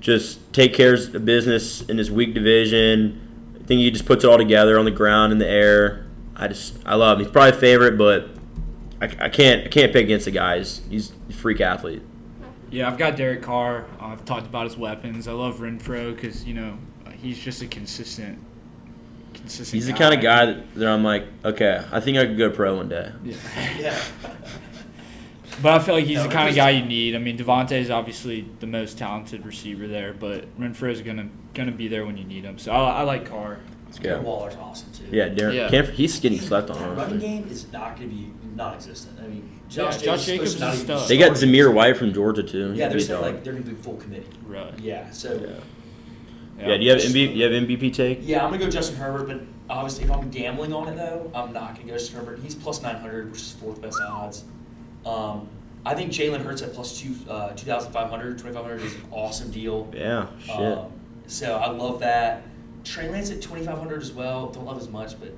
just 0.00 0.52
take 0.52 0.74
care 0.74 0.94
of 0.94 1.24
business 1.24 1.82
in 1.82 1.98
his 1.98 2.10
weak 2.10 2.34
division. 2.34 3.54
I 3.54 3.64
think 3.64 3.80
he 3.80 3.90
just 3.90 4.06
puts 4.06 4.24
it 4.24 4.28
all 4.28 4.38
together 4.38 4.78
on 4.78 4.84
the 4.84 4.90
ground 4.90 5.32
in 5.32 5.38
the 5.38 5.48
air. 5.48 6.06
I 6.34 6.48
just 6.48 6.78
I 6.86 6.96
love 6.96 7.18
him. 7.18 7.24
He's 7.24 7.32
probably 7.32 7.58
favorite, 7.58 7.96
but 7.98 8.30
I, 9.00 9.26
I 9.26 9.28
can't 9.28 9.66
I 9.66 9.68
can't 9.68 9.92
pick 9.92 10.04
against 10.04 10.24
the 10.24 10.30
guys. 10.32 10.82
He's 10.88 11.12
a 11.28 11.32
freak 11.32 11.60
athlete. 11.60 12.02
Yeah, 12.70 12.88
I've 12.88 12.98
got 12.98 13.16
Derek 13.16 13.42
Carr. 13.42 13.86
I've 14.00 14.24
talked 14.24 14.46
about 14.46 14.64
his 14.64 14.76
weapons. 14.76 15.26
I 15.26 15.32
love 15.32 15.56
Renfrow 15.56 16.14
because 16.14 16.44
you 16.44 16.54
know 16.54 16.76
he's 17.20 17.38
just 17.38 17.62
a 17.62 17.66
consistent, 17.66 18.38
consistent. 19.38 19.74
He's 19.74 19.86
the 19.86 19.92
kind 19.92 20.14
of 20.14 20.20
guy 20.20 20.46
that, 20.46 20.74
that 20.74 20.88
I'm 20.88 21.04
like, 21.04 21.26
okay, 21.44 21.84
I 21.90 22.00
think 22.00 22.18
I 22.18 22.26
could 22.26 22.38
go 22.38 22.50
pro 22.50 22.76
one 22.76 22.88
day. 22.88 23.12
Yeah. 23.24 23.36
Yeah. 23.78 24.02
But 25.60 25.72
I 25.72 25.78
feel 25.80 25.96
like 25.96 26.04
he's 26.04 26.18
No, 26.18 26.22
the 26.24 26.28
kind 26.28 26.48
of 26.48 26.54
guy 26.54 26.70
you 26.70 26.84
need. 26.84 27.16
I 27.16 27.18
mean, 27.18 27.36
Davante 27.36 27.72
is 27.72 27.90
obviously 27.90 28.46
the 28.60 28.66
most 28.68 28.96
talented 28.96 29.44
receiver 29.44 29.88
there, 29.88 30.12
but 30.12 30.56
Renfrow 30.56 30.92
is 30.92 31.02
gonna 31.02 31.28
gonna 31.52 31.72
be 31.72 31.88
there 31.88 32.06
when 32.06 32.16
you 32.16 32.22
need 32.24 32.44
him. 32.44 32.58
So 32.58 32.70
I, 32.70 33.00
I 33.00 33.02
like 33.02 33.28
Carr. 33.28 33.58
Let's 33.86 33.98
go. 33.98 34.20
Waller's 34.20 34.54
awesome 34.56 34.92
too. 34.92 35.06
Yeah, 35.10 35.30
Darren. 35.30 35.54
Yeah. 35.54 35.68
Can't, 35.70 35.88
he's 35.88 36.20
getting 36.20 36.38
slept 36.38 36.70
on. 36.70 36.78
That 36.78 36.96
running 36.96 37.18
game 37.18 37.48
is 37.48 37.72
not 37.72 37.96
going 37.96 38.10
to 38.10 38.14
be 38.14 38.30
non-existent. 38.54 39.18
I 39.18 39.26
mean, 39.26 39.60
Yeah, 39.70 39.84
Josh, 39.90 40.02
Josh 40.02 40.26
Jacobs, 40.26 40.54
Jacobs 40.54 40.60
not 40.60 40.74
is 40.74 40.82
even. 40.84 41.08
They 41.08 41.16
got. 41.18 41.32
Zamir 41.32 41.72
White 41.72 41.96
from 41.96 42.12
Georgia 42.12 42.42
too. 42.42 42.74
Yeah, 42.74 42.88
they're 42.88 42.98
He's 42.98 43.06
saying 43.06 43.22
like 43.22 43.42
they're 43.42 43.54
going 43.54 43.64
to 43.64 43.70
be 43.70 43.82
full 43.82 43.96
committee. 43.96 44.26
Right. 44.46 44.78
Yeah, 44.78 45.10
so 45.10 45.34
Yeah. 45.34 45.60
Yeah. 46.58 46.76
Do 46.76 46.84
you 46.84 46.90
have 46.90 47.00
MV, 47.00 47.36
you 47.36 47.44
have 47.44 47.52
MVP 47.52 47.92
take? 47.94 48.18
Yeah, 48.22 48.44
I'm 48.44 48.50
gonna 48.50 48.64
go 48.64 48.70
Justin 48.70 48.96
Herbert, 48.96 49.26
but 49.28 49.40
obviously 49.70 50.04
if 50.04 50.10
I'm 50.10 50.30
gambling 50.30 50.72
on 50.72 50.88
it 50.88 50.96
though, 50.96 51.30
I'm 51.34 51.52
not 51.52 51.74
gonna 51.76 51.86
go 51.86 51.92
Justin 51.94 52.18
Herbert. 52.18 52.40
He's 52.42 52.54
plus 52.54 52.82
900, 52.82 53.30
which 53.30 53.40
is 53.40 53.52
fourth 53.52 53.80
best 53.80 54.00
odds. 54.00 54.44
Um, 55.06 55.48
I 55.86 55.94
think 55.94 56.12
Jalen 56.12 56.42
Hurts 56.44 56.62
at 56.62 56.72
plus 56.74 57.00
two, 57.00 57.14
uh, 57.30 57.50
2,500, 57.50 58.38
2,500 58.38 58.82
is 58.82 58.94
an 58.94 59.02
awesome 59.12 59.50
deal. 59.50 59.88
Yeah, 59.94 60.26
shit. 60.44 60.56
Um, 60.56 60.92
so 61.26 61.56
I 61.56 61.70
love 61.70 62.00
that. 62.00 62.42
Trey 62.84 63.08
Lance 63.08 63.30
at 63.30 63.40
2,500 63.40 64.02
as 64.02 64.12
well. 64.12 64.48
Don't 64.48 64.64
love 64.66 64.78
as 64.78 64.88
much, 64.88 65.18
but 65.20 65.32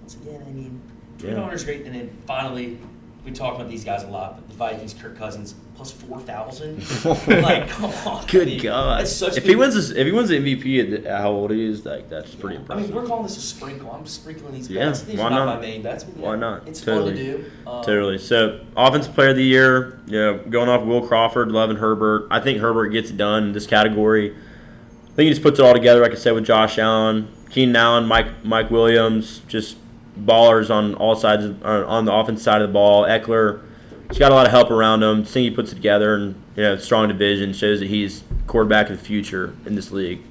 once 0.00 0.16
again, 0.16 0.42
I 0.46 0.50
mean, 0.50 0.80
2,500 1.18 1.54
is 1.54 1.64
great. 1.64 1.86
And 1.86 1.94
then 1.94 2.10
finally, 2.26 2.78
we 3.24 3.30
talk 3.32 3.54
about 3.54 3.68
these 3.68 3.84
guys 3.84 4.02
a 4.02 4.06
lot, 4.06 4.36
but 4.36 4.48
the 4.48 4.54
Vikings, 4.54 4.94
Kirk 4.94 5.16
Cousins, 5.18 5.54
plus 5.74 5.90
4,000. 5.92 6.78
like, 7.42 7.68
come 7.68 7.84
on. 8.06 8.24
I 8.24 8.26
Good 8.26 8.62
God! 8.62 9.00
That's 9.00 9.12
such 9.14 9.36
if 9.36 9.44
good- 9.44 9.50
he 9.50 9.56
wins 9.56 9.74
this, 9.74 9.90
if 9.90 10.06
he 10.06 10.12
wins 10.12 10.28
the 10.30 10.38
MVP 10.38 11.04
at, 11.06 11.20
how 11.20 11.30
old 11.30 11.50
he 11.50 11.64
is, 11.66 11.84
like 11.84 12.08
that's 12.08 12.34
pretty 12.34 12.56
I 12.56 12.60
impressive. 12.60 12.86
mean, 12.86 12.94
we're 12.96 13.06
calling 13.06 13.24
this 13.24 13.36
a 13.36 13.40
sprinkle. 13.40 13.90
I'm 13.92 14.06
sprinkling 14.06 14.54
these 14.54 14.70
Yeah, 14.70 14.86
bets. 14.88 15.02
These 15.02 15.18
why 15.18 15.26
are 15.26 15.30
not, 15.30 15.44
not? 15.46 15.54
my 15.56 15.60
main 15.60 15.82
bets. 15.82 16.04
Why 16.04 16.36
not? 16.36 16.66
It's 16.66 16.80
Totally. 16.80 17.14
fun 17.14 17.16
to 17.16 17.38
do. 17.38 17.50
Um, 17.66 17.84
Totally. 17.84 18.18
So, 18.18 18.60
offensive 18.76 19.14
player 19.14 19.30
of 19.30 19.36
the 19.36 19.44
year, 19.44 20.00
you 20.06 20.12
know, 20.18 20.38
going 20.48 20.68
off 20.68 20.84
Will 20.86 21.06
Crawford, 21.06 21.52
loving 21.52 21.76
Herbert. 21.76 22.26
I 22.30 22.40
think 22.40 22.58
Herbert 22.60 22.88
gets 22.88 23.10
it 23.10 23.16
done 23.16 23.44
in 23.48 23.52
this 23.52 23.66
category. 23.66 24.32
I 24.34 25.12
think 25.14 25.26
he 25.26 25.30
just 25.30 25.42
puts 25.42 25.58
it 25.58 25.62
all 25.64 25.74
together, 25.74 26.00
like 26.00 26.12
I 26.12 26.16
said, 26.16 26.32
with 26.34 26.44
Josh 26.46 26.78
Allen, 26.78 27.28
Keenan 27.50 27.76
Allen, 27.76 28.06
Mike 28.06 28.44
Mike 28.44 28.70
Williams, 28.70 29.40
just 29.48 29.76
ballers 30.24 30.70
on 30.70 30.94
all 30.94 31.16
sides 31.16 31.44
of, 31.44 31.64
on 31.64 32.04
the 32.04 32.12
offense 32.12 32.42
side 32.42 32.62
of 32.62 32.68
the 32.68 32.72
ball. 32.72 33.04
Eckler, 33.04 33.62
he's 34.08 34.18
got 34.18 34.32
a 34.32 34.34
lot 34.34 34.46
of 34.46 34.52
help 34.52 34.70
around 34.70 35.02
him. 35.02 35.24
He 35.24 35.50
puts 35.50 35.72
it 35.72 35.76
together, 35.76 36.14
and 36.14 36.34
you 36.56 36.62
know, 36.62 36.76
strong 36.76 37.08
division 37.08 37.52
shows 37.52 37.80
that 37.80 37.88
he's 37.88 38.24
quarterback 38.46 38.90
of 38.90 38.98
the 38.98 39.04
future 39.04 39.54
in 39.66 39.74
this 39.74 39.90
league. 39.90 40.22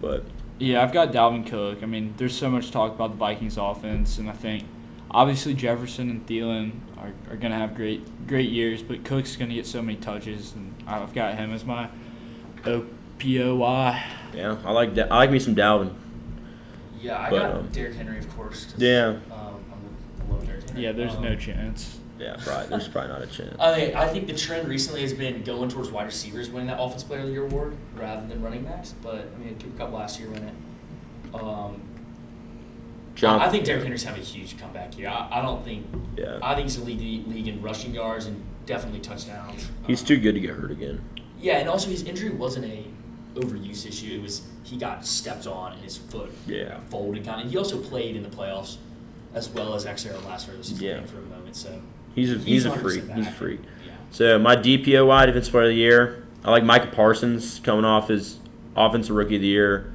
But 0.00 0.24
Yeah, 0.58 0.82
I've 0.82 0.92
got 0.92 1.12
Dalvin 1.12 1.46
Cook. 1.46 1.82
I 1.82 1.86
mean, 1.86 2.14
there's 2.16 2.36
so 2.36 2.48
much 2.50 2.70
talk 2.70 2.94
about 2.94 3.10
the 3.10 3.16
Vikings 3.16 3.56
offense, 3.56 4.18
and 4.18 4.28
I 4.28 4.32
think 4.32 4.64
obviously 5.10 5.54
Jefferson 5.54 6.10
and 6.10 6.26
Thielen 6.26 6.72
are, 6.98 7.12
are 7.30 7.36
going 7.36 7.52
to 7.52 7.58
have 7.58 7.74
great 7.74 8.26
great 8.26 8.50
years, 8.50 8.82
but 8.82 9.04
Cook's 9.04 9.36
going 9.36 9.48
to 9.48 9.54
get 9.54 9.66
so 9.66 9.82
many 9.82 9.96
touches, 9.98 10.54
and 10.54 10.74
I've 10.86 11.14
got 11.14 11.34
him 11.36 11.52
as 11.52 11.64
my 11.64 11.88
OPOY. 12.64 14.00
yeah, 14.34 14.56
I 14.64 14.72
like 14.72 14.94
Da- 14.94 15.08
I 15.10 15.16
like 15.18 15.30
me 15.30 15.38
some 15.38 15.54
Dalvin. 15.54 15.92
Yeah, 17.00 17.18
I 17.18 17.30
But, 17.30 17.38
got 17.38 17.54
um, 17.56 17.68
Derrick 17.72 17.94
Henry, 17.94 18.18
of 18.18 18.36
course. 18.36 18.64
'cause, 18.66 18.80
Yeah. 18.80 19.06
Um, 19.06 19.20
I'm, 19.72 20.30
love 20.30 20.46
Derrick 20.46 20.64
Henry. 20.68 20.82
Yeah, 20.84 20.92
there's 20.92 21.14
Um, 21.14 21.22
no 21.22 21.34
chance. 21.36 21.98
Yeah, 22.18 22.36
probably, 22.42 22.66
there's 22.68 22.88
probably 22.88 23.10
not 23.10 23.22
a 23.22 23.26
chance. 23.26 23.56
I 23.60 23.76
mean, 23.78 23.94
I 23.94 24.08
think 24.08 24.26
the 24.26 24.32
trend 24.34 24.66
recently 24.68 25.02
has 25.02 25.12
been 25.12 25.42
going 25.44 25.68
towards 25.68 25.90
wide 25.90 26.06
receivers 26.06 26.50
winning 26.50 26.66
that 26.68 26.80
Offense 26.80 27.04
Player 27.04 27.20
of 27.20 27.26
the 27.26 27.32
Year 27.32 27.44
award 27.44 27.76
rather 27.96 28.26
than 28.26 28.42
running 28.42 28.64
backs. 28.64 28.94
But 29.02 29.28
I 29.34 29.38
mean, 29.44 29.56
Cooper 29.60 29.78
Kupp 29.78 29.92
last 29.92 30.18
year 30.18 30.28
win 30.30 30.42
it. 30.42 31.34
Um, 31.34 31.80
John, 33.14 33.40
I 33.40 33.46
I 33.46 33.48
think 33.50 33.64
Derrick 33.64 33.82
Henry's 33.84 34.02
having 34.04 34.20
a 34.20 34.24
huge 34.24 34.58
comeback 34.58 34.94
here. 34.94 35.08
I, 35.08 35.28
I 35.38 35.42
don't 35.42 35.64
think. 35.64 35.86
Yeah. 36.16 36.38
I 36.42 36.54
think 36.54 36.64
he's 36.68 36.78
a 36.78 36.84
lead 36.84 36.98
the 36.98 37.22
league 37.30 37.46
in 37.48 37.62
rushing 37.62 37.94
yards 37.94 38.26
and 38.26 38.42
definitely 38.66 39.00
touchdowns. 39.00 39.68
He's 39.86 40.00
Um, 40.00 40.06
too 40.06 40.18
good 40.18 40.34
to 40.34 40.40
get 40.40 40.50
hurt 40.50 40.70
again. 40.72 41.00
Yeah, 41.40 41.58
and 41.58 41.68
also 41.68 41.88
his 41.88 42.02
injury 42.02 42.30
wasn't 42.30 42.64
a 42.66 42.84
overuse 43.40 43.86
issue. 43.86 44.14
It 44.16 44.22
was 44.22 44.42
he 44.64 44.76
got 44.76 45.04
stepped 45.06 45.46
on 45.46 45.72
and 45.72 45.82
his 45.82 45.96
foot 45.96 46.30
Yeah. 46.46 46.78
folded 46.90 47.24
kind 47.24 47.44
of. 47.44 47.50
He 47.50 47.56
also 47.56 47.78
played 47.78 48.16
in 48.16 48.22
the 48.22 48.28
playoffs 48.28 48.76
as 49.34 49.48
well 49.48 49.74
as 49.74 49.86
actually 49.86 50.14
our 50.14 50.20
last 50.22 50.46
regular 50.46 50.64
season 50.64 50.84
Yeah. 50.84 51.04
for 51.04 51.18
a 51.18 51.22
moment. 51.22 51.56
So 51.56 51.80
He's 52.14 52.32
a 52.32 52.38
he's, 52.38 52.64
a 52.64 52.72
freak. 52.72 53.08
He's 53.14 53.26
a 53.26 53.30
freak. 53.32 53.60
Yeah. 53.86 53.92
So 54.10 54.38
my 54.38 54.56
DPOY 54.56 55.26
defensive 55.26 55.52
player 55.52 55.64
of 55.64 55.70
the 55.70 55.76
year, 55.76 56.26
I 56.44 56.50
like 56.50 56.64
Micah 56.64 56.88
Parsons 56.88 57.60
coming 57.62 57.84
off 57.84 58.08
his 58.08 58.38
offensive 58.76 59.14
rookie 59.14 59.36
of 59.36 59.42
the 59.42 59.48
year. 59.48 59.92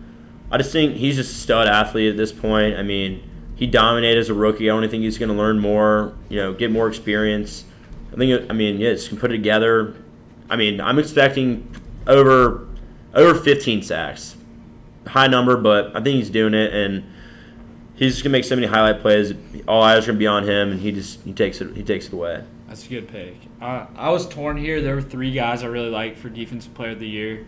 I 0.51 0.57
just 0.57 0.71
think 0.71 0.95
he's 0.95 1.15
just 1.17 1.31
a 1.31 1.35
stud 1.35 1.67
athlete 1.67 2.11
at 2.11 2.17
this 2.17 2.31
point. 2.31 2.77
I 2.77 2.83
mean, 2.83 3.23
he 3.55 3.65
dominated 3.67 4.19
as 4.19 4.29
a 4.29 4.33
rookie. 4.33 4.69
I 4.69 4.73
only 4.73 4.87
think 4.87 5.03
he's 5.03 5.17
going 5.17 5.29
to 5.29 5.35
learn 5.37 5.59
more, 5.59 6.13
you 6.29 6.37
know, 6.37 6.53
get 6.53 6.71
more 6.71 6.87
experience. 6.87 7.65
I 8.13 8.15
think. 8.17 8.49
I 8.49 8.53
mean, 8.53 8.77
yeah, 8.79 8.91
just 8.93 9.09
can 9.09 9.17
put 9.17 9.31
it 9.31 9.37
together. 9.37 9.95
I 10.49 10.55
mean, 10.55 10.79
I'm 10.79 10.99
expecting 10.99 11.67
over 12.07 12.67
over 13.13 13.39
15 13.39 13.81
sacks, 13.83 14.35
high 15.07 15.27
number, 15.27 15.57
but 15.57 15.95
I 15.95 16.01
think 16.01 16.17
he's 16.17 16.29
doing 16.29 16.53
it, 16.53 16.73
and 16.73 17.03
he's 17.95 18.13
just 18.13 18.23
gonna 18.23 18.31
make 18.31 18.43
so 18.43 18.55
many 18.55 18.67
highlight 18.67 19.01
plays. 19.01 19.33
All 19.67 19.81
eyes 19.81 20.03
are 20.03 20.07
gonna 20.07 20.19
be 20.19 20.27
on 20.27 20.43
him, 20.43 20.71
and 20.71 20.79
he 20.79 20.91
just 20.91 21.21
he 21.21 21.33
takes 21.33 21.61
it 21.61 21.75
he 21.75 21.83
takes 21.83 22.07
it 22.07 22.13
away. 22.13 22.43
That's 22.67 22.85
a 22.85 22.89
good 22.89 23.07
pick. 23.07 23.35
I, 23.61 23.85
I 23.95 24.09
was 24.09 24.27
torn 24.27 24.57
here. 24.57 24.81
There 24.81 24.95
were 24.95 25.01
three 25.01 25.31
guys 25.31 25.63
I 25.63 25.67
really 25.67 25.89
liked 25.89 26.17
for 26.17 26.29
Defensive 26.29 26.73
Player 26.73 26.91
of 26.91 26.99
the 26.99 27.07
Year. 27.07 27.45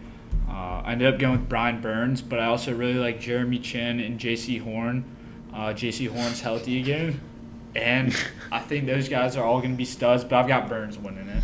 Uh, 0.47 0.83
I 0.85 0.91
ended 0.91 1.11
up 1.11 1.19
going 1.19 1.39
with 1.39 1.49
Brian 1.49 1.81
Burns, 1.81 2.21
but 2.21 2.39
I 2.39 2.45
also 2.45 2.75
really 2.75 2.93
like 2.93 3.19
Jeremy 3.19 3.57
Chinn 3.57 3.99
and 3.99 4.19
Jaycee 4.19 4.61
Horn. 4.61 5.03
Uh, 5.51 5.73
Jaycee 5.73 6.09
Horn's 6.09 6.41
healthy 6.41 6.79
again, 6.79 7.21
and 7.75 8.15
I 8.51 8.59
think 8.59 8.85
those 8.85 9.09
guys 9.09 9.35
are 9.35 9.43
all 9.43 9.61
to 9.61 9.67
be 9.69 9.85
studs. 9.85 10.23
But 10.23 10.35
I've 10.35 10.47
got 10.47 10.69
Burns 10.69 10.99
winning 10.99 11.27
it. 11.27 11.43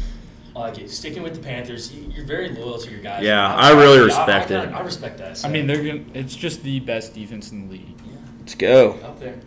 I 0.61 0.65
like 0.69 0.77
it. 0.79 0.89
Sticking 0.91 1.23
with 1.23 1.33
the 1.35 1.41
Panthers, 1.41 1.91
you- 1.93 2.11
you're 2.15 2.25
very 2.25 2.49
loyal 2.49 2.77
to 2.77 2.91
your 2.91 2.99
guys. 3.01 3.23
Yeah, 3.23 3.53
I 3.55 3.71
really 3.71 3.99
I- 3.99 4.03
respect 4.03 4.51
I, 4.51 4.63
it. 4.63 4.69
I, 4.69 4.77
I 4.77 4.81
respect 4.81 5.17
that. 5.17 5.37
so- 5.37 5.47
I 5.47 5.51
mean, 5.51 5.65
they're 5.67 5.83
gonna. 5.83 6.03
It's 6.13 6.35
just 6.35 6.63
the 6.63 6.79
best 6.79 7.13
defense 7.15 7.51
in 7.51 7.67
the 7.67 7.73
league. 7.73 7.95
yeah, 8.05 8.13
Let's 8.39 8.55
go. 8.55 8.91
up 9.03 9.19
there. 9.19 9.39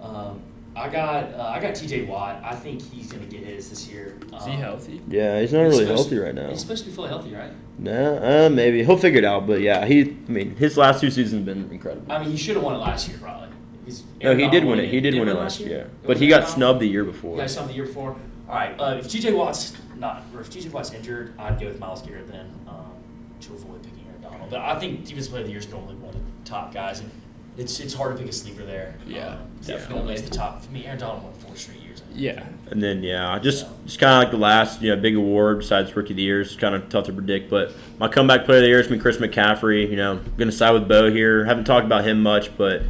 Um, 0.00 0.40
I 0.76 0.88
got 0.88 1.34
uh, 1.34 1.42
I 1.54 1.60
got 1.60 1.74
T.J. 1.74 2.02
Watt. 2.02 2.40
I 2.44 2.54
think 2.54 2.80
he's 2.80 3.10
gonna 3.12 3.26
get 3.26 3.40
his 3.42 3.68
this 3.70 3.88
year. 3.88 4.16
Is 4.36 4.44
he 4.46 4.52
Um, 4.52 4.58
healthy? 4.58 5.02
Yeah, 5.08 5.40
he's 5.40 5.52
not 5.52 5.64
he's 5.66 5.72
really 5.80 5.86
healthy 5.86 6.10
to- 6.16 6.22
right 6.22 6.34
now. 6.34 6.48
He's 6.48 6.60
supposed 6.60 6.84
to 6.84 6.90
be 6.90 6.94
fully 6.96 7.08
healthy, 7.08 7.34
right? 7.34 7.50
Nah, 7.78 8.46
uh, 8.46 8.48
maybe 8.50 8.84
he'll 8.84 8.96
figure 8.96 9.18
it 9.18 9.24
out. 9.24 9.46
But 9.48 9.60
yeah, 9.62 9.84
he. 9.84 10.02
I 10.02 10.30
mean, 10.30 10.54
his 10.56 10.76
last 10.78 11.00
two 11.00 11.10
seasons 11.10 11.44
have 11.44 11.44
been 11.44 11.70
incredible. 11.72 12.10
I 12.12 12.20
mean, 12.20 12.30
he 12.30 12.36
should 12.36 12.54
have 12.54 12.64
won 12.64 12.74
it 12.76 12.78
last 12.78 13.08
year, 13.08 13.18
probably. 13.20 13.48
He's, 13.84 14.04
No, 14.22 14.36
he 14.36 14.48
did 14.48 14.64
win 14.64 14.78
it. 14.78 14.88
He 14.90 15.00
did 15.00 15.14
win 15.18 15.28
it 15.28 15.34
last 15.34 15.58
year, 15.58 15.78
It 15.80 15.90
but 16.06 16.18
he 16.18 16.28
got 16.28 16.48
snubbed 16.48 16.80
the 16.80 16.86
year 16.86 17.02
before. 17.04 17.36
guys 17.36 17.54
saw 17.54 17.62
him 17.62 17.68
the 17.68 17.74
year 17.74 17.86
before. 17.86 18.16
All 18.48 18.54
right, 18.54 18.74
uh, 18.80 18.96
if 18.98 19.08
T.J. 19.08 19.32
Watt's 19.32 19.72
not, 20.00 20.24
or 20.34 20.40
if 20.40 20.50
T.J. 20.50 20.70
Watt's 20.70 20.92
injured, 20.92 21.34
I'd 21.38 21.60
go 21.60 21.66
with 21.66 21.78
Myles 21.78 22.02
Garrett 22.02 22.26
then 22.28 22.50
um, 22.66 22.92
to 23.40 23.52
avoid 23.52 23.82
picking 23.82 24.04
Aaron 24.08 24.22
Donald. 24.22 24.50
But 24.50 24.60
I 24.60 24.78
think 24.78 25.04
defensive 25.04 25.30
player 25.30 25.42
of 25.42 25.46
the 25.46 25.52
year 25.52 25.60
is 25.60 25.68
normally 25.68 25.94
one 25.96 26.14
of 26.14 26.14
the 26.14 26.50
top 26.50 26.72
guys, 26.72 27.00
and 27.00 27.10
it's 27.56 27.78
it's 27.80 27.94
hard 27.94 28.16
to 28.16 28.22
pick 28.22 28.30
a 28.30 28.34
sleeper 28.34 28.64
there. 28.64 28.96
Yeah, 29.06 29.34
um, 29.34 29.38
definitely. 29.60 29.94
Normally 29.94 30.14
it's 30.14 30.22
the 30.22 30.30
top. 30.30 30.62
For 30.62 30.70
me, 30.72 30.86
Aaron 30.86 30.98
Donald 30.98 31.22
won 31.22 31.32
four 31.34 31.54
straight 31.54 31.80
years. 31.80 32.00
I 32.00 32.06
think. 32.06 32.20
Yeah. 32.20 32.46
And 32.70 32.82
then 32.82 33.02
yeah, 33.02 33.38
just 33.38 33.66
just 33.84 33.98
kind 33.98 34.14
of 34.14 34.22
like 34.22 34.30
the 34.30 34.38
last 34.38 34.80
you 34.80 34.94
know 34.94 35.00
big 35.00 35.16
award 35.16 35.58
besides 35.58 35.94
rookie 35.94 36.14
of 36.14 36.16
the 36.16 36.22
year. 36.22 36.40
It's 36.40 36.56
kind 36.56 36.74
of 36.74 36.88
tough 36.88 37.04
to 37.06 37.12
predict. 37.12 37.50
But 37.50 37.72
my 37.98 38.08
comeback 38.08 38.46
player 38.46 38.58
of 38.58 38.62
the 38.62 38.68
year 38.68 38.80
is 38.80 38.86
gonna 38.86 38.96
be 38.96 39.02
Chris 39.02 39.18
McCaffrey. 39.18 39.88
You 39.88 39.96
know, 39.96 40.12
I'm 40.12 40.34
gonna 40.36 40.52
side 40.52 40.72
with 40.72 40.88
Beau 40.88 41.10
here. 41.10 41.44
Haven't 41.44 41.64
talked 41.64 41.84
about 41.84 42.04
him 42.04 42.22
much, 42.22 42.56
but 42.56 42.82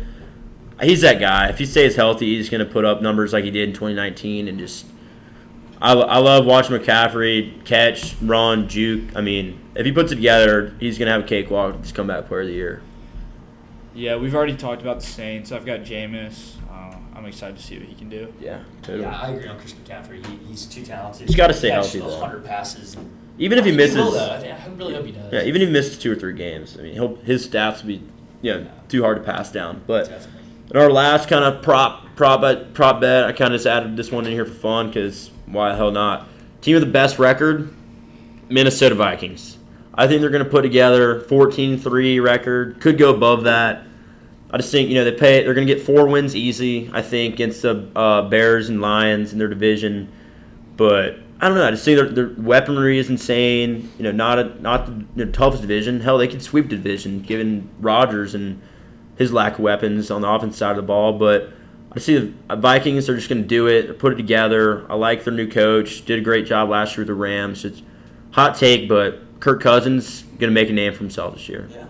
he's 0.80 1.00
that 1.00 1.18
guy. 1.18 1.48
If 1.48 1.58
he 1.58 1.66
stays 1.66 1.96
healthy, 1.96 2.36
he's 2.36 2.48
gonna 2.48 2.64
put 2.64 2.84
up 2.84 3.02
numbers 3.02 3.32
like 3.32 3.44
he 3.44 3.50
did 3.50 3.68
in 3.68 3.74
2019, 3.74 4.46
and 4.48 4.58
just. 4.58 4.86
I, 5.80 5.92
I 5.92 6.18
love 6.18 6.44
watching 6.44 6.76
McCaffrey 6.76 7.64
catch, 7.64 8.14
run, 8.20 8.68
juke. 8.68 9.16
I 9.16 9.22
mean, 9.22 9.58
if 9.74 9.86
he 9.86 9.92
puts 9.92 10.12
it 10.12 10.16
together, 10.16 10.74
he's 10.78 10.98
gonna 10.98 11.10
have 11.12 11.24
a 11.24 11.26
cakewalk. 11.26 11.76
He's 11.80 11.92
comeback 11.92 12.26
player 12.26 12.42
of 12.42 12.48
the 12.48 12.52
year. 12.52 12.82
Yeah, 13.94 14.16
we've 14.16 14.34
already 14.34 14.56
talked 14.56 14.82
about 14.82 15.00
the 15.00 15.06
Saints. 15.06 15.52
I've 15.52 15.64
got 15.64 15.80
Jameis. 15.80 16.54
Uh, 16.70 16.96
I'm 17.14 17.24
excited 17.24 17.56
to 17.56 17.62
see 17.62 17.78
what 17.78 17.88
he 17.88 17.94
can 17.94 18.08
do. 18.08 18.32
Yeah, 18.40 18.62
totally. 18.82 19.02
Yeah, 19.04 19.20
I 19.20 19.30
agree 19.30 19.48
on 19.48 19.58
Chris 19.58 19.72
McCaffrey. 19.72 20.24
He, 20.24 20.36
he's 20.48 20.66
too 20.66 20.84
talented. 20.84 21.26
He's 21.26 21.36
gotta 21.36 21.54
stay 21.54 21.68
He 21.68 21.72
healthy, 21.74 22.00
catches 22.00 22.14
though. 22.14 22.20
100 22.20 22.44
passes. 22.44 22.96
Even 23.38 23.58
if 23.58 23.64
he 23.64 23.70
I 23.72 23.76
think 23.76 23.76
misses, 23.78 23.96
will. 23.96 24.20
I, 24.20 24.68
really 24.76 24.94
hope 24.94 25.06
he 25.06 25.12
does. 25.12 25.32
Yeah, 25.32 25.42
even 25.44 25.62
if 25.62 25.68
he 25.68 25.72
misses 25.72 25.98
two 25.98 26.12
or 26.12 26.14
three 26.14 26.34
games, 26.34 26.76
I 26.78 26.82
mean, 26.82 26.92
he'll, 26.92 27.16
his 27.16 27.48
stats 27.48 27.80
will 27.80 27.88
be, 27.88 28.02
you 28.42 28.52
know, 28.52 28.70
too 28.88 29.02
hard 29.02 29.16
to 29.16 29.22
pass 29.22 29.50
down. 29.50 29.82
But 29.86 30.08
Definitely. 30.10 30.42
in 30.72 30.76
our 30.76 30.90
last 30.90 31.28
kind 31.28 31.42
of 31.44 31.62
prop 31.62 32.04
prop 32.16 32.42
bet, 32.42 32.74
prop 32.74 33.00
bet, 33.00 33.24
I 33.24 33.32
kind 33.32 33.54
of 33.54 33.58
just 33.58 33.66
added 33.66 33.96
this 33.96 34.12
one 34.12 34.26
in 34.26 34.32
here 34.32 34.44
for 34.44 34.52
fun 34.52 34.88
because 34.88 35.30
why 35.50 35.70
the 35.70 35.76
hell 35.76 35.90
not? 35.90 36.28
Team 36.60 36.74
with 36.74 36.82
the 36.82 36.90
best 36.90 37.18
record, 37.18 37.72
Minnesota 38.48 38.94
Vikings. 38.94 39.58
I 39.94 40.06
think 40.06 40.20
they're 40.20 40.30
going 40.30 40.44
to 40.44 40.50
put 40.50 40.62
together 40.62 41.20
14-3 41.20 42.22
record. 42.22 42.80
Could 42.80 42.98
go 42.98 43.14
above 43.14 43.44
that. 43.44 43.84
I 44.52 44.56
just 44.56 44.72
think 44.72 44.88
you 44.88 44.96
know 44.96 45.04
they 45.04 45.12
pay. 45.12 45.44
They're 45.44 45.54
going 45.54 45.66
to 45.66 45.74
get 45.74 45.84
four 45.84 46.08
wins 46.08 46.34
easy. 46.34 46.90
I 46.92 47.02
think 47.02 47.34
against 47.34 47.62
the 47.62 47.88
uh, 47.94 48.28
Bears 48.28 48.68
and 48.68 48.80
Lions 48.80 49.32
in 49.32 49.38
their 49.38 49.48
division. 49.48 50.10
But 50.76 51.18
I 51.40 51.48
don't 51.48 51.56
know. 51.56 51.66
I 51.66 51.70
just 51.70 51.84
think 51.84 51.98
their, 51.98 52.08
their 52.08 52.34
weaponry 52.36 52.98
is 52.98 53.08
insane. 53.08 53.92
You 53.96 54.04
know, 54.04 54.12
not 54.12 54.38
a, 54.38 54.60
not 54.60 54.86
the 54.86 54.92
you 55.14 55.24
know, 55.26 55.30
toughest 55.30 55.62
division. 55.62 56.00
Hell, 56.00 56.18
they 56.18 56.26
could 56.26 56.42
sweep 56.42 56.68
the 56.68 56.76
division 56.76 57.20
given 57.20 57.70
Rodgers 57.78 58.34
and 58.34 58.60
his 59.16 59.32
lack 59.32 59.54
of 59.54 59.60
weapons 59.60 60.10
on 60.10 60.22
the 60.22 60.28
offense 60.28 60.56
side 60.56 60.70
of 60.70 60.76
the 60.76 60.82
ball. 60.82 61.12
But 61.12 61.52
I 61.92 61.98
see 61.98 62.32
the 62.48 62.56
Vikings 62.56 63.08
are 63.08 63.16
just 63.16 63.28
going 63.28 63.42
to 63.42 63.48
do 63.48 63.66
it, 63.66 63.98
put 63.98 64.12
it 64.12 64.16
together. 64.16 64.90
I 64.90 64.94
like 64.94 65.24
their 65.24 65.32
new 65.34 65.48
coach. 65.48 66.04
Did 66.04 66.20
a 66.20 66.22
great 66.22 66.46
job 66.46 66.68
last 66.68 66.92
year 66.96 67.00
with 67.02 67.08
the 67.08 67.14
Rams. 67.14 67.64
It's 67.64 67.82
hot 68.30 68.56
take, 68.56 68.88
but 68.88 69.40
Kirk 69.40 69.60
Cousins 69.60 70.22
going 70.22 70.50
to 70.50 70.50
make 70.50 70.70
a 70.70 70.72
name 70.72 70.92
for 70.92 71.00
himself 71.00 71.34
this 71.34 71.48
year. 71.48 71.68
Yeah, 71.72 71.86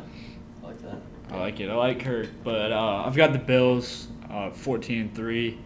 I 0.63 0.67
like 0.67 0.83
that. 0.83 0.99
I 1.31 1.39
like 1.39 1.61
it. 1.61 1.69
I 1.69 1.75
like 1.75 2.01
Kirk, 2.01 2.29
but 2.43 2.73
uh, 2.73 3.03
I've 3.05 3.15
got 3.17 3.33
the 3.33 3.39
Bills, 3.39 4.09
uh, 4.31 4.51
14-3. 4.51 5.59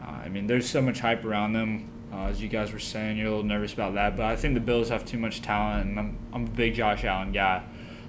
Uh, 0.00 0.04
I 0.06 0.28
mean, 0.28 0.46
there's 0.46 0.68
so 0.68 0.80
much 0.80 1.00
hype 1.00 1.24
around 1.24 1.52
them. 1.52 1.88
Uh, 2.12 2.26
as 2.26 2.40
you 2.42 2.48
guys 2.48 2.72
were 2.72 2.78
saying, 2.78 3.16
you're 3.16 3.26
a 3.26 3.30
little 3.30 3.44
nervous 3.44 3.72
about 3.72 3.94
that, 3.94 4.16
but 4.16 4.26
I 4.26 4.36
think 4.36 4.54
the 4.54 4.60
Bills 4.60 4.90
have 4.90 5.04
too 5.04 5.18
much 5.18 5.40
talent, 5.42 5.88
and 5.88 5.98
I'm, 5.98 6.18
I'm 6.32 6.44
a 6.44 6.50
big 6.50 6.74
Josh 6.74 7.04
Allen 7.04 7.32
guy. 7.32 7.62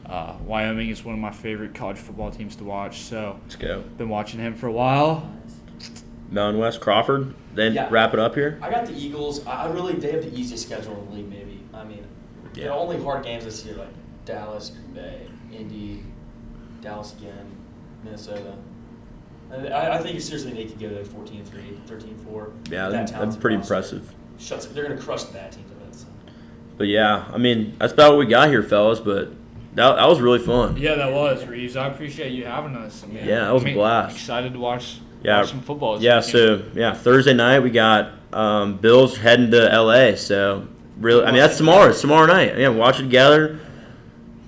Uh, 0.06 0.36
Wyoming 0.46 0.90
is 0.90 1.06
one 1.06 1.16
of 1.16 1.22
my 1.22 1.32
favorite 1.32 1.74
college 1.74 1.98
football 1.98 2.30
teams 2.30 2.58
to 2.58 2.66
watch, 2.66 3.00
so 3.04 3.40
Let's 3.44 3.56
go. 3.56 3.82
been 3.98 4.10
watching 4.10 4.42
him 4.42 4.54
for 4.54 4.68
a 4.68 4.72
while. 4.72 5.32
Mountain 6.32 6.60
West 6.60 6.82
Crawford. 6.82 7.34
Then 7.54 7.74
Yeah. 7.74 7.88
wrap 7.92 8.14
it 8.14 8.20
up 8.20 8.36
here. 8.36 8.58
I 8.62 8.70
got 8.72 8.86
the 8.86 8.94
Eagles. 8.94 9.46
I 9.46 9.66
I 9.66 9.72
really 9.72 9.94
they 9.94 10.12
have 10.12 10.24
the 10.24 10.34
easiest 10.38 10.66
schedule 10.68 10.98
in 11.00 11.10
the 11.10 11.16
league. 11.18 11.30
Maybe 11.30 11.60
I 11.74 11.84
mean, 11.84 12.06
Yeah. 12.56 12.66
the 12.68 12.74
only 12.74 13.02
hard 13.02 13.24
games 13.24 13.46
this 13.46 13.66
year 13.66 13.76
like 13.76 13.88
Dallas, 14.26 14.70
Green 14.72 14.94
Bay, 14.94 15.22
Indy, 15.52 16.04
Dallas 16.82 17.14
again, 17.20 17.46
Minnesota. 18.04 18.54
I, 19.52 19.92
I 19.92 19.98
think 20.00 20.20
seriously 20.20 20.54
they 20.54 20.66
could 20.66 20.80
go 20.80 20.90
to 20.90 21.06
14 21.06 21.44
3, 21.46 21.62
13 21.86 22.16
4. 22.28 22.50
Yeah, 22.72 22.90
That 22.90 23.08
that's 23.12 23.36
pretty 23.38 23.58
roster 23.58 23.76
impressive. 23.76 24.14
Shuts. 24.40 24.66
They're 24.66 24.88
gonna 24.88 24.98
crush 25.00 25.24
the 25.26 25.34
bad 25.34 25.52
teams. 25.52 25.70
I 25.72 25.84
bet. 25.86 25.96
So. 25.96 26.08
But 26.78 26.88
yeah, 26.88 27.26
I 27.32 27.38
mean 27.38 27.76
that's 27.78 27.94
about 27.94 28.12
what 28.14 28.20
we 28.20 28.26
got 28.26 28.50
here, 28.50 28.64
fellas. 28.64 29.00
But 29.00 29.30
that, 29.76 29.96
that 29.96 30.08
was 30.10 30.20
really 30.22 30.40
fun. 30.40 30.78
Yeah, 30.78 30.96
that 30.96 31.12
was 31.14 31.46
Reeves. 31.46 31.76
I 31.76 31.88
appreciate 31.88 32.32
you 32.32 32.46
having 32.46 32.76
us. 32.76 33.04
I 33.04 33.08
mean, 33.08 33.26
Yeah, 33.26 33.42
that 33.46 33.54
was 33.54 33.64
a 33.64 33.68
I'm 33.68 33.74
blast. 33.76 34.16
Excited 34.16 34.54
to 34.54 34.60
watch. 34.60 34.98
Yeah. 35.24 35.40
watch 35.40 35.50
some 35.50 35.62
football. 35.62 36.02
Yeah, 36.02 36.18
weekend. 36.18 36.32
so 36.32 36.64
yeah, 36.74 36.94
Thursday 36.94 37.34
night 37.34 37.60
we 37.60 37.70
got 37.70 38.12
um, 38.34 38.78
Bills 38.78 39.18
heading 39.18 39.52
to 39.52 39.82
LA. 39.82 40.16
So 40.16 40.68
really, 40.98 41.24
I 41.26 41.32
mean 41.32 41.40
that's 41.40 41.58
tomorrow. 41.58 41.90
It's 41.90 42.02
tomorrow 42.02 42.26
night. 42.28 42.58
Yeah, 42.58 42.70
watch 42.70 43.00
it 43.00 43.04
together. 43.04 43.60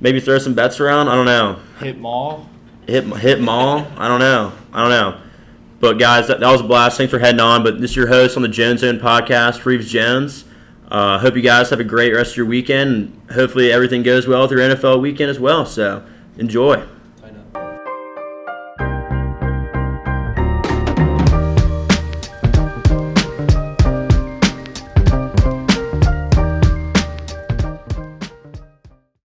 Maybe 0.01 0.19
throw 0.19 0.37
some 0.37 0.53
bets 0.53 0.79
around. 0.79 1.07
I 1.07 1.15
don't 1.15 1.25
know. 1.25 1.59
hit 1.79 1.97
mall. 1.97 2.49
Hit 2.87 3.05
hit 3.17 3.37
them 3.37 3.49
all. 3.49 3.87
I 3.97 4.07
don't 4.07 4.19
know. 4.19 4.51
I 4.73 4.81
don't 4.81 4.89
know. 4.91 5.21
But 5.79 5.99
guys, 5.99 6.27
that, 6.27 6.39
that 6.39 6.51
was 6.51 6.61
a 6.61 6.63
blast. 6.63 6.97
Thanks 6.97 7.11
for 7.11 7.19
heading 7.19 7.39
on. 7.39 7.63
But 7.63 7.79
this 7.79 7.91
is 7.91 7.97
your 7.97 8.07
host 8.07 8.35
on 8.37 8.41
the 8.43 8.49
Jones 8.49 8.81
Zone 8.81 8.99
podcast, 8.99 9.65
Reeves 9.65 9.89
Jones. 9.89 10.45
Uh, 10.87 11.17
hope 11.19 11.35
you 11.35 11.41
guys 11.41 11.69
have 11.69 11.79
a 11.79 11.83
great 11.83 12.13
rest 12.13 12.31
of 12.31 12.37
your 12.37 12.45
weekend. 12.45 12.91
And 13.27 13.31
hopefully 13.31 13.71
everything 13.71 14.03
goes 14.03 14.27
well 14.27 14.43
with 14.43 14.51
your 14.51 14.61
NFL 14.61 15.01
weekend 15.01 15.29
as 15.29 15.39
well. 15.39 15.65
So 15.65 16.03
enjoy. 16.37 16.85